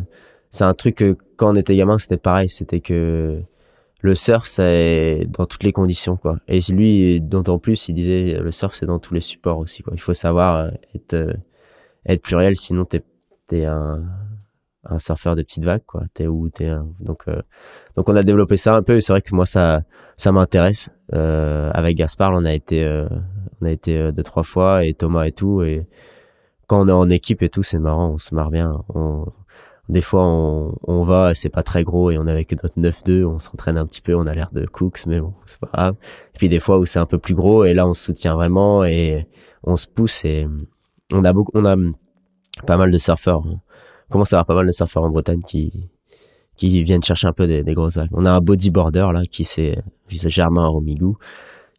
c'est 0.51 0.65
un 0.65 0.75
truc 0.75 0.97
que 0.97 1.17
quand 1.37 1.53
on 1.53 1.57
était 1.57 1.77
gamin, 1.77 1.99
c'était 1.99 2.17
pareil, 2.17 2.49
c'était 2.49 2.81
que 2.81 3.41
le 4.01 4.15
surf, 4.15 4.47
c'est 4.47 5.27
dans 5.29 5.47
toutes 5.47 5.65
les 5.65 5.73
conditions 5.73 6.17
quoi. 6.17 6.39
Et 6.47 6.61
lui, 6.71 7.21
d'autant 7.21 7.59
plus, 7.59 7.89
il 7.89 7.95
disait 7.95 8.39
le 8.41 8.51
surf, 8.53 8.75
c'est 8.75 8.87
dans 8.87 9.01
tous 9.01 9.15
les 9.15 9.21
supports 9.21 9.59
aussi 9.59 9.83
quoi. 9.83 9.93
Il 9.97 10.01
faut 10.01 10.15
savoir 10.15 10.71
être 10.95 11.17
être 12.07 12.23
pluriel, 12.23 12.57
sinon 12.57 12.85
t'es 12.85 13.03
t'es 13.49 13.65
un 13.65 14.03
un 14.85 14.99
surfeur 14.99 15.37
de 15.37 15.43
petites 15.43 15.65
vagues 15.65 15.85
quoi. 15.87 16.03
T'es 16.15 16.27
où 16.27 16.49
t'es 16.49 16.69
un... 16.69 16.89
donc 17.01 17.25
euh, 17.29 17.43
donc 17.97 18.09
on 18.09 18.17
a 18.17 18.23
développé 18.23 18.57
ça 18.57 18.75
un 18.75 18.83
peu. 18.83 19.01
C'est 19.01 19.13
vrai 19.13 19.23
que 19.23 19.35
moi 19.35 19.47
ça 19.47 19.83
ça 20.17 20.33
m'intéresse. 20.33 20.91
Euh, 21.15 21.71
avec 21.75 21.97
Gaspard, 21.97 22.33
on 22.35 22.45
a 22.45 22.53
été 22.53 22.85
euh, 22.85 23.09
on 23.61 23.67
a 23.67 23.71
été 23.71 23.97
euh, 23.97 24.13
deux 24.13 24.23
trois 24.23 24.43
fois 24.43 24.85
et 24.85 24.95
Thomas 24.95 25.25
et 25.25 25.33
tout 25.33 25.63
et 25.63 25.87
quand 26.67 26.83
on 26.83 26.89
est 26.89 26.93
en 26.93 27.11
équipe 27.11 27.43
et 27.43 27.49
tout 27.49 27.63
c'est 27.63 27.79
marrant 27.79 28.11
on 28.11 28.19
se 28.19 28.35
marre 28.35 28.51
bien 28.51 28.73
on, 28.95 29.27
des 29.89 30.03
fois 30.03 30.25
on, 30.25 30.75
on 30.87 31.03
va 31.03 31.35
c'est 31.35 31.49
pas 31.49 31.63
très 31.63 31.83
gros 31.85 32.11
et 32.11 32.19
on 32.19 32.27
est 32.27 32.33
avec 32.33 32.53
notre 32.63 32.79
9-2 32.79 33.25
on 33.25 33.39
s'entraîne 33.39 33.79
un 33.79 33.87
petit 33.87 34.03
peu 34.03 34.15
on 34.15 34.27
a 34.27 34.35
l'air 34.35 34.51
de 34.53 34.67
cooks 34.67 35.07
mais 35.07 35.21
bon 35.21 35.35
c'est 35.45 35.59
pas 35.59 35.71
grave 35.73 35.95
et 36.35 36.39
puis 36.39 36.49
des 36.49 36.61
fois 36.61 36.79
où 36.79 36.85
c'est 36.85 36.99
un 36.99 37.07
peu 37.07 37.19
plus 37.19 37.35
gros 37.35 37.65
et 37.65 37.75
là 37.75 37.87
on 37.87 37.95
se 37.95 38.05
soutient 38.05 38.35
vraiment 38.35 38.85
et 38.85 39.27
on 39.65 39.77
se 39.77 39.87
pousse 39.87 40.25
et 40.25 40.47
on 41.13 41.25
a 41.25 41.33
beaucoup 41.33 41.53
on 41.55 41.65
a 41.65 41.77
pas 42.67 42.77
mal 42.77 42.91
de 42.91 42.99
surfeurs 42.99 43.43
on 43.47 43.61
commence 44.11 44.33
à 44.33 44.37
avoir 44.37 44.47
pas 44.47 44.55
mal 44.55 44.67
de 44.67 44.73
surfeurs 44.73 45.05
en 45.05 45.11
Bretagne 45.11 45.43
qui 45.47 45.73
qui 46.57 46.83
viennent 46.83 47.03
chercher 47.05 47.29
un 47.29 47.33
peu 47.33 47.47
des, 47.47 47.63
des 47.63 47.75
grosses 47.75 47.97
vagues 47.97 48.11
on 48.13 48.25
a 48.27 48.31
un 48.33 48.41
bodyboarder 48.41 49.09
là 49.13 49.23
qui 49.31 49.45
c'est 49.45 49.77
Germain 50.09 50.67
Romigou 50.67 51.17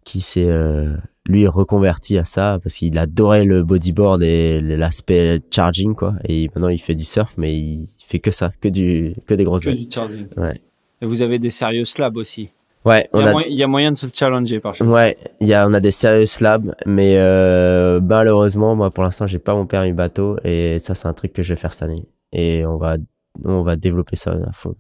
qui 0.06 0.22
s'est 0.22 0.46
euh, 0.48 0.96
lui 1.26 1.46
reconverti 1.48 2.18
à 2.18 2.26
ça 2.26 2.60
parce 2.64 2.76
qu'il 2.76 2.98
adorait 2.98 3.44
le 3.44 3.64
bodyboard 3.64 4.24
et 4.24 4.60
l'aspect 4.62 5.42
charging 5.52 5.94
quoi 5.96 6.14
et 6.28 6.48
maintenant 6.48 6.70
il 6.70 6.80
fait 6.80 6.96
du 6.96 7.04
surf 7.04 7.34
mais 7.38 7.54
il 7.56 7.88
fait 8.06 8.20
que 8.20 8.32
ça 8.32 8.52
que 8.62 8.70
du 8.70 9.16
que 9.28 9.34
des 9.34 9.44
grosses 9.44 9.64
que 9.64 9.70
vagues 9.70 9.80
du 9.80 9.88
charging. 9.92 10.28
Ouais. 10.38 10.62
Et 11.02 11.06
vous 11.06 11.22
avez 11.22 11.38
des 11.40 11.50
sérieux 11.50 11.86
slabs 11.86 12.18
aussi. 12.18 12.50
ouais 12.86 13.08
Il 13.14 13.20
y, 13.20 13.24
on 13.24 13.38
a 13.38 13.44
il 13.46 13.54
y 13.56 13.64
a 13.64 13.68
moyen 13.68 13.92
de 13.92 13.98
se 13.98 14.08
challenger 14.14 14.60
par 14.62 14.76
contre. 14.78 14.90
ouais 14.92 15.18
il 15.42 15.48
y 15.48 15.54
a 15.54 15.68
on 15.68 15.74
a 15.74 15.80
des 15.82 15.92
sérieux 15.92 16.26
slabs 16.26 16.74
mais 16.86 17.16
euh, 17.18 18.00
malheureusement 18.02 18.76
moi 18.76 18.90
pour 18.90 19.04
l'instant 19.04 19.28
j'ai 19.28 19.40
pas 19.40 19.54
mon 19.54 19.66
permis 19.68 19.92
bateau 19.94 20.38
et 20.46 20.80
ça 20.80 20.96
c'est 20.96 21.08
un 21.08 21.14
truc 21.14 21.34
que 21.34 21.44
je 21.44 21.54
vais 21.54 21.60
faire 21.60 21.74
cette 21.74 21.84
année 21.84 22.06
et 22.32 22.66
on 22.66 22.78
va 22.78 22.98
on 23.44 23.62
va 23.62 23.76
développer 23.76 24.16
ça 24.16 24.32
à 24.32 24.52
fond. 24.52 24.76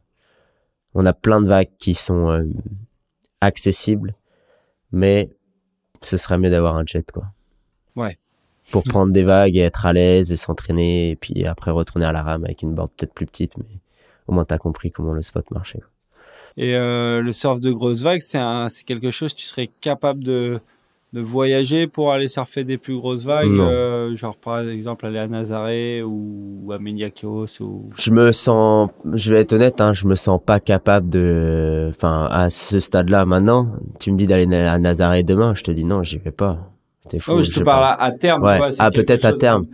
On 0.93 1.05
a 1.05 1.13
plein 1.13 1.41
de 1.41 1.47
vagues 1.47 1.71
qui 1.77 1.93
sont 1.93 2.29
euh, 2.29 2.43
accessibles 3.41 4.15
mais 4.91 5.31
ce 6.01 6.17
serait 6.17 6.37
mieux 6.37 6.49
d'avoir 6.49 6.75
un 6.75 6.85
jet 6.85 7.09
quoi. 7.11 7.25
Ouais. 7.95 8.17
pour 8.71 8.83
prendre 8.83 9.11
des 9.11 9.23
vagues 9.23 9.55
et 9.55 9.61
être 9.61 9.85
à 9.85 9.93
l'aise 9.93 10.31
et 10.31 10.35
s'entraîner 10.35 11.11
et 11.11 11.15
puis 11.15 11.45
après 11.45 11.71
retourner 11.71 12.05
à 12.05 12.11
la 12.11 12.23
rame 12.23 12.45
avec 12.45 12.61
une 12.61 12.73
board 12.73 12.89
peut-être 12.95 13.13
plus 13.13 13.25
petite 13.25 13.57
mais 13.57 13.79
au 14.27 14.33
moins 14.33 14.45
t'as 14.45 14.57
compris 14.57 14.91
comment 14.91 15.13
le 15.13 15.21
spot 15.21 15.49
marchait. 15.51 15.81
Et 16.57 16.75
euh, 16.75 17.21
le 17.21 17.31
surf 17.31 17.59
de 17.59 17.71
grosses 17.71 18.01
vagues, 18.01 18.21
c'est 18.21 18.83
quelque 18.83 19.11
chose 19.11 19.33
tu 19.33 19.45
serais 19.45 19.67
capable 19.79 20.23
de, 20.23 20.59
de 21.11 21.21
voyager 21.21 21.87
pour 21.87 22.11
aller 22.11 22.27
surfer 22.27 22.63
des 22.63 22.77
plus 22.77 22.95
grosses 22.95 23.23
vagues, 23.25 23.57
euh, 23.59 24.15
genre 24.15 24.35
par 24.35 24.59
exemple 24.59 25.07
aller 25.07 25.17
à 25.17 25.27
Nazaré 25.27 26.03
ou, 26.03 26.59
ou 26.63 26.71
à 26.71 26.77
Meniakios 26.77 27.47
ou 27.61 27.89
je 27.97 28.11
me 28.11 28.31
sens 28.31 28.89
je 29.15 29.33
vais 29.33 29.41
être 29.41 29.53
honnête 29.53 29.81
hein, 29.81 29.93
je 29.93 30.05
me 30.05 30.13
sens 30.13 30.39
pas 30.45 30.59
capable 30.59 31.09
de 31.09 31.87
enfin 31.89 32.27
à 32.29 32.51
ce 32.51 32.79
stade 32.79 33.09
là 33.09 33.25
maintenant 33.25 33.71
tu 33.99 34.11
me 34.11 34.17
dis 34.17 34.27
d'aller 34.27 34.45
à 34.55 34.77
Nazaré 34.77 35.23
demain 35.23 35.53
je 35.55 35.63
te 35.63 35.71
dis 35.71 35.83
non 35.83 36.03
j'y 36.03 36.17
vais 36.19 36.31
pas 36.31 36.59
T'es 37.07 37.17
fou, 37.17 37.31
Oh, 37.37 37.43
je 37.43 37.49
te 37.51 37.63
parle 37.63 37.81
pas. 37.81 38.03
à, 38.03 38.11
terme. 38.11 38.43
Ouais. 38.43 38.51
tu 38.53 38.57
vois, 38.59 38.69
Ah, 38.77 38.91
peut-être 38.91 39.25
à 39.25 39.33
terme. 39.33 39.65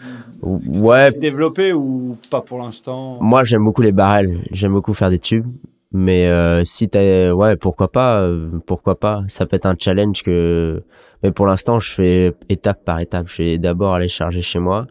de- 0.42 0.80
ouais 0.80 1.12
Développé 1.12 1.74
ou 1.74 2.18
pas 2.32 2.40
pour 2.40 2.60
l'instant 2.60 3.18
moi 3.20 3.44
j'aime 3.44 3.66
beaucoup 3.66 3.82
les 3.82 3.92
barrels 3.92 4.38
j'aime 4.52 4.72
beaucoup 4.72 4.94
faire 4.94 5.10
des 5.10 5.20
tubes 5.20 5.48
Mais 5.92 6.28
euh, 6.28 6.64
si 6.66 6.88
t'as, 6.90 7.32
ouais, 7.32 7.56
pourquoi 7.56 7.90
pas, 7.90 8.22
euh, 8.22 8.50
pourquoi 8.66 9.00
pas. 9.00 9.24
Ça 9.28 9.46
peut 9.46 9.56
être 9.56 9.66
un 9.66 9.76
challenge 9.80 10.24
que, 10.24 10.84
mais 11.24 11.32
pour 11.32 11.45
l'instant, 11.45 11.80
je 11.80 11.91
fais 11.91 12.34
étape 12.49 12.84
par 12.84 12.99
étape. 12.99 13.28
Je 13.28 13.43
vais 13.43 13.57
d'abord 13.57 13.93
aller 13.93 14.07
charger 14.07 14.41
chez 14.41 14.59
moi, 14.59 14.88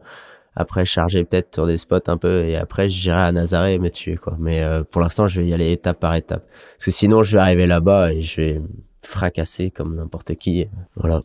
après 0.56 0.84
charger 0.84 1.24
peut-être 1.24 1.54
sur 1.54 1.66
des 1.66 1.78
spots 1.78 2.08
un 2.08 2.16
peu, 2.16 2.44
et 2.44 2.56
après 2.56 2.88
j'irai 2.88 3.20
à 3.22 3.32
Nazaré 3.32 3.74
et 3.74 3.78
me 3.78 3.90
tuer 3.90 4.16
quoi. 4.16 4.36
Mais 4.38 4.62
euh, 4.62 4.84
pour 4.84 5.00
l'instant, 5.00 5.26
je 5.26 5.40
vais 5.40 5.48
y 5.48 5.54
aller 5.54 5.72
étape 5.72 6.00
par 6.00 6.14
étape, 6.14 6.46
parce 6.72 6.84
que 6.84 6.90
sinon, 6.90 7.22
je 7.22 7.36
vais 7.36 7.42
arriver 7.42 7.66
là-bas 7.66 8.12
et 8.12 8.22
je 8.22 8.40
vais 8.40 8.62
fracasser 9.02 9.70
comme 9.70 9.96
n'importe 9.96 10.34
qui. 10.36 10.68
Voilà. 10.96 11.22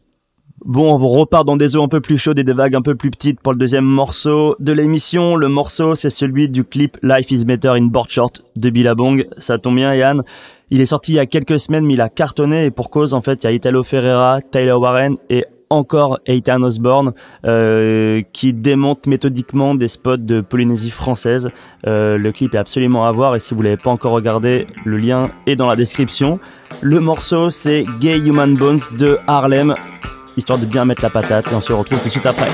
Bon, 0.66 0.94
on 0.94 0.98
repart 0.98 1.46
dans 1.46 1.58
des 1.58 1.76
eaux 1.76 1.84
un 1.84 1.88
peu 1.88 2.02
plus 2.02 2.18
chaudes 2.18 2.40
et 2.40 2.44
des 2.44 2.54
vagues 2.54 2.76
un 2.76 2.82
peu 2.82 2.96
plus 2.96 3.12
petites 3.12 3.40
pour 3.40 3.54
le 3.54 3.58
deuxième 3.58 3.86
morceau 3.86 4.56
de 4.60 4.74
l'émission. 4.74 5.36
Le 5.36 5.48
morceau, 5.48 5.96
c'est 5.96 6.10
celui 6.10 6.50
du 6.50 6.64
clip 6.64 6.98
Life 7.02 7.32
is 7.32 7.46
Better 7.46 7.70
in 7.70 7.86
Board 7.86 8.10
Short 8.10 8.44
de 8.56 8.70
Billabong. 8.70 9.26
Ça 9.38 9.58
tombe 9.58 9.76
bien, 9.76 9.96
Yann. 9.96 10.24
Il 10.70 10.82
est 10.82 10.86
sorti 10.86 11.14
il 11.14 11.16
y 11.16 11.20
a 11.20 11.26
quelques 11.26 11.60
semaines, 11.60 11.86
mais 11.86 11.94
il 11.94 12.02
a 12.02 12.10
cartonné 12.10 12.66
et 12.66 12.72
pour 12.72 12.90
cause, 12.90 13.14
en 13.14 13.22
fait, 13.22 13.44
il 13.44 13.46
y 13.46 13.48
a 13.48 13.52
Italo 13.54 13.84
Ferreira, 13.84 14.40
Tyler 14.52 14.74
Warren 14.74 15.16
et 15.30 15.46
encore 15.70 16.20
Ethan 16.26 16.62
Osborne 16.64 17.14
euh, 17.46 18.22
qui 18.34 18.54
démonte 18.54 19.08
méthodiquement 19.08 19.76
des 19.76 19.88
spots 19.88 20.18
de 20.18 20.42
Polynésie 20.42 20.92
française. 20.92 21.52
Euh, 21.88 22.18
le 22.18 22.32
clip 22.32 22.56
est 22.56 22.58
absolument 22.58 23.06
à 23.06 23.12
voir 23.12 23.36
et 23.36 23.40
si 23.40 23.54
vous 23.54 23.62
l'avez 23.62 23.78
pas 23.78 23.92
encore 23.92 24.14
regardé, 24.14 24.68
le 24.84 24.98
lien 24.98 25.30
est 25.46 25.56
dans 25.56 25.68
la 25.68 25.76
description. 25.76 26.40
Le 26.82 27.00
morceau 27.00 27.52
c'est 27.52 27.86
Gay 28.00 28.18
Human 28.18 28.56
Bones 28.56 28.80
de 28.98 29.20
Harlem, 29.28 29.76
histoire 30.40 30.58
de 30.58 30.66
bien 30.66 30.86
mettre 30.86 31.04
la 31.04 31.10
patate 31.10 31.52
et 31.52 31.56
on 31.56 31.62
se 31.62 31.72
retrouve 31.72 32.00
tout 32.00 32.06
de 32.06 32.10
suite 32.10 32.26
après. 32.26 32.50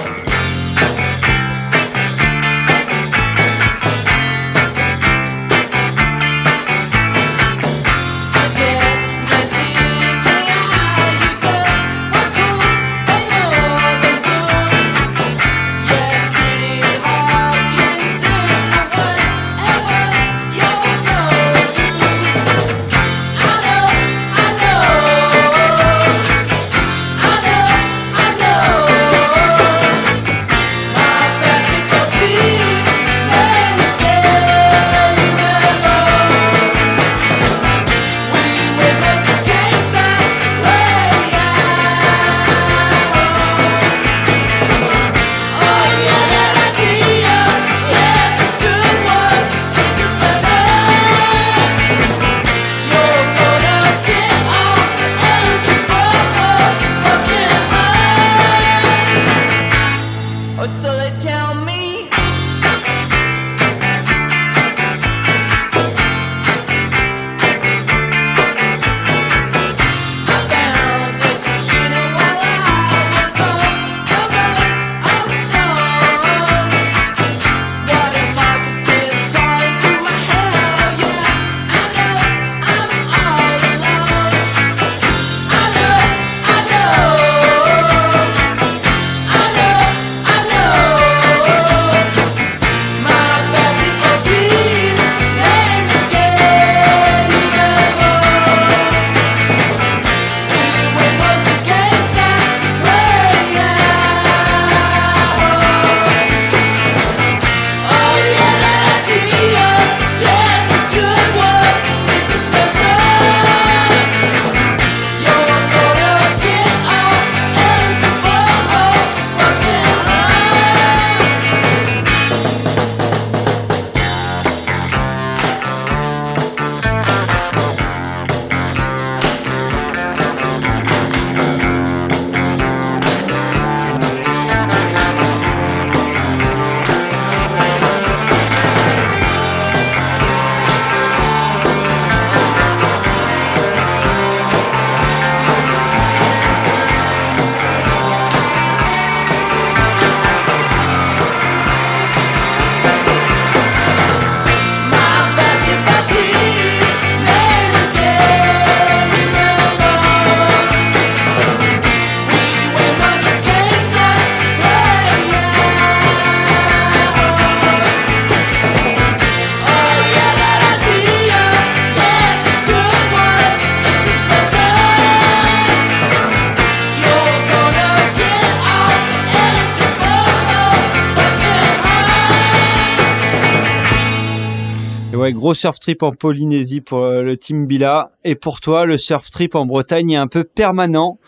Ouais, 185.26 185.34
gros 185.34 185.54
surf 185.54 185.80
trip 185.80 186.04
en 186.04 186.12
Polynésie 186.12 186.82
pour 186.82 187.00
euh, 187.04 187.22
le 187.22 187.38
team 187.38 187.66
Bila. 187.66 188.12
Et 188.24 188.36
pour 188.36 188.62
toi, 188.62 188.86
le 188.86 188.98
surf 188.98 189.30
trip 189.32 189.56
en 189.56 189.66
Bretagne 189.66 190.12
est 190.12 190.16
un 190.18 190.28
peu 190.28 190.44
permanent. 190.44 191.20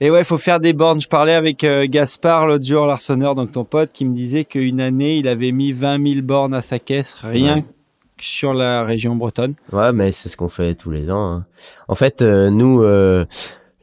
Et 0.00 0.10
ouais, 0.10 0.20
il 0.20 0.24
faut 0.24 0.38
faire 0.38 0.60
des 0.60 0.72
bornes. 0.72 1.00
Je 1.00 1.08
parlais 1.08 1.34
avec 1.34 1.64
euh, 1.64 1.86
Gaspard 1.88 2.46
l'autre 2.46 2.64
jour, 2.64 2.86
l'arseneur, 2.86 3.34
donc 3.34 3.52
ton 3.52 3.64
pote, 3.64 3.90
qui 3.92 4.04
me 4.04 4.14
disait 4.14 4.44
qu'une 4.44 4.80
année, 4.80 5.18
il 5.18 5.26
avait 5.28 5.50
mis 5.52 5.72
20 5.72 6.06
000 6.14 6.22
bornes 6.22 6.54
à 6.54 6.62
sa 6.62 6.78
caisse, 6.78 7.16
rien 7.20 7.56
Ouais. 7.56 7.62
que 7.62 8.24
sur 8.24 8.54
la 8.54 8.84
région 8.84 9.16
bretonne. 9.16 9.54
Ouais, 9.72 9.92
mais 9.92 10.12
c'est 10.12 10.28
ce 10.28 10.36
qu'on 10.36 10.48
fait 10.48 10.74
tous 10.74 10.90
les 10.90 11.10
ans. 11.10 11.32
hein. 11.32 11.46
En 11.88 11.94
fait, 11.96 12.22
euh, 12.22 12.48
nous, 12.50 12.82
euh, 12.82 13.24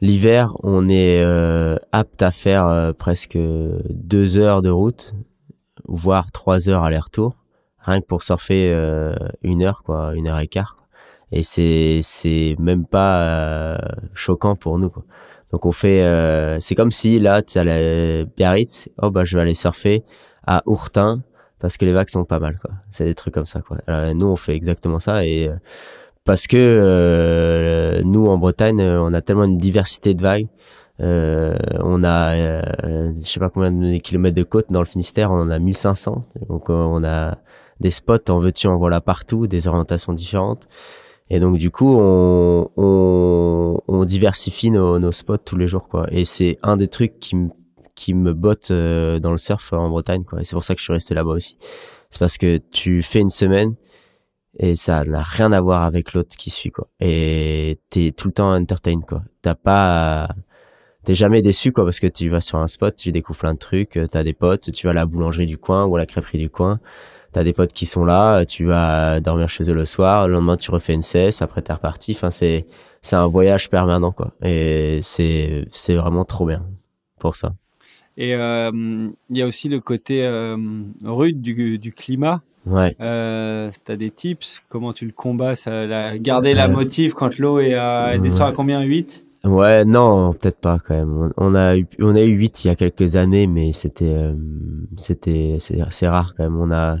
l'hiver, 0.00 0.52
on 0.62 0.88
est 0.88 1.22
apte 1.92 2.22
à 2.22 2.30
faire 2.30 2.92
presque 2.98 3.36
deux 3.90 4.38
heures 4.38 4.62
de 4.62 4.70
route, 4.70 5.12
voire 5.86 6.32
trois 6.32 6.68
heures 6.70 6.82
aller-retour, 6.84 7.34
rien 7.86 8.00
que 8.00 8.06
pour 8.06 8.22
surfer 8.22 8.72
euh, 8.72 9.14
une 9.42 9.62
heure, 9.62 9.82
quoi, 9.82 10.12
une 10.14 10.28
heure 10.28 10.38
et 10.38 10.48
quart. 10.48 10.76
Et 11.32 11.42
c'est 11.42 12.00
c'est 12.02 12.56
même 12.58 12.86
pas 12.86 13.20
euh, 13.22 13.78
choquant 14.14 14.56
pour 14.56 14.78
nous. 14.78 14.90
Quoi. 14.90 15.04
Donc 15.52 15.66
on 15.66 15.72
fait, 15.72 16.02
euh, 16.02 16.58
c'est 16.60 16.74
comme 16.74 16.90
si 16.90 17.18
là, 17.18 17.42
tu 17.42 17.58
allais 17.58 18.26
Biarritz, 18.36 18.88
oh 19.02 19.10
bah 19.10 19.24
je 19.24 19.36
vais 19.36 19.42
aller 19.42 19.54
surfer 19.54 20.04
à 20.46 20.62
Ourtin 20.66 21.22
parce 21.58 21.76
que 21.76 21.84
les 21.84 21.92
vagues 21.92 22.10
sont 22.10 22.24
pas 22.24 22.38
mal. 22.38 22.58
quoi. 22.60 22.70
C'est 22.90 23.04
des 23.04 23.14
trucs 23.14 23.34
comme 23.34 23.46
ça. 23.46 23.60
Quoi. 23.60 23.78
Alors, 23.86 24.14
nous, 24.14 24.26
on 24.26 24.36
fait 24.36 24.54
exactement 24.54 24.98
ça 24.98 25.24
et 25.24 25.50
parce 26.24 26.46
que 26.46 28.02
nous 28.04 28.26
en 28.26 28.38
Bretagne, 28.38 28.80
on 28.80 29.12
a 29.14 29.22
tellement 29.22 29.44
une 29.44 29.58
diversité 29.58 30.14
de 30.14 30.22
vagues. 30.22 30.48
On 30.98 32.04
a, 32.04 32.34
euh, 32.36 33.12
je 33.14 33.20
sais 33.20 33.40
pas 33.40 33.50
combien 33.50 33.72
de 33.72 33.98
kilomètres 33.98 34.36
de 34.36 34.42
côte 34.42 34.66
dans 34.70 34.80
le 34.80 34.86
Finistère, 34.86 35.30
on 35.30 35.40
en 35.40 35.50
a 35.50 35.58
1500. 35.58 36.24
Donc 36.48 36.70
on 36.70 37.04
a 37.04 37.38
des 37.80 37.90
spots 37.90 38.30
en 38.30 38.38
veux-tu 38.38 38.66
en 38.66 38.76
voilà 38.76 39.00
partout, 39.00 39.46
des 39.46 39.68
orientations 39.68 40.12
différentes. 40.12 40.68
Et 41.28 41.40
donc 41.40 41.58
du 41.58 41.70
coup, 41.70 41.96
on, 41.98 42.70
on, 42.76 43.80
on 43.88 44.04
diversifie 44.04 44.70
nos, 44.70 44.98
nos 44.98 45.12
spots 45.12 45.38
tous 45.38 45.56
les 45.56 45.68
jours, 45.68 45.88
quoi. 45.88 46.06
Et 46.10 46.24
c'est 46.24 46.58
un 46.62 46.76
des 46.76 46.86
trucs 46.88 47.18
qui 47.18 47.36
me 47.36 47.50
qui 47.96 48.12
me 48.14 48.34
botte 48.34 48.70
euh, 48.70 49.18
dans 49.18 49.32
le 49.32 49.38
surf 49.38 49.72
en 49.72 49.88
Bretagne, 49.88 50.22
quoi. 50.24 50.40
Et 50.40 50.44
c'est 50.44 50.54
pour 50.54 50.62
ça 50.62 50.74
que 50.74 50.80
je 50.80 50.84
suis 50.84 50.92
resté 50.92 51.14
là-bas 51.14 51.30
aussi. 51.30 51.56
C'est 52.10 52.20
parce 52.20 52.38
que 52.38 52.58
tu 52.70 53.02
fais 53.02 53.20
une 53.20 53.30
semaine 53.30 53.74
et 54.58 54.76
ça 54.76 55.04
n'a 55.04 55.22
rien 55.22 55.50
à 55.52 55.60
voir 55.60 55.82
avec 55.82 56.12
l'autre 56.12 56.36
qui 56.36 56.50
suit, 56.50 56.70
quoi. 56.70 56.88
Et 57.00 57.80
t'es 57.90 58.12
tout 58.12 58.28
le 58.28 58.34
temps 58.34 58.54
entertain, 58.54 59.00
quoi. 59.00 59.22
T'as 59.42 59.54
pas, 59.54 60.28
t'es 61.04 61.14
jamais 61.14 61.42
déçu, 61.42 61.72
quoi, 61.72 61.84
parce 61.84 61.98
que 61.98 62.06
tu 62.06 62.28
vas 62.28 62.40
sur 62.40 62.58
un 62.58 62.68
spot, 62.68 62.94
tu 62.96 63.12
découvres 63.12 63.40
plein 63.40 63.54
de 63.54 63.58
trucs, 63.58 63.96
euh, 63.96 64.06
t'as 64.06 64.22
des 64.22 64.34
potes, 64.34 64.70
tu 64.72 64.86
vas 64.86 64.90
à 64.90 64.94
la 64.94 65.06
boulangerie 65.06 65.46
du 65.46 65.58
coin 65.58 65.86
ou 65.86 65.96
à 65.96 65.98
la 65.98 66.06
crêperie 66.06 66.38
du 66.38 66.50
coin. 66.50 66.80
T'as 67.36 67.44
des 67.44 67.52
potes 67.52 67.74
qui 67.74 67.84
sont 67.84 68.06
là, 68.06 68.46
tu 68.46 68.64
vas 68.64 69.20
dormir 69.20 69.50
chez 69.50 69.68
eux 69.68 69.74
le 69.74 69.84
soir, 69.84 70.26
le 70.26 70.32
lendemain 70.32 70.56
tu 70.56 70.70
refais 70.70 70.94
une 70.94 71.02
cesse, 71.02 71.42
après 71.42 71.60
t'es 71.60 71.74
reparti. 71.74 72.12
Enfin, 72.12 72.30
c'est, 72.30 72.64
c'est 73.02 73.16
un 73.16 73.26
voyage 73.26 73.68
permanent, 73.68 74.10
quoi. 74.10 74.32
Et 74.42 75.00
c'est, 75.02 75.66
c'est 75.70 75.96
vraiment 75.96 76.24
trop 76.24 76.46
bien 76.46 76.64
pour 77.20 77.36
ça. 77.36 77.50
Et 78.16 78.34
euh, 78.34 78.70
il 79.28 79.36
y 79.36 79.42
a 79.42 79.46
aussi 79.46 79.68
le 79.68 79.80
côté 79.80 80.24
euh, 80.24 80.56
rude 81.04 81.42
du, 81.42 81.78
du 81.78 81.92
climat. 81.92 82.40
Ouais. 82.64 82.96
Euh, 83.02 83.70
tu 83.84 83.92
as 83.92 83.96
des 83.96 84.10
tips? 84.10 84.62
Comment 84.70 84.94
tu 84.94 85.04
le 85.04 85.12
combats? 85.12 85.56
Ça, 85.56 85.84
la, 85.84 86.16
Garder 86.16 86.54
la 86.54 86.68
motive 86.80 87.12
quand 87.12 87.36
l'eau 87.38 87.58
est 87.58 87.74
à, 87.74 88.16
descend 88.16 88.48
à 88.48 88.52
combien? 88.52 88.80
8 88.80 89.25
Ouais, 89.46 89.84
non, 89.84 90.32
peut-être 90.32 90.58
pas 90.60 90.78
quand 90.78 90.94
même. 90.94 91.30
On- 91.38 91.46
On 91.50 91.54
a 91.54 91.76
eu, 91.76 91.86
on 92.00 92.14
a 92.14 92.22
eu 92.22 92.30
8 92.32 92.64
il 92.64 92.68
y 92.68 92.70
a 92.70 92.74
quelques 92.74 93.16
années, 93.16 93.46
mais 93.46 93.72
c'était, 93.72 94.12
euh, 94.14 94.34
c'était, 94.96 95.56
c'est 95.58 96.08
rare 96.08 96.34
quand 96.36 96.42
même. 96.44 96.58
On 96.60 96.70
a, 96.72 96.96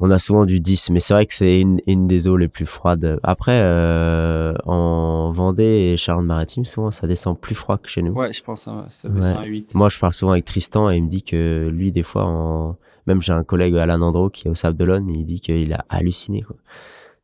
on 0.00 0.10
a 0.10 0.18
souvent 0.18 0.46
du 0.46 0.60
10, 0.60 0.90
mais 0.90 1.00
c'est 1.00 1.12
vrai 1.12 1.26
que 1.26 1.34
c'est 1.34 1.60
une, 1.60 1.80
une 1.86 2.06
des 2.06 2.28
eaux 2.28 2.36
les 2.36 2.48
plus 2.48 2.66
froides. 2.66 3.18
Après, 3.22 3.60
euh, 3.60 4.54
en 4.64 5.30
Vendée 5.32 5.92
et 5.92 5.96
Charente-Maritime, 5.96 6.64
souvent 6.64 6.90
ça 6.90 7.06
descend 7.06 7.38
plus 7.38 7.54
froid 7.56 7.78
que 7.78 7.88
chez 7.88 8.02
nous. 8.02 8.12
Ouais, 8.12 8.32
je 8.32 8.42
pense 8.42 8.66
hein, 8.68 8.86
ça 8.88 9.08
descend 9.08 9.36
Ouais. 9.38 9.42
à 9.42 9.46
8. 9.46 9.74
Moi, 9.74 9.88
je 9.88 9.98
parle 9.98 10.12
souvent 10.14 10.32
avec 10.32 10.44
Tristan 10.44 10.88
et 10.90 10.96
il 10.96 11.04
me 11.04 11.08
dit 11.08 11.22
que 11.22 11.68
lui, 11.68 11.90
des 11.92 12.04
fois, 12.04 12.24
en... 12.24 12.76
même 13.06 13.20
j'ai 13.22 13.32
un 13.32 13.42
collègue 13.44 13.76
Alain 13.76 14.00
Andro 14.00 14.30
qui 14.30 14.46
est 14.46 14.50
au 14.50 14.54
Sable 14.54 14.76
d'Olonne, 14.76 15.10
il 15.10 15.24
dit 15.26 15.40
qu'il 15.40 15.72
a 15.74 15.84
halluciné. 15.88 16.42
Quoi. 16.42 16.56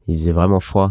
Il 0.08 0.18
faisait 0.18 0.32
vraiment 0.32 0.60
froid. 0.60 0.90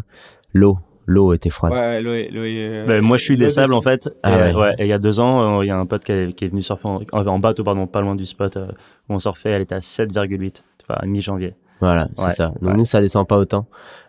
L'eau, 0.54 0.78
l'eau 1.06 1.34
était 1.34 1.50
froide. 1.50 1.74
Ouais, 1.74 2.02
l'eau 2.02 2.14
est- 2.14 2.30
l'eau 2.32 2.44
est- 2.44 2.86
Ben, 2.88 3.02
moi, 3.02 3.18
je 3.18 3.24
suis 3.24 3.38
des 3.38 3.50
sables 3.50 3.70
aussi. 3.74 3.78
en 3.78 3.82
fait. 3.82 4.08
Et, 4.08 4.12
Ah 4.24 4.34
euh, 4.38 4.54
ouais. 4.54 4.60
ouais, 4.60 4.76
et 4.80 4.84
il 4.84 4.88
y 4.88 4.94
a 4.94 5.00
deux 5.00 5.20
ans, 5.20 5.60
euh, 5.60 5.64
il 5.66 5.68
y 5.68 5.72
a 5.72 5.78
un 5.78 5.86
pote 5.86 6.04
qui 6.04 6.12
est, 6.12 6.34
qui 6.34 6.46
est 6.46 6.50
venu 6.50 6.62
surfer 6.62 6.88
en, 6.88 7.02
en- 7.12 7.28
en 7.28 7.40
bateau, 7.40 7.64
pardon, 7.64 7.88
pas 7.88 8.02
loin 8.02 8.16
du 8.16 8.26
spot 8.26 8.58
euh, 8.58 8.68
où 9.10 9.14
on 9.16 9.20
surfait. 9.20 9.52
Elle 9.52 9.62
était 9.64 9.76
à 9.76 9.82
7,8, 9.82 10.64
tu 10.80 10.86
vois, 10.88 10.98
à 10.98 11.06
mi-janvier. 11.06 11.56
Voilà, 11.82 12.08
c'est 12.16 12.24
Ouais, 12.26 12.30
ça. 12.32 12.48
Donc 12.62 12.72
ouais. 12.72 12.78
nous, 12.78 12.86
ça 12.86 13.02
descend 13.02 13.28
pas 13.28 13.36
autant. 13.38 13.66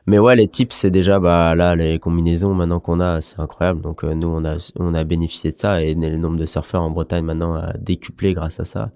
Mais 0.07 0.21
ouais, 0.21 0.37
les 0.37 0.47
tips, 0.47 0.77
c'est 0.77 0.91
déjà, 0.93 1.19
bah 1.19 1.57
là, 1.57 1.75
les 1.75 1.99
combinaisons 1.99 2.55
maintenant 2.55 2.79
qu'on 2.79 3.01
a, 3.01 3.21
c'est 3.21 3.41
incroyable. 3.41 3.81
Donc 3.81 4.05
euh, 4.05 4.15
nous, 4.15 4.29
on 4.29 4.45
a, 4.45 4.57
on 4.79 4.95
a 4.95 5.03
bénéficié 5.03 5.51
de 5.51 5.57
ça 5.57 5.83
et 5.83 5.95
le 5.95 6.17
nombre 6.17 6.37
de 6.39 6.47
surfeurs 6.47 6.83
en 6.83 6.91
Bretagne 6.91 7.25
maintenant 7.25 7.57
a 7.57 7.73
décuplé 7.79 8.33
grâce 8.33 8.61
à 8.61 8.65
ça. 8.65 8.91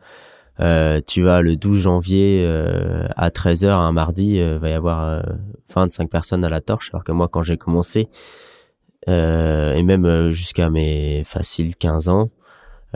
Euh, 0.60 1.01
tu 1.06 1.22
vas 1.22 1.40
le 1.40 1.56
12 1.56 1.82
janvier 1.82 2.44
euh, 2.44 3.06
à 3.16 3.30
13h 3.30 3.70
un 3.70 3.93
mardi, 3.93 4.40
euh, 4.40 4.59
va 4.59 4.70
y 4.70 4.72
avoir 4.72 5.05
euh, 5.05 5.22
25 5.74 6.10
personnes 6.10 6.44
à 6.44 6.48
la 6.48 6.60
torche, 6.60 6.90
alors 6.93 7.05
que 7.05 7.12
moi 7.12 7.28
quand 7.28 7.43
j'ai 7.43 7.56
commencé, 7.56 8.09
euh, 9.09 9.74
et 9.74 9.82
même 9.82 10.05
euh, 10.05 10.32
jusqu'à 10.32 10.68
mes 10.68 11.22
faciles 11.24 11.76
15 11.76 12.09
ans, 12.09 12.30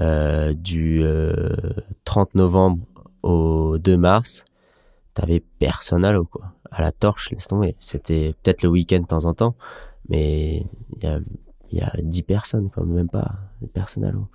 euh, 0.01 0.55
du 0.55 1.03
euh, 1.03 1.57
30 2.05 2.35
novembre 2.35 2.85
au 3.23 3.79
2 3.79 3.97
mars, 3.97 4.45
t'avais 5.15 5.41
personne 5.59 6.05
à 6.05 6.13
l'eau 6.13 6.25
quoi. 6.25 6.55
À 6.71 6.81
la 6.81 6.91
torche, 6.91 7.31
laisse 7.31 7.49
tomber. 7.49 7.77
C'était 7.79 8.35
peut-être 8.43 8.63
le 8.63 8.71
week-end 8.71 9.01
de 9.01 9.07
temps 9.07 9.27
en 9.27 9.35
temps, 9.35 9.55
mais 10.09 10.65
il 10.97 11.05
y 11.05 11.07
a, 11.07 11.21
y 11.71 11.81
a 11.83 11.93
10 12.03 12.23
personnes 12.23 12.71
quoi, 12.71 12.85
même 12.85 13.11
pas 13.11 13.33
personne 13.75 14.05
à 14.05 14.11
l'eau. 14.11 14.27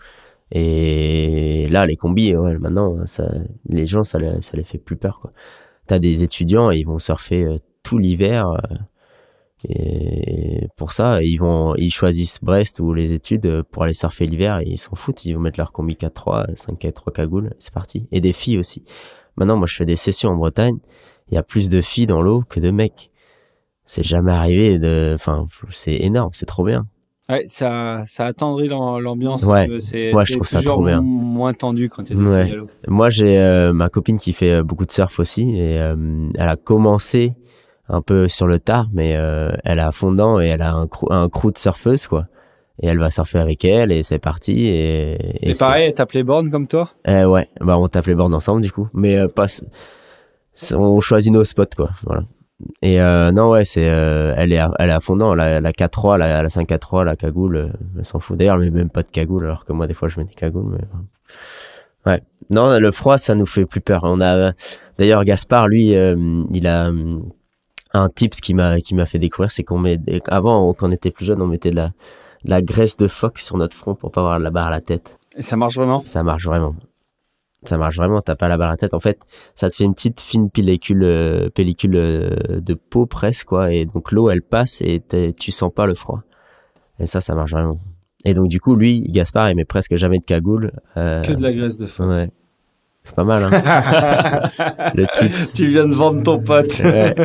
Et 0.51 1.67
là, 1.69 1.85
les 1.85 1.95
combis, 1.95 2.35
ouais, 2.35 2.57
maintenant, 2.57 3.05
ça, 3.05 3.29
les 3.67 3.85
gens, 3.85 4.03
ça, 4.03 4.19
les- 4.19 4.41
ça 4.41 4.55
les 4.57 4.63
fait 4.63 4.77
plus 4.77 4.95
peur, 4.97 5.19
quoi. 5.19 5.31
T'as 5.87 5.99
des 5.99 6.23
étudiants, 6.23 6.71
ils 6.71 6.85
vont 6.85 6.99
surfer 6.99 7.45
euh, 7.45 7.57
tout 7.83 7.97
l'hiver. 7.97 8.47
euh, 8.49 8.57
et 9.67 10.67
pour 10.77 10.91
ça, 10.93 11.23
ils 11.23 11.37
vont, 11.37 11.75
ils 11.75 11.91
choisissent 11.91 12.39
Brest 12.43 12.79
ou 12.79 12.93
les 12.93 13.13
études 13.13 13.45
euh, 13.47 13.63
pour 13.63 13.83
aller 13.83 13.93
surfer 13.93 14.27
l'hiver. 14.27 14.61
Ils 14.61 14.77
s'en 14.77 14.95
foutent. 14.95 15.25
Ils 15.25 15.33
vont 15.33 15.39
mettre 15.41 15.59
leur 15.59 15.71
combi 15.71 15.95
4-3, 15.95 16.45
5-4 16.55 17.11
cagoules. 17.11 17.53
C'est 17.59 17.73
parti. 17.73 18.07
Et 18.11 18.21
des 18.21 18.33
filles 18.33 18.59
aussi. 18.59 18.83
Maintenant, 19.35 19.57
moi, 19.57 19.67
je 19.67 19.75
fais 19.75 19.85
des 19.85 19.95
sessions 19.95 20.29
en 20.29 20.35
Bretagne. 20.35 20.77
Il 21.29 21.35
y 21.35 21.37
a 21.37 21.43
plus 21.43 21.69
de 21.69 21.81
filles 21.81 22.05
dans 22.05 22.21
l'eau 22.21 22.43
que 22.47 22.59
de 22.59 22.69
mecs. 22.71 23.09
C'est 23.85 24.03
jamais 24.03 24.31
arrivé 24.33 24.79
de, 24.79 25.13
enfin, 25.15 25.47
c'est 25.69 25.95
énorme. 25.95 26.31
C'est 26.33 26.45
trop 26.45 26.63
bien. 26.63 26.87
Ouais, 27.29 27.45
ça, 27.49 28.03
ça 28.07 28.25
attendrit 28.25 28.69
l'am- 28.69 28.99
l'ambiance. 28.99 29.43
Ouais. 29.43 29.67
C'est, 29.79 30.13
Ouais, 30.13 30.25
je 30.25 30.33
trouve 30.33 30.47
ça 30.47 30.61
trop 30.61 30.83
bien. 30.83 31.01
moins 31.01 31.53
tendu 31.53 31.89
quand 31.89 32.09
il 32.09 32.15
y 32.15 32.19
a 32.19 32.23
des 32.23 32.29
Ouais. 32.29 32.57
Moi, 32.87 33.09
j'ai 33.09 33.37
euh, 33.37 33.73
ma 33.73 33.89
copine 33.89 34.17
qui 34.17 34.31
fait 34.33 34.51
euh, 34.53 34.63
beaucoup 34.63 34.85
de 34.85 34.91
surf 34.91 35.19
aussi 35.19 35.41
et 35.57 35.77
euh, 35.79 36.29
elle 36.37 36.47
a 36.49 36.55
commencé 36.55 37.33
un 37.89 38.01
peu 38.01 38.27
sur 38.29 38.47
le 38.47 38.59
tard, 38.59 38.87
mais 38.93 39.15
euh, 39.17 39.51
elle 39.65 39.79
a 39.79 39.91
fondant 39.91 40.39
et 40.39 40.45
elle 40.47 40.61
a 40.61 40.73
un 40.73 40.87
crew, 40.87 41.07
un 41.11 41.27
crew 41.29 41.51
de 41.51 41.57
surfeuses 41.57 42.07
quoi. 42.07 42.27
Et 42.81 42.87
elle 42.87 42.99
va 42.99 43.09
surfer 43.09 43.39
avec 43.39 43.65
elle 43.65 43.91
et 43.91 44.03
c'est 44.03 44.19
parti. 44.19 44.65
Et, 44.67 45.49
Et, 45.49 45.53
pareil, 45.53 45.87
elle 45.87 45.93
tape 45.95 46.11
les 46.13 46.23
bornes 46.23 46.49
comme 46.51 46.67
toi? 46.67 46.91
Eh 47.05 47.25
ouais, 47.25 47.47
bah 47.59 47.77
on 47.77 47.87
tape 47.87 48.05
les 48.07 48.15
bornes 48.15 48.35
ensemble 48.35 48.61
du 48.61 48.71
coup, 48.71 48.87
mais 48.93 49.17
euh, 49.17 49.27
pas, 49.27 49.47
on 50.75 50.99
choisit 51.01 51.31
nos 51.33 51.43
spots 51.43 51.75
quoi, 51.75 51.89
voilà. 52.03 52.23
Et 52.81 52.99
euh, 52.99 53.31
non 53.31 53.51
ouais, 53.51 53.65
c'est 53.65 53.87
euh, 53.87 54.33
elle 54.35 54.51
est 54.51 54.57
à, 54.57 54.71
elle 54.79 54.89
est 54.89 54.93
à 54.93 54.99
fondant, 54.99 55.35
la 55.35 55.61
la 55.61 55.71
4-3, 55.71 56.17
la, 56.17 56.41
la 56.41 56.49
5-4-3, 56.49 57.03
la 57.03 57.15
cagoule, 57.15 57.55
euh, 57.55 57.69
elle 57.97 58.05
s'en 58.05 58.19
fout. 58.19 58.37
D'ailleurs, 58.37 58.55
elle 58.55 58.71
met 58.71 58.71
même 58.71 58.89
pas 58.89 59.03
de 59.03 59.09
cagoule, 59.09 59.45
alors 59.45 59.63
que 59.63 59.73
moi 59.73 59.85
des 59.85 59.93
fois 59.93 60.07
je 60.07 60.19
mets 60.19 60.25
des 60.25 60.33
cagoules. 60.33 60.65
Mais... 60.71 62.11
Ouais. 62.11 62.21
Non, 62.49 62.79
le 62.79 62.91
froid, 62.91 63.17
ça 63.17 63.35
nous 63.35 63.45
fait 63.45 63.65
plus 63.65 63.81
peur. 63.81 64.01
On 64.03 64.21
a 64.21 64.53
d'ailleurs 64.97 65.23
Gaspard, 65.23 65.67
lui, 65.67 65.95
euh, 65.95 66.43
il 66.51 66.65
a 66.65 66.87
euh, 66.89 67.19
un 67.93 68.09
tips 68.09 68.41
qui 68.41 68.53
m'a 68.53 68.79
qui 68.79 68.95
m'a 68.95 69.05
fait 69.05 69.19
découvrir, 69.19 69.51
c'est 69.51 69.63
qu'on 69.63 69.77
met 69.77 69.99
avant 70.27 70.73
quand 70.73 70.89
on 70.89 70.91
était 70.91 71.11
plus 71.11 71.25
jeune, 71.25 71.41
on 71.41 71.47
mettait 71.47 71.71
de 71.71 71.75
la 71.75 71.87
de 72.43 72.49
la 72.49 72.61
graisse 72.61 72.97
de 72.97 73.07
phoque 73.07 73.39
sur 73.39 73.57
notre 73.57 73.75
front 73.75 73.93
pour 73.93 74.11
pas 74.11 74.21
avoir 74.21 74.39
la 74.39 74.49
barre 74.49 74.67
à 74.67 74.71
la 74.71 74.81
tête. 74.81 75.19
Et 75.35 75.43
ça 75.43 75.57
marche 75.57 75.75
vraiment? 75.75 76.01
Ça 76.05 76.23
marche 76.23 76.45
vraiment. 76.45 76.75
Ça 77.63 77.77
marche 77.77 77.95
vraiment, 77.97 78.21
t'as 78.21 78.35
pas 78.35 78.47
la 78.47 78.57
barre 78.57 78.69
à 78.69 78.71
la 78.73 78.77
tête. 78.77 78.93
En 78.93 78.99
fait, 78.99 79.19
ça 79.55 79.69
te 79.69 79.75
fait 79.75 79.83
une 79.83 79.93
petite 79.95 80.21
fine 80.21 80.49
pellicule, 80.49 81.03
euh, 81.03 81.49
pellicule 81.49 81.95
euh, 81.95 82.29
de 82.61 82.73
peau 82.75 83.05
presque, 83.07 83.47
quoi. 83.47 83.73
Et 83.73 83.85
donc 83.85 84.11
l'eau, 84.11 84.29
elle 84.29 84.41
passe 84.43 84.79
et 84.81 85.01
tu 85.37 85.51
sens 85.51 85.71
pas 85.73 85.85
le 85.87 85.95
froid. 85.95 86.21
Et 86.99 87.05
ça, 87.07 87.19
ça 87.19 87.33
marche 87.35 87.51
vraiment. 87.51 87.79
Et 88.25 88.33
donc 88.33 88.47
du 88.47 88.59
coup, 88.59 88.75
lui, 88.75 89.03
Gaspard, 89.03 89.49
il 89.49 89.55
met 89.55 89.65
presque 89.65 89.95
jamais 89.95 90.19
de 90.19 90.25
cagoule. 90.25 90.71
euh, 90.97 91.21
Que 91.23 91.33
de 91.33 91.41
la 91.41 91.51
graisse 91.51 91.77
de 91.77 91.87
feu. 91.87 92.05
Ouais. 92.05 92.29
C'est 93.03 93.15
pas 93.15 93.23
mal, 93.23 93.41
hein. 93.43 93.51
le 94.95 95.05
tips. 95.15 95.53
tu 95.53 95.67
viens 95.67 95.87
de 95.87 95.93
vendre 95.93 96.21
ton 96.23 96.39
pote. 96.39 96.79
Ouais. 96.83 97.15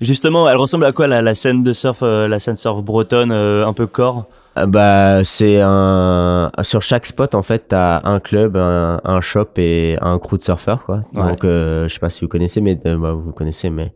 Justement, 0.00 0.48
elle 0.48 0.56
ressemble 0.56 0.84
à 0.84 0.92
quoi 0.92 1.06
la, 1.06 1.22
la 1.22 1.34
scène 1.34 1.62
de 1.62 1.72
surf, 1.72 2.00
euh, 2.02 2.26
la 2.28 2.40
scène 2.40 2.56
surf 2.56 2.82
bretonne, 2.82 3.30
euh, 3.30 3.66
un 3.66 3.72
peu 3.72 3.86
corps 3.86 4.26
Bah, 4.66 5.24
c'est 5.24 5.60
un. 5.60 6.50
Sur 6.62 6.82
chaque 6.82 7.06
spot, 7.06 7.34
en 7.34 7.42
fait, 7.42 7.66
t'as 7.68 8.00
un 8.04 8.20
club, 8.20 8.56
un, 8.56 9.00
un 9.04 9.20
shop 9.20 9.48
et 9.56 9.96
un 10.00 10.18
crew 10.18 10.36
de 10.36 10.42
surfeurs, 10.42 10.84
quoi. 10.84 11.00
Ouais. 11.14 11.22
Donc, 11.22 11.44
euh, 11.44 11.88
je 11.88 11.94
sais 11.94 12.00
pas 12.00 12.10
si 12.10 12.24
vous 12.24 12.28
connaissez, 12.28 12.60
mais 12.60 12.78
euh, 12.86 12.96
bah, 12.96 13.12
vous 13.12 13.32
connaissez, 13.32 13.70
mais 13.70 13.92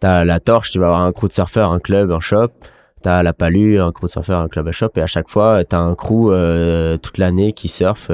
t'as 0.00 0.24
la 0.24 0.40
torche, 0.40 0.70
tu 0.70 0.78
vas 0.78 0.86
avoir 0.86 1.02
un 1.02 1.12
crew 1.12 1.28
de 1.28 1.32
surfeurs, 1.32 1.72
un 1.72 1.78
club, 1.80 2.10
un 2.10 2.20
shop. 2.20 2.48
T'as 3.02 3.22
la 3.22 3.32
palue, 3.32 3.78
un 3.78 3.92
crew 3.92 4.06
de 4.06 4.10
surfeurs, 4.10 4.40
un 4.40 4.48
club, 4.48 4.68
un 4.68 4.72
shop. 4.72 4.90
Et 4.96 5.02
à 5.02 5.06
chaque 5.06 5.28
fois, 5.28 5.64
t'as 5.64 5.78
un 5.78 5.94
crew 5.94 6.30
euh, 6.30 6.96
toute 6.96 7.18
l'année 7.18 7.52
qui 7.52 7.68
surfe. 7.68 8.10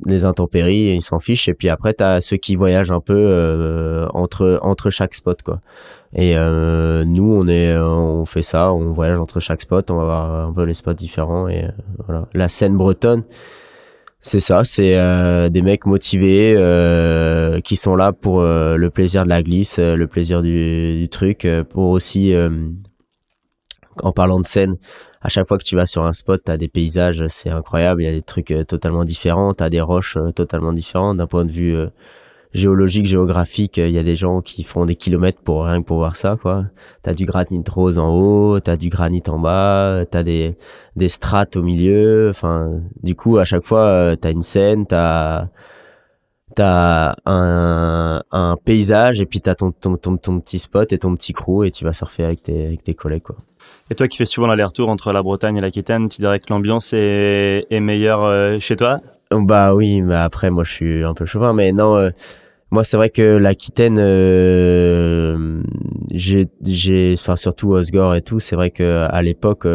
Euh, 0.00 0.02
les 0.06 0.24
intempéries, 0.24 0.94
ils 0.94 1.02
s'en 1.02 1.20
fichent. 1.20 1.48
Et 1.48 1.54
puis 1.54 1.68
après, 1.68 1.94
t'as 1.94 2.20
ceux 2.20 2.36
qui 2.36 2.56
voyagent 2.56 2.92
un 2.92 3.00
peu 3.00 3.14
euh, 3.16 4.06
entre 4.14 4.58
entre 4.62 4.90
chaque 4.90 5.14
spot, 5.14 5.42
quoi. 5.42 5.60
Et 6.14 6.36
euh, 6.36 7.04
nous, 7.04 7.32
on 7.32 7.48
est, 7.48 7.76
on 7.76 8.24
fait 8.24 8.42
ça, 8.42 8.72
on 8.72 8.92
voyage 8.92 9.18
entre 9.18 9.40
chaque 9.40 9.62
spot, 9.62 9.90
on 9.90 9.96
va 9.96 10.04
voir 10.04 10.48
un 10.48 10.52
peu 10.52 10.62
les 10.62 10.74
spots 10.74 10.94
différents 10.94 11.48
et 11.48 11.64
euh, 11.64 11.68
voilà. 12.06 12.28
La 12.34 12.48
scène 12.48 12.76
bretonne, 12.76 13.24
c'est 14.20 14.40
ça, 14.40 14.64
c'est 14.64 14.96
euh, 14.96 15.50
des 15.50 15.60
mecs 15.60 15.84
motivés 15.86 16.54
euh, 16.56 17.60
qui 17.60 17.76
sont 17.76 17.94
là 17.94 18.12
pour 18.12 18.40
euh, 18.40 18.76
le 18.76 18.88
plaisir 18.90 19.24
de 19.24 19.28
la 19.28 19.42
glisse, 19.42 19.78
euh, 19.78 19.96
le 19.96 20.06
plaisir 20.06 20.40
du, 20.42 20.98
du 21.00 21.08
truc, 21.10 21.44
euh, 21.44 21.62
pour 21.62 21.90
aussi, 21.90 22.32
euh, 22.32 22.48
en 24.02 24.12
parlant 24.12 24.38
de 24.38 24.44
scène, 24.44 24.76
à 25.22 25.28
chaque 25.28 25.48
fois 25.48 25.58
que 25.58 25.64
tu 25.64 25.76
vas 25.76 25.86
sur 25.86 26.04
un 26.04 26.12
spot, 26.12 26.42
t'as 26.44 26.56
des 26.56 26.68
paysages, 26.68 27.26
c'est 27.28 27.50
incroyable, 27.50 28.02
il 28.02 28.04
y 28.06 28.08
a 28.08 28.12
des 28.12 28.22
trucs 28.22 28.50
euh, 28.50 28.64
totalement 28.64 29.04
différents, 29.04 29.54
t'as 29.54 29.70
des 29.70 29.80
roches 29.80 30.16
euh, 30.16 30.32
totalement 30.32 30.72
différentes. 30.72 31.16
D'un 31.16 31.26
point 31.26 31.46
de 31.46 31.50
vue 31.50 31.74
euh, 31.74 31.88
géologique, 32.54 33.06
géographique, 33.06 33.78
il 33.78 33.90
y 33.90 33.98
a 33.98 34.02
des 34.02 34.16
gens 34.16 34.40
qui 34.40 34.62
font 34.62 34.86
des 34.86 34.94
kilomètres 34.94 35.40
pour 35.42 35.64
rien 35.64 35.82
que 35.82 35.86
pour 35.86 35.98
voir 35.98 36.16
ça, 36.16 36.36
quoi. 36.40 36.66
T'as 37.02 37.14
du 37.14 37.26
granit 37.26 37.62
rose 37.68 37.98
en 37.98 38.14
haut, 38.14 38.60
t'as 38.60 38.76
du 38.76 38.88
granit 38.88 39.22
en 39.28 39.38
bas, 39.38 40.04
t'as 40.10 40.22
des, 40.22 40.56
des 40.94 41.08
strates 41.08 41.56
au 41.56 41.62
milieu, 41.62 42.28
enfin, 42.30 42.80
du 43.02 43.16
coup, 43.16 43.38
à 43.38 43.44
chaque 43.44 43.64
fois, 43.64 43.80
euh, 43.86 44.16
t'as 44.16 44.30
une 44.30 44.42
scène, 44.42 44.86
t'as, 44.86 45.48
t'as 46.54 47.14
un, 47.26 48.22
un 48.30 48.56
paysage 48.64 49.20
et 49.20 49.26
puis 49.26 49.40
t'as 49.40 49.54
ton, 49.54 49.72
ton, 49.72 49.96
ton, 49.96 50.16
ton 50.16 50.40
petit 50.40 50.58
spot 50.58 50.92
et 50.92 50.98
ton 50.98 51.14
petit 51.16 51.32
crew 51.32 51.64
et 51.64 51.70
tu 51.70 51.84
vas 51.84 51.92
surfer 51.92 52.24
avec 52.24 52.42
tes, 52.42 52.66
avec 52.66 52.82
tes 52.82 52.94
collègues, 52.94 53.22
quoi. 53.22 53.36
Et 53.90 53.94
toi 53.94 54.08
qui 54.08 54.16
fais 54.16 54.26
souvent 54.26 54.46
l'aller-retour 54.46 54.88
entre 54.88 55.12
la 55.12 55.22
Bretagne 55.22 55.56
et 55.56 55.60
l'Aquitaine, 55.60 56.08
tu 56.08 56.20
dirais 56.20 56.38
que 56.38 56.46
l'ambiance 56.50 56.92
est, 56.92 57.66
est 57.70 57.80
meilleure 57.80 58.22
euh, 58.24 58.58
chez 58.58 58.76
toi? 58.76 59.00
Bah 59.30 59.74
oui, 59.74 60.02
mais 60.02 60.14
après, 60.14 60.50
moi, 60.50 60.64
je 60.64 60.72
suis 60.72 61.02
un 61.02 61.14
peu 61.14 61.26
chauvin, 61.26 61.52
mais 61.52 61.72
non, 61.72 61.96
euh, 61.96 62.10
moi, 62.70 62.84
c'est 62.84 62.96
vrai 62.96 63.10
que 63.10 63.22
l'Aquitaine, 63.22 63.98
euh, 63.98 65.62
j'ai, 66.12 67.14
enfin, 67.14 67.36
surtout 67.36 67.72
Osgore 67.72 68.14
et 68.14 68.22
tout, 68.22 68.38
c'est 68.38 68.54
vrai 68.56 68.70
que 68.70 69.06
à 69.08 69.22
l'époque, 69.22 69.66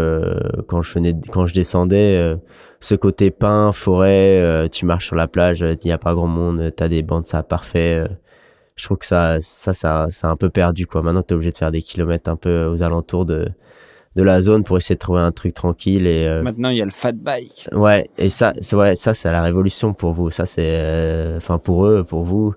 quand 0.67 0.81
je 0.81 0.93
venais, 0.93 1.13
quand 1.31 1.45
je 1.45 1.53
descendais, 1.53 2.35
ce 2.81 2.95
côté 2.95 3.31
pin, 3.31 3.71
forêt, 3.73 4.41
euh, 4.41 4.67
tu 4.69 4.85
marches 4.85 5.07
sur 5.07 5.15
la 5.15 5.27
plage, 5.27 5.59
il 5.61 5.77
n'y 5.85 5.91
a 5.91 5.97
pas 5.97 6.13
grand 6.13 6.27
monde, 6.27 6.71
t'as 6.75 6.87
des 6.87 7.01
bandes, 7.03 7.25
ça 7.25 7.43
parfait. 7.43 8.05
euh, 8.05 8.07
je 8.75 8.85
trouve 8.85 8.97
que 8.99 9.05
ça, 9.05 9.37
ça, 9.41 9.73
ça, 9.73 10.07
c'est 10.09 10.27
un 10.27 10.37
peu 10.37 10.49
perdu, 10.49 10.87
quoi. 10.87 11.01
Maintenant, 11.01 11.21
t'es 11.23 11.33
obligé 11.35 11.51
de 11.51 11.57
faire 11.57 11.71
des 11.71 11.81
kilomètres 11.81 12.29
un 12.31 12.37
peu 12.37 12.65
aux 12.67 12.81
alentours 12.81 13.25
de, 13.25 13.49
de 14.15 14.23
la 14.23 14.39
zone 14.41 14.63
pour 14.63 14.77
essayer 14.77 14.95
de 14.95 14.99
trouver 14.99 15.19
un 15.19 15.33
truc 15.33 15.53
tranquille 15.53 16.07
et, 16.07 16.25
euh, 16.25 16.41
Maintenant, 16.41 16.69
il 16.69 16.77
y 16.77 16.81
a 16.81 16.85
le 16.85 16.91
fat 16.91 17.11
bike. 17.11 17.67
Ouais, 17.73 18.07
et 18.17 18.29
ça, 18.29 18.53
c'est 18.61 18.77
ouais, 18.77 18.95
ça, 18.95 19.13
c'est 19.13 19.29
la 19.31 19.41
révolution 19.41 19.93
pour 19.93 20.13
vous. 20.13 20.29
Ça, 20.29 20.45
c'est, 20.45 20.61
euh, 20.65 21.35
enfin, 21.37 21.57
pour 21.57 21.85
eux, 21.87 22.05
pour 22.05 22.23
vous, 22.23 22.53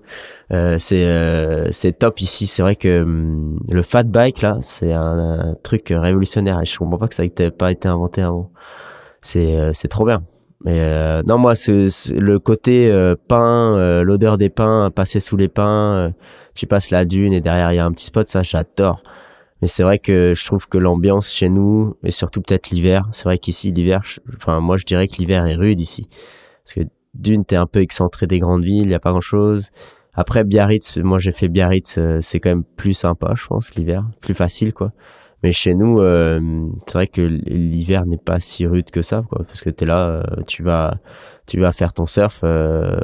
euh, 0.53 0.77
c'est, 0.79 1.03
euh, 1.05 1.67
c'est 1.71 1.91
top 1.99 2.21
ici. 2.21 2.47
C'est 2.47 2.61
vrai 2.61 2.77
que 2.77 3.01
hum, 3.01 3.59
le 3.69 3.81
fat 3.81 4.03
bike 4.03 4.41
là, 4.41 4.57
c'est 4.61 4.93
un, 4.93 5.01
un 5.51 5.55
truc 5.55 5.87
révolutionnaire. 5.89 6.61
Et 6.61 6.65
je 6.65 6.77
comprends 6.77 6.97
pas 6.97 7.09
que 7.09 7.15
ça 7.15 7.23
n'ait 7.23 7.51
pas 7.51 7.71
été 7.73 7.89
inventé 7.89 8.21
avant. 8.21 8.49
C'est, 9.23 9.55
euh, 9.57 9.71
c'est 9.73 9.87
trop 9.87 10.05
bien. 10.05 10.23
Mais 10.63 10.79
euh, 10.79 11.23
non, 11.27 11.37
moi, 11.37 11.55
ce, 11.55 12.13
le 12.13 12.39
côté 12.39 12.91
euh, 12.91 13.15
pain, 13.27 13.75
euh, 13.75 14.03
l'odeur 14.03 14.37
des 14.37 14.49
pins, 14.49 14.91
passer 14.91 15.19
sous 15.19 15.35
les 15.35 15.49
pins, 15.49 15.93
euh, 15.95 16.09
tu 16.55 16.67
passes 16.67 16.91
la 16.91 17.05
dune 17.05 17.33
et 17.33 17.41
derrière 17.41 17.73
il 17.73 17.75
y 17.77 17.79
a 17.79 17.85
un 17.85 17.91
petit 17.91 18.05
spot, 18.05 18.29
ça, 18.29 18.43
j'adore. 18.43 19.01
Mais 19.61 19.67
c'est 19.67 19.83
vrai 19.83 19.97
que 19.97 20.33
je 20.35 20.45
trouve 20.45 20.67
que 20.67 20.77
l'ambiance 20.77 21.31
chez 21.31 21.49
nous, 21.49 21.95
et 22.03 22.11
surtout 22.11 22.41
peut-être 22.41 22.69
l'hiver, 22.69 23.07
c'est 23.11 23.23
vrai 23.23 23.37
qu'ici, 23.37 23.71
l'hiver, 23.71 24.01
enfin, 24.35 24.59
moi, 24.59 24.77
je 24.77 24.83
dirais 24.85 25.07
que 25.07 25.15
l'hiver 25.17 25.45
est 25.47 25.55
rude 25.55 25.79
ici. 25.79 26.07
Parce 26.63 26.75
que 26.75 26.81
d'une, 27.13 27.45
t'es 27.45 27.55
un 27.55 27.65
peu 27.65 27.81
excentré 27.81 28.27
des 28.27 28.39
grandes 28.39 28.63
villes, 28.63 28.83
il 28.83 28.91
y 28.91 28.93
a 28.93 28.99
pas 28.99 29.11
grand-chose. 29.11 29.69
Après, 30.13 30.43
Biarritz, 30.43 30.97
moi, 30.97 31.17
j'ai 31.17 31.31
fait 31.31 31.47
Biarritz, 31.47 31.97
euh, 31.97 32.19
c'est 32.21 32.39
quand 32.39 32.49
même 32.49 32.63
plus 32.63 32.93
sympa, 32.93 33.33
je 33.35 33.47
pense, 33.47 33.75
l'hiver. 33.75 34.05
Plus 34.21 34.33
facile, 34.33 34.73
quoi. 34.73 34.91
Mais 35.43 35.51
chez 35.51 35.73
nous, 35.75 35.99
euh, 35.99 36.39
c'est 36.87 36.93
vrai 36.93 37.07
que 37.07 37.21
l'hiver 37.21 38.05
n'est 38.05 38.17
pas 38.17 38.39
si 38.39 38.65
rude 38.65 38.89
que 38.91 39.01
ça, 39.01 39.23
quoi. 39.29 39.43
Parce 39.45 39.61
que 39.61 39.69
t'es 39.69 39.85
là, 39.85 40.07
euh, 40.07 40.23
tu 40.47 40.63
vas, 40.63 40.95
tu 41.47 41.59
vas 41.59 41.71
faire 41.73 41.91
ton 41.93 42.05
surf, 42.05 42.41
euh, 42.45 42.95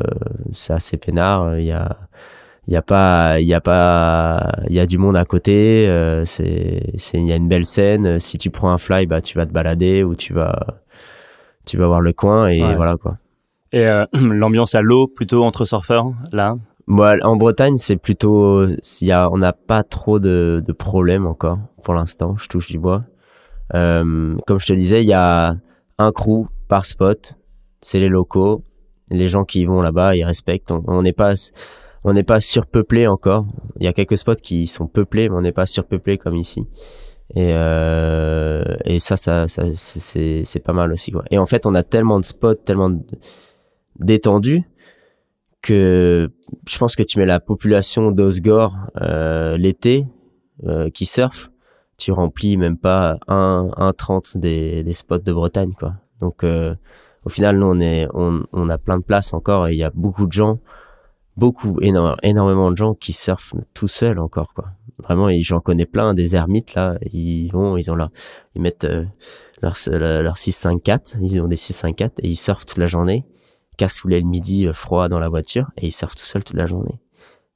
c'est 0.53 0.73
assez 0.73 0.97
peinard, 0.97 1.57
il 1.59 1.65
y 1.65 1.71
a, 1.73 1.97
il 2.67 2.73
y 2.73 2.77
a 2.77 2.81
pas 2.81 3.39
il 3.39 3.47
y 3.47 3.53
a 3.53 3.61
pas 3.61 4.51
il 4.69 4.75
y 4.75 4.79
a 4.79 4.85
du 4.85 4.97
monde 4.99 5.17
à 5.17 5.25
côté 5.25 5.87
euh, 5.87 6.23
c'est 6.23 6.91
c'est 6.97 7.17
il 7.17 7.27
y 7.27 7.31
a 7.31 7.35
une 7.35 7.47
belle 7.47 7.65
scène 7.65 8.19
si 8.19 8.37
tu 8.37 8.51
prends 8.51 8.69
un 8.69 8.77
fly 8.77 9.07
bah 9.07 9.21
tu 9.21 9.37
vas 9.37 9.47
te 9.47 9.51
balader 9.51 10.03
ou 10.03 10.13
tu 10.15 10.33
vas 10.33 10.53
tu 11.65 11.77
vas 11.77 11.87
voir 11.87 11.99
le 12.01 12.13
coin 12.13 12.47
et 12.47 12.61
Ouais. 12.61 12.75
voilà 12.75 12.95
quoi 12.97 13.17
Et 13.73 13.85
l'ambiance 14.21 14.75
à 14.75 14.81
l'eau, 14.81 15.07
plutôt 15.07 15.43
entre 15.43 15.65
surfeurs, 15.65 16.05
là? 16.31 16.55
Moi 16.89 17.15
en 17.21 17.35
Bretagne 17.37 17.77
c'est 17.77 17.95
plutôt 17.95 18.65
y 19.01 19.11
a 19.11 19.29
on 19.31 19.37
n'a 19.37 19.53
pas 19.53 19.83
trop 19.83 20.19
de 20.19 20.61
de 20.65 20.73
problèmes 20.73 21.25
encore 21.25 21.59
pour 21.83 21.93
l'instant 21.93 22.35
je 22.37 22.47
touche 22.47 22.67
du 22.67 22.79
bois 22.79 23.03
Euh, 23.75 24.35
comme 24.47 24.59
je 24.59 24.65
te 24.65 24.73
disais 24.73 25.01
il 25.03 25.09
y 25.09 25.13
a 25.13 25.55
un 25.99 26.11
crew 26.11 26.47
par 26.67 26.83
spot 26.85 27.35
c'est 27.81 27.99
les 27.99 28.09
locaux 28.09 28.63
les 29.11 29.27
gens 29.27 29.45
qui 29.45 29.61
y 29.61 29.65
vont 29.65 29.81
là-bas 29.81 30.15
ils 30.15 30.25
respectent 30.25 30.73
on 30.87 31.01
n'est 31.03 31.13
pas 31.13 31.33
on 32.03 32.13
n'est 32.13 32.23
pas 32.23 32.39
surpeuplé 32.39 33.07
encore. 33.07 33.45
Il 33.79 33.83
y 33.83 33.87
a 33.87 33.93
quelques 33.93 34.17
spots 34.17 34.35
qui 34.41 34.67
sont 34.67 34.87
peuplés, 34.87 35.27
mais 35.27 35.35
on 35.35 35.41
n'est 35.41 35.51
pas 35.51 35.65
surpeuplé 35.65 36.17
comme 36.17 36.37
ici. 36.37 36.65
Et, 37.35 37.51
euh, 37.53 38.63
et 38.85 38.99
ça, 38.99 39.17
ça, 39.17 39.49
ça 39.49 39.63
c'est- 39.73 40.63
pas 40.63 40.71
mal 40.71 40.93
aussi. 40.93 41.11
Quoi. 41.11 41.23
Et 41.29 41.37
en 41.37 41.45
fait, 41.45 41.65
on 41.65 41.75
a 41.75 41.83
tellement 41.83 42.19
de 42.21 42.25
spots, 42.25 42.55
tellement 42.55 42.91
d'étendues 43.99 44.63
que 45.61 46.31
je 46.67 46.77
pense 46.77 46.95
que 46.95 47.03
tu 47.03 47.19
mets 47.19 47.25
la 47.25 47.39
population 47.39 48.11
d'Osgore 48.11 48.75
euh, 49.01 49.57
l'été 49.57 50.05
euh, 50.65 50.89
qui 50.89 51.05
surfe, 51.05 51.49
tu 51.97 52.11
remplis 52.11 52.57
même 52.57 52.77
pas 52.77 53.17
un, 53.27 53.69
un 53.75 53.93
30 53.93 54.37
des, 54.37 54.83
des 54.83 54.93
spots 54.93 55.19
de 55.19 55.33
Bretagne. 55.33 55.73
quoi. 55.77 55.95
Donc, 56.21 56.43
euh, 56.43 56.75
au 57.25 57.29
final, 57.29 57.61
on, 57.61 57.79
est, 57.79 58.07
on, 58.13 58.45
on 58.53 58.69
a 58.69 58.77
plein 58.77 58.97
de 58.97 59.03
places 59.03 59.33
encore 59.33 59.67
et 59.67 59.73
il 59.73 59.77
y 59.77 59.83
a 59.83 59.91
beaucoup 59.93 60.25
de 60.25 60.31
gens 60.31 60.59
beaucoup, 61.39 61.79
énorme, 61.81 62.17
énormément 62.21 62.69
de 62.69 62.77
gens 62.77 62.93
qui 62.93 63.13
surfent 63.13 63.55
tout 63.73 63.87
seuls 63.87 64.19
encore, 64.19 64.53
quoi. 64.53 64.65
Vraiment, 64.97 65.29
j'en 65.41 65.61
connais 65.61 65.85
plein, 65.85 66.13
des 66.13 66.35
ermites, 66.35 66.75
là, 66.75 66.97
ils 67.13 67.49
vont, 67.51 67.77
ils 67.77 67.89
ont 67.89 67.95
leur, 67.95 68.11
ils 68.53 68.61
mettent 68.61 68.83
euh, 68.83 69.05
leur, 69.61 69.75
leur 69.87 70.37
654, 70.37 71.15
ils 71.21 71.41
ont 71.41 71.47
des 71.47 71.55
654 71.55 72.19
et 72.19 72.27
ils 72.27 72.35
surfent 72.35 72.65
toute 72.65 72.77
la 72.77 72.87
journée, 72.87 73.25
cassoulet 73.79 74.19
le 74.19 74.27
midi, 74.27 74.67
euh, 74.67 74.73
froid 74.73 75.07
dans 75.07 75.19
la 75.19 75.29
voiture, 75.29 75.67
et 75.77 75.87
ils 75.87 75.91
surfent 75.91 76.15
tout 76.15 76.25
seuls 76.25 76.43
toute 76.43 76.57
la 76.57 76.67
journée. 76.67 76.99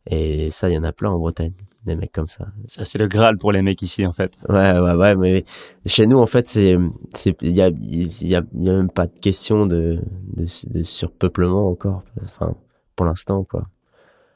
Et 0.07 0.49
ça, 0.51 0.69
il 0.69 0.73
y 0.73 0.77
en 0.77 0.83
a 0.83 0.93
plein 0.93 1.11
en 1.11 1.19
Bretagne, 1.19 1.53
des 1.85 1.95
mecs 1.95 2.13
comme 2.13 2.29
ça. 2.29 2.45
Ça, 2.65 2.85
c'est 2.85 2.97
le 2.97 3.07
Graal 3.07 3.37
pour 3.37 3.51
les 3.51 3.61
mecs 3.61 3.81
ici, 3.81 4.05
en 4.05 4.13
fait. 4.13 4.31
Ouais, 4.47 4.79
ouais, 4.79 4.93
ouais, 4.93 5.15
mais 5.15 5.43
chez 5.85 6.07
nous, 6.07 6.19
en 6.19 6.25
fait, 6.25 6.47
c'est, 6.47 6.77
c'est, 7.13 7.35
il 7.41 7.51
y 7.51 7.61
a, 7.61 7.67
il 7.67 8.27
y 8.27 8.35
a, 8.35 8.41
il 8.53 8.63
y 8.63 8.69
a 8.69 8.73
même 8.73 8.89
pas 8.89 9.07
de 9.07 9.19
question 9.19 9.65
de, 9.65 9.99
de, 10.37 10.45
de 10.73 10.83
surpeuplement 10.83 11.67
encore. 11.69 12.03
Enfin, 12.21 12.55
pour 12.95 13.05
l'instant, 13.05 13.43
quoi. 13.43 13.67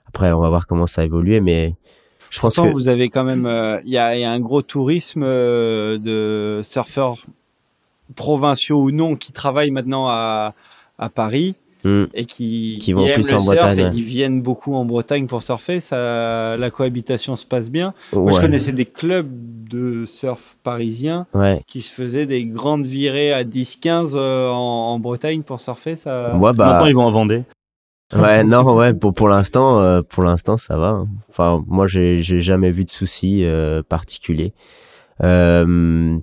Après, 0.07 0.31
on 0.31 0.41
va 0.41 0.49
voir 0.49 0.67
comment 0.67 0.87
ça 0.87 1.03
évolue, 1.03 1.39
mais 1.41 1.75
je 2.29 2.39
pense 2.39 2.55
Pourtant, 2.55 2.69
que, 2.69 2.73
vous 2.73 2.87
avez 2.87 3.09
quand 3.09 3.23
même, 3.23 3.45
euh, 3.45 3.79
il 3.85 3.91
y, 3.91 3.97
a, 3.97 4.15
il 4.15 4.21
y 4.21 4.25
a 4.25 4.31
un 4.31 4.39
gros 4.39 4.61
tourisme 4.61 5.23
euh, 5.23 5.97
de 5.97 6.61
surfeurs 6.63 7.17
provinciaux 8.15 8.81
ou 8.81 8.91
non 8.91 9.15
qui 9.15 9.31
travaillent 9.31 9.71
maintenant 9.71 10.07
à, 10.07 10.53
à 10.97 11.09
Paris 11.09 11.55
Hmm. 11.83 12.05
et 12.13 12.25
qui, 12.25 12.79
Qui 12.81 12.93
vont 12.93 13.05
aiment 13.05 13.13
plus 13.13 13.29
le 13.31 13.37
en 13.37 13.39
surf 13.39 13.55
Bretagne, 13.55 13.79
et 13.79 13.83
ouais. 13.83 13.91
qui 13.91 14.01
viennent 14.01 14.41
beaucoup 14.41 14.73
en 14.73 14.83
Bretagne 14.83 15.27
pour 15.27 15.43
surfer. 15.43 15.79
Ça, 15.79 16.57
la 16.57 16.71
cohabitation 16.71 17.35
se 17.35 17.45
passe 17.45 17.69
bien. 17.69 17.93
Moi, 18.13 18.31
je 18.31 18.35
ouais, 18.37 18.41
connaissais 18.41 18.71
des 18.71 18.85
clubs 18.85 19.29
de 19.69 20.05
surf 20.05 20.57
parisiens 20.63 21.27
ouais. 21.33 21.61
qui 21.67 21.81
se 21.81 21.93
faisaient 21.93 22.25
des 22.25 22.45
grandes 22.45 22.85
virées 22.85 23.31
à 23.31 23.43
10-15 23.43 24.13
euh, 24.15 24.49
en, 24.49 24.55
en 24.93 24.99
Bretagne 24.99 25.43
pour 25.43 25.59
surfer. 25.59 25.95
Ça... 25.95 26.33
Moi, 26.35 26.53
bah, 26.53 26.65
Maintenant, 26.65 26.85
ils 26.87 26.95
vont 26.95 27.05
en 27.05 27.11
Vendée. 27.11 27.43
ouais, 28.15 28.43
non, 28.43 28.63
ouais, 28.75 28.93
pour, 28.93 29.13
pour 29.13 29.27
l'instant, 29.29 29.79
euh, 29.79 30.01
pour 30.01 30.23
l'instant, 30.23 30.57
ça 30.57 30.77
va. 30.77 30.87
hein. 30.89 31.07
Enfin, 31.29 31.63
moi, 31.67 31.85
j'ai, 31.87 32.17
j'ai 32.17 32.41
jamais 32.41 32.71
vu 32.71 32.85
de 32.85 32.89
soucis 32.89 33.43
euh, 33.43 33.83
particuliers. 33.87 34.53
Euh, 35.23 36.17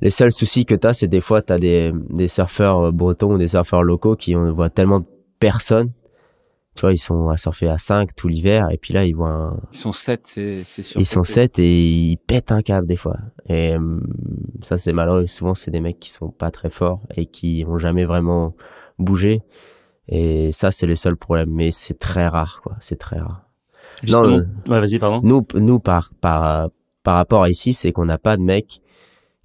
les 0.00 0.10
seuls 0.10 0.32
soucis 0.32 0.64
que 0.66 0.74
t'as, 0.74 0.92
c'est 0.92 1.06
des 1.08 1.20
fois, 1.20 1.42
t'as 1.42 1.58
des, 1.58 1.92
des 2.10 2.28
surfeurs 2.28 2.86
euh, 2.86 2.92
bretons 2.92 3.34
ou 3.34 3.38
des 3.38 3.48
surfeurs 3.48 3.82
locaux 3.82 4.16
qui 4.16 4.34
on 4.36 4.52
voit 4.52 4.70
tellement 4.70 5.00
de 5.00 5.06
personnes. 5.38 5.92
Tu 6.74 6.80
vois, 6.80 6.92
ils 6.92 6.98
sont 6.98 7.28
à 7.28 7.36
surfer 7.36 7.68
à 7.68 7.78
5 7.78 8.16
tout 8.16 8.26
l'hiver, 8.26 8.66
et 8.72 8.78
puis 8.78 8.92
là, 8.92 9.04
ils 9.04 9.14
voient 9.14 9.28
un, 9.28 9.60
Ils 9.72 9.78
sont 9.78 9.92
7, 9.92 10.20
c'est 10.24 10.64
c'est 10.64 10.82
sûr. 10.82 11.00
ils 11.00 11.06
sont 11.06 11.22
7 11.22 11.60
et 11.60 11.86
ils 11.88 12.16
pètent 12.16 12.50
un 12.50 12.62
câble 12.62 12.88
des 12.88 12.96
fois. 12.96 13.16
Et 13.48 13.76
hum, 13.76 14.02
ça, 14.62 14.76
c'est 14.76 14.92
malheureux. 14.92 15.28
Souvent, 15.28 15.54
c'est 15.54 15.70
des 15.70 15.78
mecs 15.80 16.00
qui 16.00 16.10
sont 16.10 16.30
pas 16.30 16.50
très 16.50 16.70
forts 16.70 17.00
et 17.16 17.26
qui 17.26 17.64
ont 17.68 17.78
jamais 17.78 18.04
vraiment 18.04 18.56
bougé. 18.98 19.40
Et 20.08 20.50
ça, 20.50 20.72
c'est 20.72 20.86
le 20.86 20.96
seul 20.96 21.16
problème. 21.16 21.50
Mais 21.52 21.70
c'est 21.70 21.96
très 21.98 22.26
rare, 22.26 22.60
quoi. 22.60 22.74
C'est 22.80 22.98
très 22.98 23.20
rare. 23.20 23.42
Justement. 24.02 24.26
Non, 24.26 24.46
Ouais, 24.66 24.80
vas-y, 24.80 24.98
pardon. 24.98 25.20
Nous, 25.22 25.46
nous 25.54 25.78
par, 25.78 26.10
par, 26.20 26.70
par 27.04 27.14
rapport 27.14 27.44
à 27.44 27.50
ici, 27.50 27.72
c'est 27.72 27.92
qu'on 27.92 28.04
n'a 28.06 28.18
pas 28.18 28.36
de 28.36 28.42
mecs 28.42 28.80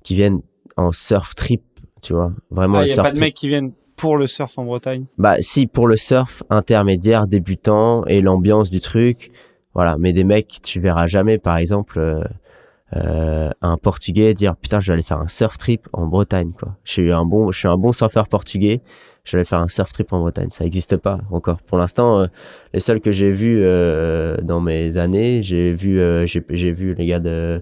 qui 0.04 0.16
viennent 0.16 0.42
en 0.78 0.92
surf 0.92 1.36
trip, 1.36 1.64
tu 2.02 2.14
vois. 2.14 2.32
Vraiment, 2.50 2.82
Il 2.82 2.92
un 2.92 2.94
n'y 2.94 3.00
a 3.00 3.04
pas 3.04 3.12
de 3.12 3.20
mecs 3.20 3.34
qui 3.34 3.48
viennent 3.48 3.74
pour 3.96 4.18
le 4.18 4.28
surf 4.28 4.58
en 4.58 4.66
Bretagne. 4.66 5.06
Bah, 5.18 5.36
si, 5.40 5.68
pour 5.68 5.88
le 5.88 5.98
surf, 5.98 6.44
intermédiaire, 6.50 7.28
débutant 7.28 8.06
et 8.06 8.22
l'ambiance 8.22 8.70
du 8.70 8.80
truc, 8.80 9.32
voilà. 9.74 9.98
Mais 10.00 10.14
des 10.14 10.24
mecs, 10.24 10.60
tu 10.64 10.80
verras 10.80 11.08
jamais, 11.08 11.38
par 11.38 11.58
exemple, 11.58 12.00
euh, 12.00 12.24
euh, 12.96 13.50
un 13.62 13.78
Portugais 13.78 14.34
dire 14.34 14.56
putain, 14.56 14.80
je 14.80 14.88
vais 14.88 14.94
aller 14.94 15.04
faire 15.04 15.20
un 15.20 15.28
surf 15.28 15.58
trip 15.58 15.88
en 15.94 16.08
Bretagne, 16.08 16.54
quoi. 16.58 16.76
Je 16.84 16.94
suis 16.94 17.12
un 17.12 17.26
bon, 17.26 17.52
je 17.52 17.60
suis 17.60 17.68
un 17.68 17.78
bon 17.78 17.92
surfeur 17.92 18.28
portugais, 18.28 18.82
je 19.26 19.34
vais 19.34 19.40
aller 19.40 19.46
faire 19.46 19.60
un 19.60 19.68
surf 19.68 19.92
trip 19.92 20.12
en 20.12 20.20
Bretagne. 20.22 20.50
Ça 20.50 20.64
n'existe 20.64 20.98
pas 20.98 21.20
encore. 21.30 21.62
Pour 21.62 21.78
l'instant, 21.78 22.22
euh, 22.22 22.28
les 22.74 22.80
seuls 22.80 23.00
que 23.00 23.12
j'ai 23.12 23.32
vus 23.32 23.60
euh, 23.62 24.38
dans 24.42 24.60
mes 24.60 24.98
années, 24.98 25.44
j'ai 25.44 25.72
vu, 25.74 26.02
j'ai 26.26 26.72
vu 26.72 26.96
les 26.96 27.06
gars 27.06 27.20
de, 27.20 27.62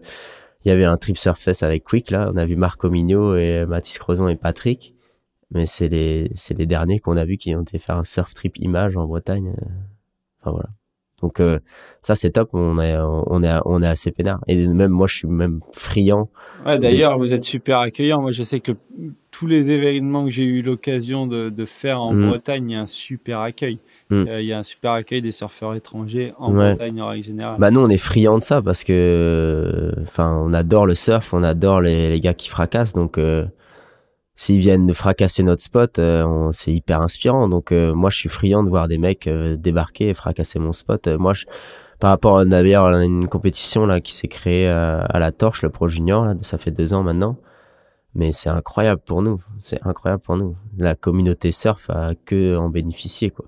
il 0.68 0.70
y 0.70 0.74
avait 0.74 0.84
un 0.84 0.98
trip 0.98 1.18
surf 1.18 1.40
cess 1.40 1.64
avec 1.64 1.86
Quick 1.86 2.12
là. 2.12 2.30
On 2.34 2.38
a 2.38 2.46
vu 2.46 2.58
Marco 2.58 2.90
Mignot 2.90 3.38
et 3.38 3.66
Mathis 3.66 3.98
Crozon 4.00 4.28
et 4.28 4.36
Patrick. 4.36 4.94
Mais 5.52 5.66
c'est 5.66 5.88
les, 5.88 6.30
c'est 6.36 6.58
les 6.58 6.66
derniers 6.66 7.00
qu'on 7.00 7.16
a 7.16 7.24
vus 7.24 7.38
qui 7.38 7.56
ont 7.56 7.62
été 7.62 7.80
faire 7.80 7.96
un 7.96 8.04
surf 8.04 8.34
trip 8.34 8.58
image 8.58 8.98
en 8.98 9.06
Bretagne. 9.08 9.54
euh. 9.58 9.66
Enfin 10.42 10.52
voilà. 10.52 10.68
Donc 11.22 11.40
euh, 11.40 11.60
ça 12.02 12.16
c'est 12.16 12.32
top, 12.32 12.50
on 12.54 12.80
est 12.80 12.96
on 12.98 13.42
est 13.44 13.58
on 13.66 13.82
est 13.82 13.88
assez 13.88 14.12
peinard 14.12 14.40
et 14.48 14.68
même 14.68 14.92
moi 14.92 15.08
je 15.08 15.16
suis 15.16 15.28
même 15.28 15.62
friand. 15.72 16.30
Ouais, 16.66 16.78
d'ailleurs, 16.78 17.18
vous 17.18 17.34
êtes 17.34 17.44
super 17.44 17.80
accueillant. 17.80 18.22
Moi, 18.22 18.32
je 18.32 18.44
sais 18.44 18.60
que 18.60 18.74
le- 18.74 19.14
tous 19.32 19.48
les 19.48 19.72
événements 19.72 20.26
que 20.26 20.32
j'ai 20.32 20.44
eu 20.44 20.62
l'occasion 20.62 21.26
de, 21.28 21.50
de 21.50 21.66
faire 21.66 22.02
en 22.02 22.14
Mm. 22.14 22.28
Bretagne, 22.28 22.70
il 22.70 22.74
y 22.74 22.76
a 22.76 22.82
un 22.82 22.88
super 22.88 23.40
accueil. 23.40 23.80
Mm. 24.10 24.26
Euh, 24.28 24.42
il 24.42 24.48
y 24.48 24.54
a 24.54 24.60
un 24.60 24.64
super 24.64 24.92
accueil 24.92 25.22
des 25.22 25.32
surfeurs 25.34 25.74
étrangers 25.76 26.34
en 26.38 26.54
Ouais. 26.54 26.70
Bretagne 26.76 27.02
en 27.02 27.08
règle 27.08 27.26
générale. 27.26 27.60
Bah 27.60 27.72
nous 27.72 27.82
on 27.82 27.90
est 27.90 27.98
friand 27.98 28.38
de 28.38 28.44
ça 28.44 28.62
parce 28.62 28.84
que 28.84 29.92
enfin 30.04 30.42
on 30.46 30.54
adore 30.54 30.86
le 30.86 30.96
surf, 30.96 31.34
on 31.34 31.44
adore 31.44 31.82
les, 31.82 32.10
les 32.10 32.20
gars 32.20 32.34
qui 32.34 32.48
fracassent 32.50 32.94
donc 32.94 33.18
euh, 33.18 33.46
s'ils 34.36 34.60
viennent 34.60 34.86
de 34.88 34.94
fracasser 34.94 35.44
notre 35.44 35.62
spot, 35.64 36.00
euh, 36.00 36.50
c'est 36.52 36.72
hyper 36.72 37.02
inspirant. 37.02 37.50
Donc 37.50 37.72
moi 37.72 38.10
je 38.10 38.18
suis 38.18 38.30
friand 38.30 38.64
de 38.64 38.70
voir 38.70 38.88
des 38.88 38.98
mecs 38.98 39.28
débarquer 39.28 40.10
et 40.10 40.14
fracasser 40.14 40.60
mon 40.60 40.72
spot. 40.72 41.08
Moi 41.08 41.34
je, 41.34 41.46
par 42.00 42.12
rapport 42.12 42.38
à 42.38 42.46
d'ailleurs 42.46 42.86
une 43.00 43.28
compétition 43.28 43.86
là 43.88 44.00
qui 44.00 44.14
s'est 44.14 44.28
créée 44.28 44.68
à 44.70 45.20
la 45.20 45.32
Torche, 45.32 45.64
le 45.64 45.70
Pro 45.70 45.88
Junior, 45.88 46.24
là, 46.24 46.36
ça 46.42 46.58
fait 46.58 46.72
deux 46.72 46.94
ans 46.94 47.04
maintenant. 47.04 47.38
Mais 48.14 48.32
c'est 48.32 48.50
incroyable 48.50 49.02
pour 49.06 49.22
nous, 49.22 49.42
c'est 49.60 49.80
incroyable 49.86 50.22
pour 50.24 50.38
nous. 50.38 50.56
La 50.78 50.96
communauté 50.96 51.52
surf 51.52 51.90
a 51.90 52.12
que 52.26 52.56
en 52.58 52.70
bénéficier 52.70 53.32
quoi. 53.32 53.46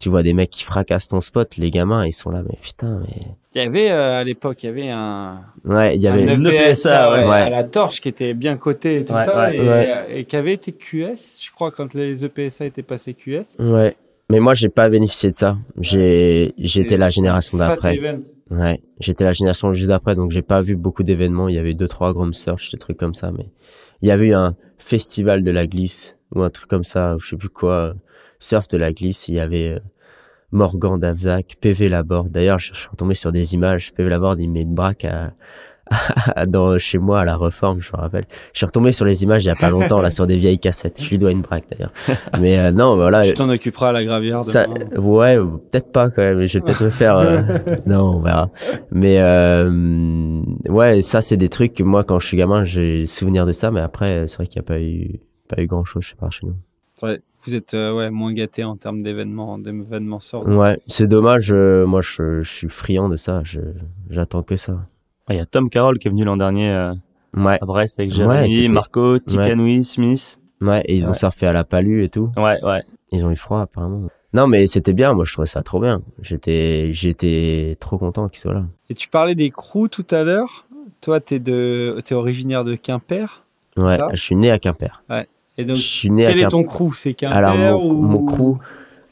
Tu 0.00 0.08
vois 0.08 0.22
des 0.22 0.32
mecs 0.32 0.50
qui 0.50 0.64
fracassent 0.64 1.08
ton 1.08 1.20
spot, 1.20 1.56
les 1.58 1.70
gamins 1.70 2.04
ils 2.06 2.12
sont 2.12 2.30
là 2.30 2.42
mais 2.42 2.56
putain 2.62 3.02
mais 3.06 3.26
Il 3.54 3.62
y 3.62 3.66
avait 3.66 3.90
euh, 3.90 4.20
à 4.20 4.24
l'époque, 4.24 4.62
il 4.62 4.66
y 4.66 4.68
avait 4.70 4.88
un, 4.88 5.42
ouais 5.64 5.94
il 5.96 6.00
y 6.02 6.08
avait 6.08 6.28
un 6.28 6.34
une 6.36 6.46
EPSA, 6.46 7.12
ouais, 7.12 7.28
ouais. 7.28 7.36
à 7.42 7.50
la 7.50 7.64
torche 7.64 8.00
qui 8.00 8.08
était 8.08 8.32
bien 8.32 8.56
coté 8.56 8.96
et 9.00 9.04
tout 9.04 9.12
Ouais, 9.12 9.24
ça, 9.26 9.38
ouais. 9.38 9.56
et, 9.56 9.60
Ouais. 9.60 10.06
et 10.20 10.24
qui 10.24 10.36
avait 10.36 10.54
été 10.54 10.72
QS, 10.72 11.42
je 11.44 11.50
crois, 11.52 11.70
quand 11.70 11.92
les 11.94 12.24
EPSA 12.24 12.64
étaient 12.64 12.82
passés 12.82 13.12
QS. 13.14 13.56
Ouais. 13.58 13.94
Mais 14.30 14.38
moi, 14.40 14.54
j'ai 14.54 14.68
pas 14.68 14.88
bénéficié 14.88 15.32
de 15.32 15.36
ça. 15.36 15.58
J'ai, 15.78 16.52
j'étais 16.56 16.96
la 16.96 17.10
génération 17.10 17.58
d'après. 17.58 17.98
Ouais. 18.50 18.80
J'étais 19.00 19.24
la 19.24 19.32
génération 19.32 19.72
juste 19.74 19.88
d'après, 19.88 20.14
donc 20.14 20.30
j'ai 20.30 20.42
pas 20.42 20.60
vu 20.60 20.76
beaucoup 20.76 21.02
d'événements. 21.02 21.48
Il 21.48 21.56
y 21.56 21.58
avait 21.58 21.74
deux, 21.74 21.88
trois 21.88 22.12
Grom 22.14 22.32
Search, 22.32 22.70
des 22.70 22.78
trucs 22.78 22.96
comme 22.96 23.14
ça, 23.14 23.32
mais 23.32 23.46
il 24.02 24.08
y 24.08 24.12
avait 24.12 24.26
eu 24.28 24.34
un 24.34 24.54
festival 24.78 25.42
de 25.42 25.50
la 25.50 25.66
glisse 25.66 26.16
ou 26.34 26.42
un 26.42 26.48
truc 26.50 26.68
comme 26.68 26.84
ça, 26.84 27.16
ou 27.16 27.18
je 27.20 27.28
sais 27.30 27.36
plus 27.36 27.48
quoi. 27.50 27.94
Surf 28.40 28.66
de 28.68 28.78
la 28.78 28.92
glisse, 28.92 29.28
il 29.28 29.34
y 29.34 29.40
avait 29.40 29.74
euh, 29.74 29.78
Morgan 30.50 30.98
Davzac, 30.98 31.56
PV 31.60 31.88
Laborde. 31.88 32.30
D'ailleurs, 32.30 32.58
je 32.58 32.74
suis 32.74 32.88
retombé 32.90 33.14
sur 33.14 33.30
des 33.32 33.54
images. 33.54 33.92
PV 33.94 34.08
Laborde, 34.10 34.40
il 34.40 34.50
met 34.50 34.62
une 34.62 34.74
braque 34.74 35.04
à, 36.36 36.46
dans, 36.46 36.78
chez 36.78 36.98
moi 36.98 37.20
à 37.20 37.24
la 37.24 37.34
Reforme, 37.36 37.80
je 37.80 37.90
me 37.92 38.00
rappelle. 38.00 38.24
Je 38.52 38.58
suis 38.58 38.66
retombé 38.66 38.92
sur 38.92 39.04
les 39.04 39.24
images 39.24 39.44
il 39.44 39.48
y 39.48 39.50
a 39.50 39.56
pas 39.56 39.70
longtemps, 39.70 40.00
là, 40.00 40.10
sur 40.12 40.26
des 40.26 40.36
vieilles 40.36 40.58
cassettes. 40.58 41.02
Je 41.02 41.10
lui 41.10 41.18
dois 41.18 41.32
une 41.32 41.42
braque, 41.42 41.64
d'ailleurs. 41.70 41.92
Mais 42.40 42.58
euh, 42.58 42.70
non, 42.70 42.94
voilà. 42.94 43.24
Tu 43.24 43.34
t'en 43.34 43.48
occuperas 43.48 43.88
à 43.88 43.92
la 43.92 44.04
gravière 44.04 44.42
Ça, 44.44 44.66
demain. 44.66 45.00
ouais, 45.02 45.36
peut-être 45.36 45.90
pas 45.92 46.08
quand 46.10 46.22
même. 46.22 46.46
Je 46.46 46.58
vais 46.58 46.64
peut-être 46.64 46.82
le 46.84 46.90
faire. 46.90 47.16
euh, 47.16 47.42
non, 47.86 48.16
on 48.16 48.20
verra. 48.20 48.50
Mais 48.92 49.18
euh, 49.20 50.40
ouais, 50.68 51.02
ça 51.02 51.20
c'est 51.22 51.36
des 51.36 51.48
trucs 51.48 51.74
que 51.74 51.82
moi 51.82 52.04
quand 52.04 52.18
je 52.20 52.26
suis 52.26 52.36
gamin, 52.36 52.62
j'ai 52.64 53.04
souvenir 53.06 53.44
de 53.44 53.52
ça. 53.52 53.70
Mais 53.70 53.80
après, 53.80 54.26
c'est 54.28 54.36
vrai 54.36 54.46
qu'il 54.46 54.60
n'y 54.60 54.64
a 54.66 54.68
pas 54.68 54.80
eu 54.80 55.20
pas 55.48 55.60
eu 55.60 55.66
grand 55.66 55.84
chose, 55.84 56.04
je 56.04 56.10
sais 56.10 56.14
pas 56.16 56.30
chez 56.30 56.46
nous. 56.46 56.54
Ouais, 57.02 57.20
vous 57.44 57.54
êtes 57.54 57.74
euh, 57.74 57.94
ouais, 57.94 58.10
moins 58.10 58.32
gâté 58.32 58.64
en 58.64 58.76
termes 58.76 59.02
d'événements, 59.02 59.58
d'événements 59.58 60.20
sorts. 60.20 60.46
Ouais, 60.46 60.78
c'est 60.86 61.06
dommage. 61.06 61.52
euh, 61.52 61.86
moi, 61.86 62.00
je, 62.02 62.42
je 62.42 62.50
suis 62.50 62.68
friand 62.68 63.08
de 63.08 63.16
ça. 63.16 63.40
Je 63.44 63.60
j'attends 64.10 64.42
que 64.42 64.56
ça. 64.56 64.78
Ah, 65.26 65.34
Il 65.34 65.38
y 65.38 65.40
a 65.40 65.46
Tom 65.46 65.70
Carroll 65.70 65.98
qui 65.98 66.08
est 66.08 66.10
venu 66.10 66.24
l'an 66.24 66.36
dernier 66.36 66.70
euh, 66.72 66.92
Ouais, 67.36 67.58
à 67.60 67.64
Brest 67.66 68.00
avec 68.00 68.10
Ouais, 68.12 68.16
Jérémy, 68.48 68.68
Marco, 68.68 69.18
Tikanui, 69.18 69.84
Smith. 69.84 70.38
ouais. 70.60 70.82
Et 70.86 70.94
ils 70.96 71.04
ont 71.06 71.08
Ouais. 71.08 71.14
surfé 71.14 71.46
à 71.46 71.52
la 71.52 71.64
palue 71.64 72.02
et 72.02 72.08
tout. 72.08 72.30
Ouais, 72.36 72.62
ouais. 72.64 72.82
Ils 73.12 73.24
ont 73.24 73.30
eu 73.30 73.36
froid 73.36 73.60
apparemment. 73.60 74.08
Non, 74.32 74.46
mais 74.46 74.66
c'était 74.66 74.92
bien. 74.92 75.12
Moi, 75.14 75.24
je 75.24 75.32
trouvais 75.32 75.46
ça 75.48 75.62
trop 75.62 75.80
bien. 75.80 76.02
J'étais 76.22 76.90
j'étais 76.92 77.76
trop 77.80 77.98
content 77.98 78.28
qu'ils 78.28 78.38
soient 78.40 78.54
là. 78.54 78.64
Et 78.88 78.94
tu 78.94 79.08
parlais 79.08 79.34
des 79.34 79.50
crews 79.50 79.88
tout 79.88 80.06
à 80.10 80.22
l'heure. 80.24 80.66
Toi, 81.00 81.20
tu 81.20 81.34
es, 81.34 81.38
es 81.38 82.14
originaire 82.14 82.64
de 82.64 82.74
Quimper. 82.76 83.44
Ouais, 83.76 83.96
Ça? 83.96 84.08
je 84.12 84.20
suis 84.20 84.36
né 84.36 84.50
à 84.50 84.58
Quimper. 84.58 85.02
Et 85.58 85.64
donc, 85.64 85.76
je 85.76 85.82
suis 85.82 86.10
né 86.10 86.24
à 86.26 86.30
quel 86.30 86.38
est 86.38 86.42
Quimper. 86.42 86.50
ton 86.50 86.64
crew? 86.64 86.92
C'est 86.94 87.14
Quimper 87.14 87.36
Alors 87.36 87.56
mon, 87.56 87.84
ou... 87.84 88.02
mon 88.02 88.24
crew, 88.24 88.58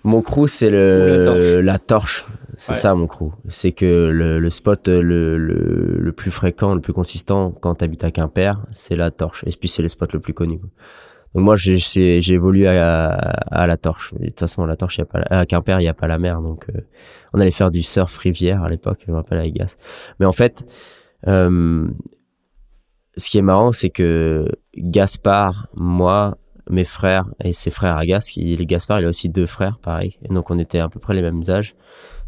mon 0.04 0.22
crew 0.22 0.46
c'est 0.46 0.70
le 0.70 1.60
la 1.62 1.78
torche. 1.78 2.26
C'est 2.56 2.72
Ouais. 2.72 2.78
ça 2.78 2.92
mon 2.94 3.06
crew. 3.06 3.30
C'est 3.48 3.70
que 3.72 3.84
le, 4.08 4.40
le 4.40 4.50
spot 4.50 4.88
le, 4.88 5.02
le, 5.38 5.96
le 6.00 6.12
plus 6.12 6.30
fréquent, 6.32 6.74
le 6.74 6.80
plus 6.80 6.92
consistant 6.92 7.52
quand 7.52 7.76
tu 7.76 7.84
habites 7.84 8.02
à 8.02 8.10
Quimper, 8.10 8.52
c'est 8.72 8.96
la 8.96 9.10
torche. 9.12 9.44
Et 9.46 9.50
puis 9.58 9.68
c'est 9.68 9.82
le 9.82 9.86
spot 9.88 10.12
le 10.12 10.18
plus 10.20 10.34
connu. 10.34 10.58
Donc 11.34 11.44
moi 11.44 11.54
j'ai 11.56 11.76
j'ai 11.76 12.20
j'ai 12.22 12.34
évolué 12.34 12.66
à, 12.66 13.10
à 13.10 13.66
la 13.66 13.76
torche. 13.76 14.12
Et 14.18 14.24
de 14.24 14.26
toute 14.30 14.40
façon 14.40 14.62
à 14.64 14.66
la 14.66 14.74
torche 14.76 14.98
y 14.98 15.02
a 15.02 15.04
pas 15.04 15.20
à 15.30 15.44
Quimper 15.46 15.80
il 15.80 15.84
y 15.84 15.88
a 15.88 15.94
pas 15.94 16.08
la 16.08 16.18
mer 16.18 16.40
donc 16.40 16.64
euh, 16.74 16.80
on 17.34 17.38
allait 17.40 17.50
faire 17.52 17.70
du 17.70 17.82
surf 17.82 18.16
rivière 18.16 18.62
à 18.64 18.70
l'époque, 18.70 19.02
je 19.06 19.12
me 19.12 19.16
rappelle 19.16 19.38
avec 19.38 19.52
Gas. 19.54 19.76
Mais 20.18 20.26
en 20.26 20.32
fait 20.32 20.64
euh, 21.28 21.86
ce 23.18 23.28
qui 23.30 23.38
est 23.38 23.42
marrant 23.42 23.72
c'est 23.72 23.90
que 23.90 24.46
Gaspard, 24.76 25.68
moi, 25.74 26.38
mes 26.70 26.84
frères 26.84 27.24
et 27.42 27.52
ses 27.52 27.70
frères 27.70 27.96
à 27.96 28.06
Gas, 28.06 28.32
les 28.36 28.66
Gaspard, 28.66 29.00
il 29.00 29.06
a 29.06 29.08
aussi 29.08 29.28
deux 29.28 29.46
frères, 29.46 29.78
pareil. 29.82 30.18
Et 30.22 30.32
donc, 30.32 30.50
on 30.50 30.58
était 30.58 30.78
à 30.78 30.88
peu 30.88 31.00
près 31.00 31.14
les 31.14 31.22
mêmes 31.22 31.42
âges. 31.48 31.74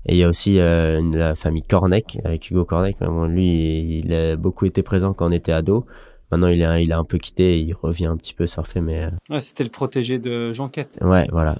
Et 0.07 0.15
il 0.15 0.19
y 0.19 0.25
a 0.25 0.29
aussi 0.29 0.59
euh, 0.59 0.99
une- 0.99 1.17
la 1.17 1.35
famille 1.35 1.63
Cornec, 1.63 2.19
avec 2.25 2.51
Hugo 2.51 2.65
Cornec. 2.65 2.97
Mais 3.01 3.07
bon, 3.07 3.25
lui, 3.27 3.99
il 4.01 4.13
a 4.15 4.37
beaucoup 4.37 4.65
été 4.65 4.83
présent 4.83 5.13
quand 5.13 5.29
on 5.29 5.33
était 5.33 5.53
ado. 5.53 5.85
Maintenant, 6.33 6.49
il 6.49 6.63
a, 6.65 6.81
il 6.81 6.91
a 6.93 6.99
un 6.99 7.05
peu 7.05 7.19
quitté, 7.19 7.59
et 7.59 7.61
il 7.61 7.75
revient 7.75 8.07
un 8.07 8.17
petit 8.17 8.33
peu 8.35 8.47
surfer, 8.47 8.81
mais 8.81 9.05
euh, 9.05 9.11
Ouais, 9.29 9.41
C'était 9.41 9.65
le 9.65 9.71
protégé 9.71 10.19
de 10.19 10.53
Jean 10.55 10.69
Quette. 10.69 10.99
ouais, 11.03 11.27
voilà, 11.33 11.59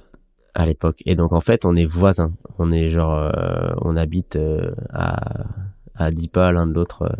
à 0.55 0.65
l'époque. 0.65 1.03
Et 1.05 1.13
donc, 1.13 1.33
en 1.33 1.41
fait, 1.41 1.65
on 1.65 1.75
est 1.75 1.85
voisins. 1.85 2.31
On 2.57 2.71
est 2.71 2.89
genre, 2.89 3.13
euh, 3.15 3.73
on 3.81 3.95
habite 3.95 4.37
euh, 4.37 4.71
à, 4.91 5.45
à 5.95 6.09
10 6.09 6.29
pas 6.29 6.51
l'un 6.51 6.65
de 6.65 6.73
l'autre 6.73 7.11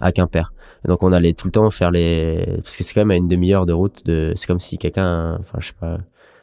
à 0.00 0.12
Quimper. 0.12 0.52
Et 0.84 0.88
donc, 0.88 1.02
on 1.02 1.12
allait 1.12 1.32
tout 1.32 1.46
le 1.48 1.52
temps 1.52 1.70
faire 1.70 1.90
les, 1.90 2.44
parce 2.62 2.76
que 2.76 2.84
c'est 2.84 2.94
quand 2.94 3.00
même 3.02 3.10
à 3.10 3.16
une 3.16 3.28
demi-heure 3.28 3.66
de 3.66 3.72
route 3.72 4.04
de, 4.04 4.32
c'est 4.36 4.46
comme 4.46 4.60
si 4.60 4.76
quelqu'un, 4.78 5.36
enfin, 5.40 5.58
je 5.60 5.68
sais 5.68 5.72
pas, 5.80 5.98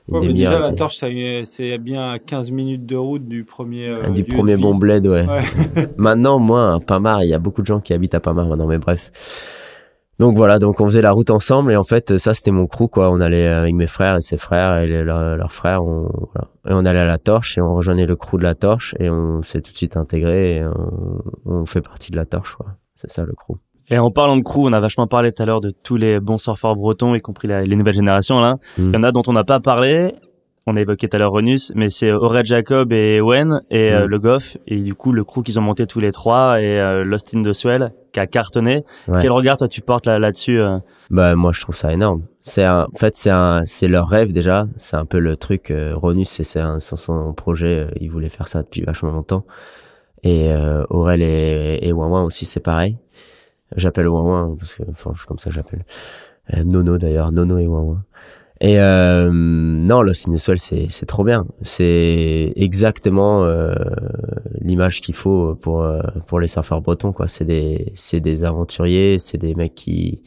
une 0.07 0.15
Ouais, 0.15 0.21
mais 0.21 0.27
demi-heure. 0.29 0.53
déjà, 0.55 0.69
la 0.71 0.75
torche, 0.75 0.97
c'est 1.43 1.77
bien 1.77 2.11
à 2.11 2.17
15 2.19 2.49
minutes 2.51 2.85
de 2.87 2.95
route 2.95 3.27
du 3.27 3.43
premier. 3.43 3.87
euh, 3.87 4.09
du 4.09 4.23
lieu 4.23 4.27
de 4.29 4.33
premier 4.33 4.57
bon 4.57 4.73
bled, 4.75 5.05
ouais. 5.05 5.25
Ouais. 5.27 5.87
maintenant, 5.97 6.39
moi, 6.39 6.73
à 6.73 6.79
Pamar, 6.79 7.23
il 7.23 7.29
y 7.29 7.33
a 7.35 7.39
beaucoup 7.39 7.61
de 7.61 7.67
gens 7.67 7.79
qui 7.79 7.93
habitent 7.93 8.15
à 8.15 8.19
Pamar 8.19 8.47
maintenant, 8.47 8.65
mais 8.67 8.79
bref. 8.79 9.11
Donc 10.19 10.37
voilà, 10.37 10.59
donc 10.59 10.79
on 10.81 10.85
faisait 10.85 11.01
la 11.01 11.13
route 11.13 11.31
ensemble 11.31 11.71
et 11.71 11.75
en 11.75 11.83
fait 11.83 12.19
ça 12.19 12.35
c'était 12.35 12.51
mon 12.51 12.67
crew 12.67 12.87
quoi. 12.87 13.09
On 13.09 13.19
allait 13.21 13.47
avec 13.47 13.73
mes 13.73 13.87
frères 13.87 14.17
et 14.17 14.21
ses 14.21 14.37
frères 14.37 14.77
et 14.77 14.85
les- 14.85 15.03
leurs, 15.03 15.35
leurs 15.35 15.51
frères, 15.51 15.83
on, 15.83 16.11
voilà. 16.31 16.47
et 16.69 16.73
on 16.79 16.85
allait 16.85 16.99
à 16.99 17.07
la 17.07 17.17
torche 17.17 17.57
et 17.57 17.61
on 17.61 17.73
rejoignait 17.73 18.05
le 18.05 18.15
crew 18.15 18.37
de 18.37 18.43
la 18.43 18.53
torche 18.53 18.93
et 18.99 19.09
on 19.09 19.41
s'est 19.41 19.61
tout 19.61 19.71
de 19.71 19.75
suite 19.77 19.97
intégré 19.97 20.57
et 20.57 20.63
on, 20.63 21.21
on 21.45 21.65
fait 21.65 21.81
partie 21.81 22.11
de 22.11 22.17
la 22.17 22.25
torche 22.27 22.53
quoi. 22.53 22.67
C'est 23.01 23.09
ça 23.11 23.23
le 23.23 23.33
crew. 23.33 23.55
Et 23.89 23.97
en 23.97 24.11
parlant 24.11 24.37
de 24.37 24.43
crew, 24.43 24.59
on 24.63 24.73
a 24.73 24.79
vachement 24.79 25.07
parlé 25.07 25.31
tout 25.31 25.41
à 25.43 25.45
l'heure 25.45 25.59
de 25.61 25.69
tous 25.71 25.97
les 25.97 26.19
bons 26.19 26.37
surfeurs 26.37 26.75
bretons, 26.75 27.13
y 27.15 27.19
compris 27.21 27.47
la- 27.47 27.63
les 27.63 27.75
nouvelles 27.75 27.95
générations 27.95 28.39
là. 28.39 28.57
Mm. 28.77 28.83
Il 28.89 28.93
y 28.93 28.97
en 28.97 29.03
a 29.03 29.11
dont 29.11 29.23
on 29.27 29.33
n'a 29.33 29.43
pas 29.43 29.59
parlé. 29.59 30.13
On 30.67 30.77
a 30.77 30.81
évoqué 30.81 31.09
tout 31.09 31.15
à 31.17 31.19
l'heure 31.19 31.31
Renus, 31.31 31.71
mais 31.73 31.89
c'est 31.89 32.11
Aurel 32.11 32.45
Jacob 32.45 32.93
et 32.93 33.19
Owen 33.19 33.61
et 33.71 33.91
euh, 33.91 34.05
Mm. 34.05 34.09
le 34.09 34.19
Goff. 34.19 34.57
Et 34.67 34.79
du 34.79 34.93
coup, 34.93 35.11
le 35.11 35.23
crew 35.23 35.41
qu'ils 35.41 35.57
ont 35.57 35.63
monté 35.63 35.87
tous 35.87 35.99
les 35.99 36.11
trois 36.11 36.61
et 36.61 36.79
euh, 36.79 37.03
Lost 37.03 37.33
in 37.35 37.41
the 37.41 37.51
Swell 37.51 37.91
qui 38.13 38.19
a 38.19 38.27
cartonné. 38.27 38.83
Ouais. 39.07 39.19
Quel 39.23 39.31
regard 39.31 39.57
toi 39.57 39.67
tu 39.67 39.81
portes 39.81 40.05
là- 40.05 40.19
là-dessus 40.19 40.59
euh? 40.61 40.77
Bah 41.09 41.35
moi 41.35 41.51
je 41.51 41.59
trouve 41.61 41.75
ça 41.75 41.91
énorme. 41.91 42.21
C'est 42.41 42.63
un, 42.63 42.83
en 42.93 42.97
fait 42.97 43.15
c'est 43.15 43.31
un, 43.31 43.63
c'est 43.65 43.87
leur 43.87 44.07
rêve 44.07 44.31
déjà. 44.33 44.67
C'est 44.77 44.95
un 44.95 45.05
peu 45.05 45.17
le 45.19 45.35
truc. 45.35 45.71
Euh, 45.71 45.93
Ronus 45.95 46.29
c'est 46.29 46.43
c'est 46.43 46.59
un, 46.59 46.79
c'est 46.79 46.95
son 46.95 47.33
projet. 47.33 47.79
euh, 47.79 47.91
il 47.99 48.11
voulait 48.11 48.29
faire 48.29 48.47
ça 48.47 48.61
depuis 48.61 48.83
vachement 48.83 49.11
longtemps. 49.11 49.43
Et 50.23 50.51
euh, 50.51 50.83
Aurel 50.89 51.21
et, 51.21 51.79
et 51.81 51.93
aussi 51.93 52.45
c'est 52.45 52.59
pareil. 52.59 52.97
J'appelle 53.75 54.07
Ouin 54.07 54.55
parce 54.59 54.75
que 54.75 54.83
enfin 54.91 55.13
comme 55.27 55.39
ça 55.39 55.49
que 55.49 55.55
j'appelle. 55.55 55.85
Euh, 56.53 56.63
Nono 56.63 56.97
d'ailleurs, 56.97 57.31
Nono 57.31 57.57
et 57.57 57.67
Ouin 57.67 58.03
Et 58.59 58.79
euh, 58.79 59.29
non, 59.31 60.01
le 60.01 60.13
Cineswell 60.13 60.59
c'est 60.59 60.87
c'est 60.89 61.05
trop 61.05 61.23
bien. 61.23 61.45
C'est 61.61 62.53
exactement 62.55 63.43
euh, 63.43 63.73
l'image 64.59 65.01
qu'il 65.01 65.15
faut 65.15 65.55
pour 65.55 65.81
euh, 65.83 66.01
pour 66.27 66.39
les 66.39 66.47
surfeurs 66.47 66.81
bretons 66.81 67.13
quoi. 67.13 67.27
C'est 67.27 67.45
des 67.45 67.91
c'est 67.95 68.19
des 68.19 68.43
aventuriers, 68.43 69.17
c'est 69.19 69.37
des 69.37 69.55
mecs 69.55 69.75
qui 69.75 70.21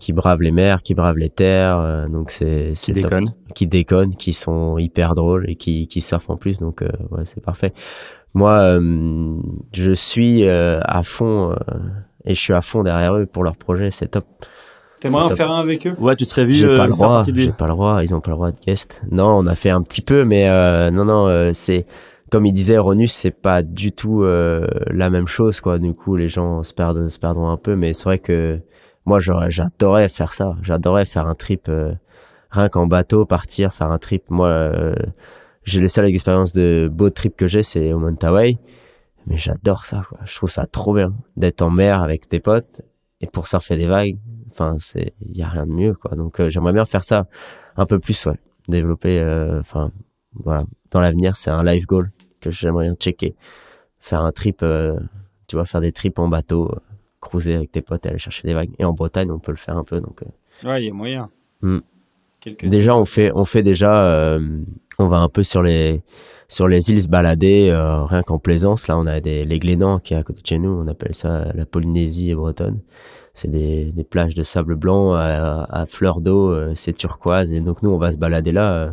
qui 0.00 0.12
bravent 0.12 0.42
les 0.42 0.50
mers, 0.52 0.82
qui 0.82 0.94
bravent 0.94 1.18
les 1.18 1.30
terres. 1.30 1.78
euh, 1.78 2.08
donc 2.08 2.30
c'est 2.30 2.70
Qui 2.70 2.76
c'est 2.76 2.92
top. 2.94 3.02
déconne. 3.02 3.34
qui 3.54 3.66
déconnent, 3.66 4.14
qui 4.16 4.32
sont 4.32 4.78
hyper 4.78 5.14
drôles 5.14 5.48
et 5.50 5.56
qui 5.56 5.86
qui 5.88 6.00
surfent 6.00 6.30
en 6.30 6.36
plus. 6.36 6.60
Donc 6.60 6.82
euh, 6.82 6.88
ouais, 7.10 7.24
c'est 7.24 7.42
parfait. 7.42 7.72
Moi, 8.34 8.50
euh, 8.50 9.38
je 9.72 9.92
suis 9.92 10.44
euh, 10.44 10.80
à 10.84 11.02
fond 11.02 11.52
euh, 11.52 11.54
et 12.24 12.34
je 12.34 12.40
suis 12.40 12.52
à 12.52 12.60
fond 12.60 12.82
derrière 12.82 13.14
eux 13.14 13.26
pour 13.26 13.44
leur 13.44 13.56
projet. 13.56 13.90
C'est 13.90 14.08
top. 14.08 14.26
T'aimerais 15.00 15.22
en 15.22 15.28
top. 15.28 15.36
faire 15.36 15.50
un 15.50 15.60
avec 15.60 15.86
eux? 15.86 15.94
Ouais, 15.98 16.16
tu 16.16 16.24
serais 16.24 16.44
vu 16.44 16.52
J'ai 16.52 16.66
euh, 16.66 16.76
pas 16.76 16.86
le 16.86 16.92
droit, 16.92 17.22
j'ai 17.24 17.52
pas 17.52 17.66
le 17.66 17.72
droit, 17.72 17.98
ils 18.02 18.14
ont 18.14 18.20
pas 18.20 18.30
le 18.30 18.36
droit 18.36 18.50
de 18.50 18.58
guest. 18.58 19.02
Non, 19.10 19.38
on 19.38 19.46
a 19.46 19.54
fait 19.54 19.70
un 19.70 19.82
petit 19.82 20.00
peu, 20.00 20.24
mais 20.24 20.48
euh, 20.48 20.90
non, 20.90 21.04
non, 21.04 21.26
euh, 21.26 21.50
c'est 21.52 21.86
comme 22.34 22.46
il 22.46 22.52
disait, 22.52 22.78
Ronus, 22.78 23.12
c'est 23.12 23.30
pas 23.30 23.62
du 23.62 23.92
tout 23.92 24.24
euh, 24.24 24.66
la 24.88 25.08
même 25.08 25.28
chose, 25.28 25.60
quoi. 25.60 25.78
Du 25.78 25.94
coup, 25.94 26.16
les 26.16 26.28
gens 26.28 26.64
se 26.64 26.74
perdent, 26.74 27.08
se 27.08 27.18
perdront 27.20 27.48
un 27.48 27.56
peu, 27.56 27.76
mais 27.76 27.92
c'est 27.92 28.04
vrai 28.04 28.18
que 28.18 28.58
moi, 29.04 29.20
j'aurais, 29.20 29.52
j'adorais 29.52 30.08
faire 30.08 30.32
ça. 30.32 30.56
J'adorais 30.60 31.04
faire 31.04 31.28
un 31.28 31.36
trip, 31.36 31.68
euh, 31.68 31.92
rien 32.50 32.68
qu'en 32.68 32.88
bateau, 32.88 33.24
partir, 33.24 33.72
faire 33.72 33.92
un 33.92 33.98
trip. 33.98 34.24
Moi, 34.30 34.48
euh, 34.48 34.94
j'ai 35.64 35.80
le 35.80 35.88
seule 35.88 36.06
expérience 36.06 36.52
de 36.52 36.88
beau 36.92 37.10
trip 37.10 37.36
que 37.36 37.48
j'ai, 37.48 37.62
c'est 37.62 37.92
au 37.92 37.98
Montaway. 37.98 38.58
Mais 39.26 39.38
j'adore 39.38 39.84
ça, 39.84 40.04
quoi. 40.08 40.18
Je 40.24 40.34
trouve 40.34 40.50
ça 40.50 40.66
trop 40.66 40.94
bien 40.94 41.14
d'être 41.36 41.62
en 41.62 41.70
mer 41.70 42.02
avec 42.02 42.28
tes 42.28 42.40
potes 42.40 42.82
et 43.20 43.26
pour 43.26 43.48
surfer 43.48 43.76
des 43.76 43.86
vagues. 43.86 44.18
Enfin, 44.50 44.76
c'est, 44.78 45.14
il 45.22 45.36
y 45.36 45.42
a 45.42 45.48
rien 45.48 45.66
de 45.66 45.72
mieux, 45.72 45.94
quoi. 45.94 46.14
Donc, 46.14 46.40
euh, 46.40 46.50
j'aimerais 46.50 46.72
bien 46.72 46.84
faire 46.84 47.04
ça 47.04 47.26
un 47.76 47.86
peu 47.86 47.98
plus, 47.98 48.26
ouais. 48.26 48.38
Développer, 48.68 49.20
euh, 49.20 49.60
enfin, 49.60 49.90
voilà. 50.34 50.64
Dans 50.90 51.00
l'avenir, 51.00 51.36
c'est 51.36 51.50
un 51.50 51.64
life 51.64 51.86
goal 51.86 52.12
que 52.40 52.50
j'aimerais 52.50 52.84
bien 52.84 52.94
checker. 52.94 53.34
Faire 53.98 54.22
un 54.22 54.32
trip, 54.32 54.62
euh, 54.62 54.98
tu 55.48 55.56
vois, 55.56 55.64
faire 55.64 55.80
des 55.80 55.92
trips 55.92 56.18
en 56.18 56.28
bateau, 56.28 56.70
cruiser 57.20 57.54
avec 57.54 57.72
tes 57.72 57.80
potes 57.80 58.04
et 58.04 58.10
aller 58.10 58.18
chercher 58.18 58.46
des 58.46 58.54
vagues. 58.54 58.70
Et 58.78 58.84
en 58.84 58.92
Bretagne, 58.92 59.30
on 59.30 59.38
peut 59.38 59.52
le 59.52 59.56
faire 59.56 59.78
un 59.78 59.84
peu, 59.84 60.00
donc. 60.00 60.22
Ouais, 60.64 60.82
il 60.82 60.86
y 60.86 60.90
a 60.90 60.92
moyen. 60.92 61.30
Hmm. 61.62 61.80
Déjà, 62.62 62.94
on 62.94 63.06
fait, 63.06 63.32
on 63.34 63.46
fait 63.46 63.62
déjà, 63.62 64.04
euh, 64.04 64.60
on 64.98 65.08
va 65.08 65.18
un 65.18 65.28
peu 65.28 65.42
sur 65.42 65.62
les, 65.62 66.02
sur 66.48 66.68
les 66.68 66.90
îles 66.90 67.02
se 67.02 67.08
balader, 67.08 67.70
euh, 67.70 68.04
rien 68.04 68.22
qu'en 68.22 68.38
plaisance. 68.38 68.88
Là, 68.88 68.98
on 68.98 69.06
a 69.06 69.20
des, 69.20 69.44
les 69.44 69.58
Glénans 69.58 69.98
qui 69.98 70.14
est 70.14 70.16
à 70.16 70.22
côté 70.22 70.42
de 70.42 70.46
chez 70.46 70.58
nous. 70.58 70.70
On 70.70 70.86
appelle 70.86 71.14
ça 71.14 71.52
la 71.54 71.66
Polynésie 71.66 72.34
bretonne. 72.34 72.80
C'est 73.34 73.50
des, 73.50 73.90
des 73.90 74.04
plages 74.04 74.34
de 74.34 74.44
sable 74.44 74.76
blanc 74.76 75.14
à, 75.14 75.66
à 75.68 75.86
fleur 75.86 76.20
d'eau, 76.20 76.50
euh, 76.50 76.72
c'est 76.76 76.92
turquoise. 76.92 77.52
Et 77.52 77.60
donc, 77.60 77.82
nous, 77.82 77.90
on 77.90 77.98
va 77.98 78.12
se 78.12 78.16
balader 78.16 78.52
là, 78.52 78.72
euh, 78.72 78.90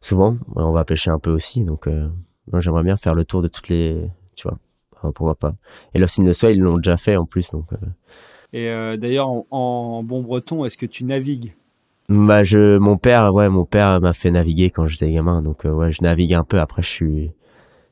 souvent. 0.00 0.36
On 0.56 0.72
va 0.72 0.84
pêcher 0.84 1.10
un 1.10 1.20
peu 1.20 1.30
aussi. 1.30 1.62
Donc, 1.62 1.86
euh, 1.86 2.08
moi, 2.50 2.60
j'aimerais 2.60 2.82
bien 2.82 2.96
faire 2.96 3.14
le 3.14 3.24
tour 3.24 3.42
de 3.42 3.46
toutes 3.48 3.68
les, 3.68 4.08
tu 4.34 4.48
vois, 4.48 4.58
euh, 5.04 5.12
pourquoi 5.12 5.36
pas. 5.36 5.54
Et 5.94 6.00
Lost 6.00 6.18
in 6.18 6.24
the 6.24 6.32
Soil, 6.32 6.56
ils 6.56 6.60
l'ont 6.60 6.78
déjà 6.78 6.96
fait 6.96 7.16
en 7.16 7.26
plus. 7.26 7.52
Donc, 7.52 7.72
euh, 7.72 7.76
Et 8.52 8.68
euh, 8.70 8.96
d'ailleurs, 8.96 9.28
en, 9.28 9.46
en 9.52 10.02
bon 10.02 10.22
breton, 10.22 10.64
est-ce 10.64 10.76
que 10.76 10.86
tu 10.86 11.04
navigues? 11.04 11.54
Bah 12.10 12.42
je 12.42 12.76
mon 12.78 12.96
père 12.98 13.32
ouais 13.32 13.48
mon 13.48 13.64
père 13.64 14.00
m'a 14.00 14.12
fait 14.12 14.32
naviguer 14.32 14.68
quand 14.70 14.84
j'étais 14.88 15.12
gamin 15.12 15.42
donc 15.42 15.64
euh, 15.64 15.70
ouais 15.70 15.92
je 15.92 16.02
navigue 16.02 16.34
un 16.34 16.42
peu 16.42 16.58
après 16.58 16.82
je 16.82 16.88
suis 16.88 17.32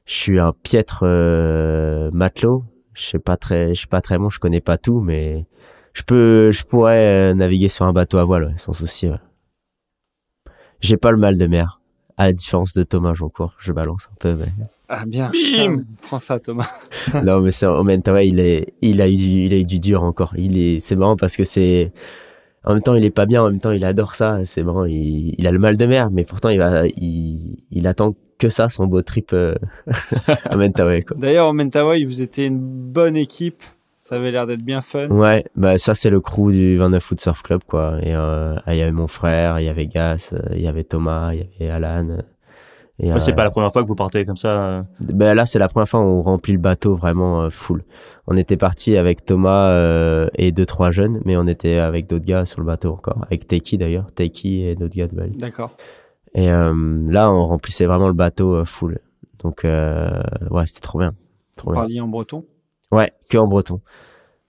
je 0.06 0.12
suis 0.14 0.40
un 0.40 0.52
piètre 0.64 1.00
euh, 1.04 2.10
matelot 2.12 2.64
je 2.94 3.02
sais 3.06 3.20
pas 3.20 3.36
très 3.36 3.68
je 3.68 3.74
suis 3.78 3.86
pas 3.86 4.00
très 4.00 4.18
bon 4.18 4.28
je 4.28 4.40
connais 4.40 4.60
pas 4.60 4.76
tout 4.76 5.00
mais 5.00 5.46
je 5.92 6.02
peux 6.02 6.50
je 6.50 6.64
pourrais 6.64 7.30
euh, 7.30 7.34
naviguer 7.34 7.68
sur 7.68 7.84
un 7.86 7.92
bateau 7.92 8.18
à 8.18 8.24
voile 8.24 8.46
ouais, 8.46 8.54
sans 8.56 8.72
souci 8.72 9.06
ouais. 9.06 9.20
j'ai 10.80 10.96
pas 10.96 11.12
le 11.12 11.16
mal 11.16 11.38
de 11.38 11.46
mer 11.46 11.78
à 12.16 12.26
la 12.26 12.32
différence 12.32 12.72
de 12.72 12.82
Thomas 12.82 13.14
Joncourt 13.14 13.54
je 13.60 13.72
balance 13.72 14.08
un 14.10 14.16
peu 14.18 14.34
mais 14.34 14.48
Ah 14.88 15.04
bien. 15.06 15.30
Bim 15.30 15.84
Prends 16.02 16.18
ça, 16.18 16.40
Thomas. 16.40 16.68
non 17.22 17.40
mais 17.40 17.52
c'est 17.52 17.68
ouais, 17.68 18.26
il 18.26 18.40
est 18.40 18.74
il 18.82 19.00
a 19.00 19.08
eu 19.08 19.14
du, 19.14 19.44
il 19.44 19.54
a 19.54 19.58
eu 19.58 19.64
du 19.64 19.78
dur 19.78 20.02
encore 20.02 20.32
il 20.36 20.58
est 20.58 20.80
c'est 20.80 20.96
marrant 20.96 21.14
parce 21.16 21.36
que 21.36 21.44
c'est 21.44 21.92
en 22.68 22.74
même 22.74 22.82
temps 22.82 22.94
il 22.94 23.04
est 23.04 23.10
pas 23.10 23.26
bien 23.26 23.42
en 23.42 23.50
même 23.50 23.58
temps 23.60 23.72
il 23.72 23.84
adore 23.84 24.14
ça 24.14 24.38
c'est 24.44 24.62
marrant 24.62 24.84
il, 24.84 25.34
il 25.36 25.46
a 25.46 25.50
le 25.52 25.58
mal 25.58 25.76
de 25.76 25.86
mer 25.86 26.10
mais 26.12 26.24
pourtant 26.24 26.50
il 26.50 26.58
va 26.58 26.86
il, 26.86 27.56
il 27.70 27.86
attend 27.88 28.14
que 28.38 28.48
ça 28.50 28.68
son 28.68 28.86
beau 28.86 29.02
trip 29.02 29.30
euh, 29.32 29.54
à 30.44 30.56
Mentawai 30.56 31.02
quoi 31.02 31.16
D'ailleurs, 31.18 31.48
au 31.48 31.52
Mentawai, 31.52 32.04
vous 32.04 32.22
étiez 32.22 32.46
une 32.46 32.60
bonne 32.60 33.16
équipe. 33.16 33.64
Ça 33.96 34.14
avait 34.14 34.30
l'air 34.30 34.46
d'être 34.46 34.62
bien 34.62 34.80
fun. 34.80 35.08
ouais 35.08 35.44
bah 35.56 35.76
ça 35.76 35.94
c'est 35.94 36.08
le 36.08 36.20
crew 36.20 36.52
du 36.52 36.76
29 36.78 37.02
Foot 37.02 37.20
Surf 37.20 37.42
Club 37.42 37.62
quoi 37.66 37.98
et 38.00 38.14
euh, 38.14 38.54
il 38.68 38.76
y 38.76 38.80
avait 38.82 38.92
mon 38.92 39.08
frère 39.08 39.58
il 39.58 39.64
y 39.66 39.68
avait 39.68 39.86
Gas 39.86 40.30
euh, 40.32 40.40
il 40.54 40.60
y 40.62 40.68
avait 40.68 40.84
Thomas 40.84 41.34
il 41.34 41.40
y 41.58 41.64
avait 41.64 41.70
Alan 41.72 42.18
et, 43.00 43.12
Ouais, 43.12 43.20
c'est 43.20 43.32
euh, 43.32 43.34
pas 43.36 43.44
la 43.44 43.50
première 43.50 43.72
fois 43.72 43.82
que 43.82 43.88
vous 43.88 43.94
partez 43.94 44.24
comme 44.24 44.36
ça. 44.36 44.48
euh. 44.50 44.82
Ben 45.00 45.34
là, 45.34 45.46
c'est 45.46 45.58
la 45.58 45.68
première 45.68 45.88
fois 45.88 46.00
où 46.00 46.04
on 46.04 46.22
remplit 46.22 46.52
le 46.54 46.58
bateau 46.58 46.96
vraiment 46.96 47.42
euh, 47.42 47.50
full. 47.50 47.84
On 48.26 48.36
était 48.36 48.56
parti 48.56 48.96
avec 48.96 49.24
Thomas 49.24 49.68
euh, 49.70 50.28
et 50.34 50.50
deux 50.52 50.66
trois 50.66 50.90
jeunes, 50.90 51.20
mais 51.24 51.36
on 51.36 51.46
était 51.46 51.76
avec 51.78 52.06
d'autres 52.08 52.24
gars 52.26 52.44
sur 52.44 52.60
le 52.60 52.66
bateau 52.66 52.92
encore, 52.92 53.18
avec 53.26 53.46
Teiki 53.46 53.78
d'ailleurs, 53.78 54.06
Teiki 54.12 54.62
et 54.64 54.74
d'autres 54.74 54.96
gars 54.96 55.06
de 55.06 55.14
Bali. 55.14 55.38
D'accord. 55.38 55.70
Et 56.34 56.50
euh, 56.50 56.72
là, 57.08 57.30
on 57.32 57.46
remplissait 57.46 57.86
vraiment 57.86 58.08
le 58.08 58.14
bateau 58.14 58.54
euh, 58.54 58.64
full. 58.64 58.98
Donc 59.42 59.64
euh, 59.64 60.20
ouais, 60.50 60.66
c'était 60.66 60.80
trop 60.80 60.98
bien, 60.98 61.12
trop 61.56 61.68
Vous 61.70 61.74
bien. 61.74 61.82
parliez 61.82 62.00
en 62.00 62.08
breton? 62.08 62.44
Ouais, 62.90 63.12
que 63.30 63.38
en 63.38 63.46
breton. 63.46 63.80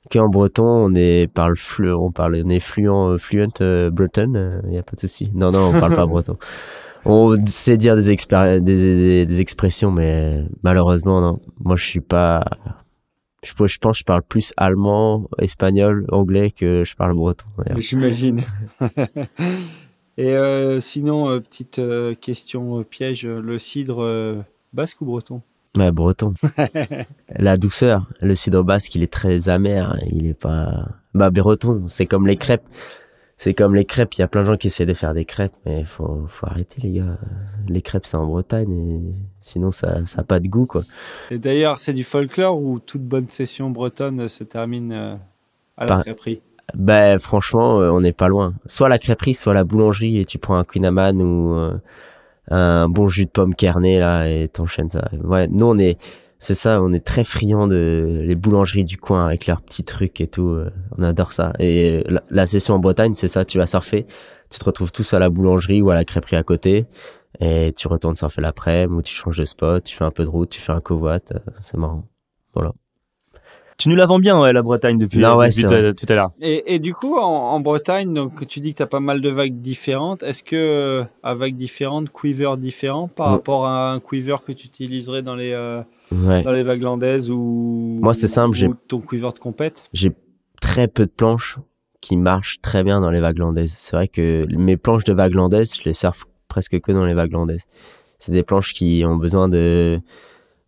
Que 0.09 0.17
en 0.17 0.27
breton, 0.29 0.65
on 0.65 0.95
est 0.95 1.31
parle 1.31 1.55
flu, 1.55 1.93
on 1.93 2.11
parle, 2.11 2.41
on 2.43 2.49
est 2.49 2.59
fluent, 2.59 2.89
euh, 3.11 3.17
fluent 3.17 3.45
euh, 3.61 3.91
breton, 3.91 4.61
il 4.67 4.73
y 4.73 4.77
a 4.77 4.81
pas 4.83 4.95
de 4.95 4.99
souci. 4.99 5.29
Non 5.35 5.51
non, 5.51 5.71
on 5.73 5.79
parle 5.79 5.95
pas 5.95 6.05
breton. 6.07 6.37
On 7.11 7.45
sait 7.47 7.77
dire 7.77 7.95
des, 7.95 8.11
expéri- 8.11 8.61
des, 8.61 8.75
des, 8.75 9.25
des 9.25 9.41
expressions, 9.41 9.91
mais 9.91 10.43
malheureusement 10.61 11.21
non. 11.21 11.39
Moi, 11.59 11.75
je 11.75 11.85
suis 11.85 12.01
pas. 12.01 12.45
Je, 13.43 13.53
pense 13.53 13.93
que 13.93 13.99
je 13.99 14.03
parle 14.03 14.21
plus 14.21 14.53
allemand, 14.57 15.27
espagnol, 15.39 16.05
anglais 16.11 16.51
que 16.51 16.83
je 16.83 16.95
parle 16.95 17.15
breton. 17.15 17.47
J'imagine. 17.77 18.41
Et 20.17 20.35
euh, 20.35 20.81
sinon, 20.81 21.29
euh, 21.29 21.39
petite 21.39 21.79
euh, 21.79 22.13
question 22.13 22.83
piège, 22.83 23.25
le 23.25 23.57
cidre 23.57 24.43
basque 24.73 25.01
ou 25.01 25.05
breton? 25.05 25.41
Ouais, 25.77 25.91
breton. 25.91 26.33
La 27.35 27.57
douceur, 27.57 28.07
le 28.21 28.35
cidre 28.35 28.63
basque, 28.63 28.93
il 28.95 29.03
est 29.03 29.11
très 29.11 29.49
amer. 29.49 29.97
Il 30.11 30.27
est 30.27 30.33
pas. 30.33 30.89
Bah, 31.13 31.29
breton, 31.31 31.85
c'est 31.87 32.05
comme 32.05 32.27
les 32.27 32.37
crêpes. 32.37 32.67
C'est 33.41 33.53
comme 33.53 33.73
les 33.73 33.85
crêpes. 33.85 34.15
Il 34.15 34.19
y 34.19 34.23
a 34.23 34.27
plein 34.27 34.41
de 34.41 34.47
gens 34.47 34.57
qui 34.57 34.67
essaient 34.67 34.85
de 34.85 34.93
faire 34.93 35.13
des 35.13 35.23
crêpes, 35.23 35.53
mais 35.65 35.85
faut, 35.85 36.25
faut 36.27 36.45
arrêter, 36.45 36.81
les 36.81 36.91
gars. 36.91 37.17
Les 37.69 37.81
crêpes, 37.81 38.05
c'est 38.05 38.17
en 38.17 38.25
Bretagne, 38.25 38.71
et 38.73 39.13
sinon, 39.39 39.71
ça, 39.71 40.05
ça 40.05 40.21
a 40.21 40.23
pas 40.25 40.41
de 40.41 40.49
goût, 40.49 40.65
quoi. 40.65 40.83
Et 41.31 41.37
d'ailleurs, 41.39 41.79
c'est 41.79 41.93
du 41.93 42.03
folklore 42.03 42.61
ou 42.61 42.79
toute 42.79 43.01
bonne 43.01 43.29
session 43.29 43.69
bretonne 43.69 44.27
se 44.27 44.43
termine 44.43 44.91
euh, 44.91 45.15
à 45.77 45.85
la 45.85 45.87
Par- 45.87 46.01
crêperie? 46.03 46.41
Ben, 46.75 47.17
franchement, 47.17 47.79
euh, 47.79 47.89
on 47.91 48.01
n'est 48.01 48.11
pas 48.11 48.27
loin. 48.27 48.53
Soit 48.65 48.89
la 48.89 48.99
crêperie, 48.99 49.33
soit 49.33 49.53
la 49.53 49.63
boulangerie, 49.63 50.19
et 50.19 50.25
tu 50.25 50.37
prends 50.37 50.57
un 50.57 50.65
Queen 50.65 50.85
Amman 50.85 51.21
ou 51.21 51.53
euh, 51.55 51.77
un 52.51 52.89
bon 52.89 53.07
jus 53.07 53.25
de 53.25 53.31
pomme 53.31 53.55
kerné, 53.55 53.99
là, 53.99 54.27
et 54.29 54.49
t'enchaînes 54.49 54.89
ça. 54.89 55.09
Ouais, 55.23 55.47
nous, 55.47 55.65
on 55.65 55.79
est, 55.79 55.97
c'est 56.39 56.55
ça, 56.55 56.81
on 56.81 56.93
est 56.93 57.03
très 57.05 57.23
friands 57.23 57.67
de 57.67 58.21
les 58.23 58.35
boulangeries 58.35 58.85
du 58.85 58.97
coin 58.97 59.25
avec 59.25 59.45
leurs 59.45 59.61
petits 59.61 59.83
trucs 59.83 60.21
et 60.21 60.27
tout. 60.27 60.47
euh, 60.49 60.69
On 60.97 61.03
adore 61.03 61.33
ça. 61.33 61.51
Et 61.59 62.03
la, 62.07 62.23
la 62.29 62.47
session 62.47 62.75
en 62.75 62.79
Bretagne, 62.79 63.13
c'est 63.13 63.27
ça, 63.27 63.45
tu 63.45 63.57
vas 63.57 63.65
surfer, 63.67 64.05
tu 64.49 64.57
te 64.59 64.65
retrouves 64.65 64.91
tous 64.91 65.13
à 65.13 65.19
la 65.19 65.29
boulangerie 65.29 65.81
ou 65.81 65.89
à 65.91 65.95
la 65.95 66.05
crêperie 66.05 66.37
à 66.37 66.43
côté, 66.43 66.85
et 67.39 67.73
tu 67.73 67.87
retournes 67.87 68.15
surfer 68.15 68.41
l'après-midi, 68.41 68.93
ou 68.93 69.01
tu 69.01 69.13
changes 69.13 69.37
de 69.37 69.45
spot, 69.45 69.83
tu 69.83 69.95
fais 69.95 70.05
un 70.05 70.11
peu 70.11 70.23
de 70.23 70.29
route, 70.29 70.49
tu 70.49 70.59
fais 70.61 70.71
un 70.71 70.81
covoit, 70.81 71.19
euh, 71.33 71.39
c'est 71.59 71.77
marrant. 71.77 72.05
Tu 73.77 73.87
nous 73.87 73.95
la 73.95 74.05
vends 74.05 74.19
bien, 74.19 74.37
ouais, 74.41 74.51
la 74.51 74.61
Bretagne 74.61 74.97
depuis, 74.97 75.19
Non, 75.19 75.37
ouais, 75.37 75.47
depuis 75.47 75.61
c'est 75.61 75.67
tout, 75.67 75.73
à- 75.73 75.93
tout 75.93 76.05
à 76.09 76.13
l'heure. 76.15 76.31
Et, 76.41 76.75
et 76.75 76.79
du 76.79 76.93
coup, 76.93 77.15
en, 77.17 77.21
en 77.23 77.59
Bretagne, 77.61 78.13
donc 78.13 78.45
tu 78.45 78.59
dis 78.59 78.73
que 78.73 78.77
tu 78.77 78.83
as 78.83 78.87
pas 78.87 78.99
mal 78.99 79.21
de 79.21 79.29
vagues 79.29 79.61
différentes. 79.61 80.21
Est-ce 80.21 80.43
que 80.43 80.55
euh, 80.57 81.03
à 81.23 81.33
vagues 81.33 81.55
différentes, 81.55 82.07
quiver 82.11 82.53
différents 82.57 83.07
par 83.07 83.27
Ouais. 83.27 83.31
rapport 83.35 83.65
à 83.65 83.93
un 83.93 84.01
quiver 84.01 84.35
que 84.45 84.51
tu 84.51 84.67
utiliserais 84.67 85.21
dans 85.21 85.35
les 85.35 85.53
euh, 85.53 85.81
Ouais. 86.11 86.43
dans 86.43 86.51
les 86.51 86.63
vagues 86.63 86.81
landaises 86.81 87.29
ou 87.29 87.99
Moi, 88.01 88.13
c'est 88.13 88.27
simple, 88.27 88.55
j'ai- 88.55 88.69
ton 88.87 88.99
quiver 88.99 89.29
de 89.33 89.39
compète? 89.39 89.83
j'ai 89.93 90.11
très 90.61 90.87
peu 90.87 91.05
de 91.05 91.11
planches 91.11 91.57
qui 92.01 92.17
marchent 92.17 92.61
très 92.61 92.83
bien 92.83 93.01
dans 93.01 93.09
les 93.11 93.19
vagues 93.19 93.39
landaises. 93.39 93.73
C'est 93.77 93.95
vrai 93.95 94.07
que 94.07 94.45
mes 94.55 94.77
planches 94.77 95.03
de 95.03 95.13
vagues 95.13 95.33
landaises, 95.35 95.75
je 95.77 95.83
les 95.85 95.93
surfe 95.93 96.25
presque 96.47 96.79
que 96.79 96.91
dans 96.91 97.05
les 97.05 97.13
vagues 97.13 97.33
landaises. 97.33 97.65
C'est 98.19 98.31
des 98.31 98.43
planches 98.43 98.73
qui 98.73 99.03
ont 99.05 99.15
besoin 99.17 99.47
de 99.49 99.99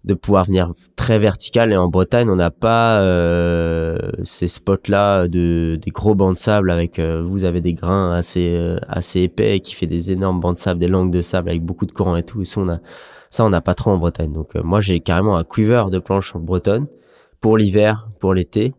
de 0.04 0.16
pouvoir 0.16 0.46
venir 0.46 0.72
très 0.96 1.20
verticales 1.20 1.72
et 1.72 1.78
en 1.78 1.88
Bretagne 1.88 2.28
on 2.28 2.36
n'a 2.36 2.50
pas 2.50 3.02
euh, 3.02 3.98
ces 4.24 4.48
spots 4.48 4.88
là 4.88 5.28
de 5.28 5.78
des 5.80 5.92
gros 5.92 6.16
bancs 6.16 6.34
de 6.34 6.40
sable 6.40 6.72
avec 6.72 6.98
euh, 6.98 7.22
vous 7.24 7.44
avez 7.46 7.62
des 7.62 7.74
grains 7.76 8.12
assez 8.12 8.56
euh, 8.58 8.78
assez 8.88 9.22
épais 9.22 9.60
qui 9.60 9.76
fait 9.76 9.86
des 9.86 10.12
énormes 10.12 10.40
bancs 10.40 10.56
de 10.56 10.60
sable 10.60 10.80
des 10.80 10.88
langues 10.88 11.12
de 11.12 11.22
sable 11.22 11.50
avec 11.50 11.62
beaucoup 11.64 11.86
de 11.86 11.92
courant 11.92 12.16
et 12.16 12.24
tout 12.24 12.42
et 12.42 12.46
ça 12.46 12.62
on 12.62 12.70
a 12.70 12.80
ça 13.32 13.44
on 13.44 13.50
n'a 13.50 13.62
pas 13.62 13.74
trop 13.74 13.90
en 13.90 13.98
Bretagne 13.98 14.32
donc 14.32 14.56
euh, 14.56 14.62
moi 14.64 14.80
j'ai 14.82 15.00
carrément 15.00 15.36
un 15.38 15.44
quiver 15.44 15.86
de 15.92 15.98
planches 15.98 16.36
en 16.36 16.40
bretonne 16.40 16.86
pour 17.40 17.58
l'hiver 17.58 18.08
pour 18.20 18.36
l'été 18.36 18.74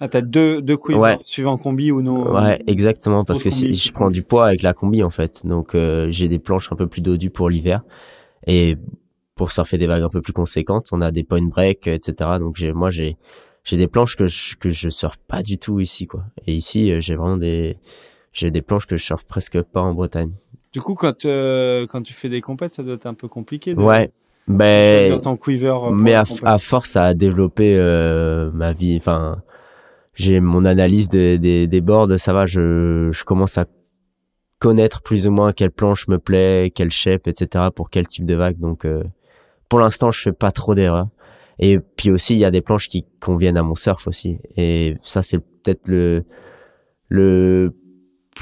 Ah, 0.00 0.08
t'as 0.08 0.20
deux 0.22 0.60
deux 0.60 0.76
quivers 0.76 1.00
Ouais. 1.00 1.18
suivant 1.24 1.56
combi 1.58 1.92
ou 1.92 2.02
non 2.02 2.32
Ouais, 2.34 2.60
exactement, 2.66 3.24
parce 3.24 3.42
que 3.44 3.50
si 3.50 3.66
combi, 3.66 3.74
je 3.78 3.92
prends 3.92 4.10
du 4.10 4.22
poids 4.24 4.46
avec 4.48 4.62
la 4.62 4.72
combi 4.74 5.02
en 5.04 5.10
fait, 5.10 5.46
donc 5.46 5.76
euh, 5.76 6.08
j'ai 6.10 6.26
des 6.26 6.40
planches 6.40 6.72
un 6.72 6.76
peu 6.76 6.88
plus 6.88 7.00
dodues 7.02 7.30
pour 7.30 7.48
l'hiver 7.48 7.82
et 8.48 8.76
pour 9.36 9.52
surfer 9.52 9.78
des 9.78 9.86
vagues 9.86 10.02
un 10.02 10.08
peu 10.08 10.20
plus 10.20 10.32
conséquentes, 10.32 10.88
on 10.92 11.00
a 11.00 11.10
des 11.12 11.22
point 11.24 11.42
break, 11.46 11.86
etc. 11.86 12.30
Donc 12.40 12.56
j'ai, 12.56 12.72
moi 12.72 12.90
j'ai, 12.90 13.16
j'ai 13.64 13.76
des 13.76 13.86
planches 13.86 14.16
que 14.16 14.26
je, 14.26 14.56
que 14.56 14.70
je 14.70 14.88
surfe 14.88 15.18
pas 15.28 15.42
du 15.42 15.56
tout 15.58 15.78
ici 15.80 16.06
quoi. 16.06 16.24
Et 16.46 16.54
ici 16.54 16.90
euh, 16.90 17.00
j'ai 17.00 17.14
vraiment 17.14 17.36
des, 17.36 17.76
j'ai 18.32 18.50
des 18.50 18.62
planches 18.62 18.86
que 18.86 18.96
je 18.96 19.04
surfe 19.04 19.24
presque 19.24 19.60
pas 19.62 19.80
en 19.82 19.94
Bretagne. 19.94 20.32
Du 20.72 20.80
coup, 20.80 20.94
quand 20.94 21.24
euh, 21.26 21.86
quand 21.86 22.02
tu 22.02 22.12
fais 22.14 22.28
des 22.28 22.40
compètes, 22.40 22.74
ça 22.74 22.82
doit 22.82 22.94
être 22.94 23.06
un 23.06 23.14
peu 23.14 23.28
compliqué. 23.28 23.74
De, 23.74 23.80
Ouais, 23.80 24.10
ben 24.48 25.00
choisir 25.08 25.20
ton 25.20 25.36
quiver. 25.36 25.68
euh, 25.68 25.90
mais 25.90 26.14
à 26.14 26.58
force 26.58 26.96
à 26.96 27.14
développer 27.14 27.76
euh, 27.78 28.50
ma 28.52 28.72
vie 28.72 28.96
enfin 28.96 29.40
j'ai 30.14 30.40
mon 30.40 30.64
analyse 30.64 31.08
des, 31.08 31.38
des, 31.38 31.68
des 31.68 31.80
boards 31.80 32.18
ça 32.18 32.32
va 32.32 32.44
je, 32.44 33.08
je 33.12 33.24
commence 33.24 33.56
à 33.56 33.66
connaître 34.58 35.00
plus 35.00 35.28
ou 35.28 35.30
moins 35.30 35.52
quelle 35.52 35.70
planche 35.70 36.08
me 36.08 36.18
plaît 36.18 36.72
quelle 36.74 36.90
shape 36.90 37.28
etc 37.28 37.66
pour 37.74 37.88
quel 37.88 38.06
type 38.08 38.26
de 38.26 38.34
vague 38.34 38.58
donc 38.58 38.84
euh, 38.84 39.04
pour 39.68 39.78
l'instant 39.78 40.10
je 40.10 40.20
fais 40.20 40.32
pas 40.32 40.50
trop 40.50 40.74
d'erreurs 40.74 41.08
et 41.60 41.78
puis 41.78 42.10
aussi 42.10 42.34
il 42.34 42.40
y 42.40 42.44
a 42.44 42.50
des 42.50 42.62
planches 42.62 42.88
qui 42.88 43.04
conviennent 43.20 43.56
à 43.56 43.62
mon 43.62 43.76
surf 43.76 44.06
aussi 44.08 44.38
et 44.56 44.96
ça 45.02 45.22
c'est 45.22 45.38
peut-être 45.38 45.86
le 45.86 46.24
le 47.08 47.72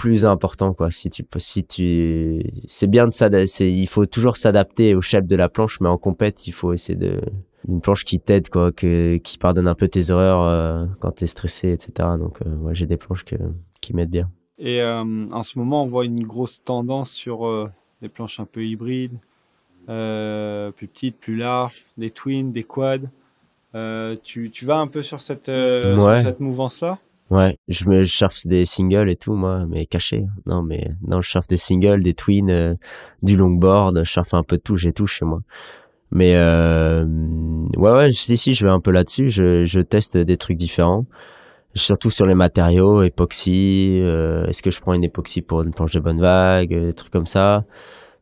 plus 0.01 0.25
important 0.25 0.73
quoi. 0.73 0.91
Si 0.91 1.11
tu 1.11 1.25
si 1.37 1.65
tu 1.65 2.43
c'est 2.67 2.87
bien 2.87 3.07
de 3.07 3.13
s'adapter 3.13 3.71
il 3.71 3.87
faut 3.87 4.07
toujours 4.07 4.37
s'adapter 4.37 4.95
au 4.95 5.01
shape 5.01 5.27
de 5.27 5.37
la 5.37 5.49
planche 5.49 5.81
mais 5.81 5.89
en 5.89 5.99
compète 5.99 6.47
il 6.47 6.53
faut 6.53 6.73
essayer 6.73 6.99
de 6.99 7.21
d'une 7.69 7.81
planche 7.83 8.05
qui 8.05 8.19
t'aide 8.21 8.49
quoi 8.49 8.73
que 8.73 9.19
qui 9.19 9.37
pardonne 9.37 9.69
un 9.69 9.75
peu 9.75 9.89
tes 9.89 10.11
erreurs 10.11 10.43
euh, 10.43 10.87
quand 11.01 11.13
t'es 11.13 11.27
stressé 11.27 11.73
etc 11.73 11.91
donc 12.19 12.41
euh, 12.41 12.55
ouais, 12.63 12.75
j'ai 12.75 12.87
des 12.87 12.97
planches 12.97 13.25
que 13.25 13.37
qui 13.81 13.95
m'aident 13.95 14.11
bien. 14.11 14.31
Et 14.59 14.83
euh, 14.83 15.27
en 15.31 15.43
ce 15.43 15.59
moment, 15.59 15.83
on 15.85 15.87
voit 15.87 16.05
une 16.05 16.23
grosse 16.23 16.63
tendance 16.63 17.11
sur 17.11 17.47
euh, 17.47 17.71
des 18.03 18.11
planches 18.11 18.41
un 18.41 18.45
peu 18.45 18.65
hybrides, 18.65 19.19
euh, 19.89 20.71
plus 20.71 20.87
petites, 20.87 21.19
plus 21.19 21.37
larges, 21.37 21.87
des 21.97 22.11
twins, 22.11 22.53
des 22.53 22.65
quads. 22.65 23.09
Tu, 24.23 24.51
tu 24.51 24.65
vas 24.67 24.79
un 24.79 24.87
peu 24.87 25.03
sur 25.03 25.21
cette, 25.21 25.47
sur 25.47 26.17
cette 26.23 26.41
mouvance-là? 26.41 26.99
Ouais 27.31 27.57
je 27.69 27.85
me 27.87 28.05
je 28.05 28.13
surfe 28.13 28.47
des 28.47 28.67
singles 28.67 29.09
et 29.09 29.17
tout 29.17 29.35
moi 29.35 29.65
mais 29.69 29.87
caché 29.87 30.25
non 30.47 30.63
mais 30.63 30.91
non 31.07 31.21
je 31.21 31.31
surfe 31.31 31.47
des 31.47 31.57
singles 31.57 32.03
des 32.03 32.15
twins 32.15 32.51
euh, 32.51 32.75
du 33.23 33.37
longboard 33.37 34.05
je 34.05 34.11
surfe 34.11 34.35
un 34.35 34.43
peu 34.43 34.57
de 34.57 34.63
tout 34.63 34.77
j'ai 34.77 34.93
tout 34.93 35.07
chez 35.07 35.25
moi 35.25 35.41
mais 36.11 36.35
euh, 36.35 37.05
ouais 37.77 37.93
ouais 37.93 38.13
si 38.13 38.37
si 38.37 38.55
je 38.55 38.65
vais 38.65 38.73
un 38.73 38.81
peu 38.81 38.91
là-dessus 38.91 39.31
je 39.31 39.65
je 39.65 39.81
teste 39.81 40.17
des 40.17 40.37
trucs 40.37 40.57
différents 40.57 41.07
surtout 41.75 42.11
sur 42.11 42.27
les 42.27 42.35
matériaux, 42.35 43.03
époxy, 43.03 44.01
euh, 44.03 44.47
est-ce 44.47 44.63
que 44.63 44.71
je 44.71 44.81
prends 44.81 44.93
une 44.93 45.05
époxy 45.05 45.43
pour 45.43 45.63
une 45.63 45.73
planche 45.73 45.93
de 45.93 46.01
bonne 46.01 46.21
vague, 46.21 46.75
euh, 46.75 46.87
des 46.87 46.95
trucs 46.95 47.13
comme 47.13 47.27
ça. 47.27 47.63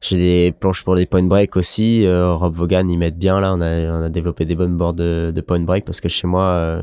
J'ai 0.00 0.16
des 0.16 0.52
planches 0.52 0.84
pour 0.84 0.94
des 0.94 1.06
point 1.06 1.24
break 1.24 1.56
aussi. 1.56 2.06
Euh, 2.06 2.34
Rob 2.34 2.54
Vaughan, 2.54 2.86
ils 2.88 2.98
mettent 2.98 3.18
bien 3.18 3.40
là. 3.40 3.54
On 3.54 3.60
a, 3.60 3.98
on 3.98 4.02
a 4.02 4.08
développé 4.10 4.44
des 4.44 4.54
bonnes 4.54 4.76
boards 4.76 4.94
de, 4.94 5.32
de 5.34 5.40
point 5.40 5.60
break 5.60 5.84
parce 5.84 6.00
que 6.00 6.08
chez 6.08 6.26
moi, 6.28 6.82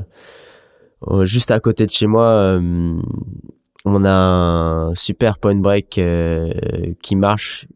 juste 1.24 1.52
à 1.52 1.60
côté 1.60 1.86
de 1.86 1.92
chez 1.92 2.08
moi, 2.08 2.26
euh, 2.26 3.02
on 3.86 4.06
a 4.06 4.12
un 4.12 4.94
super 4.94 5.38
point 5.38 5.56
break 5.56 5.98
euh, 5.98 6.52
qui 7.02 7.16
marche 7.16 7.68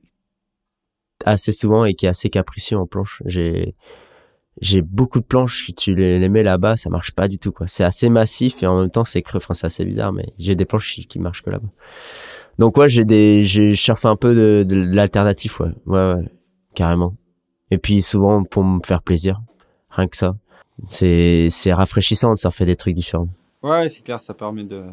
assez 1.26 1.52
souvent 1.52 1.86
et 1.86 1.94
qui 1.94 2.06
est 2.06 2.10
assez 2.10 2.30
capricieux 2.30 2.78
en 2.78 2.88
planche. 2.88 3.22
J'ai 3.26 3.76
j'ai 4.62 4.82
beaucoup 4.82 5.20
de 5.20 5.26
planches, 5.26 5.72
tu 5.78 5.96
les, 5.96 6.28
mets 6.28 6.44
là-bas, 6.44 6.76
ça 6.76 6.90
marche 6.90 7.12
pas 7.12 7.28
du 7.30 7.38
tout, 7.38 7.52
quoi. 7.52 7.68
C'est 7.68 7.86
assez 7.86 8.10
massif 8.10 8.62
et 8.62 8.68
en 8.68 8.82
même 8.82 8.90
temps, 8.90 9.06
c'est 9.06 9.22
creux. 9.22 9.38
Enfin, 9.38 9.54
c'est 9.54 9.68
assez 9.68 9.86
bizarre, 9.86 10.12
mais 10.12 10.26
j'ai 10.38 10.56
des 10.56 10.66
planches 10.66 11.00
qui, 11.08 11.20
marchent 11.20 11.44
que 11.44 11.50
là-bas. 11.50 11.70
Donc, 12.58 12.76
ouais, 12.78 12.90
j'ai 12.90 13.06
des, 13.06 13.46
un 14.04 14.16
peu 14.18 14.36
de, 14.36 14.66
de, 14.68 14.84
de 14.84 14.96
l'alternatif, 14.96 15.62
ouais. 15.62 15.70
Ouais, 15.86 16.14
ouais. 16.14 16.24
Carrément. 16.76 17.16
Et 17.72 17.78
puis, 17.78 18.02
souvent, 18.02 18.44
pour 18.44 18.66
me 18.66 18.82
faire 18.86 19.02
plaisir. 19.02 19.40
Rien 19.92 20.08
que 20.08 20.18
ça. 20.18 20.36
C'est, 20.88 21.50
rafraîchissant 21.74 22.32
de 22.32 22.38
surfer 22.38 22.66
des 22.66 22.76
trucs 22.76 22.94
différents. 22.96 23.28
Ouais, 23.62 23.90
c'est 23.90 24.02
clair, 24.02 24.22
ça 24.22 24.34
permet 24.34 24.64
de, 24.64 24.84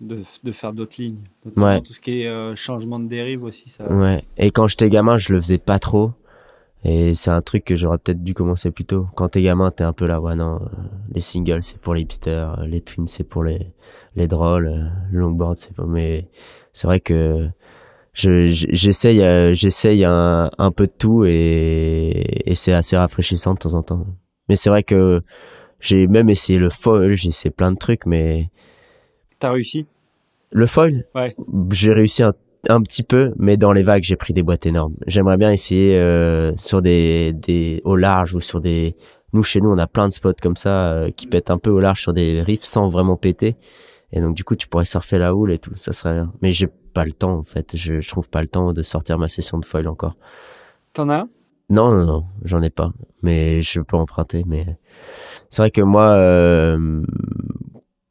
de, 0.00 0.22
de 0.42 0.52
faire 0.52 0.72
d'autres 0.72 0.94
lignes. 0.98 1.22
Ouais. 1.56 1.80
Tout 1.80 1.92
ce 1.92 2.00
qui 2.00 2.22
est 2.22 2.28
euh, 2.28 2.54
changement 2.54 2.98
de 2.98 3.08
dérive 3.08 3.42
aussi. 3.44 3.68
Ça... 3.68 3.90
Ouais. 3.92 4.22
Et 4.36 4.50
quand 4.50 4.66
j'étais 4.66 4.88
gamin, 4.88 5.16
je 5.18 5.32
le 5.32 5.40
faisais 5.40 5.58
pas 5.58 5.78
trop. 5.78 6.12
Et 6.84 7.14
c'est 7.14 7.30
un 7.30 7.42
truc 7.42 7.64
que 7.64 7.76
j'aurais 7.76 7.98
peut-être 7.98 8.24
dû 8.24 8.34
commencer 8.34 8.72
plus 8.72 8.84
tôt. 8.84 9.06
Quand 9.14 9.28
t'es 9.28 9.40
gamin, 9.42 9.70
t'es 9.70 9.84
un 9.84 9.92
peu 9.92 10.06
là, 10.06 10.20
ouais, 10.20 10.34
non, 10.34 10.56
euh, 10.56 10.66
les 11.14 11.20
singles, 11.20 11.62
c'est 11.62 11.78
pour 11.80 11.94
les 11.94 12.00
hipsters, 12.00 12.58
euh, 12.58 12.66
les 12.66 12.80
twins, 12.80 13.06
c'est 13.06 13.22
pour 13.22 13.44
les, 13.44 13.68
les 14.16 14.26
drôles, 14.26 14.90
le 15.12 15.20
longboard, 15.20 15.54
c'est 15.54 15.72
pour, 15.74 15.86
mais 15.86 16.28
c'est 16.72 16.88
vrai 16.88 16.98
que 16.98 17.48
je, 18.14 18.48
je- 18.48 18.66
j'essaye, 18.70 19.54
j'essaye 19.54 20.04
un, 20.04 20.50
un 20.58 20.70
peu 20.72 20.88
de 20.88 20.92
tout 20.98 21.24
et, 21.24 22.42
et 22.50 22.54
c'est 22.56 22.72
assez 22.72 22.96
rafraîchissant 22.96 23.54
de 23.54 23.58
temps 23.60 23.74
en 23.74 23.82
temps. 23.84 24.04
Mais 24.48 24.56
c'est 24.56 24.70
vrai 24.70 24.82
que 24.82 25.20
j'ai 25.80 26.06
même 26.06 26.30
essayé 26.30 26.58
le 26.58 26.70
foil, 26.70 27.14
j'ai 27.14 27.28
essayé 27.28 27.50
plein 27.50 27.72
de 27.72 27.78
trucs, 27.78 28.06
mais 28.06 28.50
T'as 29.38 29.50
réussi? 29.50 29.86
Le 30.52 30.66
foil? 30.66 31.04
Ouais. 31.14 31.34
J'ai 31.70 31.92
réussi 31.92 32.22
un, 32.22 32.32
un 32.68 32.80
petit 32.82 33.02
peu, 33.02 33.32
mais 33.36 33.56
dans 33.56 33.72
les 33.72 33.82
vagues, 33.82 34.04
j'ai 34.04 34.16
pris 34.16 34.32
des 34.32 34.42
boîtes 34.42 34.66
énormes. 34.66 34.94
J'aimerais 35.06 35.36
bien 35.36 35.50
essayer 35.50 35.96
euh, 35.98 36.52
sur 36.56 36.82
des, 36.82 37.32
des 37.32 37.80
au 37.84 37.96
large 37.96 38.34
ou 38.34 38.40
sur 38.40 38.60
des. 38.60 38.94
Nous 39.32 39.42
chez 39.42 39.60
nous, 39.60 39.70
on 39.70 39.78
a 39.78 39.86
plein 39.86 40.06
de 40.08 40.12
spots 40.12 40.34
comme 40.42 40.56
ça 40.56 40.92
euh, 40.92 41.10
qui 41.10 41.26
pètent 41.26 41.50
un 41.50 41.58
peu 41.58 41.70
au 41.70 41.80
large 41.80 42.02
sur 42.02 42.12
des 42.12 42.42
riffs 42.42 42.64
sans 42.64 42.88
vraiment 42.88 43.16
péter. 43.16 43.56
Et 44.12 44.20
donc 44.20 44.36
du 44.36 44.44
coup, 44.44 44.54
tu 44.56 44.68
pourrais 44.68 44.84
surfer 44.84 45.18
la 45.18 45.34
houle 45.34 45.52
et 45.52 45.58
tout. 45.58 45.74
Ça 45.74 45.92
serait 45.92 46.12
bien. 46.12 46.32
Mais 46.42 46.52
j'ai 46.52 46.68
pas 46.92 47.04
le 47.04 47.12
temps 47.12 47.38
en 47.38 47.44
fait. 47.44 47.76
Je, 47.76 48.00
je 48.00 48.08
trouve 48.08 48.28
pas 48.28 48.42
le 48.42 48.48
temps 48.48 48.72
de 48.74 48.82
sortir 48.82 49.18
ma 49.18 49.26
session 49.28 49.58
de 49.58 49.64
foil 49.64 49.88
encore. 49.88 50.14
T'en 50.92 51.08
as 51.08 51.20
un? 51.20 51.28
Non, 51.72 51.90
non, 51.90 52.04
non, 52.04 52.24
j'en 52.44 52.60
ai 52.60 52.68
pas. 52.68 52.92
Mais 53.22 53.62
je 53.62 53.80
peux 53.80 53.96
emprunter. 53.96 54.44
Mais 54.46 54.76
c'est 55.48 55.62
vrai 55.62 55.70
que 55.70 55.80
moi, 55.80 56.10
euh, 56.10 57.02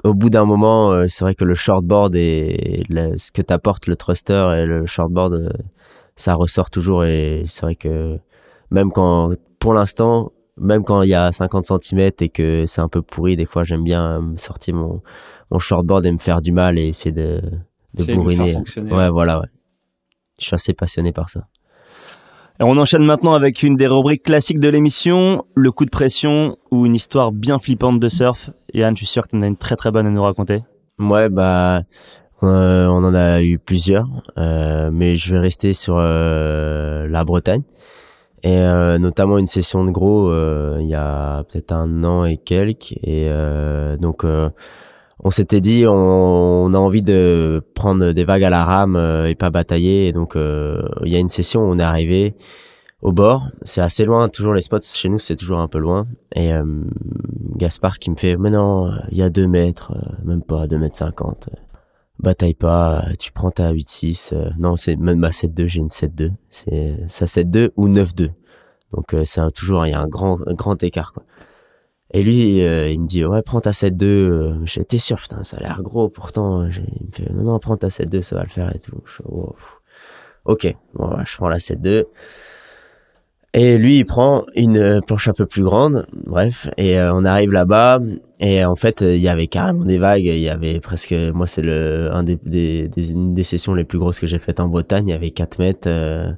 au 0.03 0.15
bout 0.15 0.31
d'un 0.31 0.45
moment, 0.45 0.91
euh, 0.91 1.05
c'est 1.07 1.23
vrai 1.23 1.35
que 1.35 1.45
le 1.45 1.53
shortboard 1.53 2.15
et 2.15 2.83
ce 2.89 3.31
que 3.31 3.43
t'apporte 3.43 3.85
le 3.85 3.95
thruster 3.95 4.55
et 4.57 4.65
le 4.65 4.87
shortboard, 4.87 5.33
euh, 5.33 5.49
ça 6.15 6.33
ressort 6.33 6.71
toujours. 6.71 7.05
Et 7.05 7.43
c'est 7.45 7.61
vrai 7.61 7.75
que 7.75 8.17
même 8.71 8.91
quand, 8.91 9.29
pour 9.59 9.75
l'instant, 9.75 10.31
même 10.57 10.83
quand 10.83 11.03
il 11.03 11.09
y 11.09 11.13
a 11.13 11.31
50 11.31 11.83
cm 11.83 12.09
et 12.19 12.29
que 12.29 12.65
c'est 12.65 12.81
un 12.81 12.89
peu 12.89 13.03
pourri, 13.03 13.35
des 13.35 13.45
fois 13.45 13.63
j'aime 13.63 13.83
bien 13.83 14.21
me 14.21 14.37
sortir 14.37 14.73
mon, 14.73 15.03
mon 15.51 15.59
shortboard 15.59 16.03
et 16.07 16.11
me 16.11 16.17
faire 16.17 16.41
du 16.41 16.51
mal 16.51 16.79
et 16.79 16.87
essayer 16.87 17.11
de, 17.11 17.41
de 17.93 18.03
bourriner. 18.15 18.55
Ouais, 18.91 19.09
voilà, 19.09 19.39
ouais. 19.39 19.47
Je 20.39 20.47
suis 20.47 20.55
assez 20.55 20.73
passionné 20.73 21.11
par 21.11 21.29
ça. 21.29 21.43
Et 22.61 22.63
on 22.63 22.77
enchaîne 22.77 23.03
maintenant 23.03 23.33
avec 23.33 23.63
une 23.63 23.75
des 23.75 23.87
rubriques 23.87 24.21
classiques 24.21 24.59
de 24.59 24.69
l'émission, 24.69 25.45
le 25.55 25.71
coup 25.71 25.83
de 25.83 25.89
pression 25.89 26.57
ou 26.69 26.85
une 26.85 26.93
histoire 26.93 27.31
bien 27.31 27.57
flippante 27.57 27.99
de 27.99 28.07
surf. 28.07 28.51
Yann, 28.75 28.93
je 28.93 28.97
suis 28.97 29.07
sûr 29.07 29.23
que 29.23 29.29
tu 29.29 29.35
en 29.35 29.41
as 29.41 29.47
une 29.47 29.57
très 29.57 29.75
très 29.75 29.89
bonne 29.89 30.05
à 30.05 30.11
nous 30.11 30.21
raconter. 30.21 30.59
Ouais, 30.99 31.27
bah, 31.29 31.81
euh, 32.43 32.85
on 32.85 33.03
en 33.03 33.15
a 33.15 33.41
eu 33.41 33.57
plusieurs, 33.57 34.07
euh, 34.37 34.91
mais 34.93 35.15
je 35.15 35.33
vais 35.33 35.39
rester 35.39 35.73
sur 35.73 35.95
euh, 35.97 37.07
la 37.07 37.23
Bretagne 37.23 37.63
et 38.43 38.59
euh, 38.59 38.99
notamment 38.99 39.39
une 39.39 39.47
session 39.47 39.83
de 39.83 39.89
gros 39.89 40.29
euh, 40.29 40.77
il 40.81 40.87
y 40.87 40.93
a 40.93 41.43
peut-être 41.45 41.71
un 41.71 42.03
an 42.03 42.25
et 42.25 42.37
quelques 42.37 42.91
et 42.91 43.25
euh, 43.27 43.97
donc 43.97 44.23
euh, 44.23 44.49
on 45.23 45.31
s'était 45.31 45.61
dit 45.61 45.85
on, 45.87 45.93
on 45.93 46.73
a 46.73 46.77
envie 46.77 47.01
de 47.01 47.63
prendre 47.75 48.11
des 48.11 48.23
vagues 48.23 48.43
à 48.43 48.49
la 48.49 48.65
rame 48.65 48.95
euh, 48.95 49.27
et 49.27 49.35
pas 49.35 49.49
batailler. 49.49 50.07
Et 50.07 50.13
donc 50.13 50.35
euh, 50.35 50.81
il 51.03 51.11
y 51.11 51.15
a 51.15 51.19
une 51.19 51.29
session 51.29 51.61
où 51.61 51.65
on 51.65 51.79
est 51.79 51.83
arrivé 51.83 52.35
au 53.01 53.11
bord. 53.11 53.47
C'est 53.63 53.81
assez 53.81 54.05
loin 54.05 54.29
toujours 54.29 54.53
les 54.53 54.61
spots 54.61 54.81
chez 54.81 55.09
nous 55.09 55.19
c'est 55.19 55.35
toujours 55.35 55.59
un 55.59 55.67
peu 55.67 55.77
loin. 55.77 56.07
Et 56.35 56.53
euh, 56.53 56.63
Gaspard 57.55 57.99
qui 57.99 58.09
me 58.11 58.15
fait 58.15 58.35
mais 58.37 58.49
non 58.49 58.91
il 59.11 59.17
y 59.17 59.21
a 59.23 59.29
deux 59.29 59.47
mètres 59.47 59.93
euh, 59.95 60.25
même 60.25 60.41
pas 60.41 60.67
deux 60.67 60.77
mètres 60.77 60.97
cinquante. 60.97 61.49
Bataille 62.19 62.53
pas 62.53 63.05
tu 63.19 63.31
prends 63.31 63.51
ta 63.51 63.73
8-6 63.73 64.33
euh, 64.33 64.49
non 64.59 64.75
c'est 64.75 64.95
même 64.95 65.19
ma 65.19 65.29
7-2 65.29 65.67
j'ai 65.67 65.79
une 65.79 65.87
7-2 65.87 66.31
c'est 66.49 66.97
ça 67.07 67.25
7-2 67.25 67.71
ou 67.77 67.87
9-2 67.87 68.29
donc 68.93 69.15
c'est 69.23 69.41
toujours 69.53 69.85
il 69.85 69.91
y 69.91 69.93
a 69.93 70.01
un 70.01 70.07
grand 70.07 70.39
un 70.47 70.53
grand 70.53 70.81
écart 70.83 71.13
quoi 71.13 71.23
et 72.13 72.23
lui 72.23 72.61
euh, 72.61 72.89
il 72.89 72.99
me 73.01 73.07
dit 73.07 73.23
ouais 73.25 73.41
prends 73.41 73.61
ta 73.61 73.71
7-2 73.71 74.03
euh, 74.05 74.65
t'es 74.87 74.97
sûr 74.97 75.17
putain 75.19 75.43
ça 75.43 75.57
a 75.57 75.59
l'air 75.61 75.81
gros 75.81 76.09
pourtant 76.09 76.69
J'ai- 76.69 76.83
il 76.99 77.07
me 77.07 77.11
fait 77.13 77.33
non 77.33 77.43
non 77.43 77.59
prends 77.59 77.77
ta 77.77 77.87
7-2 77.89 78.21
ça 78.21 78.35
va 78.35 78.43
le 78.43 78.49
faire 78.49 78.73
et 78.75 78.79
tout. 78.79 79.01
Je 79.05 79.11
fais, 79.11 79.23
wow. 79.27 79.55
ok 80.45 80.75
bon 80.93 81.09
je 81.25 81.37
prends 81.37 81.49
la 81.49 81.59
7-2 81.59 82.05
et 83.53 83.77
lui, 83.77 83.97
il 83.97 84.05
prend 84.05 84.45
une 84.55 84.77
euh, 84.77 85.01
planche 85.01 85.27
un 85.27 85.33
peu 85.33 85.45
plus 85.45 85.61
grande, 85.61 86.07
bref, 86.25 86.69
et 86.77 86.97
euh, 86.97 87.13
on 87.13 87.25
arrive 87.25 87.51
là-bas, 87.51 87.99
et 88.39 88.63
en 88.63 88.77
fait, 88.77 89.01
euh, 89.01 89.13
il 89.13 89.21
y 89.21 89.27
avait 89.27 89.47
carrément 89.47 89.83
des 89.83 89.97
vagues, 89.97 90.23
il 90.23 90.39
y 90.39 90.47
avait 90.47 90.79
presque, 90.79 91.11
moi 91.11 91.47
c'est 91.47 91.61
le 91.61 92.09
un 92.13 92.23
des, 92.23 92.37
des, 92.45 92.87
des, 92.87 93.11
une 93.11 93.33
des 93.33 93.43
sessions 93.43 93.73
les 93.73 93.83
plus 93.83 93.99
grosses 93.99 94.21
que 94.21 94.27
j'ai 94.27 94.39
faites 94.39 94.61
en 94.61 94.69
Bretagne, 94.69 95.09
il 95.09 95.11
y 95.11 95.13
avait 95.13 95.31
4 95.31 95.59
mètres 95.59 95.89
euh, 95.89 96.31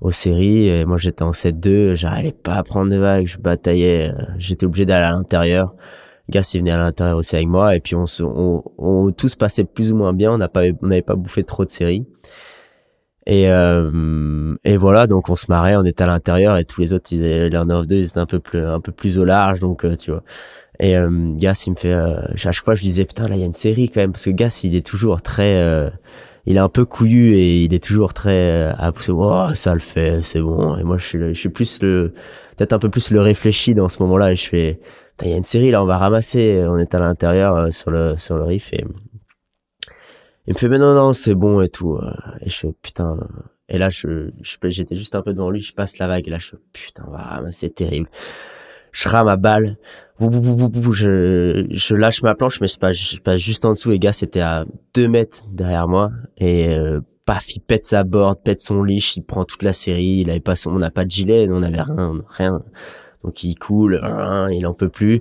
aux 0.00 0.10
séries, 0.10 0.68
et 0.68 0.84
moi 0.84 0.96
j'étais 0.96 1.22
en 1.22 1.32
7-2, 1.32 1.94
j'arrivais 1.94 2.32
pas 2.32 2.54
à 2.54 2.62
prendre 2.62 2.90
de 2.90 2.96
vagues, 2.96 3.26
je 3.26 3.38
bataillais, 3.38 4.10
euh, 4.10 4.22
j'étais 4.38 4.66
obligé 4.66 4.86
d'aller 4.86 5.06
à 5.06 5.10
l'intérieur, 5.12 5.74
Gas 6.28 6.52
il 6.54 6.60
venait 6.60 6.70
à 6.70 6.78
l'intérieur 6.78 7.18
aussi 7.18 7.36
avec 7.36 7.48
moi, 7.48 7.76
et 7.76 7.80
puis 7.80 7.94
on, 7.96 8.06
se, 8.06 8.22
on, 8.22 8.62
on 8.78 9.10
tout 9.12 9.28
se 9.28 9.62
plus 9.62 9.92
ou 9.92 9.96
moins 9.96 10.12
bien, 10.12 10.32
on 10.32 10.38
n'a 10.38 10.48
pas, 10.48 10.62
on 10.82 10.86
n'avait 10.86 11.02
pas 11.02 11.16
bouffé 11.16 11.44
trop 11.44 11.64
de 11.64 11.70
séries. 11.70 12.06
Et, 13.26 13.50
euh, 13.50 14.56
et 14.64 14.76
voilà, 14.76 15.06
donc 15.06 15.28
on 15.28 15.36
se 15.36 15.46
marrait, 15.48 15.76
on 15.76 15.84
était 15.84 16.02
à 16.02 16.06
l'intérieur 16.06 16.56
et 16.56 16.64
tous 16.64 16.80
les 16.80 16.92
autres, 16.92 17.12
ils 17.12 17.22
étaient, 17.22 17.48
les 17.50 17.64
9 17.64 17.86
2 17.86 17.96
ils 17.96 18.06
étaient 18.06 18.18
un 18.18 18.26
peu 18.26 18.40
plus, 18.40 18.64
un 18.64 18.80
peu 18.80 18.92
plus 18.92 19.18
au 19.18 19.24
large, 19.24 19.60
donc 19.60 19.84
euh, 19.84 19.94
tu 19.94 20.10
vois. 20.10 20.22
Et 20.80 20.96
euh, 20.96 21.34
Gas, 21.36 21.64
il 21.66 21.72
me 21.72 21.76
fait, 21.76 21.92
euh, 21.92 22.16
à 22.22 22.36
chaque 22.36 22.64
fois, 22.64 22.74
je 22.74 22.80
disais, 22.80 23.04
putain, 23.04 23.28
là, 23.28 23.36
il 23.36 23.40
y 23.40 23.42
a 23.42 23.46
une 23.46 23.52
série 23.52 23.90
quand 23.90 24.00
même, 24.00 24.12
parce 24.12 24.24
que 24.24 24.30
Gas, 24.30 24.62
il 24.64 24.74
est 24.74 24.84
toujours 24.84 25.20
très, 25.20 25.58
euh, 25.58 25.90
il 26.50 26.56
est 26.56 26.60
un 26.60 26.68
peu 26.68 26.84
couillu 26.84 27.34
et 27.34 27.64
il 27.64 27.72
est 27.74 27.82
toujours 27.82 28.12
très, 28.14 28.70
euh, 28.70 28.72
à 28.78 28.92
pousser, 28.92 29.12
oh, 29.14 29.48
ça 29.54 29.72
le 29.74 29.80
fait, 29.80 30.22
c'est 30.22 30.40
bon. 30.40 30.76
Et 30.76 30.82
moi, 30.84 30.98
je 30.98 31.06
suis, 31.06 31.18
le- 31.18 31.32
plus 31.50 31.80
le, 31.82 32.12
peut-être 32.56 32.72
un 32.72 32.78
peu 32.78 32.88
plus 32.90 33.10
le 33.10 33.20
réfléchi 33.20 33.74
dans 33.74 33.88
ce 33.88 34.02
moment-là, 34.02 34.32
et 34.32 34.36
je 34.36 34.48
fais, 34.48 34.80
il 35.22 35.28
y 35.30 35.32
a 35.32 35.36
une 35.36 35.44
série, 35.44 35.70
là, 35.70 35.82
on 35.82 35.86
va 35.86 35.98
ramasser, 35.98 36.64
on 36.68 36.78
est 36.78 36.94
à 36.94 36.98
l'intérieur, 36.98 37.56
euh, 37.56 37.70
sur 37.70 37.90
le, 37.90 38.16
sur 38.18 38.36
le 38.36 38.44
riff, 38.44 38.72
et 38.72 38.84
il 40.46 40.54
me 40.54 40.58
fait, 40.58 40.68
mais 40.68 40.78
non, 40.78 40.94
non, 40.94 41.12
c'est 41.12 41.34
bon 41.34 41.60
et 41.60 41.68
tout. 41.68 41.94
euh. 41.96 42.10
Et 42.40 42.50
je 42.50 42.56
fais, 42.58 42.72
putain. 42.82 43.16
Et 43.68 43.78
là, 43.78 43.88
je, 43.90 44.30
j'étais 44.64 44.96
juste 44.96 45.14
un 45.14 45.22
peu 45.22 45.32
devant 45.32 45.50
lui, 45.50 45.60
je 45.62 45.72
passe 45.72 45.98
la 45.98 46.08
vague, 46.08 46.26
et 46.26 46.30
là, 46.30 46.38
je 46.38 46.48
fais, 46.50 46.56
putain, 46.72 47.04
on 47.06 47.12
va 47.12 47.18
ramasser, 47.18 47.66
c'est 47.68 47.74
terrible. 47.74 48.08
je 48.92 49.08
rame 49.08 49.26
ma 49.26 49.36
balle, 49.36 49.76
je, 50.20 51.66
je 51.70 51.94
lâche 51.94 52.22
ma 52.22 52.34
planche, 52.34 52.60
mais 52.60 52.68
je 52.68 52.78
passe, 52.78 52.96
je 52.96 53.18
passe 53.18 53.40
juste 53.40 53.64
en 53.64 53.70
dessous. 53.70 53.92
Et 53.92 53.98
gars, 53.98 54.12
c'était 54.12 54.40
à 54.40 54.64
deux 54.94 55.08
mètres 55.08 55.44
derrière 55.50 55.88
moi. 55.88 56.10
Et 56.38 56.68
euh, 56.76 57.00
paf, 57.24 57.54
il 57.56 57.60
pète 57.60 57.86
sa 57.86 58.04
board, 58.04 58.40
pète 58.42 58.60
son 58.60 58.82
leash, 58.82 59.16
il 59.16 59.22
prend 59.22 59.44
toute 59.44 59.62
la 59.62 59.72
série. 59.72 60.20
Il 60.22 60.30
avait 60.30 60.40
pas 60.40 60.56
son, 60.56 60.70
on 60.70 60.78
n'a 60.78 60.90
pas 60.90 61.04
de 61.04 61.10
gilet, 61.10 61.48
on 61.50 61.60
n'avait 61.60 61.82
rien, 61.82 62.22
rien. 62.28 62.62
Donc 63.24 63.42
il 63.44 63.54
coule, 63.56 64.00
hein, 64.02 64.48
il 64.50 64.66
en 64.66 64.74
peut 64.74 64.88
plus. 64.88 65.20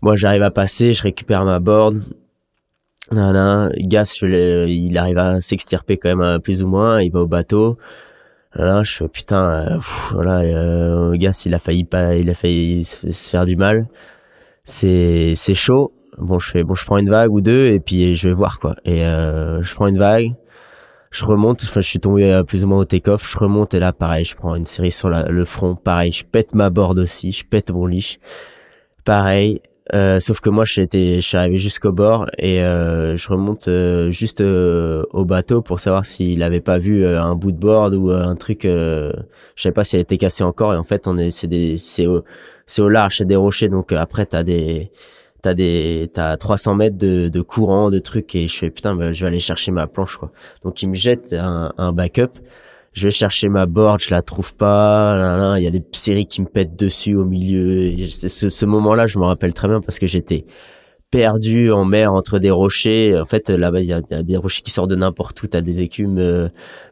Moi, 0.00 0.16
j'arrive 0.16 0.42
à 0.42 0.50
passer, 0.50 0.92
je 0.92 1.02
récupère 1.02 1.44
ma 1.44 1.58
board. 1.58 2.02
Nana, 3.10 3.70
Gas, 3.78 4.18
l'ai- 4.22 4.66
il 4.74 4.96
arrive 4.98 5.18
à 5.18 5.40
s'extirper 5.40 5.96
quand 5.96 6.10
même 6.10 6.20
euh, 6.20 6.38
plus 6.38 6.62
ou 6.62 6.68
moins. 6.68 7.00
Il 7.00 7.10
va 7.10 7.20
au 7.22 7.26
bateau. 7.26 7.78
Là, 8.54 8.82
je 8.82 8.92
fais 8.92 9.08
putain, 9.08 9.44
euh, 9.50 9.78
voilà, 10.12 10.40
euh, 10.40 11.12
Gas, 11.16 11.42
il 11.46 11.54
a 11.54 11.58
failli 11.58 11.84
pas, 11.84 12.16
il 12.16 12.28
a 12.30 12.34
failli 12.34 12.84
se 12.84 13.28
faire 13.30 13.46
du 13.46 13.56
mal. 13.56 13.86
C'est, 14.68 15.32
c'est 15.34 15.54
chaud. 15.54 15.94
Bon, 16.18 16.38
je 16.38 16.50
fais, 16.50 16.62
bon, 16.62 16.74
je 16.74 16.84
prends 16.84 16.98
une 16.98 17.08
vague 17.08 17.32
ou 17.32 17.40
deux 17.40 17.68
et 17.68 17.80
puis 17.80 18.14
je 18.14 18.28
vais 18.28 18.34
voir 18.34 18.60
quoi. 18.60 18.76
Et 18.84 19.02
euh, 19.02 19.62
je 19.62 19.74
prends 19.74 19.86
une 19.86 19.96
vague, 19.96 20.34
je 21.10 21.24
remonte. 21.24 21.64
Je 21.64 21.80
suis 21.80 21.98
tombé 21.98 22.30
euh, 22.30 22.42
plus 22.42 22.64
ou 22.64 22.68
moins 22.68 22.80
au 22.80 22.84
take-off. 22.84 23.32
Je 23.32 23.38
remonte 23.38 23.72
et 23.72 23.78
là, 23.78 23.94
pareil, 23.94 24.26
je 24.26 24.36
prends 24.36 24.54
une 24.54 24.66
série 24.66 24.92
sur 24.92 25.08
le 25.08 25.44
front. 25.46 25.74
Pareil, 25.74 26.12
je 26.12 26.22
pète 26.22 26.54
ma 26.54 26.68
board 26.68 26.98
aussi, 26.98 27.32
je 27.32 27.46
pète 27.46 27.70
mon 27.70 27.86
leash. 27.86 28.18
Pareil. 29.06 29.62
Euh, 29.94 30.20
sauf 30.20 30.40
que 30.40 30.50
moi, 30.50 30.64
j'étais, 30.64 31.16
je 31.16 31.26
suis 31.26 31.36
arrivé 31.36 31.56
jusqu'au 31.56 31.92
bord 31.92 32.26
et 32.36 32.62
euh, 32.62 33.16
je 33.16 33.28
remonte 33.30 33.68
euh, 33.68 34.10
juste 34.10 34.40
euh, 34.42 35.02
au 35.12 35.24
bateau 35.24 35.62
pour 35.62 35.80
savoir 35.80 36.04
s'il 36.04 36.42
avait 36.42 36.60
pas 36.60 36.78
vu 36.78 37.04
euh, 37.04 37.22
un 37.22 37.34
bout 37.34 37.52
de 37.52 37.56
board 37.58 37.94
ou 37.94 38.10
un 38.10 38.36
truc. 38.36 38.60
Je 38.64 39.12
savais 39.56 39.72
pas 39.72 39.84
si 39.84 39.96
elle 39.96 40.02
était 40.02 40.18
cassée 40.18 40.44
encore. 40.44 40.74
Et 40.74 40.76
en 40.76 40.84
fait, 40.84 41.06
on 41.06 41.16
est, 41.16 41.30
c'est 41.30 41.46
des, 41.46 41.78
c'est 41.78 42.06
au, 42.06 42.22
c'est 42.66 42.82
au 42.82 42.88
large, 42.88 43.18
c'est 43.18 43.24
des 43.24 43.36
rochers. 43.36 43.68
Donc 43.68 43.92
après, 43.92 44.26
t'as 44.26 44.42
des, 44.42 44.90
t'as 45.40 45.54
des, 45.54 46.10
t'as 46.12 46.36
300 46.36 46.74
mètres 46.74 46.98
de, 46.98 47.28
de 47.28 47.40
courant, 47.40 47.90
de 47.90 47.98
trucs. 47.98 48.34
Et 48.34 48.46
je 48.46 48.56
fais 48.58 48.70
putain, 48.70 48.94
bah, 48.94 49.12
je 49.12 49.22
vais 49.22 49.28
aller 49.28 49.40
chercher 49.40 49.70
ma 49.70 49.86
planche 49.86 50.16
quoi. 50.18 50.30
Donc 50.64 50.82
il 50.82 50.88
me 50.90 50.94
jette 50.94 51.32
un, 51.32 51.72
un 51.78 51.92
backup. 51.92 52.38
Je 52.92 53.04
vais 53.04 53.10
chercher 53.10 53.48
ma 53.48 53.66
board, 53.66 54.00
je 54.00 54.10
la 54.10 54.22
trouve 54.22 54.54
pas. 54.54 55.56
Il 55.58 55.62
y 55.62 55.66
a 55.66 55.70
des 55.70 55.84
séries 55.92 56.26
qui 56.26 56.40
me 56.40 56.46
pètent 56.46 56.76
dessus 56.76 57.14
au 57.14 57.24
milieu. 57.24 58.06
Ce, 58.08 58.64
moment-là, 58.64 59.06
je 59.06 59.18
me 59.18 59.24
rappelle 59.24 59.54
très 59.54 59.68
bien 59.68 59.80
parce 59.80 59.98
que 59.98 60.06
j'étais 60.06 60.46
perdu 61.10 61.70
en 61.70 61.84
mer 61.84 62.12
entre 62.12 62.38
des 62.38 62.50
rochers. 62.50 63.18
En 63.18 63.24
fait, 63.24 63.50
là-bas, 63.50 63.80
il 63.80 63.86
y, 63.86 63.92
a 63.92 64.00
il 64.10 64.16
y 64.16 64.18
a 64.18 64.22
des 64.22 64.36
rochers 64.36 64.62
qui 64.62 64.70
sortent 64.70 64.90
de 64.90 64.96
n'importe 64.96 65.42
où. 65.42 65.46
T'as 65.46 65.60
des 65.60 65.80
écumes 65.80 66.18
euh, 66.18 66.48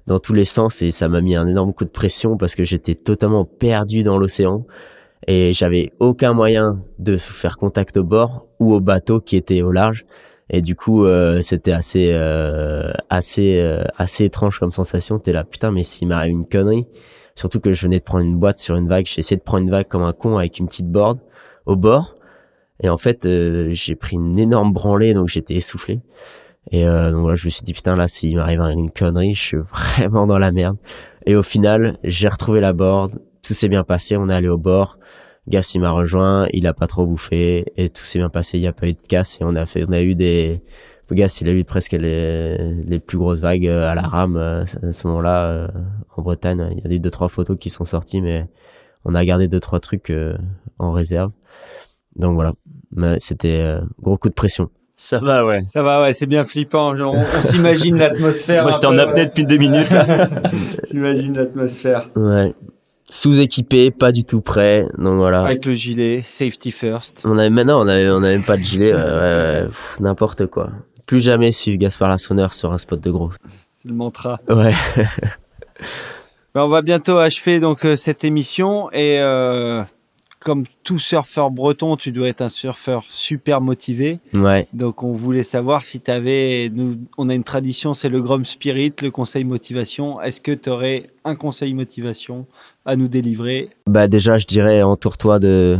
dans 0.06 0.18
tous 0.18 0.32
les 0.32 0.44
sens 0.44 0.82
et 0.82 0.90
ça 0.90 1.08
m'a 1.08 1.20
mis 1.20 1.34
un 1.34 1.46
énorme 1.46 1.72
coup 1.72 1.84
de 1.84 1.90
pression 1.90 2.36
parce 2.36 2.54
que 2.54 2.64
j'étais 2.64 2.94
totalement 2.94 3.44
perdu 3.44 4.02
dans 4.02 4.18
l'océan 4.18 4.66
et 5.26 5.52
j'avais 5.52 5.92
aucun 5.98 6.32
moyen 6.32 6.80
de 6.98 7.16
faire 7.16 7.56
contact 7.56 7.96
au 7.96 8.04
bord 8.04 8.46
ou 8.60 8.74
au 8.74 8.80
bateau 8.80 9.20
qui 9.20 9.36
était 9.36 9.62
au 9.62 9.72
large. 9.72 10.04
Et 10.48 10.62
du 10.62 10.76
coup, 10.76 11.04
euh, 11.04 11.42
c'était 11.42 11.72
assez, 11.72 12.10
euh, 12.12 12.92
assez, 13.10 13.60
euh, 13.60 13.84
assez 13.96 14.24
étrange 14.24 14.58
comme 14.58 14.70
sensation. 14.70 15.18
T'es 15.18 15.32
là, 15.32 15.44
putain, 15.44 15.72
mais 15.72 15.82
s'il 15.82 16.08
m'arrive 16.08 16.32
une 16.32 16.48
connerie, 16.48 16.86
surtout 17.34 17.60
que 17.60 17.72
je 17.72 17.82
venais 17.82 17.98
de 17.98 18.04
prendre 18.04 18.24
une 18.24 18.38
boîte 18.38 18.58
sur 18.58 18.76
une 18.76 18.88
vague, 18.88 19.06
j'ai 19.06 19.18
essayé 19.18 19.36
de 19.36 19.42
prendre 19.42 19.64
une 19.64 19.70
vague 19.70 19.88
comme 19.88 20.02
un 20.02 20.12
con 20.12 20.38
avec 20.38 20.58
une 20.58 20.66
petite 20.68 20.90
board 20.90 21.18
au 21.66 21.76
bord. 21.76 22.14
Et 22.82 22.88
en 22.88 22.96
fait, 22.96 23.26
euh, 23.26 23.70
j'ai 23.72 23.96
pris 23.96 24.16
une 24.16 24.38
énorme 24.38 24.72
branlée, 24.72 25.14
donc 25.14 25.28
j'étais 25.28 25.54
essoufflé. 25.54 26.00
Et 26.70 26.86
euh, 26.86 27.10
donc 27.12 27.20
voilà, 27.22 27.36
je 27.36 27.46
me 27.46 27.50
suis 27.50 27.62
dit, 27.62 27.72
putain, 27.72 27.96
là, 27.96 28.08
s'il 28.08 28.36
m'arrive 28.36 28.60
une 28.60 28.90
connerie, 28.90 29.34
je 29.34 29.42
suis 29.42 29.56
vraiment 29.96 30.26
dans 30.26 30.38
la 30.38 30.52
merde. 30.52 30.76
Et 31.26 31.36
au 31.36 31.42
final, 31.42 31.98
j'ai 32.04 32.28
retrouvé 32.28 32.60
la 32.60 32.72
board, 32.72 33.18
tout 33.44 33.54
s'est 33.54 33.68
bien 33.68 33.84
passé, 33.84 34.16
on 34.16 34.28
est 34.28 34.34
allé 34.34 34.48
au 34.48 34.58
bord. 34.58 34.98
Gas, 35.48 35.72
il 35.74 35.80
m'a 35.80 35.90
rejoint, 35.90 36.48
il 36.52 36.66
a 36.66 36.74
pas 36.74 36.86
trop 36.86 37.06
bouffé, 37.06 37.72
et 37.76 37.88
tout 37.88 38.02
s'est 38.02 38.18
bien 38.18 38.28
passé, 38.28 38.58
il 38.58 38.62
n'y 38.62 38.66
a 38.66 38.72
pas 38.72 38.88
eu 38.88 38.94
de 38.94 39.06
casse, 39.08 39.40
et 39.40 39.44
on 39.44 39.54
a 39.54 39.64
fait, 39.66 39.84
on 39.88 39.92
a 39.92 40.02
eu 40.02 40.14
des, 40.14 40.60
Gas, 41.12 41.38
il 41.40 41.48
a 41.48 41.52
eu 41.52 41.64
presque 41.64 41.92
les, 41.92 42.74
les 42.84 42.98
plus 42.98 43.16
grosses 43.16 43.40
vagues 43.40 43.68
euh, 43.68 43.88
à 43.88 43.94
la 43.94 44.02
rame, 44.02 44.36
euh, 44.36 44.64
à 44.82 44.92
ce 44.92 45.06
moment-là, 45.06 45.46
euh, 45.46 45.68
en 46.16 46.22
Bretagne. 46.22 46.68
Il 46.72 46.82
y 46.82 46.84
a 46.84 46.88
des 46.88 46.98
deux, 46.98 47.10
trois 47.10 47.28
photos 47.28 47.56
qui 47.58 47.70
sont 47.70 47.84
sorties, 47.84 48.20
mais 48.20 48.48
on 49.04 49.14
a 49.14 49.24
gardé 49.24 49.46
deux, 49.46 49.60
trois 49.60 49.78
trucs 49.78 50.10
euh, 50.10 50.36
en 50.78 50.90
réserve. 50.90 51.30
Donc 52.16 52.34
voilà. 52.34 52.54
Mais 52.90 53.18
c'était 53.20 53.60
euh, 53.60 53.80
gros 54.02 54.18
coup 54.18 54.28
de 54.28 54.34
pression. 54.34 54.68
Ça 54.96 55.18
va, 55.18 55.44
ouais. 55.44 55.60
Ça 55.72 55.82
va, 55.82 56.02
ouais, 56.02 56.12
c'est 56.12 56.26
bien 56.26 56.44
flippant. 56.44 56.96
Genre, 56.96 57.14
on 57.14 57.20
on 57.20 57.42
s'imagine 57.42 57.96
l'atmosphère. 57.98 58.64
Moi, 58.64 58.72
j'étais 58.72 58.86
en 58.86 58.98
apnée 58.98 59.20
ouais. 59.20 59.26
depuis 59.26 59.44
deux 59.44 59.58
minutes. 59.58 59.94
T'imagines 60.86 61.36
l'atmosphère. 61.36 62.10
Ouais. 62.16 62.52
Sous-équipé, 63.08 63.90
pas 63.90 64.10
du 64.12 64.24
tout 64.24 64.40
prêt. 64.40 64.86
Donc 64.98 65.16
voilà. 65.16 65.44
Avec 65.44 65.64
le 65.64 65.74
gilet, 65.74 66.22
safety 66.24 66.72
first. 66.72 67.22
On 67.24 67.38
avait 67.38 67.50
maintenant, 67.50 67.80
on 67.84 67.88
avait, 67.88 68.08
on 68.10 68.16
avait 68.22 68.34
même 68.34 68.42
pas 68.44 68.56
de 68.56 68.62
gilet. 68.62 68.92
ouais, 68.94 69.66
N'importe 70.00 70.46
quoi. 70.46 70.70
Plus 71.06 71.20
jamais 71.20 71.52
su 71.52 71.76
Gaspard 71.78 72.08
Lassonneur 72.08 72.52
sur 72.52 72.72
un 72.72 72.78
spot 72.78 73.00
de 73.00 73.10
gros. 73.10 73.30
C'est 73.76 73.88
le 73.88 73.94
mantra. 73.94 74.40
Ouais. 74.48 74.74
Ben, 76.54 76.62
on 76.62 76.68
va 76.68 76.80
bientôt 76.80 77.18
achever 77.18 77.60
donc 77.60 77.84
euh, 77.84 77.96
cette 77.96 78.24
émission 78.24 78.90
et 78.90 79.18
euh, 79.20 79.82
comme 80.46 80.62
tout 80.84 81.00
surfeur 81.00 81.50
breton, 81.50 81.96
tu 81.96 82.12
dois 82.12 82.28
être 82.28 82.40
un 82.40 82.48
surfeur 82.48 83.02
super 83.08 83.60
motivé. 83.60 84.20
Ouais. 84.32 84.68
Donc 84.72 85.02
on 85.02 85.12
voulait 85.12 85.42
savoir 85.42 85.82
si 85.82 85.98
tu 85.98 86.08
avais, 86.08 86.70
nous, 86.72 86.98
on 87.18 87.28
a 87.28 87.34
une 87.34 87.42
tradition, 87.42 87.94
c'est 87.94 88.08
le 88.08 88.22
Grom 88.22 88.44
Spirit, 88.44 88.92
le 89.02 89.10
conseil 89.10 89.42
motivation. 89.42 90.20
Est-ce 90.20 90.40
que 90.40 90.52
tu 90.52 90.70
aurais 90.70 91.10
un 91.24 91.34
conseil 91.34 91.74
motivation 91.74 92.46
à 92.84 92.94
nous 92.94 93.08
délivrer? 93.08 93.70
Bah 93.88 94.06
déjà, 94.06 94.38
je 94.38 94.46
dirais 94.46 94.84
entoure-toi 94.84 95.40
de, 95.40 95.78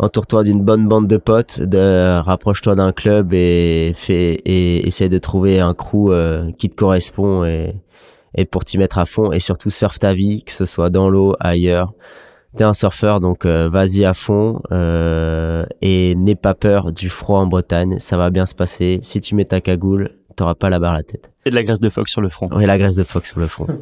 entoure-toi 0.00 0.42
d'une 0.42 0.62
bonne 0.62 0.88
bande 0.88 1.06
de 1.06 1.16
potes, 1.16 1.60
de 1.60 2.18
rapproche-toi 2.18 2.74
d'un 2.74 2.90
club 2.90 3.32
et 3.32 3.92
fais 3.94 4.40
et 4.44 4.84
essaie 4.84 5.08
de 5.08 5.18
trouver 5.18 5.60
un 5.60 5.74
crew 5.74 6.10
euh, 6.10 6.50
qui 6.58 6.68
te 6.68 6.74
correspond 6.74 7.44
et 7.44 7.76
et 8.34 8.44
pour 8.44 8.64
t'y 8.64 8.78
mettre 8.78 8.98
à 8.98 9.06
fond 9.06 9.30
et 9.30 9.38
surtout 9.38 9.70
surfe 9.70 10.00
ta 10.00 10.12
vie, 10.12 10.42
que 10.42 10.52
ce 10.52 10.64
soit 10.64 10.90
dans 10.90 11.08
l'eau, 11.08 11.34
ailleurs. 11.40 11.92
T'es 12.56 12.64
un 12.64 12.74
surfeur, 12.74 13.20
donc 13.20 13.44
euh, 13.44 13.68
vas-y 13.68 14.04
à 14.04 14.14
fond 14.14 14.62
euh, 14.72 15.66
et 15.82 16.14
n'aie 16.14 16.34
pas 16.34 16.54
peur 16.54 16.92
du 16.92 17.10
froid 17.10 17.40
en 17.40 17.46
Bretagne, 17.46 17.98
ça 17.98 18.16
va 18.16 18.30
bien 18.30 18.46
se 18.46 18.54
passer. 18.54 19.00
Si 19.02 19.20
tu 19.20 19.34
mets 19.34 19.44
ta 19.44 19.60
cagoule, 19.60 20.12
t'auras 20.34 20.54
pas 20.54 20.70
la 20.70 20.78
barre 20.78 20.92
à 20.92 20.96
la 20.96 21.02
tête. 21.02 21.30
Et 21.44 21.50
de 21.50 21.54
la 21.54 21.62
graisse 21.62 21.80
de 21.80 21.90
phoque 21.90 22.08
sur 22.08 22.22
le 22.22 22.30
front. 22.30 22.48
Ouais, 22.48 22.66
la 22.66 22.78
graisse 22.78 22.96
de 22.96 23.04
phoque 23.04 23.26
sur 23.26 23.38
le 23.38 23.46
front. 23.46 23.66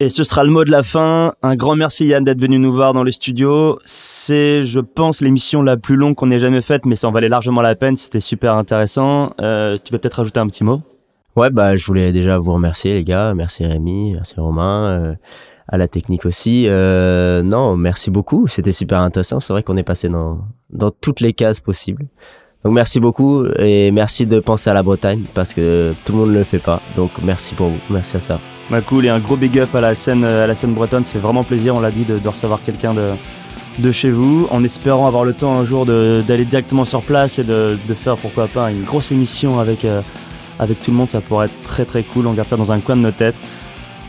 Et 0.00 0.10
ce 0.10 0.24
sera 0.24 0.42
le 0.42 0.50
mot 0.50 0.64
de 0.64 0.72
la 0.72 0.82
fin. 0.82 1.32
Un 1.42 1.54
grand 1.54 1.76
merci 1.76 2.06
Yann 2.06 2.24
d'être 2.24 2.40
venu 2.40 2.58
nous 2.58 2.72
voir 2.72 2.92
dans 2.92 3.04
le 3.04 3.12
studio. 3.12 3.78
C'est, 3.84 4.64
je 4.64 4.80
pense, 4.80 5.20
l'émission 5.20 5.62
la 5.62 5.76
plus 5.76 5.94
longue 5.94 6.16
qu'on 6.16 6.32
ait 6.32 6.40
jamais 6.40 6.62
faite, 6.62 6.84
mais 6.84 6.96
ça 6.96 7.08
en 7.08 7.12
valait 7.12 7.28
largement 7.28 7.62
la 7.62 7.76
peine. 7.76 7.96
C'était 7.96 8.20
super 8.20 8.54
intéressant. 8.54 9.30
Euh, 9.40 9.78
tu 9.82 9.92
veux 9.92 9.98
peut-être 9.98 10.14
rajouter 10.14 10.40
un 10.40 10.48
petit 10.48 10.64
mot? 10.64 10.82
Ouais, 11.36 11.50
bah, 11.50 11.76
je 11.76 11.86
voulais 11.86 12.10
déjà 12.10 12.38
vous 12.38 12.52
remercier, 12.52 12.92
les 12.94 13.04
gars. 13.04 13.34
Merci 13.34 13.64
Rémi, 13.64 14.12
merci 14.14 14.34
Romain, 14.36 15.16
à 15.68 15.78
la 15.78 15.88
technique 15.88 16.26
aussi. 16.26 16.66
Euh, 16.68 17.42
non, 17.42 17.76
merci 17.76 18.10
beaucoup. 18.10 18.46
C'était 18.46 18.72
super 18.72 19.00
intéressant. 19.00 19.40
C'est 19.40 19.52
vrai 19.52 19.62
qu'on 19.62 19.76
est 19.76 19.82
passé 19.82 20.08
dans, 20.08 20.38
dans 20.70 20.90
toutes 20.90 21.20
les 21.20 21.32
cases 21.32 21.60
possibles. 21.60 22.06
Donc, 22.64 22.72
merci 22.74 22.98
beaucoup 22.98 23.44
et 23.58 23.90
merci 23.90 24.24
de 24.24 24.40
penser 24.40 24.70
à 24.70 24.74
la 24.74 24.82
Bretagne 24.82 25.22
parce 25.34 25.52
que 25.52 25.92
tout 26.04 26.12
le 26.12 26.18
monde 26.18 26.30
ne 26.30 26.38
le 26.38 26.44
fait 26.44 26.58
pas. 26.62 26.80
Donc, 26.96 27.10
merci 27.22 27.54
pour 27.54 27.68
vous. 27.68 27.78
Merci 27.90 28.16
à 28.16 28.20
ça. 28.20 28.40
Bah 28.70 28.80
cool 28.80 29.04
et 29.04 29.10
un 29.10 29.18
gros 29.18 29.36
big 29.36 29.58
up 29.58 29.74
à 29.74 29.82
la 29.82 29.94
scène, 29.94 30.24
à 30.24 30.46
la 30.46 30.54
scène 30.54 30.72
bretonne. 30.72 31.04
C'est 31.04 31.18
vraiment 31.18 31.44
plaisir, 31.44 31.74
on 31.74 31.80
l'a 31.80 31.90
dit, 31.90 32.04
de, 32.04 32.18
de 32.18 32.28
recevoir 32.28 32.60
quelqu'un 32.64 32.94
de, 32.94 33.10
de 33.78 33.92
chez 33.92 34.10
vous, 34.10 34.48
en 34.50 34.64
espérant 34.64 35.06
avoir 35.06 35.24
le 35.24 35.34
temps 35.34 35.54
un 35.54 35.66
jour 35.66 35.84
d'aller 35.84 36.46
directement 36.46 36.86
sur 36.86 37.02
place 37.02 37.38
et 37.38 37.44
de, 37.44 37.76
de 37.86 37.94
faire 37.94 38.16
pourquoi 38.16 38.46
pas 38.46 38.70
une 38.70 38.82
grosse 38.82 39.12
émission 39.12 39.60
avec, 39.60 39.84
euh, 39.84 40.00
avec 40.58 40.80
tout 40.80 40.90
le 40.90 40.96
monde. 40.96 41.10
Ça 41.10 41.20
pourrait 41.20 41.46
être 41.46 41.62
très 41.62 41.84
très 41.84 42.02
cool. 42.02 42.26
On 42.26 42.32
garde 42.32 42.48
ça 42.48 42.56
dans 42.56 42.72
un 42.72 42.80
coin 42.80 42.96
de 42.96 43.02
nos 43.02 43.10
têtes. 43.10 43.36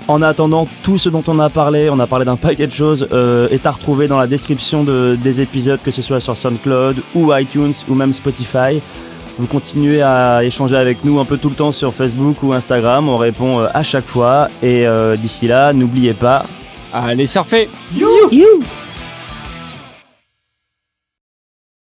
En 0.08 0.22
attendant, 0.22 0.68
tout 0.84 1.00
ce 1.00 1.10
dont 1.10 1.24
on 1.28 1.40
a 1.40 1.50
parlé, 1.50 1.90
on 1.90 2.00
a 2.00 2.06
parlé 2.06 2.26
d'un 2.26 2.36
paquet 2.36 2.68
de 2.68 2.72
choses, 2.72 3.08
euh, 3.12 3.48
est 3.50 3.66
à 3.66 3.72
retrouver 3.72 4.08
dans 4.08 4.20
la 4.20 4.28
description 4.28 4.84
de- 4.84 5.18
des 5.20 5.42
épisodes, 5.42 5.80
que 5.84 5.90
ce 5.90 6.04
soit 6.04 6.20
sur 6.22 6.38
SoundCloud 6.38 6.98
ou 7.16 7.34
iTunes 7.34 7.74
ou 7.90 7.96
même 7.96 8.14
Spotify. 8.14 8.82
Vous 9.40 9.48
continuez 9.48 10.02
à 10.04 10.44
échanger 10.44 10.78
avec 10.78 11.04
nous 11.04 11.20
un 11.20 11.26
peu 11.26 11.38
tout 11.38 11.50
le 11.50 11.56
temps 11.56 11.72
sur 11.72 11.92
Facebook 11.94 12.44
ou 12.44 12.54
Instagram. 12.54 13.10
On 13.10 13.18
répond 13.18 13.60
euh, 13.62 13.68
à 13.74 13.82
chaque 13.84 14.06
fois. 14.06 14.48
Et 14.62 14.86
euh, 14.88 15.16
d'ici 15.18 15.48
là, 15.48 15.74
n'oubliez 15.74 16.14
pas, 16.14 16.46
Allez 16.94 17.28
surfer 17.28 17.68
You 18.32 18.62